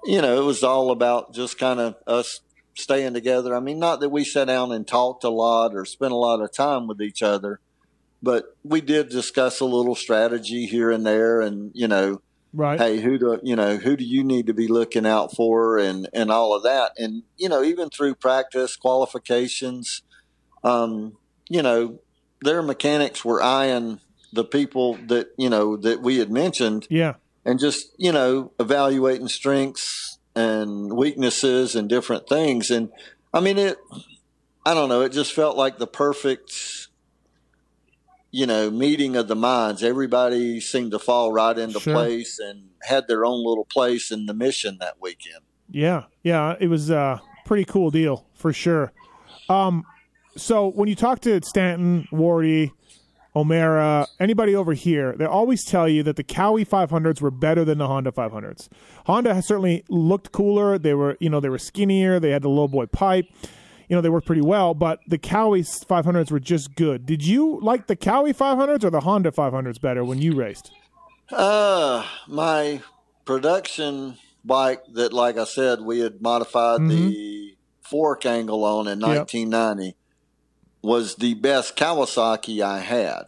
you 0.04 0.20
know 0.20 0.40
it 0.40 0.44
was 0.44 0.64
all 0.64 0.90
about 0.90 1.32
just 1.32 1.58
kind 1.58 1.78
of 1.78 1.94
us 2.08 2.40
staying 2.82 3.14
together. 3.14 3.54
I 3.54 3.60
mean, 3.60 3.78
not 3.78 4.00
that 4.00 4.10
we 4.10 4.24
sat 4.24 4.46
down 4.46 4.72
and 4.72 4.86
talked 4.86 5.24
a 5.24 5.30
lot 5.30 5.74
or 5.74 5.84
spent 5.84 6.12
a 6.12 6.16
lot 6.16 6.40
of 6.40 6.52
time 6.52 6.86
with 6.86 7.00
each 7.00 7.22
other, 7.22 7.60
but 8.22 8.56
we 8.64 8.80
did 8.80 9.08
discuss 9.08 9.60
a 9.60 9.64
little 9.64 9.94
strategy 9.94 10.66
here 10.66 10.90
and 10.90 11.06
there, 11.06 11.40
and 11.40 11.70
you 11.74 11.88
know, 11.88 12.20
Right. 12.52 12.80
hey, 12.80 13.00
who 13.00 13.16
do 13.16 13.38
you 13.44 13.54
know 13.54 13.76
who 13.76 13.96
do 13.96 14.04
you 14.04 14.24
need 14.24 14.46
to 14.48 14.54
be 14.54 14.66
looking 14.66 15.06
out 15.06 15.34
for, 15.36 15.78
and 15.78 16.08
and 16.12 16.30
all 16.30 16.54
of 16.54 16.62
that, 16.64 16.92
and 16.98 17.22
you 17.36 17.48
know, 17.48 17.62
even 17.62 17.90
through 17.90 18.16
practice 18.16 18.74
qualifications, 18.76 20.02
um, 20.64 21.16
you 21.48 21.62
know, 21.62 22.00
their 22.42 22.62
mechanics 22.62 23.24
were 23.24 23.42
eyeing 23.42 24.00
the 24.32 24.44
people 24.44 24.96
that 25.06 25.28
you 25.38 25.48
know 25.48 25.76
that 25.76 26.02
we 26.02 26.18
had 26.18 26.30
mentioned 26.30 26.86
Yeah. 26.90 27.14
and 27.44 27.58
just 27.58 27.86
you 27.98 28.12
know 28.12 28.52
evaluating 28.60 29.28
strengths 29.28 30.09
and 30.36 30.92
weaknesses 30.92 31.74
and 31.74 31.88
different 31.88 32.28
things 32.28 32.70
and 32.70 32.90
i 33.34 33.40
mean 33.40 33.58
it 33.58 33.76
i 34.64 34.72
don't 34.74 34.88
know 34.88 35.00
it 35.02 35.10
just 35.12 35.32
felt 35.32 35.56
like 35.56 35.78
the 35.78 35.86
perfect 35.86 36.88
you 38.30 38.46
know 38.46 38.70
meeting 38.70 39.16
of 39.16 39.26
the 39.28 39.34
minds 39.34 39.82
everybody 39.82 40.60
seemed 40.60 40.90
to 40.92 40.98
fall 40.98 41.32
right 41.32 41.58
into 41.58 41.80
Sure. 41.80 41.94
place 41.94 42.38
and 42.38 42.68
had 42.82 43.08
their 43.08 43.24
own 43.24 43.44
little 43.44 43.64
place 43.64 44.10
in 44.10 44.26
the 44.26 44.34
mission 44.34 44.78
that 44.80 44.94
weekend 45.00 45.42
Yeah, 45.68 46.04
yeah, 46.22 46.56
it 46.60 46.68
was 46.68 46.90
a 46.90 47.20
pretty 47.44 47.64
cool 47.64 47.90
deal 47.90 48.26
for 48.34 48.52
sure. 48.52 48.92
Um, 49.48 49.84
so 50.36 50.68
when 50.68 50.88
you 50.88 50.94
talk 50.94 51.20
to 51.20 51.40
Stanton, 51.42 52.06
Wardy, 52.12 52.70
O'Mara, 53.34 54.08
anybody 54.18 54.56
over 54.56 54.72
here, 54.72 55.14
they 55.16 55.24
always 55.24 55.64
tell 55.64 55.88
you 55.88 56.02
that 56.02 56.16
the 56.16 56.24
Kawi 56.24 56.66
500s 56.66 57.20
were 57.20 57.30
better 57.30 57.64
than 57.64 57.78
the 57.78 57.86
Honda 57.86 58.10
500s. 58.10 58.68
Honda 59.06 59.34
has 59.34 59.46
certainly 59.46 59.84
looked 59.88 60.32
cooler. 60.32 60.78
They 60.78 60.94
were, 60.94 61.16
you 61.20 61.30
know, 61.30 61.38
they 61.38 61.48
were 61.48 61.58
skinnier. 61.58 62.18
They 62.18 62.30
had 62.30 62.42
the 62.42 62.48
low 62.48 62.66
boy 62.66 62.86
pipe. 62.86 63.26
You 63.88 63.96
know, 63.96 64.02
they 64.02 64.08
worked 64.08 64.26
pretty 64.26 64.42
well, 64.42 64.74
but 64.74 65.00
the 65.06 65.18
Kawi 65.18 65.62
500s 65.62 66.30
were 66.30 66.40
just 66.40 66.74
good. 66.74 67.06
Did 67.06 67.24
you 67.24 67.58
like 67.62 67.86
the 67.86 67.96
Kawi 67.96 68.34
500s 68.34 68.84
or 68.84 68.90
the 68.90 69.00
Honda 69.00 69.30
500s 69.30 69.80
better 69.80 70.04
when 70.04 70.20
you 70.20 70.34
raced? 70.34 70.72
Uh, 71.30 72.04
my 72.26 72.80
production 73.24 74.16
bike 74.44 74.82
that, 74.92 75.12
like 75.12 75.38
I 75.38 75.44
said, 75.44 75.80
we 75.80 76.00
had 76.00 76.20
modified 76.20 76.88
the 76.88 77.56
fork 77.82 78.26
angle 78.26 78.64
on 78.64 78.88
in 78.88 79.00
1990 79.00 79.96
was 80.82 81.16
the 81.16 81.34
best 81.34 81.76
Kawasaki 81.76 82.62
I 82.62 82.80
had. 82.80 83.24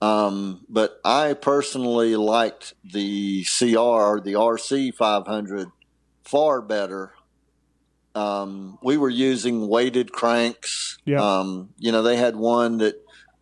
Um, 0.00 0.64
but 0.68 1.00
I 1.04 1.32
personally 1.32 2.14
liked 2.16 2.74
the 2.84 3.44
CR, 3.44 4.20
the 4.20 4.34
RC 4.36 4.94
500 4.94 5.68
far 6.24 6.60
better. 6.60 7.12
Um, 8.14 8.78
we 8.82 8.96
were 8.96 9.08
using 9.10 9.66
weighted 9.66 10.12
cranks. 10.12 10.98
Yeah. 11.04 11.20
Um, 11.20 11.70
you 11.78 11.90
know, 11.90 12.02
they 12.02 12.16
had 12.16 12.36
one 12.36 12.78
that, 12.78 12.96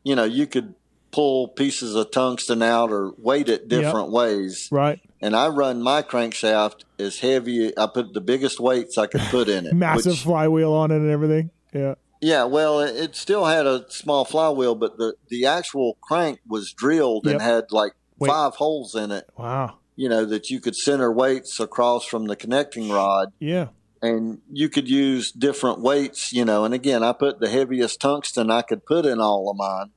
you 0.05 0.15
know, 0.15 0.25
you 0.25 0.47
could 0.47 0.75
pull 1.11 1.49
pieces 1.49 1.95
of 1.95 2.11
tungsten 2.11 2.63
out 2.63 2.91
or 2.91 3.13
weight 3.19 3.49
it 3.49 3.69
different 3.69 4.11
ways. 4.11 4.69
Right. 4.71 5.01
And 5.21 5.37
I 5.37 5.49
run 5.49 5.83
my 5.83 6.03
crankshaft 6.03 6.85
as 6.99 7.19
heavy. 7.19 7.77
I 7.77 7.87
put 7.87 8.15
the 8.15 8.21
biggest 8.21 8.61
weights 8.61 8.97
I 8.97 9.07
could 9.07 9.21
put 9.23 9.49
in 9.49 9.67
it. 9.67 9.73
Massive 9.75 10.13
which- 10.13 10.23
flywheel 10.23 10.73
on 10.73 10.91
it 10.91 10.97
and 10.97 11.11
everything. 11.11 11.51
Yeah. 11.75 11.95
Yeah, 12.23 12.45
well, 12.45 12.81
it, 12.81 13.15
still 13.17 13.45
had 13.45 13.67
a 13.67 13.85
small 13.91 14.25
flywheel, 14.25 14.75
but 14.77 14.97
the 14.97 15.15
the 15.29 15.45
actual 15.45 15.99
crank 16.01 16.39
was 16.49 16.73
drilled 16.73 17.27
Yep. 17.27 17.33
and 17.35 17.43
had 17.43 17.65
like 17.73 17.93
Wait. 18.19 18.29
five 18.29 18.55
holes 18.55 18.95
in 18.95 19.11
it. 19.11 19.29
Wow. 19.37 19.79
You 19.97 20.09
know 20.09 20.25
that 20.25 20.49
you 20.49 20.59
could 20.61 20.75
center 20.77 21.13
weights 21.13 21.61
across 21.61 22.07
from 22.07 22.27
the 22.27 22.37
connecting 22.37 22.89
rod. 22.89 23.33
Yeah. 23.39 23.69
and 24.01 24.41
you 24.51 24.69
could 24.69 24.89
use 24.89 25.31
different 25.31 25.81
weights, 25.81 26.33
you 26.33 26.45
know. 26.45 26.65
And 26.65 26.73
again, 26.75 27.03
I 27.05 27.13
put 27.13 27.39
the 27.41 27.49
heaviest 27.51 28.01
tungsten 28.01 28.51
I 28.51 28.63
could 28.63 28.85
put 28.87 29.05
in 29.07 29.21
all 29.21 29.49
of 29.51 29.57
mine, 29.57 29.91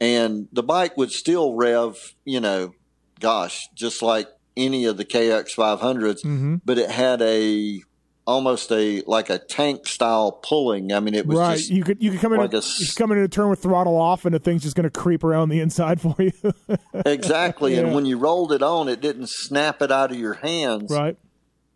and 0.00 0.48
the 0.52 0.62
bike 0.62 0.96
would 0.96 1.10
still 1.10 1.54
rev, 1.54 2.14
you 2.24 2.40
know, 2.40 2.74
gosh, 3.20 3.68
just 3.74 4.02
like 4.02 4.28
any 4.56 4.84
of 4.84 4.96
the 4.98 5.04
KX 5.04 5.54
500s, 5.56 6.22
hmm 6.22 6.56
but 6.64 6.78
it 6.78 6.90
had 6.90 7.20
a 7.22 7.80
almost 8.26 8.72
a 8.72 9.02
like 9.06 9.28
a 9.30 9.38
tank 9.38 9.86
style 9.86 10.32
pulling. 10.32 10.92
I 10.92 11.00
mean, 11.00 11.14
it 11.14 11.26
was 11.26 11.38
Right. 11.38 11.56
just 11.58 11.70
you 11.70 11.82
could 11.84 12.02
you 12.02 12.10
could 12.12 12.20
come 12.20 12.32
in 12.32 12.38
like 12.40 12.52
a, 12.52 12.56
a 12.56 12.58
s- 12.58 12.80
you 12.80 12.86
could 12.86 12.96
come 12.96 13.12
in 13.12 13.18
a 13.18 13.28
turn 13.28 13.50
with 13.50 13.60
throttle 13.62 13.96
off 13.96 14.24
and 14.24 14.34
the 14.34 14.38
thing's 14.38 14.62
just 14.62 14.74
going 14.76 14.84
to 14.84 14.90
creep 14.90 15.22
around 15.24 15.50
the 15.50 15.60
inside 15.60 16.00
for 16.00 16.14
you. 16.18 16.32
exactly. 17.04 17.74
Yeah. 17.74 17.80
And 17.80 17.94
when 17.94 18.06
you 18.06 18.16
rolled 18.18 18.52
it 18.52 18.62
on, 18.62 18.88
it 18.88 19.00
didn't 19.00 19.28
snap 19.28 19.82
it 19.82 19.90
out 19.92 20.10
of 20.10 20.18
your 20.18 20.34
hands. 20.34 20.90
right. 20.90 21.16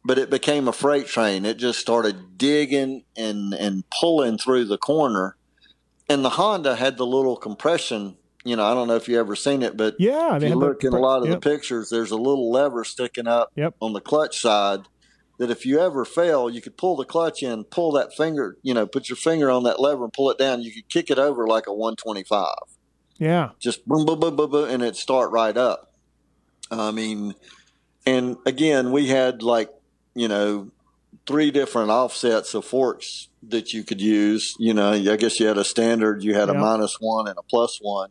but 0.05 0.16
it 0.19 0.31
became 0.31 0.69
a 0.69 0.73
freight 0.73 1.07
train. 1.07 1.45
It 1.45 1.59
just 1.59 1.79
started 1.81 2.39
digging 2.39 3.05
and 3.16 3.53
and 3.55 3.85
pulling 4.01 4.39
through 4.39 4.65
the 4.66 4.79
corner. 4.79 5.37
And 6.09 6.25
the 6.25 6.31
Honda 6.31 6.77
had 6.77 6.97
the 6.97 7.05
little 7.07 7.37
compression. 7.37 8.16
You 8.45 8.57
know, 8.57 8.65
I 8.65 8.73
don't 8.73 8.89
know 8.89 8.97
if 8.97 9.09
you 9.09 9.19
ever 9.20 9.37
seen 9.37 9.62
it, 9.62 9.77
but 9.77 9.97
Yeah. 9.99 10.37
if 10.37 10.43
you 10.43 10.49
had 10.49 10.53
the- 10.53 10.57
look 10.57 10.83
in 10.85 10.95
a 10.95 10.99
lot 10.99 11.20
of 11.20 11.29
yep. 11.29 11.43
the 11.43 11.51
pictures, 11.51 11.91
there's 11.91 12.11
a 12.12 12.16
little 12.16 12.51
lever 12.51 12.85
sticking 12.85 13.27
up 13.27 13.51
Yep. 13.57 13.75
on 13.83 13.93
the 13.93 14.01
clutch 14.01 14.39
side. 14.41 14.83
That 15.39 15.51
if 15.51 15.65
you 15.65 15.78
ever 15.78 16.05
fail, 16.05 16.51
you 16.51 16.60
could 16.60 16.77
pull 16.77 16.97
the 16.97 17.05
clutch 17.05 17.43
in, 17.43 17.65
pull 17.65 17.93
that 17.93 18.12
finger, 18.16 18.56
you 18.62 18.74
know, 18.74 18.86
put 18.86 19.09
your 19.09 19.16
finger 19.16 19.51
on 19.51 19.62
that 19.65 19.81
lever 19.81 20.05
and 20.05 20.12
pull 20.12 20.31
it 20.31 20.39
down. 20.39 20.62
You 20.62 20.73
could 20.73 20.89
kick 20.89 21.10
it 21.10 21.19
over 21.19 21.47
like 21.47 21.66
a 21.69 21.73
125 21.73 22.48
Yeah. 23.19 23.51
just 23.60 23.86
boom, 23.86 24.05
boom, 24.05 24.19
boom, 24.19 24.36
boom, 24.36 24.51
boom, 24.51 24.69
and 24.69 24.82
it 24.82 24.97
start 24.97 25.31
right 25.31 25.56
up. 25.56 25.93
I 26.70 26.90
mean, 26.90 27.35
and 28.05 28.36
again, 28.47 28.90
we 28.93 29.09
had 29.09 29.43
like 29.43 29.70
you 30.15 30.28
know 30.28 30.70
three 31.27 31.51
different 31.51 31.90
offsets 31.90 32.55
of 32.55 32.65
forks 32.65 33.28
that 33.43 33.73
you 33.73 33.85
could 33.85 34.01
use. 34.01 34.55
You 34.59 34.74
know, 34.74 34.93
I 34.93 35.16
guess 35.16 35.39
you 35.39 35.47
had 35.47 35.59
a 35.59 35.65
standard, 35.65 36.23
you 36.23 36.35
had 36.35 36.48
a 36.48 36.55
minus 36.60 36.97
one 37.01 37.28
and 37.28 37.39
a 37.39 37.43
plus 37.43 37.78
one, 37.81 38.10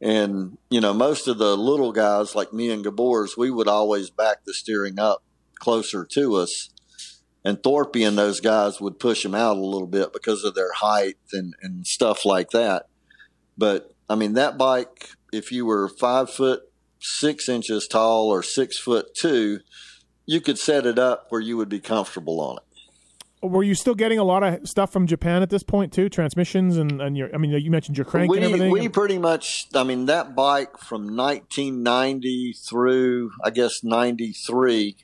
and 0.00 0.58
you 0.68 0.80
know 0.80 0.92
most 0.92 1.28
of 1.28 1.38
the 1.38 1.56
little 1.56 1.92
guys 1.92 2.34
like 2.34 2.52
me 2.52 2.70
and 2.70 2.84
Geboers', 2.84 3.36
we 3.36 3.50
would 3.50 3.68
always 3.68 4.10
back 4.10 4.44
the 4.44 4.54
steering 4.54 4.98
up 4.98 5.22
closer 5.60 6.04
to 6.14 6.34
us. 6.36 6.70
And 7.44 7.62
Thorpe 7.62 7.96
and 7.96 8.18
those 8.18 8.40
guys 8.40 8.80
would 8.80 8.98
push 8.98 9.22
them 9.22 9.34
out 9.34 9.56
a 9.56 9.64
little 9.64 9.86
bit 9.86 10.12
because 10.12 10.44
of 10.44 10.54
their 10.54 10.72
height 10.74 11.16
and, 11.32 11.54
and 11.62 11.86
stuff 11.86 12.24
like 12.24 12.50
that. 12.50 12.86
But 13.56 13.94
I 14.08 14.14
mean, 14.14 14.34
that 14.34 14.58
bike, 14.58 15.10
if 15.32 15.52
you 15.52 15.64
were 15.64 15.88
five 15.88 16.30
foot 16.30 16.62
six 16.98 17.48
inches 17.48 17.86
tall 17.86 18.28
or 18.28 18.42
six 18.42 18.78
foot 18.78 19.14
two, 19.14 19.60
you 20.26 20.40
could 20.40 20.58
set 20.58 20.86
it 20.86 20.98
up 20.98 21.26
where 21.30 21.40
you 21.40 21.56
would 21.56 21.68
be 21.68 21.80
comfortable 21.80 22.40
on 22.40 22.58
it. 22.58 22.62
Were 23.42 23.62
you 23.62 23.74
still 23.74 23.94
getting 23.94 24.18
a 24.18 24.24
lot 24.24 24.42
of 24.42 24.68
stuff 24.68 24.92
from 24.92 25.06
Japan 25.06 25.42
at 25.42 25.48
this 25.48 25.62
point 25.62 25.94
too? 25.94 26.10
Transmissions 26.10 26.76
and 26.76 27.00
and 27.00 27.16
your 27.16 27.34
I 27.34 27.38
mean 27.38 27.52
you 27.52 27.70
mentioned 27.70 27.96
your 27.96 28.04
crank 28.04 28.30
we, 28.30 28.36
and 28.36 28.46
everything. 28.46 28.70
we 28.70 28.88
pretty 28.90 29.16
much, 29.16 29.66
I 29.74 29.82
mean, 29.82 30.06
that 30.06 30.34
bike 30.34 30.76
from 30.78 31.16
1990 31.16 32.54
through, 32.68 33.30
I 33.42 33.48
guess, 33.48 33.82
93 33.82 34.96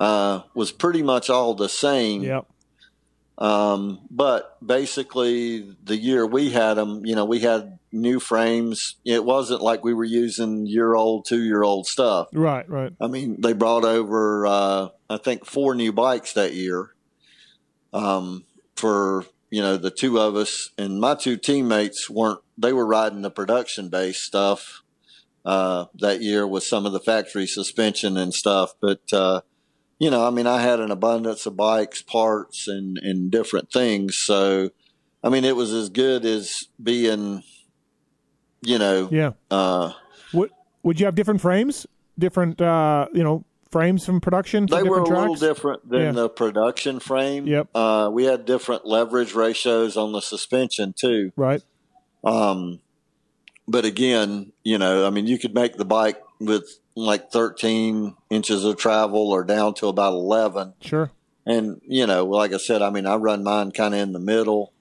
uh, 0.00 0.40
was 0.54 0.72
pretty 0.72 1.02
much 1.02 1.30
all 1.30 1.54
the 1.54 1.68
same. 1.68 2.22
Yep. 2.22 2.46
Um, 3.38 4.00
but 4.10 4.58
basically, 4.66 5.76
the 5.84 5.96
year 5.96 6.26
we 6.26 6.50
had 6.50 6.74
them, 6.74 7.06
you 7.06 7.14
know, 7.14 7.24
we 7.24 7.40
had 7.40 7.78
new 7.92 8.20
frames. 8.20 8.96
It 9.04 9.24
wasn't 9.24 9.62
like 9.62 9.82
we 9.82 9.94
were 9.94 10.04
using 10.04 10.66
year 10.66 10.94
old, 10.94 11.26
two 11.26 11.42
year 11.42 11.62
old 11.62 11.86
stuff. 11.86 12.28
Right. 12.32 12.68
Right. 12.68 12.92
I 13.00 13.06
mean, 13.06 13.40
they 13.40 13.52
brought 13.52 13.84
over, 13.84 14.46
uh, 14.46 14.88
I 15.08 15.16
think, 15.16 15.46
four 15.46 15.74
new 15.74 15.92
bikes 15.92 16.34
that 16.34 16.54
year 16.54 16.90
um, 17.92 18.44
for, 18.76 19.24
you 19.50 19.62
know, 19.62 19.76
the 19.78 19.90
two 19.90 20.18
of 20.18 20.36
us. 20.36 20.70
And 20.76 21.00
my 21.00 21.14
two 21.14 21.36
teammates 21.36 22.10
weren't, 22.10 22.40
they 22.58 22.72
were 22.74 22.86
riding 22.86 23.22
the 23.22 23.30
production 23.30 23.88
based 23.88 24.20
stuff 24.20 24.82
uh, 25.46 25.86
that 25.94 26.20
year 26.20 26.46
with 26.46 26.64
some 26.64 26.84
of 26.84 26.92
the 26.92 27.00
factory 27.00 27.46
suspension 27.46 28.18
and 28.18 28.34
stuff. 28.34 28.74
But, 28.82 29.00
uh, 29.14 29.40
you 30.00 30.10
know, 30.10 30.26
I 30.26 30.30
mean, 30.30 30.46
I 30.48 30.60
had 30.62 30.80
an 30.80 30.90
abundance 30.90 31.44
of 31.46 31.56
bikes, 31.56 32.02
parts, 32.02 32.66
and, 32.66 32.98
and 32.98 33.30
different 33.30 33.70
things. 33.70 34.16
So, 34.18 34.70
I 35.22 35.28
mean, 35.28 35.44
it 35.44 35.54
was 35.54 35.72
as 35.72 35.90
good 35.90 36.24
as 36.24 36.64
being, 36.82 37.42
you 38.62 38.78
know, 38.78 39.08
Yeah. 39.12 39.32
uh, 39.50 39.92
Would 40.32 40.50
would 40.82 40.98
you 40.98 41.04
have 41.06 41.14
different 41.14 41.40
frames? 41.42 41.86
Different 42.18 42.60
uh, 42.60 43.08
you 43.12 43.22
know, 43.22 43.44
frames 43.70 44.04
from 44.06 44.20
production 44.20 44.66
they 44.66 44.82
were 44.82 45.00
a 45.00 45.04
different 45.04 45.08
little 45.20 45.36
tracks? 45.36 45.40
different 45.40 45.88
than 45.90 46.00
Yeah. 46.02 46.12
the 46.12 46.28
production 46.30 46.98
frame. 47.00 47.46
Yep. 47.46 47.68
Uh, 47.74 48.10
we 48.12 48.24
had 48.24 48.46
different 48.46 48.86
leverage 48.86 49.34
ratios 49.34 49.96
on 49.98 50.12
the 50.12 50.20
suspension 50.22 50.94
too. 50.98 51.32
Right. 51.36 51.62
Um, 52.24 52.80
but 53.68 53.84
again, 53.84 54.52
you 54.64 54.78
know, 54.78 55.06
I 55.06 55.10
mean, 55.10 55.26
you 55.26 55.38
could 55.38 55.54
make 55.54 55.76
the 55.76 55.84
bike 55.84 56.20
with 56.40 56.78
like 57.00 57.30
13 57.30 58.16
inches 58.30 58.64
of 58.64 58.76
travel 58.76 59.30
or 59.30 59.44
down 59.44 59.74
to 59.74 59.88
about 59.88 60.12
11. 60.12 60.74
Sure. 60.80 61.10
And, 61.46 61.80
you 61.86 62.06
know, 62.06 62.26
like 62.26 62.52
I 62.52 62.58
said, 62.58 62.82
I 62.82 62.90
mean, 62.90 63.06
I 63.06 63.16
run 63.16 63.42
mine 63.42 63.72
kind 63.72 63.94
of 63.94 64.00
in 64.00 64.12
the 64.12 64.18
middle. 64.18 64.72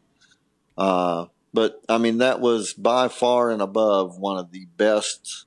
Uh, 0.78 1.26
but 1.54 1.82
I 1.90 1.98
mean, 1.98 2.20
that 2.20 2.40
was 2.40 2.74
by 2.74 3.08
far 3.08 3.50
and 3.50 3.62
above 3.62 4.18
one 4.18 4.38
of 4.38 4.52
the 4.52 4.66
best 4.78 5.46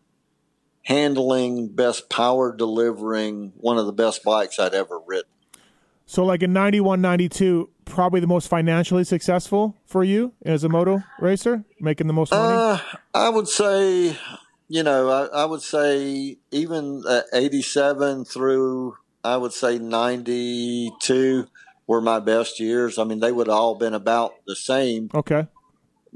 handling, 0.83 1.69
best 1.69 2.11
power 2.11 2.55
delivering, 2.55 3.53
one 3.57 3.79
of 3.79 3.87
the 3.87 3.93
best 3.93 4.25
bikes 4.25 4.59
I'd 4.59 4.75
ever 4.75 4.99
ridden. 5.07 5.29
So 6.07 6.25
like 6.25 6.43
in 6.43 6.53
91, 6.53 7.01
92, 7.01 7.71
probably 7.85 8.21
the 8.21 8.27
most 8.27 8.49
financially 8.49 9.05
successful 9.05 9.77
for 9.87 10.03
you 10.05 10.33
as 10.45 10.65
a 10.65 10.69
moto 10.69 11.03
racer, 11.21 11.65
making 11.81 12.07
the 12.07 12.13
most 12.13 12.33
money. 12.33 12.55
Uh, 12.55 12.79
I 13.15 13.29
would 13.29 13.49
say, 13.49 14.17
you 14.73 14.83
know, 14.83 15.11
I, 15.11 15.43
I 15.43 15.45
would 15.45 15.61
say 15.61 16.39
even 16.51 17.05
uh, 17.07 17.21
87 17.35 18.25
through, 18.25 18.97
I 19.23 19.37
would 19.37 19.53
say 19.53 19.79
92 19.79 21.47
were 21.87 22.01
my 22.01 22.21
best 22.21 22.59
years. 22.59 22.99
I 22.99 23.05
mean, 23.05 23.21
they 23.21 23.33
would 23.33 23.49
have 23.49 23.55
all 23.57 23.75
been 23.75 23.93
about 23.93 24.33
the 24.47 24.57
same 24.57 25.11
okay. 25.13 25.47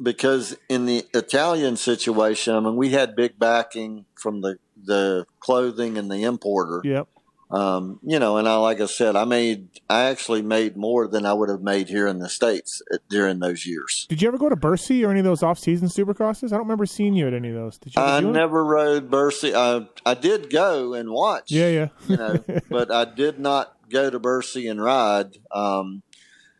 because 0.03 0.57
in 0.71 0.87
the 0.87 1.05
Italian 1.13 1.77
situation, 1.77 2.55
I 2.55 2.61
mean, 2.61 2.77
we 2.77 2.93
had 2.93 3.15
big 3.15 3.39
backing 3.39 4.07
from 4.15 4.41
the, 4.41 4.57
the 4.83 5.27
clothing 5.39 5.99
and 5.99 6.11
the 6.11 6.23
importer. 6.23 6.81
Yep. 6.83 7.09
Um, 7.49 8.01
you 8.03 8.19
know, 8.19 8.39
and 8.39 8.49
I, 8.49 8.57
like 8.57 8.81
I 8.81 8.87
said, 8.87 9.15
I 9.15 9.25
made, 9.25 9.69
I 9.89 10.05
actually 10.07 10.43
made 10.43 10.77
more 10.77 11.07
than 11.07 11.25
I 11.25 11.33
would 11.33 11.49
have 11.49 11.63
made 11.63 11.89
here 11.89 12.09
in 12.09 12.19
the 12.19 12.29
States 12.29 12.83
uh, 12.93 12.97
during 13.09 13.39
those 13.39 13.65
years. 13.65 14.05
Did 14.09 14.21
you 14.21 14.27
ever 14.27 14.37
go 14.37 14.49
to 14.49 14.57
Bercy 14.57 15.05
or 15.05 15.11
any 15.13 15.21
of 15.21 15.25
those 15.25 15.45
off-season 15.45 15.87
supercrosses? 15.87 16.47
I 16.47 16.57
don't 16.57 16.61
remember 16.67 16.87
seeing 16.87 17.15
you 17.15 17.27
at 17.29 17.35
any 17.35 17.51
of 17.51 17.55
those. 17.55 17.79
Did 17.79 17.95
you? 17.95 18.03
I 18.03 18.21
do 18.21 18.31
it? 18.31 18.33
never 18.33 18.65
rode 18.65 19.11
Bercy. 19.11 19.55
I, 19.55 19.87
I 20.05 20.15
did 20.15 20.51
go 20.51 20.95
and 20.95 21.11
watch. 21.11 21.53
Yeah, 21.53 21.69
yeah. 21.69 21.89
you 22.09 22.17
know, 22.17 22.43
but 22.69 22.91
I 22.91 23.05
did 23.05 23.39
not 23.39 23.77
go 23.91 24.11
to 24.11 24.19
Bercy 24.19 24.67
and 24.67 24.83
ride. 24.83 25.37
Um, 25.53 26.03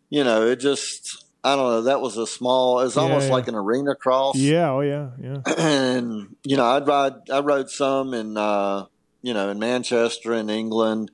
you 0.09 0.23
know, 0.23 0.47
it 0.47 0.61
just, 0.61 1.25
I 1.43 1.57
don't 1.57 1.69
know. 1.69 1.83
That 1.83 2.01
was 2.01 2.17
a 2.17 2.29
small, 2.29 2.79
it's 2.81 2.95
Yeah, 2.95 3.03
almost 3.03 3.27
yeah. 3.27 3.33
like 3.33 3.49
an 3.49 3.57
arena 3.57 3.97
cross. 3.97 4.37
Yeah. 4.37 4.71
Oh, 4.71 4.83
yeah. 4.83 5.11
Yeah. 5.21 5.39
and, 5.59 6.37
you 6.45 6.57
know, 6.57 6.65
I'd 6.65 6.87
ride, 6.87 7.29
I 7.33 7.41
rode 7.41 7.71
some 7.71 8.15
in, 8.15 8.37
uh, 8.37 8.85
you 9.27 9.35
know, 9.35 9.51
in 9.51 9.59
Manchester 9.59 10.33
in 10.35 10.49
England, 10.49 11.11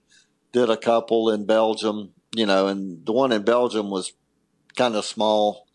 did 0.52 0.68
a 0.68 0.76
couple 0.76 1.30
in 1.30 1.46
Belgium, 1.46 2.12
you 2.36 2.44
know, 2.44 2.66
and 2.66 3.06
the 3.06 3.12
one 3.12 3.32
in 3.32 3.42
Belgium 3.42 3.88
was 3.88 4.12
kind 4.76 4.96
of 4.96 5.06
small. 5.06 5.66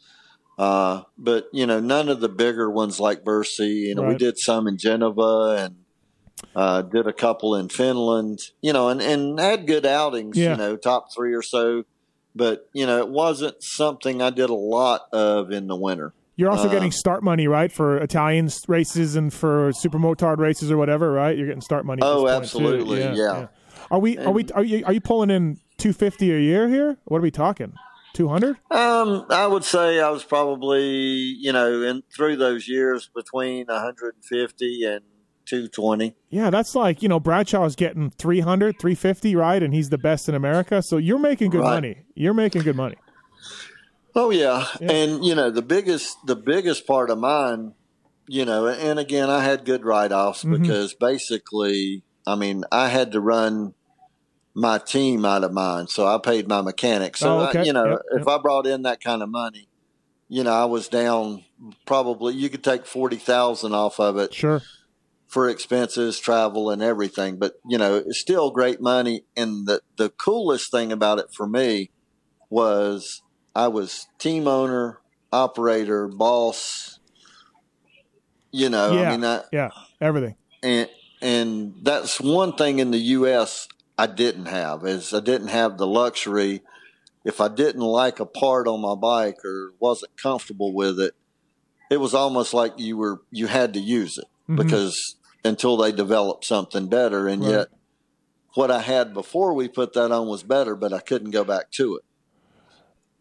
Uh, 0.55 1.01
but 1.17 1.47
you 1.51 1.65
know, 1.65 1.79
none 1.79 2.09
of 2.09 2.19
the 2.19 2.29
bigger 2.29 2.69
ones 2.69 2.99
like 2.99 3.25
Bercy. 3.25 3.87
You 3.87 3.95
know, 3.95 4.03
we 4.03 4.15
did 4.15 4.37
some 4.37 4.67
in 4.67 4.77
Geneva 4.77 5.55
and 5.57 5.77
uh, 6.55 6.83
did 6.83 7.07
a 7.07 7.13
couple 7.13 7.55
in 7.55 7.69
Finland. 7.69 8.39
You 8.61 8.71
know, 8.71 8.89
and 8.89 9.01
and 9.01 9.39
had 9.39 9.65
good 9.65 9.87
outings. 9.87 10.37
Yeah. 10.37 10.51
You 10.51 10.57
know, 10.57 10.77
top 10.77 11.07
three 11.15 11.33
or 11.33 11.41
so. 11.41 11.85
But 12.35 12.69
you 12.71 12.85
know, 12.85 12.99
it 12.99 13.09
wasn't 13.09 13.63
something 13.63 14.21
I 14.21 14.29
did 14.29 14.51
a 14.51 14.53
lot 14.53 15.07
of 15.11 15.51
in 15.51 15.65
the 15.65 15.75
winter. 15.75 16.13
You're 16.37 16.49
also 16.51 16.67
Uh, 16.67 16.71
getting 16.71 16.91
start 16.91 17.23
money, 17.23 17.47
right, 17.47 17.71
for 17.71 17.97
Italian 17.97 18.49
races 18.67 19.15
and 19.15 19.33
for 19.33 19.71
super 19.73 19.97
motard 19.97 20.37
races 20.37 20.71
or 20.71 20.77
whatever, 20.77 21.11
right? 21.11 21.35
You're 21.37 21.47
getting 21.47 21.61
start 21.61 21.85
money. 21.85 22.01
Oh, 22.05 22.21
this 22.27 22.31
point, 22.31 22.31
too. 22.31 22.37
absolutely, 22.77 23.01
yeah. 23.01 23.47
Are 23.91 23.99
we? 23.99 24.17
Are 24.19 24.31
we? 24.31 24.45
Are 24.53 24.63
you? 24.63 24.85
Are 24.85 24.93
you 24.93 25.01
pulling 25.01 25.29
in 25.31 25.57
250 25.77 26.31
a 26.33 26.39
year 26.39 26.69
here? 26.69 26.97
What 27.05 27.17
are 27.17 27.21
we 27.21 27.31
talking? 27.31 27.73
Two 28.13 28.27
hundred? 28.27 28.57
Um, 28.71 29.25
I 29.29 29.45
would 29.47 29.63
say 29.63 29.99
I 29.99 30.09
was 30.09 30.23
probably, 30.23 30.83
you 30.83 31.51
know, 31.51 31.81
in 31.83 32.03
through 32.15 32.37
those 32.37 32.67
years 32.67 33.09
between 33.15 33.65
150 33.67 34.83
and 34.85 35.01
220. 35.45 36.15
Yeah, 36.29 36.49
that's 36.49 36.75
like 36.75 37.01
you 37.01 37.09
know 37.09 37.19
Bradshaw's 37.19 37.75
getting 37.75 38.09
300, 38.11 38.79
350, 38.79 39.35
right? 39.35 39.61
And 39.63 39.73
he's 39.73 39.89
the 39.89 39.97
best 39.97 40.27
in 40.29 40.35
America. 40.35 40.81
So 40.81 40.97
you're 40.97 41.19
making 41.19 41.51
good 41.51 41.61
Right. 41.61 41.75
money. 41.75 41.97
You're 42.15 42.33
making 42.33 42.63
good 42.63 42.75
money. 42.75 42.95
Oh 44.19 44.31
yeah. 44.31 44.65
Yeah. 44.81 44.91
and 44.91 45.23
you 45.23 45.35
know 45.35 45.51
the 45.51 45.61
biggest 45.61 46.17
the 46.25 46.35
biggest 46.35 46.87
part 46.87 47.11
of 47.11 47.19
mine, 47.19 47.73
you 48.27 48.45
know, 48.45 48.65
and 48.67 48.97
again 48.97 49.29
I 49.29 49.43
had 49.43 49.63
good 49.63 49.85
write 49.85 50.11
offs 50.11 50.43
Mhm. 50.43 50.59
because 50.59 50.95
basically, 50.95 52.03
I 52.25 52.35
mean, 52.35 52.63
I 52.71 52.87
had 52.89 53.11
to 53.11 53.21
run 53.21 53.75
my 54.55 54.79
team 54.79 55.23
out 55.23 55.43
of 55.43 55.53
mine, 55.53 55.85
so 55.87 56.07
I 56.07 56.17
paid 56.17 56.47
my 56.47 56.61
mechanic. 56.61 57.15
So 57.15 57.39
Oh, 57.41 57.43
okay. 57.45 57.59
I, 57.59 57.63
you 57.63 57.73
know, 57.73 57.89
Yep, 57.91 57.99
if 58.21 58.27
I 58.27 58.39
brought 58.39 58.65
in 58.65 58.81
that 58.81 59.01
kind 59.03 59.21
of 59.21 59.29
money, 59.29 59.69
you 60.27 60.43
know, 60.43 60.51
I 60.51 60.65
was 60.65 60.87
down 60.89 61.43
probably. 61.85 62.33
You 62.33 62.49
could 62.49 62.63
take 62.63 62.87
forty 62.87 63.17
thousand 63.17 63.75
off 63.75 63.99
of 63.99 64.17
it 64.17 64.33
Sure. 64.33 64.63
for 65.27 65.47
expenses, 65.47 66.19
travel, 66.19 66.71
and 66.71 66.81
everything. 66.81 67.37
But 67.37 67.53
you 67.69 67.77
know, 67.77 67.97
it's 67.97 68.19
still 68.19 68.49
great 68.49 68.81
money. 68.81 69.25
And 69.35 69.67
the 69.67 69.81
the 69.95 70.09
coolest 70.09 70.71
thing 70.71 70.91
about 70.91 71.19
it 71.19 71.27
for 71.31 71.45
me 71.45 71.91
was 72.49 73.21
I 73.57 73.69
was 73.69 74.05
team 74.19 74.47
owner, 74.47 74.99
operator, 75.33 76.07
boss. 76.07 76.99
You 78.51 78.69
know, 78.69 78.93
Yeah. 78.93 79.01
I 79.01 79.11
mean, 79.11 79.25
I, 79.25 79.41
Yeah. 79.51 79.69
Everything. 79.99 80.35
and 80.61 80.89
and 81.21 81.73
that's 81.81 82.21
one 82.21 82.53
thing 82.53 82.77
in 82.77 82.91
the 82.91 82.99
U.S. 83.17 83.67
I 83.97 84.05
didn't 84.05 84.45
have 84.45 84.85
is 84.85 85.11
I 85.11 85.19
didn't 85.21 85.47
have 85.47 85.79
the 85.79 85.87
luxury. 85.87 86.61
If 87.25 87.41
I 87.41 87.47
didn't 87.47 87.81
like 87.81 88.19
a 88.19 88.25
part 88.27 88.67
on 88.67 88.79
my 88.79 88.93
bike 88.93 89.43
or 89.43 89.71
wasn't 89.79 90.15
comfortable 90.21 90.73
with 90.75 90.99
it, 90.99 91.15
it 91.89 91.97
was 91.97 92.13
almost 92.13 92.53
like 92.53 92.73
you 92.77 92.95
were 92.95 93.21
you 93.31 93.47
had 93.47 93.73
to 93.73 93.79
use 93.79 94.19
it 94.19 94.27
Mhm. 94.47 94.57
because 94.57 95.15
until 95.43 95.77
they 95.77 95.91
developed 95.91 96.45
something 96.45 96.87
better, 96.87 97.27
and 97.27 97.41
Right. 97.41 97.51
yet 97.51 97.67
what 98.53 98.69
I 98.69 98.79
had 98.81 99.13
before 99.15 99.53
we 99.53 99.67
put 99.67 99.93
that 99.93 100.11
on 100.11 100.27
was 100.27 100.43
better, 100.43 100.75
but 100.75 100.93
I 100.93 100.99
couldn't 100.99 101.31
go 101.31 101.43
back 101.43 101.71
to 101.71 101.95
it 101.95 102.03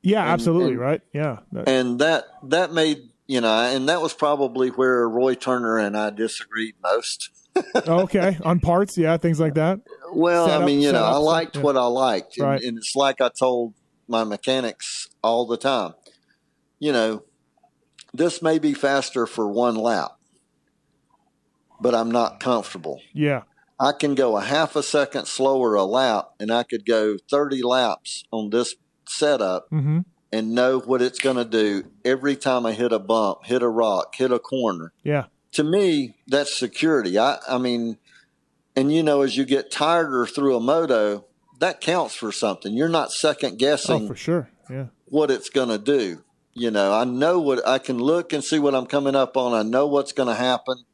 Yeah, 0.07 0.23
And- 0.23 0.31
absolutely. 0.31 0.71
and- 0.73 0.81
right. 0.81 1.01
Yeah. 1.13 1.39
And 1.67 1.99
that 1.99 2.25
that 2.45 2.73
made 2.73 2.99
you 3.27 3.41
know, 3.41 3.53
and 3.53 3.89
that 3.89 4.01
was 4.01 4.15
probably 4.15 4.69
where 4.69 5.09
Roy 5.09 5.35
Turner 5.35 5.79
and 5.79 5.97
I 5.97 6.11
disagreed 6.11 6.75
most. 6.83 7.31
Oh, 7.87 8.01
okay. 8.01 8.37
On 8.45 8.61
parts. 8.61 8.99
Yeah. 8.99 9.17
Things 9.17 9.41
like 9.41 9.55
that. 9.55 9.81
Well, 10.13 10.47
Set 10.47 10.61
I 10.61 10.65
mean, 10.67 10.81
you 10.81 10.93
know, 10.93 11.03
I 11.03 11.17
liked 11.17 11.57
yeah. 11.57 11.63
what 11.63 11.77
I 11.77 11.87
liked, 11.87 12.37
and, 12.37 12.47
Right. 12.47 12.63
and 12.63 12.77
it's 12.77 12.95
like 12.95 13.21
I 13.23 13.31
told 13.31 13.73
my 14.07 14.25
mechanics 14.25 15.09
all 15.25 15.47
the 15.47 15.57
time. 15.57 15.95
You 16.79 16.93
know, 16.93 17.23
this 18.13 18.43
may 18.43 18.59
be 18.59 18.75
faster 18.75 19.27
for 19.27 19.49
one 19.49 19.75
lap, 19.75 20.13
but 21.81 21.95
I'm 21.95 22.11
not 22.11 22.41
comfortable. 22.41 23.01
Yeah. 23.15 23.43
I 23.81 23.93
can 23.93 24.15
go 24.15 24.37
a 24.37 24.43
half 24.43 24.77
a 24.77 24.83
second 24.83 25.27
slower 25.27 25.75
a 25.75 25.85
lap, 25.85 26.31
and 26.39 26.51
I 26.53 26.63
could 26.63 26.85
go 26.87 27.17
30 27.31 27.63
laps 27.63 28.25
on 28.31 28.51
this 28.51 28.75
setup 29.09 29.69
Mm-hmm. 29.71 30.01
and 30.33 30.55
know 30.55 30.79
what 30.81 31.03
it's 31.03 31.19
going 31.19 31.37
to 31.37 31.45
do 31.45 31.85
every 32.05 32.37
time 32.37 32.67
I 32.67 32.73
hit 32.73 32.93
a 32.93 32.99
bump, 32.99 33.45
hit 33.47 33.63
a 33.63 33.69
rock, 33.69 34.15
hit 34.17 34.31
a 34.33 34.39
corner. 34.39 34.93
Yeah. 35.03 35.27
To 35.53 35.65
me, 35.65 36.15
that's 36.27 36.59
security. 36.59 37.19
I, 37.19 37.39
I 37.49 37.59
mean, 37.59 37.99
and 38.75 38.93
you 38.93 39.03
know, 39.03 39.23
as 39.23 39.37
you 39.37 39.45
get 39.45 39.71
tireder 39.71 40.27
through 40.27 40.57
a 40.57 40.61
moto, 40.61 41.25
that 41.61 41.81
counts 41.81 42.15
for 42.15 42.31
something. 42.33 42.75
You're 42.75 42.89
not 42.91 43.11
second 43.13 43.59
guessing. 43.59 43.95
Oh, 43.95 43.99
guessing 44.01 44.09
for 44.09 44.17
sure. 44.17 44.51
Yeah. 44.69 44.87
what 45.07 45.31
it's 45.31 45.49
going 45.49 45.69
to 45.71 45.79
do. 45.79 46.23
You 46.53 46.71
know, 46.71 46.93
I 46.93 47.05
know 47.05 47.39
what 47.39 47.67
I 47.67 47.79
can 47.79 47.99
look 47.99 48.33
and 48.33 48.43
see 48.45 48.59
what 48.59 48.75
I'm 48.75 48.87
coming 48.87 49.15
up 49.15 49.37
on. 49.37 49.55
I 49.55 49.63
know 49.63 49.87
what's 49.87 50.13
going 50.13 50.29
to 50.29 50.35
happen. 50.35 50.85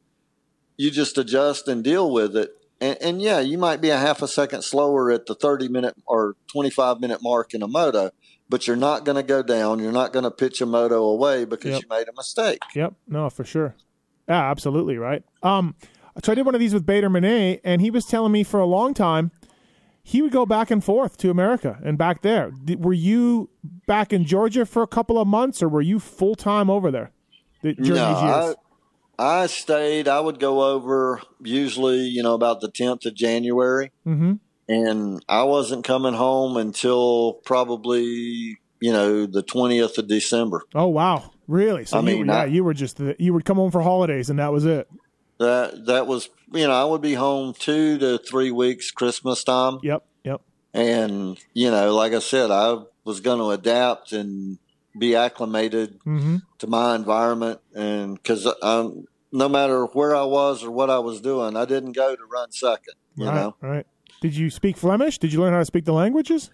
You 0.77 0.91
just 0.91 1.17
adjust 1.17 1.67
and 1.67 1.83
deal 1.83 2.11
with 2.11 2.35
it. 2.37 2.51
And, 2.83 2.97
and 3.01 3.21
yeah, 3.21 3.39
you 3.39 3.57
might 3.57 3.79
be 3.79 3.89
a 3.91 3.97
half 3.97 4.21
a 4.21 4.27
second 4.27 4.63
slower 4.63 5.09
at 5.09 5.25
the 5.25 5.35
30 5.35 5.69
minute 5.69 5.95
or 6.05 6.35
25 6.51 6.99
minute 6.99 7.19
mark 7.23 7.53
in 7.53 7.63
a 7.63 7.67
moto, 7.67 8.11
but 8.49 8.67
you're 8.67 8.75
not 8.75 9.05
going 9.05 9.15
to 9.15 9.23
go 9.23 9.41
down. 9.41 9.79
You're 9.79 9.93
not 9.93 10.11
going 10.11 10.23
to 10.23 10.31
pitch 10.31 10.59
a 10.59 10.65
moto 10.65 11.03
away 11.03 11.45
because 11.45 11.71
Yep. 11.71 11.81
you 11.83 11.87
made 11.89 12.09
a 12.09 12.13
mistake. 12.15 12.59
Yep. 12.75 12.93
No, 13.07 13.29
for 13.29 13.45
sure. 13.45 13.75
Yeah, 14.27 14.49
absolutely. 14.51 14.97
Right. 14.97 15.23
Um, 15.41 15.75
so 16.23 16.31
I 16.31 16.35
did 16.35 16.45
one 16.45 16.55
of 16.55 16.59
these 16.59 16.73
with 16.73 16.85
Bader 16.85 17.09
Manneh, 17.09 17.61
and 17.63 17.81
he 17.81 17.89
was 17.89 18.05
telling 18.05 18.31
me 18.33 18.43
for 18.43 18.59
a 18.59 18.65
long 18.65 18.93
time 18.93 19.31
he 20.05 20.21
would 20.21 20.33
go 20.33 20.45
back 20.45 20.69
and 20.69 20.83
forth 20.83 21.17
to 21.19 21.29
America 21.29 21.79
and 21.85 21.97
back 21.97 22.21
there. 22.21 22.51
Were 22.77 22.91
you 22.91 23.49
back 23.87 24.11
in 24.11 24.25
Georgia 24.25 24.65
for 24.65 24.83
a 24.83 24.87
couple 24.87 25.17
of 25.17 25.27
months, 25.27 25.63
or 25.63 25.69
were 25.69 25.81
you 25.81 25.97
full 25.97 26.35
time 26.35 26.69
over 26.69 26.91
there 26.91 27.11
th- 27.61 27.77
during 27.77 27.93
no, 27.93 28.13
these 28.13 28.23
years? 28.23 28.35
I, 28.35 28.53
I 29.19 29.47
stayed. 29.47 30.07
I 30.07 30.19
would 30.19 30.39
go 30.39 30.63
over 30.63 31.21
usually, 31.41 31.99
you 32.01 32.23
know, 32.23 32.33
about 32.33 32.61
the 32.61 32.69
10th 32.71 33.05
of 33.05 33.13
January. 33.15 33.91
mm-hmm. 34.07 34.33
and 34.67 35.23
I 35.29 35.43
wasn't 35.43 35.83
coming 35.85 36.13
home 36.13 36.57
until 36.57 37.33
probably 37.45 38.57
you 38.79 38.91
know 38.91 39.25
the 39.25 39.41
twentieth 39.43 39.97
of 39.97 40.07
December. 40.07 40.63
Oh 40.75 40.87
wow, 40.87 41.31
really? 41.47 41.85
So 41.85 41.97
I 41.97 41.99
you, 42.01 42.05
mean, 42.05 42.25
yeah, 42.27 42.41
I- 42.41 42.45
you 42.45 42.63
were 42.63 42.73
just 42.73 42.97
the, 42.97 43.15
you 43.19 43.33
would 43.33 43.45
come 43.45 43.57
home 43.57 43.71
for 43.71 43.81
holidays, 43.81 44.29
and 44.29 44.39
that 44.39 44.51
was 44.51 44.65
it. 44.65 44.89
That 45.39 45.85
that 45.85 46.05
was 46.07 46.29
you 46.51 46.67
know 46.67 46.73
I 46.73 46.83
would 46.85 47.01
be 47.01 47.13
home 47.13 47.53
two 47.57 47.97
to 47.99 48.17
three 48.17 48.51
weeks 48.51 48.91
Christmas 48.91 49.43
time, 49.43 49.79
Yep. 49.83 50.03
Yep. 50.25 50.41
and 50.73 51.37
you 51.53 51.71
know 51.71 51.93
like 51.95 52.13
I 52.13 52.19
said 52.19 52.51
I 52.51 52.77
was 53.05 53.19
going 53.21 53.39
to 53.39 53.49
adapt 53.51 54.11
and 54.11 54.59
be 54.97 55.15
acclimated 55.15 55.99
Mm-hmm. 56.05 56.37
to 56.59 56.67
my 56.67 56.95
environment, 56.95 57.59
and 57.75 58.15
because 58.15 58.47
um, 58.61 59.05
no 59.31 59.49
matter 59.49 59.85
where 59.85 60.15
I 60.15 60.23
was 60.23 60.63
or 60.63 60.71
what 60.71 60.89
I 60.89 60.99
was 60.99 61.21
doing, 61.21 61.55
I 61.57 61.65
didn't 61.65 61.93
go 61.93 62.15
to 62.15 62.23
run 62.31 62.51
second. 62.51 62.93
You 63.15 63.27
right. 63.27 63.35
know, 63.35 63.55
Right. 63.61 63.87
Did 64.21 64.35
you 64.35 64.49
speak 64.49 64.77
Flemish? 64.77 65.17
Did 65.17 65.33
you 65.33 65.41
learn 65.41 65.53
how 65.53 65.59
to 65.59 65.65
speak 65.65 65.85
the 65.85 65.93
languages? 65.93 66.49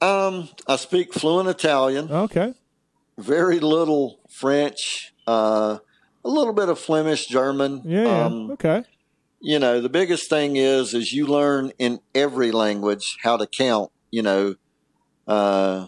um, 0.00 0.48
I 0.66 0.76
speak 0.76 1.12
fluent 1.12 1.48
Italian. 1.48 2.10
Okay. 2.10 2.54
very 3.18 3.58
little 3.60 4.20
French, 4.30 5.12
uh, 5.26 5.78
a 6.24 6.28
little 6.28 6.52
bit 6.52 6.68
of 6.68 6.78
Flemish, 6.78 7.26
German. 7.26 7.82
Yeah. 7.84 8.04
yeah. 8.04 8.24
Um, 8.26 8.50
okay. 8.52 8.84
you 9.40 9.58
know, 9.58 9.80
the 9.80 9.88
biggest 9.88 10.30
thing 10.30 10.54
is 10.56 10.94
is 10.94 11.12
you 11.12 11.26
learn 11.26 11.72
in 11.78 11.98
every 12.14 12.52
language 12.52 13.16
how 13.22 13.36
to 13.36 13.46
count. 13.46 13.90
You 14.12 14.22
know, 14.22 14.54
uh, 15.26 15.86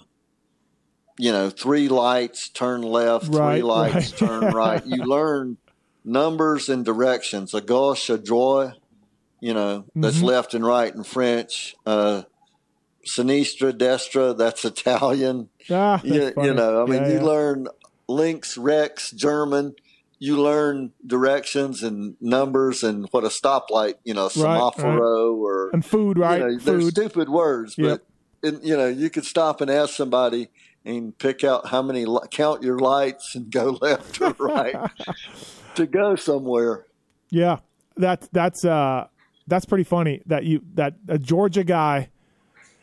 you 1.21 1.33
know, 1.33 1.51
three 1.51 1.89
lights, 1.89 2.49
turn 2.49 2.81
left. 2.83 3.29
Right, 3.29 3.57
three 3.57 3.63
lights, 3.63 3.95
right. 3.95 4.17
turn 4.29 4.55
right. 4.55 4.85
You 4.87 5.05
learn 5.17 5.59
numbers 6.05 6.69
and 6.71 6.83
directions. 6.85 7.53
A 7.55 7.61
gauche, 7.61 8.09
a 8.09 8.17
droit. 8.17 8.73
You 9.41 9.55
know, 9.55 9.85
that's 9.95 10.19
Mhm. 10.19 10.23
left 10.25 10.55
and 10.55 10.65
right 10.65 10.95
in 10.95 11.05
French. 11.05 11.75
Uh, 11.87 12.23
sinistra, 13.07 13.73
destra. 13.73 14.37
That's 14.37 14.65
Italian 14.65 15.49
Ah, 15.71 16.01
that's 16.03 16.05
you, 16.05 16.33
you 16.45 16.55
know, 16.55 16.83
I 16.83 16.87
mean, 16.87 17.03
Yeah, 17.03 17.09
you 17.09 17.15
yeah. 17.17 17.23
learn 17.25 17.69
links, 18.09 18.57
rex, 18.59 19.11
German. 19.11 19.75
You 20.19 20.37
learn 20.41 20.93
directions 21.07 21.83
and 21.83 22.17
numbers 22.21 22.83
and 22.83 23.07
what 23.11 23.25
a 23.25 23.29
stoplight, 23.29 23.95
you 24.05 24.13
know, 24.13 24.29
semaphore 24.29 25.03
or 25.03 25.71
and 25.73 25.85
food, 25.85 26.19
right? 26.19 26.41
you 26.41 26.47
know, 26.49 26.59
they're 26.59 26.81
food. 26.81 26.93
stupid 26.93 27.29
words, 27.31 27.77
Yep. 27.79 27.89
but 27.89 28.07
and, 28.49 28.65
you 28.65 28.77
know, 28.77 28.87
you 28.89 29.09
could 29.11 29.25
stop 29.27 29.61
and 29.61 29.71
ask 29.71 29.95
somebody 29.95 30.49
and 30.85 31.17
pick 31.19 31.45
out 31.45 31.69
how 31.69 31.83
many 31.83 32.07
count 32.31 32.63
your 32.63 32.79
lights 32.79 33.35
and 33.35 33.51
go 33.51 33.79
left 33.81 34.21
or 34.21 34.35
right 34.39 34.91
to 35.75 35.87
go 35.87 36.17
somewhere. 36.17 36.87
Yeah, 37.31 37.59
that's 37.97 38.29
that's 38.29 38.65
uh 38.65 39.07
that's 39.47 39.67
pretty 39.67 39.85
funny 39.85 40.23
that 40.27 40.45
you 40.45 40.63
that 40.75 40.95
a 41.09 41.19
Georgia 41.19 41.65
guy, 41.65 42.11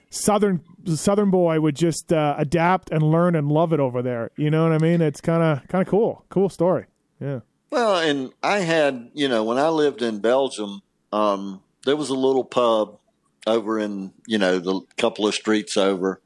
southern 0.09 0.61
southern 0.95 1.31
boy 1.31 1.59
would 1.59 1.75
just 1.75 2.13
uh, 2.13 2.35
adapt 2.37 2.91
and 2.91 3.03
learn 3.03 3.35
and 3.35 3.51
love 3.51 3.73
it 3.73 3.79
over 3.79 4.01
there. 4.01 4.31
You 4.37 4.49
know 4.51 4.63
what 4.63 4.71
I 4.71 4.77
mean? 4.77 5.01
It's 5.01 5.21
kind 5.21 5.43
of 5.43 5.67
kind 5.67 5.81
of 5.81 5.89
cool, 5.89 6.25
cool 6.29 6.49
story. 6.49 6.85
Yeah. 7.19 7.39
Well, 7.69 7.97
and 7.97 8.31
I 8.41 8.59
had, 8.59 9.11
you 9.13 9.27
know, 9.27 9.43
when 9.43 9.57
I 9.57 9.69
lived 9.69 10.01
in 10.01 10.19
Belgium, 10.19 10.81
um, 11.11 11.61
there 11.85 11.97
was 11.97 12.09
a 12.09 12.15
little 12.15 12.45
pub 12.45 12.97
over 13.45 13.79
in, 13.79 14.13
you 14.25 14.37
know, 14.37 14.59
the 14.59 14.81
couple 14.97 15.27
of 15.27 15.35
streets 15.35 15.75
over, 15.75 16.21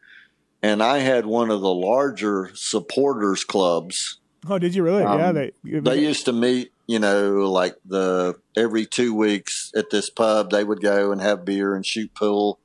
and 0.62 0.82
I 0.84 1.00
had 1.00 1.26
one 1.26 1.50
of 1.50 1.62
the 1.62 1.74
larger 1.74 2.52
supporters 2.54 3.44
clubs. 3.44 4.20
Oh, 4.48 4.58
did 4.60 4.74
you 4.76 4.84
really? 4.84 5.04
yeah, 5.04 5.30
Um, 5.30 5.36
they 5.36 5.52
They 5.64 6.02
used 6.02 6.26
to 6.26 6.34
meet, 6.34 6.72
you 6.88 7.00
know, 7.00 7.52
like 7.52 7.76
the 7.86 8.36
every 8.58 8.86
two 8.86 9.14
weeks 9.14 9.70
at 9.76 9.90
this 9.92 10.10
pub. 10.10 10.50
They 10.50 10.64
would 10.64 10.82
go 10.82 11.12
and 11.12 11.22
have 11.22 11.46
beer 11.46 11.76
and 11.76 11.86
shoot 11.86 12.12
pool, 12.16 12.60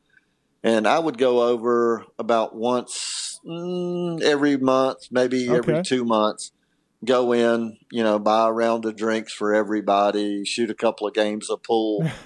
and 0.63 0.87
I 0.87 0.99
would 0.99 1.19
go 1.19 1.43
over 1.43 2.05
about 2.19 2.55
once 2.55 3.39
mm, 3.47 4.23
every 4.23 4.57
month, 4.57 4.99
maybe 5.11 5.49
Okay. 5.49 5.57
every 5.59 5.83
two 5.83 6.05
months. 6.05 6.53
Go 7.05 7.33
in, 7.33 7.77
you 7.93 8.03
know, 8.03 8.19
buy 8.19 8.49
a 8.49 8.53
round 8.53 8.87
of 8.87 8.97
drinks 8.97 9.33
for 9.33 9.55
everybody, 9.55 10.45
shoot 10.47 10.71
a 10.71 10.75
couple 10.75 11.07
of 11.07 11.13
games 11.13 11.51
of 11.51 11.63
pool. 11.63 12.07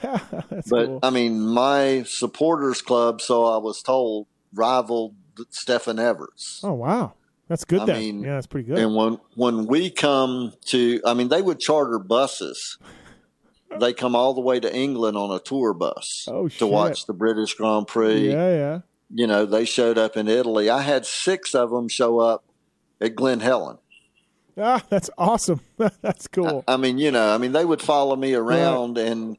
But 0.69 0.87
cool. 0.87 1.01
I 1.03 1.11
mean, 1.11 1.41
my 1.41 2.05
supporters 2.07 2.83
club, 2.83 3.21
so 3.21 3.45
I 3.47 3.57
was 3.59 3.83
told, 3.83 4.27
rivaled 4.55 5.17
Stefan 5.51 5.99
Everts. 5.99 6.61
Oh 6.63 6.75
wow, 6.75 7.15
that's 7.49 7.65
good. 7.65 7.81
I 7.81 7.87
then. 7.87 7.99
mean, 8.01 8.23
yeah, 8.23 8.35
that's 8.35 8.47
pretty 8.47 8.69
good. 8.69 8.79
And 8.79 8.95
when 8.95 9.19
when 9.35 9.67
we 9.67 9.91
come 9.91 10.53
to, 10.67 11.01
I 11.07 11.15
mean, 11.15 11.29
they 11.29 11.43
would 11.43 11.59
charter 11.61 11.99
buses. 11.99 12.79
They 13.79 13.93
come 13.93 14.17
all 14.17 14.35
the 14.35 14.41
way 14.41 14.59
to 14.59 14.75
England 14.75 15.17
on 15.17 15.31
a 15.31 15.39
tour 15.39 15.73
bus 15.73 16.27
Oh, 16.29 16.49
to 16.49 16.67
watch 16.67 17.07
the 17.07 17.13
British 17.13 17.55
Grand 17.55 17.87
Prix. 17.87 18.29
yeah, 18.29 18.51
yeah. 18.51 18.81
You 19.15 19.29
know, 19.29 19.47
they 19.47 19.65
showed 19.65 19.97
up 19.97 20.17
in 20.17 20.27
Italy. 20.27 20.69
I 20.69 20.81
had 20.83 21.07
six 21.07 21.55
of 21.55 21.71
them 21.71 21.89
show 21.89 22.19
up 22.19 22.43
at 23.01 23.15
Glen 23.15 23.39
Helen. 23.41 23.79
Ah, 24.59 24.83
that's 24.91 25.09
awesome. 25.17 25.61
that's 26.03 26.27
cool. 26.27 26.65
I 26.67 26.77
mean, 26.77 26.99
you 26.99 27.13
know, 27.13 27.33
I 27.33 27.39
mean, 27.39 27.53
they 27.53 27.65
would 27.65 27.81
follow 27.81 28.17
me 28.17 28.35
around, 28.35 28.99
and 28.99 29.39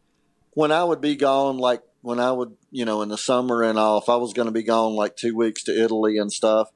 when 0.51 0.71
I 0.71 0.83
would 0.85 1.01
be 1.01 1.15
gone, 1.17 1.57
like 1.57 1.83
when 2.01 2.19
I 2.19 2.31
would, 2.31 2.55
you 2.71 2.85
know, 2.85 3.01
in 3.01 3.09
the 3.09 3.17
summer 3.17 3.61
and 3.63 3.77
all, 3.77 3.99
if 3.99 4.09
I 4.09 4.15
was 4.15 4.33
going 4.33 4.47
to 4.47 4.51
be 4.51 4.63
gone 4.63 4.93
like 4.93 5.15
two 5.15 5.35
weeks 5.35 5.63
to 5.65 5.83
Italy 5.83 6.17
and 6.17 6.31
stuff, 6.31 6.69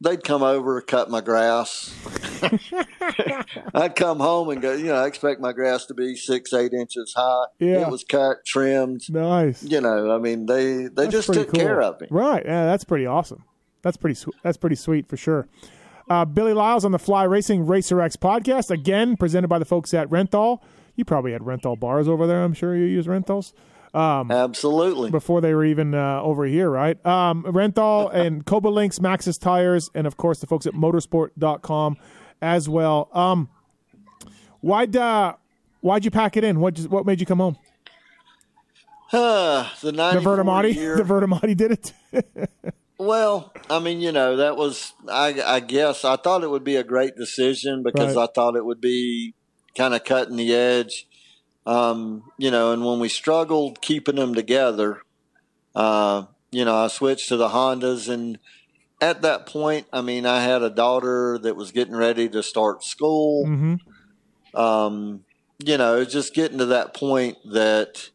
they'd 0.00 0.22
come 0.22 0.42
over, 0.42 0.80
cut 0.80 1.10
my 1.10 1.20
grass. 1.20 1.94
I'd 3.74 3.96
come 3.96 4.18
home 4.18 4.50
and 4.50 4.60
go, 4.60 4.72
you 4.72 4.86
know, 4.86 4.96
I 4.96 5.06
expect 5.06 5.40
my 5.40 5.52
grass 5.52 5.86
to 5.86 5.94
be 5.94 6.16
six, 6.16 6.52
eight 6.52 6.72
inches 6.72 7.14
high. 7.16 7.46
Yeah. 7.58 7.82
It 7.86 7.90
was 7.90 8.04
cut, 8.04 8.44
trimmed. 8.44 9.02
nice. 9.08 9.62
You 9.62 9.80
know, 9.80 10.14
I 10.14 10.18
mean, 10.18 10.46
they 10.46 10.88
they 10.88 10.88
That's 10.88 11.12
just 11.12 11.32
took 11.32 11.52
care 11.52 11.80
of 11.80 12.00
me. 12.00 12.08
Right. 12.10 12.44
Yeah, 12.44 12.66
that's 12.66 12.84
pretty 12.84 13.06
awesome. 13.06 13.44
That's 13.82 13.96
pretty. 13.96 14.14
Sw- 14.14 14.34
that's 14.42 14.56
pretty 14.56 14.76
sweet 14.76 15.08
for 15.08 15.16
sure. 15.16 15.48
Uh, 16.08 16.24
Billy 16.24 16.52
Liles 16.52 16.84
on 16.84 16.92
the 16.92 16.98
Fly 16.98 17.24
Racing 17.24 17.66
Racer 17.66 18.00
X 18.00 18.16
podcast 18.16 18.70
again, 18.70 19.16
presented 19.16 19.48
by 19.48 19.58
the 19.58 19.64
folks 19.64 19.92
at 19.94 20.08
Renthal. 20.08 20.60
You 20.94 21.04
probably 21.04 21.32
had 21.32 21.42
Renthal 21.42 21.78
bars 21.78 22.08
over 22.08 22.26
there. 22.26 22.42
I'm 22.42 22.54
sure 22.54 22.76
you 22.76 22.84
use 22.84 23.06
Renthals 23.06 23.52
Absolutely. 23.96 25.10
before 25.10 25.40
they 25.40 25.54
were 25.54 25.64
even 25.64 25.94
uh, 25.94 26.20
over 26.22 26.44
here, 26.44 26.68
right? 26.70 27.04
Um, 27.06 27.44
Renthal 27.44 28.10
and 28.14 28.44
Kouba 28.44 28.70
Links, 28.72 28.98
Maxxis 28.98 29.40
Tires, 29.40 29.90
and 29.94 30.06
of 30.06 30.16
course 30.16 30.40
the 30.40 30.46
folks 30.46 30.66
at 30.66 30.74
MotoSport.com 30.74 31.96
as 32.42 32.68
well. 32.68 33.08
Um, 33.12 33.48
why'd 34.60 34.94
uh, 34.96 35.34
why'd 35.80 36.04
you 36.04 36.10
pack 36.10 36.36
it 36.36 36.44
in? 36.44 36.60
What 36.60 36.74
just, 36.74 36.90
what 36.90 37.06
made 37.06 37.20
you 37.20 37.26
come 37.26 37.38
home? 37.38 37.56
Uh, 39.12 39.68
the 39.80 39.92
The 39.92 39.92
94 39.92 40.36
Vertemati. 40.38 40.74
year, 40.74 40.96
The 41.02 41.02
Vertemati 41.04 41.56
did 41.56 41.70
it. 41.72 42.50
Well, 42.98 43.52
I 43.70 43.78
mean, 43.78 44.00
you 44.00 44.10
know, 44.10 44.36
that 44.36 44.56
was, 44.56 44.92
I, 45.08 45.40
I 45.44 45.60
guess, 45.60 46.04
I 46.04 46.16
thought 46.16 46.42
it 46.42 46.50
would 46.50 46.64
be 46.64 46.76
a 46.76 46.82
great 46.84 47.14
decision 47.14 47.82
because 47.82 48.16
Right. 48.16 48.22
I 48.28 48.32
thought 48.34 48.56
it 48.56 48.64
would 48.64 48.80
be 48.80 49.34
kind 49.76 49.94
of 49.94 50.02
cutting 50.04 50.36
the 50.36 50.54
edge. 50.54 51.06
Um, 51.66 52.22
you 52.38 52.50
know, 52.50 52.72
and 52.72 52.84
when 52.84 53.00
we 53.00 53.08
struggled 53.08 53.82
keeping 53.82 54.16
them 54.16 54.34
together, 54.34 55.02
uh, 55.74 56.24
you 56.52 56.64
know, 56.64 56.76
I 56.76 56.88
switched 56.88 57.28
to 57.28 57.36
the 57.36 57.48
Hondas. 57.48 58.08
And 58.08 58.38
at 59.00 59.22
that 59.22 59.46
point, 59.46 59.86
I 59.92 60.00
mean, 60.00 60.26
I 60.26 60.42
had 60.42 60.62
a 60.62 60.70
daughter 60.70 61.38
that 61.42 61.56
was 61.56 61.72
getting 61.72 61.96
ready 61.96 62.28
to 62.28 62.42
start 62.42 62.84
school. 62.84 63.44
hmm 63.46 63.74
Um, 64.54 65.24
you 65.58 65.76
know, 65.76 66.04
just 66.04 66.34
getting 66.34 66.58
to 66.58 66.66
that 66.66 66.94
point 66.94 67.36
that, 67.52 68.10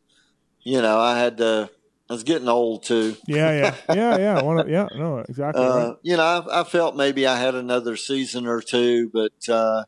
you 0.63 0.81
know, 0.81 0.99
I 0.99 1.19
had 1.19 1.37
to, 1.37 1.69
I 2.09 2.13
was 2.13 2.23
getting 2.23 2.47
old 2.47 2.83
too. 2.83 3.15
Yeah, 3.27 3.51
yeah, 3.51 3.75
yeah, 3.95 4.17
yeah. 4.17 4.41
Wanna, 4.41 4.65
yeah, 4.69 4.89
no, 4.95 5.19
exactly. 5.19 5.63
Uh, 5.63 5.87
right. 5.87 5.95
you 6.03 6.17
know, 6.17 6.23
I, 6.23 6.61
I 6.61 6.63
felt 6.63 6.95
maybe 6.95 7.27
I 7.27 7.37
had 7.37 7.55
another 7.55 7.95
season 7.95 8.47
or 8.47 8.61
two, 8.61 9.09
but 9.13 9.49
uh, 9.49 9.83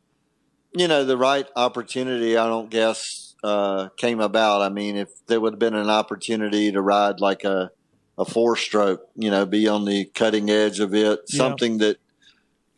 you 0.75 0.87
know, 0.87 1.05
the 1.05 1.17
right 1.17 1.47
opportunity, 1.55 2.37
I 2.37 2.47
don't 2.47 2.69
guess, 2.69 3.22
uh, 3.43 3.89
came 3.97 4.19
about. 4.19 4.61
I 4.61 4.69
mean, 4.69 4.95
if 4.95 5.09
there 5.27 5.39
would 5.41 5.53
have 5.53 5.59
been 5.59 5.75
an 5.75 5.89
opportunity 5.89 6.71
to 6.71 6.81
ride 6.81 7.19
like 7.19 7.43
a 7.43 7.71
a 8.17 8.25
four 8.25 8.55
stroke, 8.55 9.01
you 9.15 9.31
know, 9.31 9.43
be 9.45 9.67
on 9.67 9.85
the 9.85 10.05
cutting 10.05 10.49
edge 10.49 10.79
of 10.79 10.93
it, 10.93 11.19
Yeah. 11.29 11.37
something 11.37 11.79
that 11.79 11.97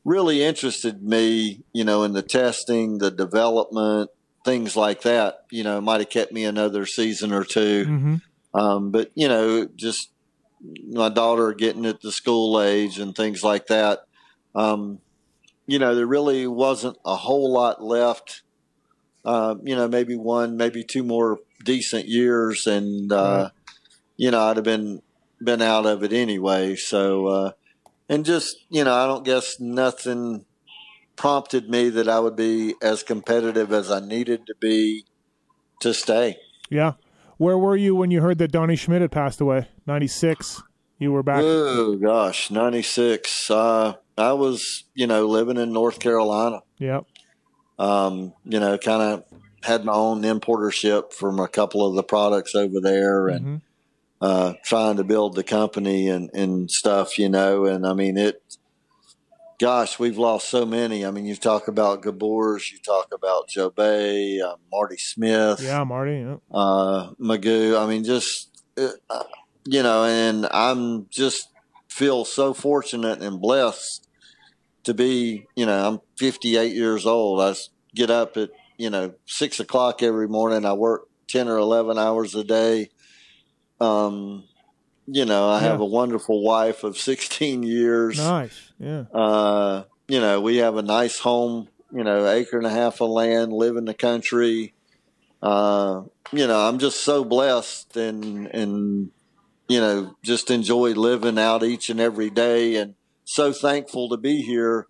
really 0.06 0.42
interested 0.44 1.04
me, 1.04 1.62
you 1.74 1.84
know, 1.84 2.04
in 2.04 2.14
the 2.14 2.22
testing, 2.22 3.00
the 3.00 3.12
development, 3.12 4.10
things 4.46 4.78
like 4.78 5.02
that. 5.02 5.36
You 5.52 5.64
know, 5.64 5.82
might 5.82 6.00
have 6.00 6.10
kept 6.10 6.32
me 6.32 6.46
another 6.46 6.86
season 6.86 7.34
or 7.34 7.44
two. 7.44 7.86
hmm 7.86 8.16
Um, 8.54 8.92
but 8.92 9.12
you 9.16 9.28
know, 9.28 9.68
just 9.76 10.10
my 10.88 11.10
daughter 11.10 11.54
getting 11.54 11.86
at 11.86 12.02
the 12.02 12.12
school 12.12 12.62
age 12.62 12.98
and 12.98 13.14
things 13.14 13.44
like 13.44 13.68
that. 13.68 14.00
Um, 14.56 15.00
you 15.68 15.80
know, 15.80 15.96
there 15.96 16.08
really 16.08 16.48
wasn't 16.48 16.98
a 17.06 17.16
whole 17.16 17.52
lot 17.52 17.84
left. 17.84 18.44
Uh, 19.26 19.56
you 19.64 19.76
know, 19.76 19.88
maybe 19.88 20.15
one, 20.15 20.56
maybe 20.56 20.84
two 20.84 21.03
more 21.03 21.39
decent 21.64 22.07
years, 22.07 22.68
and 22.68 23.11
uh, 23.11 23.49
you 24.18 24.30
know, 24.31 24.41
I'd 24.41 24.57
have 24.57 24.65
been 24.65 25.02
been 25.43 25.61
out 25.61 25.85
of 25.85 26.03
it 26.03 26.14
anyway. 26.14 26.76
So, 26.76 27.27
uh, 27.27 27.52
and 28.07 28.23
just 28.23 28.56
you 28.69 28.84
know, 28.84 28.93
I 28.93 29.07
don't 29.07 29.26
guess 29.26 29.60
nothing 29.60 30.45
prompted 31.15 31.69
me 31.69 31.89
that 31.89 32.07
I 32.07 32.19
would 32.19 32.35
be 32.35 32.76
as 32.81 33.03
competitive 33.03 33.72
as 33.73 33.89
I 33.89 33.99
needed 33.99 34.45
to 34.47 34.53
be 34.60 35.06
to 35.80 35.93
stay. 35.93 36.38
Yeah. 36.69 36.93
Where 37.38 37.57
were 37.57 37.76
you 37.76 37.95
when 37.95 38.11
you 38.11 38.22
heard 38.22 38.38
that 38.38 38.52
Donny 38.52 38.76
Schmit 38.76 39.02
had 39.02 39.11
passed 39.11 39.41
away? 39.41 39.68
Ninety 39.85 40.07
six. 40.07 40.61
You 40.99 41.11
were 41.11 41.23
back. 41.23 41.41
Oh 41.41 41.95
gosh, 41.97 42.49
ninety 42.52 42.81
six. 42.81 43.49
Uh, 43.49 43.95
I 44.18 44.34
was, 44.34 44.85
you 44.93 45.07
know, 45.07 45.26
living 45.26 45.57
in 45.57 45.73
North 45.73 45.99
Carolina. 45.99 46.61
yeah. 46.77 47.02
Um, 47.77 48.34
you 48.45 48.60
know, 48.60 48.77
kind 48.77 49.02
of 49.02 49.23
had 49.64 49.84
my 49.84 49.93
own 49.93 50.22
importership 50.22 51.11
from 51.14 51.39
a 51.39 51.47
couple 51.47 51.85
of 51.85 51.95
the 51.95 52.03
products 52.03 52.56
over 52.56 52.80
there, 52.81 53.27
and 53.27 53.45
Mhm. 53.45 53.61
uh, 54.22 54.53
trying 54.64 54.97
to 54.97 55.03
build 55.03 55.35
the 55.35 55.43
company 55.43 56.07
and 56.07 56.30
and 56.34 56.69
stuff. 56.72 57.18
You 57.18 57.30
know, 57.30 57.65
and 57.65 57.85
I 57.85 57.93
mean 57.93 58.18
it. 58.18 58.41
Gosh, 59.57 59.99
we've 59.99 60.18
lost 60.18 60.49
so 60.49 60.65
many. 60.65 61.06
I 61.06 61.11
mean, 61.11 61.26
you 61.26 61.35
talk 61.35 61.69
about 61.69 62.02
Geboers, 62.02 62.73
you 62.73 62.80
talk 62.85 63.07
about 63.14 63.47
Jobé, 63.47 64.41
uh, 64.41 64.57
Marty 64.69 64.97
Smith 64.97 65.61
Yeah, 65.64 65.84
Marty. 65.85 66.18
Yeah. 66.19 66.35
uh, 66.52 67.11
Magoo. 67.22 67.81
I 67.81 67.88
mean, 67.88 68.03
just 68.03 68.49
uh, 68.77 68.89
you 69.65 69.81
know, 69.81 70.03
and 70.03 70.45
I'm 70.52 71.07
just 71.10 71.47
feel 71.88 72.26
so 72.26 72.53
fortunate 72.53 73.22
and 73.22 73.39
blessed 73.39 74.05
to 74.86 74.94
be. 74.94 75.48
You 75.56 75.66
know, 75.66 75.88
I'm 75.88 75.99
58 76.18 76.74
years 76.74 77.06
old. 77.06 77.41
I 77.41 77.53
get 77.94 78.10
up 78.10 78.38
at 78.38 78.49
you 78.78 78.90
know 78.90 79.14
six 79.26 79.60
o'clock 79.60 80.02
every 80.02 80.28
morning. 80.28 80.66
I 80.66 80.74
work 80.74 81.07
10 81.28 81.48
or 81.48 81.57
11 81.57 81.98
hours 81.98 82.36
a 82.36 82.44
day. 82.44 82.90
Um, 83.80 84.45
you 85.07 85.26
know, 85.26 85.49
I 85.49 85.60
have 85.60 85.80
a 85.82 85.86
wonderful 85.86 86.44
wife 86.44 86.84
of 86.84 86.98
16 86.98 87.62
years 87.64 88.18
Nice. 88.18 88.72
Yeah. 88.80 89.03
uh, 89.14 89.84
you 90.07 90.20
know, 90.20 90.41
we 90.41 90.57
have 90.57 90.78
a 90.78 90.82
nice 90.82 91.20
home, 91.20 91.68
you 91.91 92.03
know, 92.03 92.28
acre 92.28 92.57
and 92.57 92.66
a 92.66 92.72
half 92.72 93.02
of 93.02 93.10
land, 93.10 93.53
live 93.53 93.76
in 93.76 93.86
the 93.86 93.94
country. 93.94 94.74
Uh, 95.41 96.03
you 96.32 96.48
know, 96.48 96.60
I'm 96.68 96.80
just 96.80 97.03
so 97.03 97.24
blessed 97.24 97.95
and, 97.98 98.48
and, 98.48 99.12
you 99.68 99.80
know, 99.80 100.16
just 100.24 100.49
enjoy 100.49 100.94
living 100.94 101.38
out 101.38 101.64
each 101.64 101.90
and 101.90 101.99
every 101.99 102.30
day 102.32 102.76
and 102.78 102.95
so 103.26 103.52
thankful 103.52 104.10
to 104.10 104.18
be 104.18 104.41
here. 104.41 104.88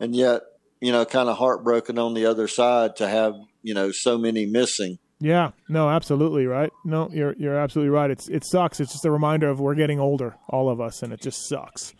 And 0.00 0.14
yet, 0.14 0.42
you 0.80 0.92
know, 0.92 1.04
kind 1.04 1.28
of 1.28 1.36
heartbroken 1.36 1.98
on 1.98 2.14
the 2.14 2.26
other 2.26 2.46
side 2.46 2.96
to 2.96 3.08
have, 3.08 3.34
you 3.62 3.74
know, 3.74 3.90
so 3.92 4.16
many 4.16 4.46
missing. 4.46 4.98
Yeah. 5.20 5.50
No, 5.68 5.88
absolutely 5.88 6.46
right. 6.46 6.70
No, 6.84 7.08
you're 7.12 7.34
you're 7.36 7.56
absolutely 7.56 7.90
right. 7.90 8.10
It's 8.10 8.28
it 8.28 8.44
sucks. 8.44 8.78
It's 8.78 8.92
just 8.92 9.04
a 9.04 9.10
reminder 9.10 9.48
of 9.48 9.58
we're 9.58 9.74
getting 9.74 9.98
older, 9.98 10.36
all 10.48 10.70
of 10.70 10.80
us, 10.80 11.02
and 11.02 11.12
it 11.12 11.20
just 11.20 11.48
sucks. 11.48 11.92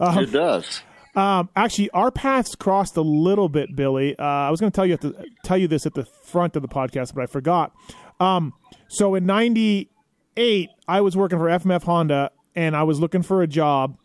it 0.00 0.32
does. 0.32 0.80
Um, 1.14 1.48
actually, 1.54 1.90
our 1.90 2.10
paths 2.10 2.54
crossed 2.56 2.96
a 2.96 3.02
little 3.02 3.48
bit, 3.48 3.76
Billy. 3.76 4.18
Uh, 4.18 4.22
I 4.24 4.50
was 4.50 4.60
going 4.60 4.72
to 4.72 4.74
tell 4.74 4.86
you 4.86 4.94
at 4.94 5.00
the, 5.00 5.26
tell 5.44 5.56
you 5.56 5.68
this 5.68 5.86
at 5.86 5.94
the 5.94 6.04
front 6.24 6.56
of 6.56 6.62
the 6.62 6.68
podcast, 6.68 7.14
but 7.14 7.22
I 7.22 7.26
forgot. 7.26 7.72
Um, 8.18 8.52
so 8.88 9.14
in 9.14 9.26
'98, 9.26 10.70
I 10.88 11.00
was 11.00 11.16
working 11.16 11.38
for 11.38 11.46
FMF 11.46 11.84
Honda, 11.84 12.30
and 12.56 12.74
I 12.76 12.82
was 12.82 12.98
looking 12.98 13.22
for 13.22 13.42
a 13.42 13.46
job. 13.46 13.96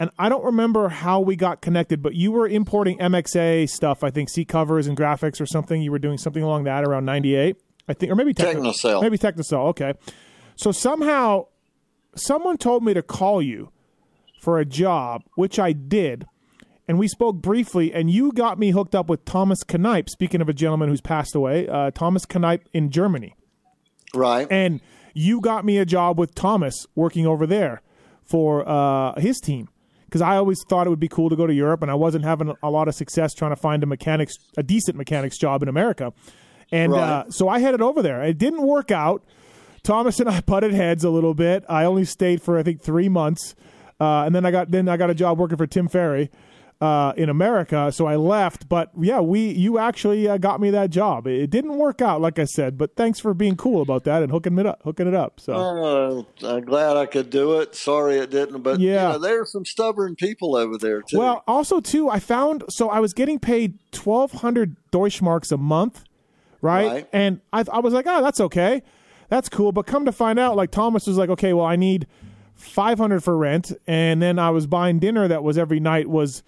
And 0.00 0.10
I 0.18 0.28
don't 0.30 0.42
remember 0.44 0.88
how 0.88 1.20
we 1.20 1.36
got 1.36 1.60
connected, 1.60 2.02
but 2.02 2.14
you 2.14 2.32
were 2.32 2.48
importing 2.48 2.98
MXA 2.98 3.68
stuff. 3.68 4.02
I 4.02 4.10
think 4.10 4.30
seat 4.30 4.48
covers 4.48 4.86
and 4.86 4.96
graphics 4.96 5.40
or 5.40 5.46
something. 5.46 5.80
You 5.82 5.92
were 5.92 5.98
doing 5.98 6.16
something 6.18 6.42
along 6.42 6.64
that 6.64 6.84
around 6.84 7.04
'98, 7.04 7.56
I 7.86 7.92
think, 7.92 8.10
or 8.10 8.14
maybe 8.16 8.32
Techno- 8.34 8.62
Technosel. 8.72 9.02
Maybe 9.02 9.18
Technosel. 9.18 9.68
Okay. 9.68 9.92
So 10.56 10.72
somehow, 10.72 11.46
someone 12.16 12.56
told 12.56 12.82
me 12.82 12.94
to 12.94 13.02
call 13.02 13.40
you 13.42 13.70
for 14.40 14.58
a 14.58 14.64
job, 14.64 15.22
which 15.36 15.58
I 15.58 15.72
did 15.72 16.24
and 16.88 16.98
we 16.98 17.06
spoke 17.06 17.36
briefly, 17.36 17.92
and 17.94 18.10
you 18.10 18.32
got 18.32 18.58
me 18.58 18.70
hooked 18.72 18.96
up 18.96 19.08
with 19.08 19.24
Thomas 19.24 19.60
Knipe. 19.72 20.08
Speaking 20.10 20.40
of 20.40 20.48
a 20.48 20.52
gentleman 20.52 20.88
who's 20.88 21.00
passed 21.00 21.36
away, 21.36 21.68
uh, 21.68 21.92
Thomas 21.92 22.24
Knipe 22.34 22.68
in 22.72 22.90
Germany, 22.90 23.36
Right. 24.12 24.48
and 24.50 24.80
you 25.14 25.40
got 25.40 25.64
me 25.64 25.78
a 25.78 25.84
job 25.84 26.18
with 26.18 26.34
Thomas 26.34 26.86
working 26.96 27.28
over 27.28 27.46
there 27.46 27.80
for 28.24 28.68
uh, 28.68 29.20
his 29.20 29.38
team 29.38 29.68
because 30.10 30.20
I 30.22 30.36
always 30.36 30.64
thought 30.68 30.86
it 30.86 30.90
would 30.90 30.98
be 31.00 31.08
cool 31.08 31.30
to 31.30 31.36
go 31.36 31.46
to 31.46 31.54
Europe, 31.54 31.82
and 31.82 31.90
I 31.90 31.94
wasn't 31.94 32.24
having 32.24 32.52
a 32.62 32.70
lot 32.70 32.88
of 32.88 32.96
success 32.96 33.32
trying 33.32 33.52
to 33.52 33.56
find 33.56 33.82
a 33.84 33.86
mechanics, 33.86 34.34
a 34.56 34.62
decent 34.62 34.96
mechanics 34.96 35.38
job 35.38 35.62
in 35.62 35.68
America, 35.68 36.12
and 36.72 36.92
uh, 36.92 37.30
so 37.30 37.48
I 37.48 37.60
headed 37.60 37.80
over 37.80 38.02
there. 38.02 38.22
It 38.22 38.36
didn't 38.36 38.66
work 38.66 38.90
out. 38.90 39.22
Thomas 39.82 40.18
and 40.20 40.28
I 40.28 40.40
butted 40.46 40.72
heads 40.72 41.04
a 41.04 41.10
little 41.10 41.34
bit. 41.34 41.64
I 41.68 41.84
only 41.84 42.04
stayed 42.04 42.42
for 42.42 42.58
I 42.58 42.62
think 42.62 42.82
three 42.82 43.08
months. 43.08 43.54
uh, 44.00 44.24
and 44.24 44.34
then 44.34 44.44
I 44.44 44.50
got 44.50 44.70
then 44.70 44.88
I 44.88 44.96
got 44.96 45.10
a 45.10 45.14
job 45.14 45.38
working 45.38 45.56
for 45.56 45.66
Tim 45.66 45.88
Ferry 45.88 46.30
uh, 46.80 47.12
in 47.16 47.28
America, 47.28 47.92
so 47.92 48.06
I 48.06 48.16
left. 48.16 48.68
But 48.68 48.90
yeah, 48.98 49.20
we 49.20 49.50
you 49.50 49.78
actually 49.78 50.26
uh, 50.26 50.38
got 50.38 50.60
me 50.60 50.70
that 50.70 50.88
job. 50.90 51.26
It 51.26 51.50
didn't 51.50 51.76
work 51.76 52.00
out, 52.00 52.20
like 52.22 52.38
I 52.38 52.44
said, 52.44 52.78
but 52.78 52.96
thanks 52.96 53.20
for 53.20 53.34
being 53.34 53.54
cool 53.56 53.82
about 53.82 54.04
that 54.04 54.22
and 54.22 54.32
hooking 54.32 54.58
it 54.58 54.64
up, 54.66 54.80
hooking 54.84 55.06
it 55.06 55.14
up. 55.14 55.40
So 55.40 55.52
Uh, 55.52 56.22
I'm 56.46 56.64
glad 56.64 56.96
I 56.96 57.04
could 57.06 57.28
do 57.28 57.60
it. 57.60 57.74
Sorry 57.74 58.16
it 58.16 58.30
didn't, 58.30 58.62
but 58.62 58.80
Yeah. 58.80 59.08
you 59.08 59.12
know, 59.14 59.18
there 59.18 59.42
are 59.42 59.46
some 59.46 59.64
stubborn 59.66 60.16
people 60.16 60.56
over 60.56 60.78
there 60.78 61.02
too. 61.02 61.18
well, 61.18 61.42
also 61.46 61.80
too, 61.80 62.08
I 62.08 62.18
found 62.18 62.64
so 62.70 62.88
I 62.88 63.00
was 63.00 63.12
getting 63.12 63.38
paid 63.38 63.78
twelve 63.92 64.32
hundred 64.32 64.76
Deutschmarks 64.90 65.52
a 65.52 65.58
month, 65.58 66.04
right? 66.62 66.86
Right. 66.90 67.08
And 67.12 67.40
I 67.52 67.64
I 67.70 67.80
was 67.80 67.92
like, 67.92 68.06
oh, 68.08 68.22
that's 68.22 68.40
okay, 68.40 68.82
that's 69.28 69.50
cool. 69.50 69.72
But 69.72 69.86
come 69.86 70.06
to 70.06 70.12
find 70.12 70.38
out, 70.38 70.56
like 70.56 70.70
Thomas 70.70 71.06
was 71.06 71.18
like, 71.18 71.28
okay, 71.28 71.52
well, 71.52 71.66
I 71.66 71.76
need 71.76 72.06
five 72.54 72.96
hundred 72.98 73.22
for 73.22 73.36
rent, 73.36 73.72
and 73.86 74.22
then 74.22 74.38
I 74.38 74.48
was 74.48 74.66
buying 74.66 74.98
dinner 74.98 75.28
that 75.28 75.42
was 75.42 75.58
every 75.58 75.78
night 75.80 76.08
was 76.08 76.42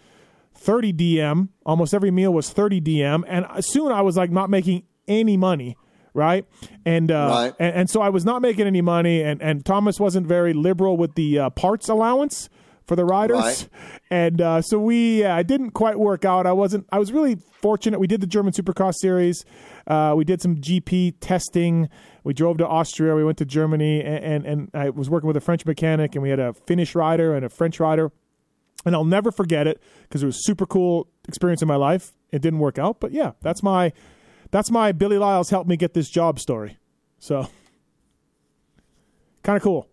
30 0.63 0.93
DM. 0.93 1.49
Almost 1.67 1.93
every 1.93 2.11
meal 2.11 2.33
was 2.33 2.51
30 2.51 2.81
DM. 2.81 3.25
And 3.27 3.47
soon 3.65 3.93
I 3.93 4.03
was 4.03 4.17
like 4.17 4.31
not 4.31 4.51
making 4.51 4.85
any 5.09 5.37
money. 5.37 5.77
Right. 6.15 6.47
And, 6.85 7.11
uh, 7.11 7.29
Right. 7.31 7.55
And, 7.59 7.75
and 7.75 7.91
so 7.91 8.01
I 8.03 8.11
was 8.11 8.25
not 8.25 8.43
making 8.43 8.67
any 8.67 8.83
money. 8.83 9.23
And, 9.23 9.43
and 9.43 9.65
Thomas 9.65 9.99
wasn't 9.99 10.27
very 10.27 10.53
liberal 10.53 10.97
with 10.97 11.15
the 11.15 11.39
uh, 11.39 11.51
parts 11.51 11.89
allowance 11.89 12.49
for 12.87 12.97
the 12.97 13.05
riders. 13.05 13.39
Right. 13.39 13.69
And 14.11 14.41
uh, 14.41 14.63
so 14.63 14.79
we, 14.79 15.25
uh, 15.25 15.39
it 15.39 15.47
didn't 15.47 15.71
quite 15.71 15.99
work 15.99 16.25
out. 16.25 16.47
I 16.47 16.53
wasn't, 16.53 16.87
I 16.93 16.99
was 16.99 17.13
really 17.13 17.37
fortunate. 17.37 17.99
We 17.99 18.07
did 18.07 18.21
the 18.21 18.27
German 18.27 18.53
Supercross 18.53 18.97
series. 18.97 19.45
Uh, 19.87 20.15
we 20.17 20.25
did 20.25 20.43
some 20.43 20.57
GP 20.57 21.15
testing. 21.21 21.89
We 22.25 22.35
drove 22.35 22.59
to 22.59 22.67
Austria. 22.67 23.15
We 23.15 23.25
went 23.25 23.39
to 23.39 23.45
Germany. 23.45 24.03
And, 24.03 24.25
and, 24.25 24.47
and 24.47 24.71
I 24.75 24.91
was 24.91 25.09
working 25.09 25.29
with 25.29 25.37
a 25.37 25.41
French 25.41 25.65
mechanic, 25.65 26.15
and 26.15 26.23
we 26.23 26.31
had 26.31 26.41
a 26.41 26.53
Finnish 26.53 26.95
rider 26.95 27.35
and 27.35 27.45
a 27.45 27.49
French 27.49 27.81
rider 27.81 28.13
and 28.85 28.95
I'll 28.95 29.05
never 29.05 29.31
forget 29.31 29.67
it 29.67 29.83
because 30.03 30.23
it 30.23 30.27
was 30.27 30.37
a 30.37 30.43
super 30.43 30.67
cool 30.67 31.09
experience 31.29 31.63
in 31.63 31.69
my 31.69 31.77
life. 31.77 32.13
It 32.31 32.43
didn't 32.43 32.59
work 32.61 32.79
out, 32.79 33.01
but 33.01 33.13
yeah, 33.13 33.33
that's 33.43 33.63
my 33.63 33.93
that's 34.51 34.71
my 34.71 34.93
Billy 34.93 35.19
Liles 35.19 35.51
helped 35.51 35.69
me 35.69 35.77
get 35.77 35.95
this 35.95 36.09
job 36.11 36.39
story. 36.41 36.79
So 37.19 37.47
kind 39.43 39.57
of 39.57 39.63
cool. 39.63 39.89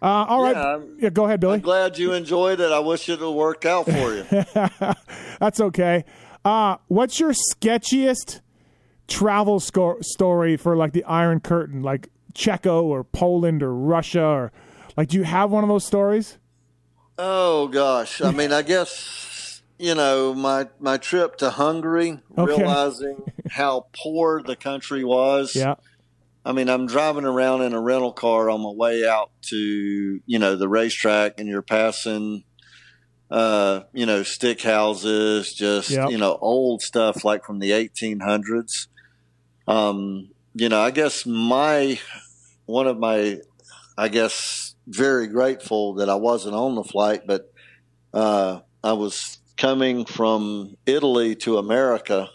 Uh, 0.00 0.06
all 0.28 0.42
right, 0.42 0.54
Yeah, 0.54 0.62
I'm- 0.62 0.96
yeah, 1.00 1.10
go 1.10 1.24
ahead, 1.24 1.40
Billy. 1.40 1.54
I'm 1.54 1.60
glad 1.60 1.98
you 1.98 2.12
enjoyed 2.12 2.60
it. 2.60 2.70
I 2.70 2.78
wish 2.78 3.08
it 3.08 3.18
had 3.18 3.28
worked 3.28 3.66
out 3.66 3.86
for 3.86 4.14
you. 4.14 4.24
That's 5.40 5.60
okay. 5.60 6.04
Uh, 6.44 6.76
what's 6.86 7.18
your 7.18 7.32
sketchiest 7.32 8.40
travel 9.08 9.58
sco- 9.58 9.98
story 10.02 10.56
for 10.56 10.76
like 10.76 10.92
the 10.92 11.02
Iron 11.04 11.40
Curtain, 11.40 11.82
like 11.82 12.10
Czechia 12.32 12.80
or 12.80 13.02
Poland 13.02 13.60
or 13.62 13.74
Russia, 13.74 14.22
or 14.24 14.52
like 14.96 15.08
do 15.08 15.16
you 15.16 15.24
have 15.24 15.50
one 15.50 15.64
of 15.64 15.68
those 15.68 15.84
stories? 15.84 16.38
Oh 17.18 17.68
gosh, 17.68 18.20
I 18.22 18.30
mean, 18.30 18.52
I 18.52 18.62
guess 18.62 19.62
you 19.78 19.94
know 19.94 20.34
my 20.34 20.68
my 20.78 20.96
trip 20.96 21.36
to 21.38 21.50
Hungary, 21.50 22.20
Okay. 22.36 22.52
realizing 22.56 23.16
how 23.50 23.86
poor 24.02 24.42
the 24.42 24.56
country 24.56 25.04
was. 25.04 25.54
Yeah, 25.54 25.74
I 26.44 26.52
mean, 26.52 26.68
I'm 26.68 26.86
driving 26.86 27.24
around 27.24 27.62
in 27.62 27.74
a 27.74 27.80
rental 27.80 28.12
car 28.12 28.48
on 28.48 28.62
my 28.62 28.70
way 28.70 29.06
out 29.06 29.30
to, 29.50 30.20
you 30.24 30.38
know, 30.38 30.56
the 30.56 30.68
racetrack 30.68 31.34
and 31.38 31.48
you're 31.48 31.60
passing, 31.62 32.44
uh, 33.30 33.80
you 33.92 34.06
know, 34.06 34.22
stick 34.22 34.62
houses, 34.62 35.52
just, 35.52 35.90
Yep. 35.90 36.10
you 36.10 36.16
know, 36.18 36.38
old 36.40 36.80
stuff 36.80 37.24
like 37.24 37.44
from 37.44 37.58
the 37.58 37.72
1800s. 37.72 38.86
Um, 39.66 40.30
you 40.54 40.68
know, 40.70 40.80
I 40.80 40.90
guess 40.90 41.26
my, 41.26 42.00
one 42.64 42.86
of 42.86 42.98
my, 42.98 43.38
I 43.98 44.08
guess, 44.08 44.67
very 44.88 45.26
grateful 45.26 45.94
that 45.94 46.08
I 46.08 46.14
wasn't 46.14 46.54
on 46.54 46.74
the 46.74 46.84
flight, 46.84 47.22
but, 47.26 47.52
uh, 48.12 48.60
I 48.82 48.92
was 48.94 49.38
coming 49.56 50.04
from 50.04 50.76
Italy 50.86 51.34
to 51.36 51.58
America, 51.58 52.30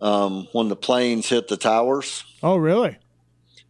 um, 0.00 0.48
when 0.52 0.68
the 0.68 0.76
planes 0.76 1.28
hit 1.28 1.48
the 1.48 1.56
towers. 1.56 2.24
Oh, 2.42 2.56
really? 2.56 2.98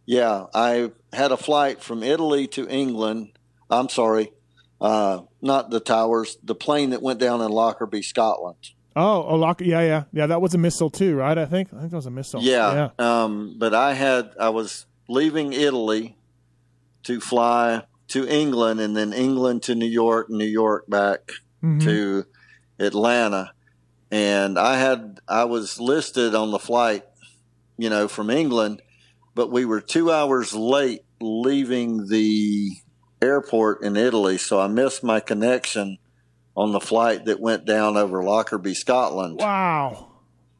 Yeah, 0.05 0.45
I 0.53 0.91
had 1.13 1.31
a 1.31 1.37
flight 1.37 1.81
from 1.83 2.01
Italy 2.03 2.47
to 2.47 2.67
England. 2.67 3.29
I'm 3.69 3.89
sorry, 3.89 4.31
uh, 4.81 5.21
not 5.41 5.69
the 5.69 5.79
towers. 5.79 6.37
The 6.43 6.55
plane 6.55 6.89
that 6.91 7.01
went 7.01 7.19
down 7.19 7.41
in 7.41 7.51
Lockerbie, 7.51 8.01
Scotland. 8.01 8.57
Oh, 8.95 9.23
oh, 9.23 9.35
lock, 9.35 9.61
yeah, 9.61 9.81
yeah, 9.81 10.03
yeah. 10.11 10.25
That 10.27 10.41
was 10.41 10.55
a 10.55 10.57
missile 10.57 10.89
too, 10.89 11.15
right? 11.15 11.37
I 11.37 11.45
think. 11.45 11.69
I 11.73 11.79
think 11.79 11.91
that 11.91 11.97
was 11.97 12.07
a 12.07 12.11
missile. 12.11 12.41
Yeah. 12.41 12.89
Um, 12.97 13.55
but 13.57 13.73
I 13.75 13.93
had 13.93 14.31
I 14.39 14.49
was 14.49 14.87
leaving 15.07 15.53
Italy 15.53 16.17
to 17.09 17.19
fly 17.19 17.81
to 18.09 18.27
England, 18.27 18.79
and 18.79 18.95
then 18.95 19.13
England 19.13 19.63
to 19.63 19.73
New 19.73 19.87
York, 19.87 20.29
New 20.29 20.45
York 20.45 20.87
back 20.87 21.31
Mhm. 21.63 21.83
to 21.83 22.25
Atlanta, 22.79 23.51
and 24.11 24.59
I 24.59 24.77
had 24.77 25.19
I 25.27 25.45
was 25.45 25.79
listed 25.79 26.35
on 26.35 26.51
the 26.51 26.59
flight, 26.59 27.03
you 27.77 27.89
know, 27.89 28.07
from 28.07 28.29
England, 28.29 28.81
but 29.33 29.51
we 29.51 29.65
were 29.65 29.81
two 29.81 30.11
hours 30.11 30.53
late 30.53 31.01
leaving 31.19 32.07
the 32.07 32.69
airport 33.21 33.83
in 33.83 33.97
Italy, 33.97 34.37
so 34.37 34.59
I 34.59 34.67
missed 34.67 35.03
my 35.03 35.19
connection 35.19 35.97
on 36.55 36.71
the 36.71 36.79
flight 36.79 37.25
that 37.25 37.39
went 37.39 37.65
down 37.65 37.97
over 37.97 38.23
Lockerbie, 38.23 38.75
Scotland. 38.75 39.39
Wow. 39.39 40.07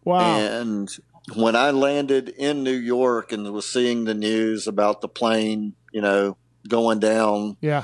Wow. 0.04 0.40
And 0.40 0.90
when 1.36 1.56
I 1.56 1.70
landed 1.72 2.30
in 2.30 2.64
New 2.64 2.72
York 2.96 3.32
and 3.32 3.52
was 3.54 3.72
seeing 3.72 4.06
the 4.06 4.14
news 4.14 4.66
about 4.68 5.02
the 5.02 5.08
plane, 5.08 5.76
you 5.91 6.02
know, 6.02 6.38
going 6.68 6.99
down 6.99 7.57
yeah. 7.61 7.84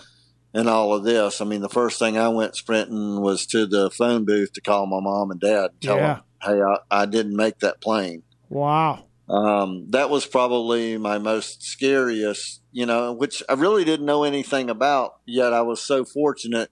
and 0.53 0.67
all 0.69 0.93
of 0.93 1.03
this, 1.03 1.41
I 1.41 1.45
mean, 1.45 1.61
the 1.61 1.69
first 1.69 1.97
thing 1.99 2.17
I 2.17 2.27
went 2.29 2.55
sprinting 2.55 3.21
was 3.21 3.45
to 3.47 3.65
the 3.65 3.89
phone 3.89 4.25
booth 4.25 4.53
to 4.53 4.61
call 4.61 4.85
my 4.85 4.99
mom 4.99 5.31
and 5.31 5.39
dad, 5.39 5.71
tell 5.81 5.97
Yeah. 5.97 6.13
them, 6.15 6.23
hey, 6.43 6.61
I, 6.61 7.01
I 7.03 7.05
didn't 7.05 7.35
make 7.35 7.59
that 7.59 7.81
plane. 7.81 8.23
Wow. 8.49 9.05
Um, 9.27 9.87
that 9.89 10.09
was 10.11 10.25
probably 10.27 10.97
my 10.99 11.17
most 11.17 11.63
scariest, 11.63 12.61
you 12.71 12.85
know, 12.85 13.11
which 13.13 13.41
I 13.49 13.53
really 13.53 13.83
didn't 13.83 14.05
know 14.05 14.23
anything 14.23 14.69
about, 14.69 15.15
yet 15.25 15.51
I 15.53 15.61
was 15.61 15.81
so 15.81 16.05
fortunate 16.05 16.69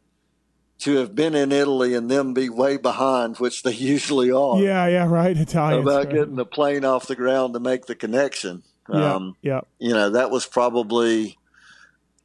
to 0.79 0.97
have 0.97 1.15
been 1.15 1.33
in 1.33 1.51
Italy 1.51 1.93
and 1.95 2.11
them 2.11 2.33
be 2.33 2.49
way 2.49 2.77
behind, 2.77 3.37
which 3.37 3.63
they 3.63 3.71
usually 3.73 4.29
are 4.31 4.57
Yeah, 4.61 4.85
yeah, 4.87 5.07
right. 5.07 5.35
Italians. 5.35 5.83
about 5.85 6.05
right. 6.05 6.13
getting 6.13 6.35
the 6.35 6.45
plane 6.45 6.85
off 6.85 7.07
the 7.07 7.15
ground 7.15 7.53
to 7.53 7.59
make 7.59 7.85
the 7.87 7.95
connection. 7.95 8.63
Yeah, 8.91 9.15
Um, 9.15 9.35
yeah. 9.41 9.61
you 9.79 9.93
know, 9.93 10.09
that 10.09 10.29
was 10.31 10.45
probably 10.45 11.37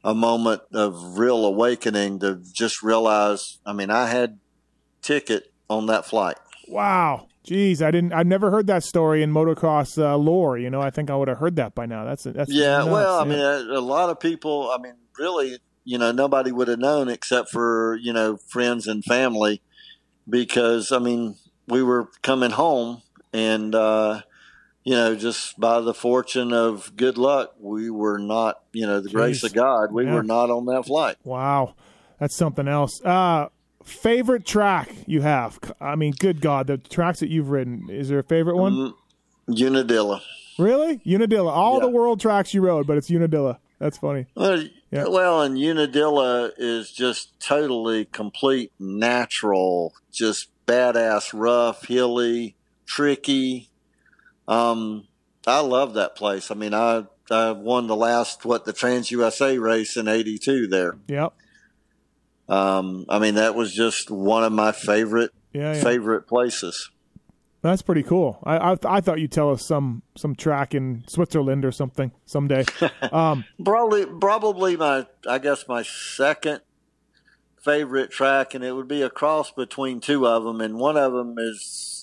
a 0.03 0.13
moment 0.13 0.61
of 0.73 1.17
real 1.17 1.45
awakening 1.45 2.19
to 2.19 2.41
just 2.53 2.81
realize. 2.83 3.59
I 3.65 3.73
mean, 3.73 3.89
I 3.89 4.07
had 4.07 4.39
ticket 5.01 5.51
on 5.69 5.85
that 5.87 6.05
flight. 6.05 6.37
Wow. 6.67 7.27
Jeez, 7.47 7.81
I 7.81 7.89
didn't. 7.89 8.13
I 8.13 8.23
never 8.23 8.51
heard 8.51 8.67
that 8.67 8.83
story 8.83 9.23
in 9.23 9.31
motocross 9.31 9.97
uh, 9.97 10.15
lore. 10.17 10.57
You 10.57 10.69
know, 10.69 10.81
I 10.81 10.89
think 10.89 11.09
I 11.09 11.15
would 11.15 11.27
have 11.29 11.37
heard 11.39 11.55
that 11.55 11.73
by 11.73 11.85
now. 11.85 12.03
That's 12.05 12.23
that's 12.23 12.51
Yeah, 12.51 12.79
nuts, 12.79 12.89
well, 12.89 13.19
I 13.19 13.23
yeah. 13.23 13.29
mean, 13.29 13.39
a, 13.39 13.79
a 13.79 13.81
lot 13.81 14.09
of 14.09 14.19
people. 14.19 14.69
I 14.69 14.77
mean, 14.77 14.93
really, 15.17 15.57
you 15.83 15.97
know, 15.97 16.11
nobody 16.11 16.51
would 16.51 16.67
have 16.67 16.79
known 16.79 17.07
except 17.09 17.49
for 17.49 17.97
you 18.01 18.13
know 18.13 18.37
friends 18.49 18.87
and 18.87 19.03
family, 19.05 19.61
because 20.27 20.91
I 20.91 20.99
mean, 20.99 21.37
we 21.67 21.81
were 21.81 22.09
coming 22.21 22.51
home, 22.51 23.01
and 23.33 23.73
uh, 23.73 24.21
you 24.83 24.93
know, 24.93 25.15
just 25.15 25.59
by 25.59 25.81
the 25.81 25.93
fortune 25.93 26.53
of 26.53 26.91
good 26.95 27.17
luck, 27.17 27.53
we 27.59 27.89
were 27.89 28.17
not, 28.17 28.61
you 28.73 28.85
know, 28.87 28.99
the 29.01 29.09
grace 29.09 29.43
of 29.43 29.53
God, 29.53 29.91
we 29.91 30.05
Yeah. 30.05 30.13
were 30.13 30.23
not 30.23 30.49
on 30.49 30.65
that 30.65 30.85
flight. 30.85 31.17
Wow, 31.23 31.75
that's 32.19 32.35
something 32.35 32.67
else. 32.67 33.01
Uh, 33.03 33.47
favorite 33.83 34.45
track 34.45 34.89
you 35.05 35.21
have? 35.21 35.59
I 35.81 35.95
mean, 35.95 36.13
good 36.19 36.41
God, 36.41 36.67
the 36.67 36.77
tracks 36.77 37.19
that 37.19 37.29
you've 37.29 37.49
ridden. 37.49 37.87
Is 37.89 38.09
there 38.09 38.19
a 38.19 38.23
favorite 38.23 38.55
one? 38.57 38.73
Mm, 38.73 38.93
Unadilla. 39.67 40.21
Really, 40.57 41.01
Unadilla. 41.05 41.51
All 41.51 41.75
Yeah. 41.75 41.81
the 41.85 41.89
world 41.89 42.19
tracks 42.19 42.53
you 42.53 42.61
rode, 42.61 42.85
but 42.87 42.97
it's 42.97 43.09
Unadilla. 43.09 43.59
That's 43.79 43.97
funny. 43.97 44.25
Well, 44.35 44.63
Yeah. 44.91 45.07
well, 45.07 45.41
and 45.41 45.57
Unadilla 45.57 46.51
is 46.57 46.91
just 46.91 47.39
totally 47.39 48.05
complete 48.05 48.71
natural, 48.77 49.93
just 50.11 50.49
badass, 50.67 51.31
rough, 51.33 51.85
hilly, 51.87 52.55
tricky. 52.85 53.68
Um, 54.49 55.07
I 55.47 55.61
love 55.61 55.93
that 55.93 56.15
place. 56.17 56.51
I 56.51 56.55
mean, 56.55 56.73
I 56.73 57.05
I 57.31 57.51
won 57.51 57.87
the 57.87 57.95
last 57.95 58.43
what 58.43 58.65
the 58.65 58.73
Trans 58.73 59.11
USA 59.11 59.57
race 59.57 59.95
in 59.95 60.07
'82 60.09 60.67
there. 60.67 60.97
Yep. 61.07 61.33
Um, 62.49 63.05
I 63.07 63.19
mean, 63.19 63.35
that 63.35 63.53
was 63.55 63.73
just 63.73 64.09
one 64.09 64.43
of 64.43 64.51
my 64.51 64.71
favorite 64.71 65.31
Yeah, 65.53 65.75
yeah. 65.75 65.83
favorite 65.83 66.27
places. 66.27 66.89
That's 67.61 67.81
pretty 67.81 68.03
cool. 68.03 68.39
I, 68.43 68.71
I 68.71 68.75
I 68.85 69.01
thought 69.01 69.19
you'd 69.19 69.31
tell 69.33 69.51
us 69.51 69.63
some 69.65 70.01
some 70.15 70.33
track 70.35 70.73
in 70.73 71.03
Switzerland 71.07 71.63
or 71.65 71.71
something 71.71 72.11
someday. 72.25 72.65
Um, 73.11 73.43
Probably, 73.63 74.05
probably 74.05 74.77
my, 74.77 75.07
I 75.27 75.39
guess 75.39 75.67
my 75.67 75.81
second 75.83 76.61
favorite 77.61 78.11
track, 78.11 78.53
and 78.53 78.63
it 78.63 78.73
would 78.73 78.87
be 78.87 79.01
a 79.01 79.09
cross 79.09 79.51
between 79.51 79.99
two 79.99 80.25
of 80.27 80.43
them, 80.43 80.61
and 80.61 80.77
one 80.79 80.95
of 80.97 81.11
them 81.13 81.35
is 81.37 81.98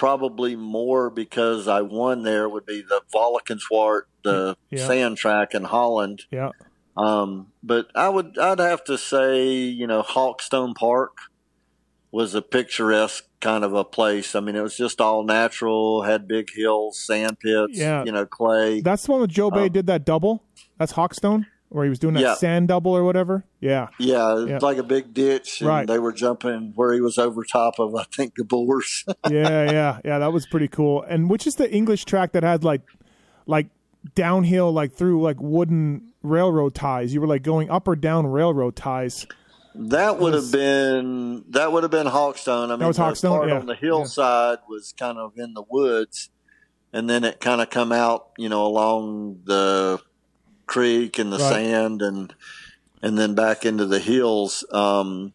probably 0.00 0.56
more 0.56 1.10
because 1.10 1.68
I 1.68 1.82
won 1.82 2.22
there 2.22 2.48
would 2.48 2.64
be 2.64 2.80
the 2.80 3.02
Valkenswaard, 3.14 4.02
the 4.24 4.56
Yeah. 4.70 4.86
sand 4.86 5.18
track 5.18 5.54
in 5.54 5.64
Holland. 5.64 6.22
yeah. 6.32 6.50
Um, 6.96 7.52
but 7.62 7.86
I 7.94 8.08
would 8.08 8.36
I'd 8.38 8.58
have 8.58 8.82
to 8.84 8.96
say 8.98 9.46
you 9.48 9.86
know 9.86 10.02
Hawkstone 10.02 10.74
Park 10.74 11.12
was 12.10 12.34
a 12.34 12.42
picturesque 12.42 13.24
kind 13.40 13.62
of 13.62 13.72
a 13.74 13.84
place. 13.84 14.34
I 14.34 14.40
mean, 14.40 14.56
it 14.56 14.62
was 14.62 14.76
just 14.76 15.00
all 15.00 15.22
natural, 15.22 16.02
had 16.02 16.26
big 16.26 16.48
hills, 16.52 16.98
sand 16.98 17.38
pits, 17.38 17.78
Yeah. 17.78 18.02
you 18.04 18.10
know, 18.10 18.26
clay. 18.26 18.80
That's 18.80 19.04
the 19.06 19.12
one 19.12 19.20
with 19.20 19.30
Jobé 19.30 19.66
Um, 19.66 19.72
did 19.72 19.86
that 19.86 20.04
double. 20.04 20.42
That's 20.78 20.92
Hawkstone, 20.92 21.46
where 21.70 21.84
he 21.84 21.88
was 21.90 21.98
doing 21.98 22.14
that 22.14 22.20
Yeah. 22.20 22.34
sand 22.34 22.68
double 22.68 22.92
or 22.92 23.02
whatever. 23.04 23.44
Yeah. 23.60 23.88
yeah, 23.98 24.36
it's 24.42 24.50
Yeah. 24.50 24.58
like 24.60 24.76
a 24.78 24.82
big 24.82 25.14
ditch, 25.14 25.60
and 25.60 25.68
Right. 25.68 25.86
they 25.86 25.98
were 25.98 26.12
jumping 26.12 26.72
where 26.74 26.92
he 26.92 27.00
was 27.00 27.16
over 27.16 27.42
top 27.44 27.78
of, 27.78 27.94
I 27.94 28.04
think, 28.14 28.34
the 28.36 28.44
boars. 28.44 29.04
yeah, 29.30 29.70
yeah, 29.70 29.98
yeah. 30.04 30.18
That 30.18 30.32
was 30.32 30.46
pretty 30.46 30.68
cool. 30.68 31.02
And 31.08 31.30
which 31.30 31.46
is 31.46 31.54
the 31.56 31.70
English 31.72 32.04
track 32.04 32.32
that 32.32 32.42
had 32.42 32.62
like, 32.64 32.82
like 33.46 33.68
downhill, 34.14 34.72
like 34.72 34.92
through 34.92 35.22
like 35.22 35.36
wooden 35.40 36.08
railroad 36.22 36.74
ties? 36.74 37.14
You 37.14 37.20
were 37.20 37.26
like 37.26 37.42
going 37.42 37.70
up 37.70 37.86
or 37.88 37.96
down 37.96 38.26
railroad 38.26 38.76
ties. 38.76 39.26
That 39.74 40.18
would 40.18 40.34
was- 40.34 40.46
have 40.46 40.52
been 40.60 41.44
that 41.50 41.70
would 41.72 41.84
have 41.84 41.92
been 41.92 42.06
Hawkstone. 42.08 42.70
I 42.72 42.76
mean, 42.76 42.88
was 42.88 42.96
the 42.96 43.04
Hawkstone? 43.04 43.36
part 43.38 43.48
Yeah. 43.48 43.58
on 43.60 43.66
the 43.66 43.74
hillside 43.76 44.58
was 44.68 44.92
kind 44.98 45.18
of 45.18 45.32
in 45.36 45.54
the 45.54 45.62
woods, 45.70 46.30
and 46.92 47.08
then 47.08 47.22
it 47.22 47.38
kind 47.38 47.60
of 47.60 47.70
come 47.70 47.92
out, 47.92 48.30
you 48.36 48.48
know, 48.48 48.66
along 48.66 49.42
the 49.44 50.00
creek 50.70 51.18
and 51.18 51.32
the 51.32 51.38
Right. 51.38 51.52
sand, 51.52 52.00
and 52.00 52.32
and 53.02 53.18
then 53.18 53.34
back 53.34 53.66
into 53.66 53.84
the 53.86 53.98
hills. 53.98 54.64
Um, 54.72 55.32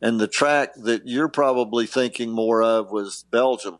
and 0.00 0.20
the 0.20 0.28
track 0.28 0.74
that 0.76 1.06
you're 1.08 1.28
probably 1.28 1.86
thinking 1.86 2.30
more 2.30 2.62
of 2.62 2.90
was 2.92 3.24
Belgium, 3.30 3.78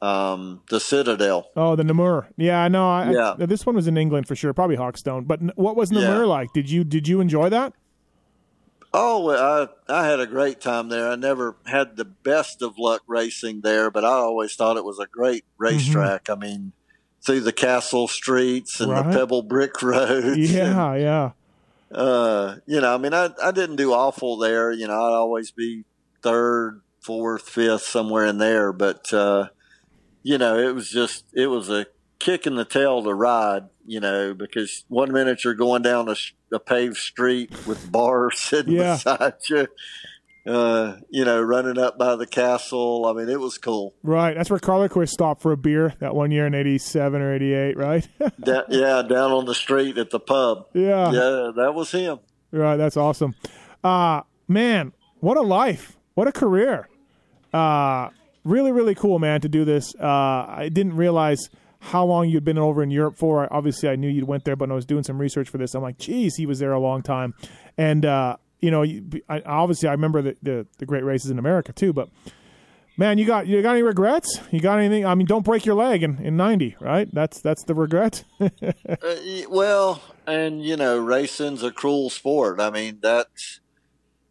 um, 0.00 0.62
the 0.70 0.80
Citadel. 0.80 1.48
Oh, 1.56 1.76
the 1.76 1.84
Namur. 1.84 2.28
Yeah, 2.36 2.62
I 2.62 2.68
know. 2.68 2.88
I, 2.88 3.10
Yeah. 3.10 3.34
I, 3.38 3.46
this 3.46 3.66
one 3.66 3.74
was 3.76 3.86
in 3.86 3.96
England 3.98 4.26
for 4.28 4.34
sure, 4.36 4.54
probably 4.54 4.76
Hawkstone. 4.76 5.26
But 5.26 5.40
what 5.56 5.76
was 5.76 5.90
Namur 5.92 6.20
Yeah. 6.22 6.26
like? 6.36 6.52
Did 6.54 6.70
you 6.70 6.84
did 6.84 7.06
you 7.08 7.20
enjoy 7.20 7.48
that? 7.50 7.72
Oh, 8.94 9.28
I 9.30 9.68
I 9.92 10.06
had 10.06 10.20
a 10.20 10.26
great 10.26 10.60
time 10.60 10.88
there. 10.88 11.10
I 11.10 11.16
never 11.16 11.56
had 11.66 11.96
the 11.96 12.04
best 12.06 12.62
of 12.62 12.78
luck 12.78 13.02
racing 13.06 13.60
there, 13.60 13.90
but 13.90 14.04
I 14.04 14.08
always 14.24 14.54
thought 14.54 14.76
it 14.78 14.84
was 14.84 14.98
a 14.98 15.06
great 15.06 15.44
racetrack. 15.58 16.30
I 16.30 16.34
mean, 16.36 16.72
through 17.26 17.40
the 17.40 17.52
castle 17.52 18.06
streets 18.08 18.80
and 18.80 18.90
Right. 18.92 19.04
the 19.10 19.18
pebble 19.18 19.42
brick 19.42 19.82
roads. 19.82 20.38
Yeah, 20.38 20.94
yeah. 20.94 21.30
uh, 21.92 22.56
you 22.66 22.80
know, 22.80 22.94
I 22.94 22.98
mean, 22.98 23.12
I 23.14 23.30
I 23.42 23.50
didn't 23.50 23.76
do 23.76 23.92
awful 23.92 24.36
there. 24.38 24.72
You 24.72 24.86
know, 24.86 24.94
I'd 24.94 25.12
always 25.14 25.50
be 25.50 25.84
third, 26.22 26.80
fourth, 27.00 27.48
fifth, 27.48 27.82
somewhere 27.82 28.24
in 28.26 28.38
there. 28.38 28.72
But 28.72 29.12
uh, 29.12 29.48
you 30.22 30.38
know, 30.38 30.58
it 30.58 30.74
was 30.74 30.88
just 30.90 31.24
it 31.34 31.46
was 31.48 31.68
a 31.68 31.86
kick 32.18 32.46
in 32.46 32.54
the 32.56 32.64
tail 32.64 33.02
to 33.02 33.12
ride. 33.12 33.64
You 33.88 34.00
know, 34.00 34.34
because 34.34 34.84
one 34.88 35.12
minute 35.12 35.44
you're 35.44 35.54
going 35.54 35.82
down 35.82 36.08
a, 36.08 36.16
a 36.52 36.58
paved 36.58 36.96
street 36.96 37.50
with 37.66 37.90
bars 37.92 38.38
sitting 38.40 38.72
Yeah. 38.74 38.94
beside 38.94 39.34
you. 39.48 39.66
Uh, 40.46 40.98
you 41.10 41.24
know, 41.24 41.40
running 41.42 41.76
up 41.76 41.98
by 41.98 42.14
the 42.14 42.26
castle. 42.26 43.04
I 43.06 43.12
mean, 43.12 43.28
it 43.28 43.40
was 43.40 43.58
cool. 43.58 43.94
Right. 44.04 44.36
That's 44.36 44.48
where 44.48 44.60
Carlqvist 44.60 45.08
stopped 45.08 45.42
for 45.42 45.50
a 45.50 45.56
beer 45.56 45.94
that 45.98 46.14
one 46.14 46.30
year 46.30 46.46
in 46.46 46.54
'87 46.54 47.20
or 47.20 47.34
'88, 47.34 47.76
right? 47.76 48.08
Da- 48.40 48.62
yeah, 48.68 49.02
down 49.02 49.32
on 49.32 49.44
the 49.46 49.54
street 49.54 49.98
at 49.98 50.10
the 50.10 50.20
pub. 50.20 50.66
yeah. 50.72 51.10
Yeah, 51.10 51.50
that 51.56 51.72
was 51.74 51.90
him. 51.90 52.20
Right, 52.52 52.76
that's 52.76 52.96
awesome. 52.96 53.34
Uh 53.82 54.22
man, 54.46 54.92
what 55.20 55.36
a 55.36 55.42
life. 55.42 55.96
What 56.14 56.28
a 56.28 56.32
career. 56.32 56.88
Uh 57.52 58.10
really, 58.44 58.70
really 58.72 58.94
cool, 58.94 59.18
man, 59.18 59.40
to 59.40 59.48
do 59.48 59.64
this. 59.64 59.94
Uh 60.00 60.06
I 60.48 60.68
didn't 60.72 60.96
realize 60.96 61.50
how 61.80 62.04
long 62.04 62.28
you'd 62.28 62.44
been 62.44 62.58
over 62.58 62.82
in 62.82 62.90
Europe 62.90 63.16
for. 63.16 63.44
I, 63.44 63.48
obviously 63.50 63.88
I 63.88 63.96
knew 63.96 64.08
you'd 64.08 64.24
went 64.28 64.44
there, 64.44 64.56
but 64.56 64.70
I 64.70 64.74
was 64.74 64.86
doing 64.86 65.02
some 65.02 65.18
research 65.18 65.48
for 65.48 65.58
this, 65.58 65.74
I'm 65.74 65.82
like, 65.82 65.98
geez, 65.98 66.36
he 66.36 66.46
was 66.46 66.58
there 66.58 66.72
a 66.72 66.80
long 66.80 67.02
time. 67.02 67.34
And 67.76 68.04
uh, 68.04 68.36
you 68.60 68.70
know, 68.70 68.84
I, 69.28 69.40
obviously 69.42 69.88
I 69.88 69.92
remember 69.92 70.22
the, 70.22 70.36
the 70.42 70.66
the 70.78 70.86
great 70.86 71.04
races 71.04 71.30
in 71.30 71.38
America 71.38 71.72
too, 71.72 71.92
but 71.92 72.08
man, 72.96 73.18
you 73.18 73.26
got 73.26 73.46
you 73.46 73.60
got 73.62 73.72
any 73.72 73.82
regrets? 73.82 74.40
You 74.50 74.60
got 74.60 74.78
anything? 74.78 75.04
I 75.04 75.14
mean, 75.14 75.26
don't 75.26 75.44
break 75.44 75.66
your 75.66 75.74
leg 75.74 76.02
in, 76.02 76.18
in 76.18 76.36
90, 76.36 76.76
right? 76.80 77.08
That's 77.12 77.40
that's 77.40 77.64
the 77.64 77.74
regret. 77.74 78.24
Uh, 79.02 79.16
well, 79.50 80.00
and 80.26 80.64
you 80.64 80.76
know, 80.76 80.98
racing's 80.98 81.62
a 81.62 81.70
cruel 81.70 82.08
sport. 82.08 82.60
I 82.60 82.70
mean, 82.70 82.98
that's 83.02 83.60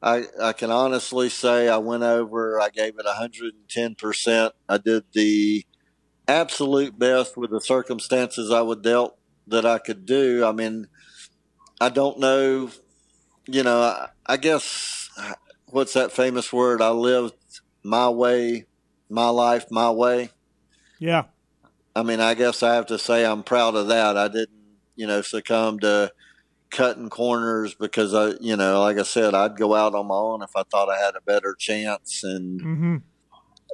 I 0.02 0.23
I 0.41 0.53
can 0.53 0.72
honestly 0.72 1.30
say 1.30 1.69
I 1.69 1.77
went 1.77 2.03
over. 2.03 2.60
I 2.60 2.69
gave 2.69 2.97
it 2.97 3.06
hundred 3.06 3.53
and 3.53 3.69
ten 3.69 3.95
percent. 3.95 4.53
I 4.68 4.77
did 4.77 5.03
the 5.14 5.65
absolute 6.27 6.97
best 6.97 7.38
with 7.38 7.52
the 7.52 7.61
circumstances 7.61 8.52
I 8.52 8.61
was 8.61 8.80
dealt 8.80 9.18
that 9.47 9.65
I 9.65 9.77
could 9.77 10.06
do. 10.06 10.45
I 10.45 10.52
mean, 10.52 10.88
I 11.80 11.89
don't 11.89 12.19
know. 12.19 12.72
You 13.48 13.64
know, 13.64 13.82
I, 13.82 14.08
I 14.26 14.38
guess 14.38 15.10
what's 15.68 15.94
that 15.94 16.12
famous 16.12 16.52
word? 16.52 16.82
I 16.82 16.90
lived 16.90 17.34
my 17.84 18.10
way, 18.10 18.66
my 19.10 19.30
life, 19.30 19.66
my 19.70 19.92
way. 19.92 20.30
yeah. 21.00 21.26
I 21.98 22.04
mean, 22.04 22.20
I 22.20 22.34
guess 22.34 22.62
I 22.62 22.76
have 22.76 22.88
to 22.88 23.00
say 23.00 23.26
I'm 23.26 23.44
proud 23.44 23.76
of 23.76 23.88
that. 23.88 24.18
I 24.18 24.28
didn't, 24.28 24.80
you 24.98 25.08
know, 25.08 25.22
succumb 25.22 25.80
to 25.80 26.12
cutting 26.70 27.10
corners 27.10 27.74
because 27.74 28.14
I, 28.14 28.34
you 28.42 28.58
know, 28.58 28.82
like 28.82 28.98
I 28.98 29.04
said, 29.04 29.34
I'd 29.34 29.56
go 29.56 29.74
out 29.76 29.96
on 29.96 30.08
my 30.08 30.16
own 30.16 30.42
if 30.42 30.50
I 30.58 30.64
thought 30.70 30.90
I 30.90 31.00
had 31.00 31.16
a 31.16 31.22
better 31.22 31.56
chance, 31.58 32.22
and 32.24 32.60
Mhm. 32.60 33.02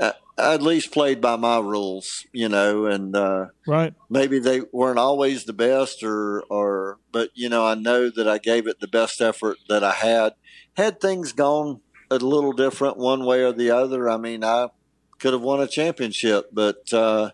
I, 0.01 0.13
I 0.37 0.53
at 0.55 0.61
least 0.61 0.91
played 0.91 1.21
by 1.21 1.35
my 1.35 1.59
rules, 1.59 2.25
you 2.33 2.49
know, 2.49 2.87
and 2.87 3.15
uh, 3.15 3.45
Right. 3.67 3.93
maybe 4.09 4.39
they 4.39 4.61
weren't 4.73 4.99
always 4.99 5.45
the 5.45 5.53
best, 5.53 6.03
or, 6.03 6.41
or, 6.49 6.97
but 7.11 7.29
you 7.35 7.47
know, 7.47 7.65
I 7.65 7.75
know 7.75 8.09
that 8.09 8.27
I 8.27 8.37
gave 8.39 8.67
it 8.67 8.79
the 8.79 8.87
best 8.87 9.21
effort 9.21 9.57
that 9.69 9.83
I 9.83 9.91
had. 9.91 10.33
Had 10.75 10.99
things 10.99 11.31
gone 11.31 11.81
a 12.09 12.15
little 12.15 12.53
different 12.53 12.97
one 12.97 13.23
way 13.25 13.43
or 13.43 13.53
the 13.53 13.71
other, 13.71 14.09
I 14.09 14.17
mean, 14.17 14.43
I 14.43 14.69
could 15.19 15.33
have 15.33 15.41
won 15.43 15.61
a 15.61 15.67
championship, 15.67 16.49
but. 16.51 16.91
uh 16.91 17.31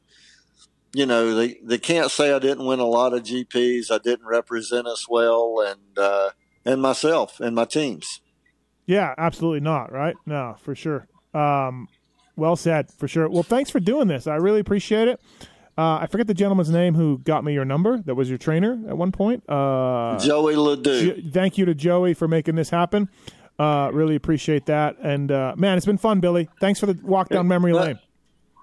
you 0.94 1.06
know 1.06 1.36
they 1.36 1.60
they 1.62 1.78
can't 1.78 2.10
say 2.10 2.32
I 2.34 2.40
didn't 2.40 2.66
win 2.66 2.80
a 2.80 2.86
lot 2.86 3.14
of 3.14 3.24
GPs. 3.24 3.92
I 3.92 3.98
didn't 3.98 4.26
represent 4.26 4.88
us 4.88 5.06
well, 5.08 5.58
and 5.60 5.98
uh, 6.00 6.30
and 6.66 6.82
myself 6.82 7.40
and 7.42 7.54
my 7.54 7.66
teams. 7.66 8.22
Yeah, 8.86 9.14
absolutely 9.18 9.60
not. 9.60 9.92
Right? 9.92 10.16
No, 10.26 10.56
for 10.62 10.76
sure. 10.76 11.08
Um, 11.34 11.90
well 12.38 12.56
said, 12.56 12.92
for 12.92 13.08
sure. 13.08 13.28
Well, 13.30 13.44
thanks 13.44 13.70
for 13.70 13.80
doing 13.80 14.08
this. 14.08 14.28
I 14.28 14.36
really 14.36 14.60
appreciate 14.60 15.08
it. 15.08 15.20
Uh, 15.78 16.00
I 16.02 16.08
forget 16.08 16.26
the 16.26 16.34
gentleman's 16.34 16.72
name 16.72 16.96
who 16.96 17.20
got 17.20 17.44
me 17.44 17.54
your 17.54 17.66
number. 17.66 18.00
That 18.00 18.16
was 18.16 18.30
your 18.30 18.40
trainer 18.40 18.80
at 18.88 18.98
one 18.98 19.12
point. 19.12 19.48
Uh, 19.48 20.18
Joey 20.18 20.56
Ledoux. 20.56 21.22
Jo- 21.22 21.30
thank 21.32 21.58
you 21.58 21.66
to 21.66 21.76
Joey 21.76 22.14
for 22.16 22.28
making 22.28 22.56
this 22.56 22.70
happen. 22.70 23.10
Uh, 23.60 23.90
really 23.94 24.16
appreciate 24.16 24.66
that. 24.68 24.98
And 25.02 25.32
uh, 25.32 25.54
man, 25.58 25.78
it's 25.78 25.86
been 25.86 25.98
fun, 25.98 26.20
Billy. 26.20 26.50
Thanks 26.60 26.80
for 26.80 26.88
the 26.88 27.00
walk 27.04 27.30
down 27.30 27.48
memory 27.48 27.74
lane. 27.74 28.00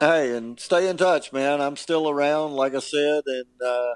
Hey, 0.00 0.36
and 0.36 0.58
stay 0.58 0.88
in 0.88 0.96
touch, 0.96 1.32
man. 1.32 1.60
I'm 1.60 1.76
still 1.76 2.10
around, 2.10 2.52
like 2.52 2.74
I 2.74 2.80
said, 2.80 3.22
and 3.26 3.62
uh, 3.64 3.94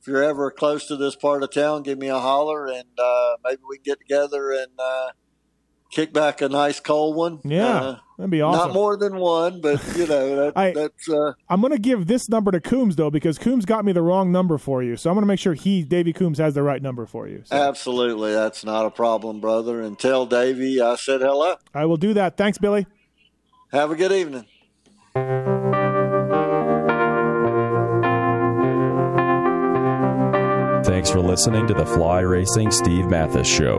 if 0.00 0.06
you're 0.06 0.22
ever 0.22 0.50
close 0.50 0.86
to 0.86 0.96
this 0.96 1.16
part 1.16 1.42
of 1.42 1.50
town, 1.50 1.82
give 1.82 1.98
me 1.98 2.08
a 2.08 2.18
holler, 2.18 2.66
and 2.66 2.84
uh, 2.98 3.36
maybe 3.44 3.60
we 3.68 3.76
can 3.78 3.82
get 3.84 3.98
together 4.00 4.52
and 4.52 4.70
uh, 4.78 5.08
kick 5.90 6.12
back 6.12 6.40
a 6.40 6.48
nice 6.48 6.80
cold 6.80 7.16
one. 7.16 7.40
Yeah, 7.44 7.66
Uh, 7.66 7.96
that'd 8.18 8.30
be 8.30 8.40
awesome. 8.40 8.68
Not 8.68 8.74
more 8.74 8.96
than 8.96 9.16
one, 9.16 9.60
but 9.60 9.80
you 9.96 10.06
know 10.06 10.36
that, 10.36 10.52
I- 10.56 10.72
that's 10.72 11.08
uh, 11.08 11.32
I'm 11.48 11.60
going 11.60 11.72
to 11.72 11.78
give 11.78 12.06
this 12.06 12.28
number 12.28 12.50
to 12.52 12.60
Coombs 12.60 12.96
though 12.96 13.10
because 13.10 13.38
Coombs 13.38 13.64
got 13.64 13.84
me 13.84 13.92
the 13.92 14.02
wrong 14.02 14.30
number 14.32 14.58
for 14.58 14.82
you. 14.82 14.96
So 14.96 15.10
I'm 15.10 15.14
going 15.14 15.22
to 15.22 15.26
make 15.26 15.40
sure 15.40 15.54
he, 15.54 15.82
Davey 15.82 16.12
Coombs, 16.12 16.38
has 16.38 16.54
the 16.54 16.62
right 16.62 16.80
number 16.82 17.06
for 17.06 17.26
you. 17.28 17.42
So 17.44 17.56
absolutely 17.56 18.32
that's 18.32 18.64
not 18.64 18.86
a 18.86 18.90
problem, 18.90 19.40
brother. 19.40 19.80
And 19.80 19.98
tell 19.98 20.26
Davey 20.26 20.80
I 20.80 20.94
said 20.96 21.20
hello. 21.20 21.56
I 21.74 21.84
will 21.86 21.96
do 21.96 22.14
that. 22.14 22.36
Thanks, 22.36 22.58
Billy. 22.58 22.86
Have 23.72 23.90
a 23.90 23.96
good 23.96 24.12
evening. 24.12 24.46
Thanks 30.84 31.10
for 31.10 31.20
listening 31.20 31.66
to 31.68 31.74
the 31.74 31.86
Fly 31.86 32.20
Racing 32.20 32.70
Steve 32.70 33.06
Matthes 33.06 33.46
Show. 33.46 33.78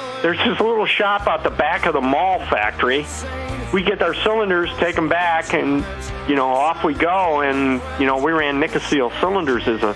There's 0.21 0.37
this 0.37 0.59
little 0.59 0.85
shop 0.85 1.27
out 1.27 1.43
the 1.43 1.49
back 1.49 1.87
of 1.87 1.93
the 1.93 2.01
Mahle 2.01 2.47
factory. 2.47 3.07
We 3.73 3.81
get 3.81 4.03
our 4.03 4.13
cylinders, 4.13 4.69
take 4.77 4.95
them 4.95 5.09
back, 5.09 5.53
and 5.55 5.83
you 6.29 6.35
know 6.35 6.47
off 6.47 6.83
we 6.83 6.93
go. 6.93 7.41
And 7.41 7.81
you 7.99 8.05
know 8.05 8.23
we 8.23 8.31
ran 8.31 8.61
Nikasil 8.61 9.19
cylinders 9.19 9.67
as 9.67 9.81
a 9.81 9.95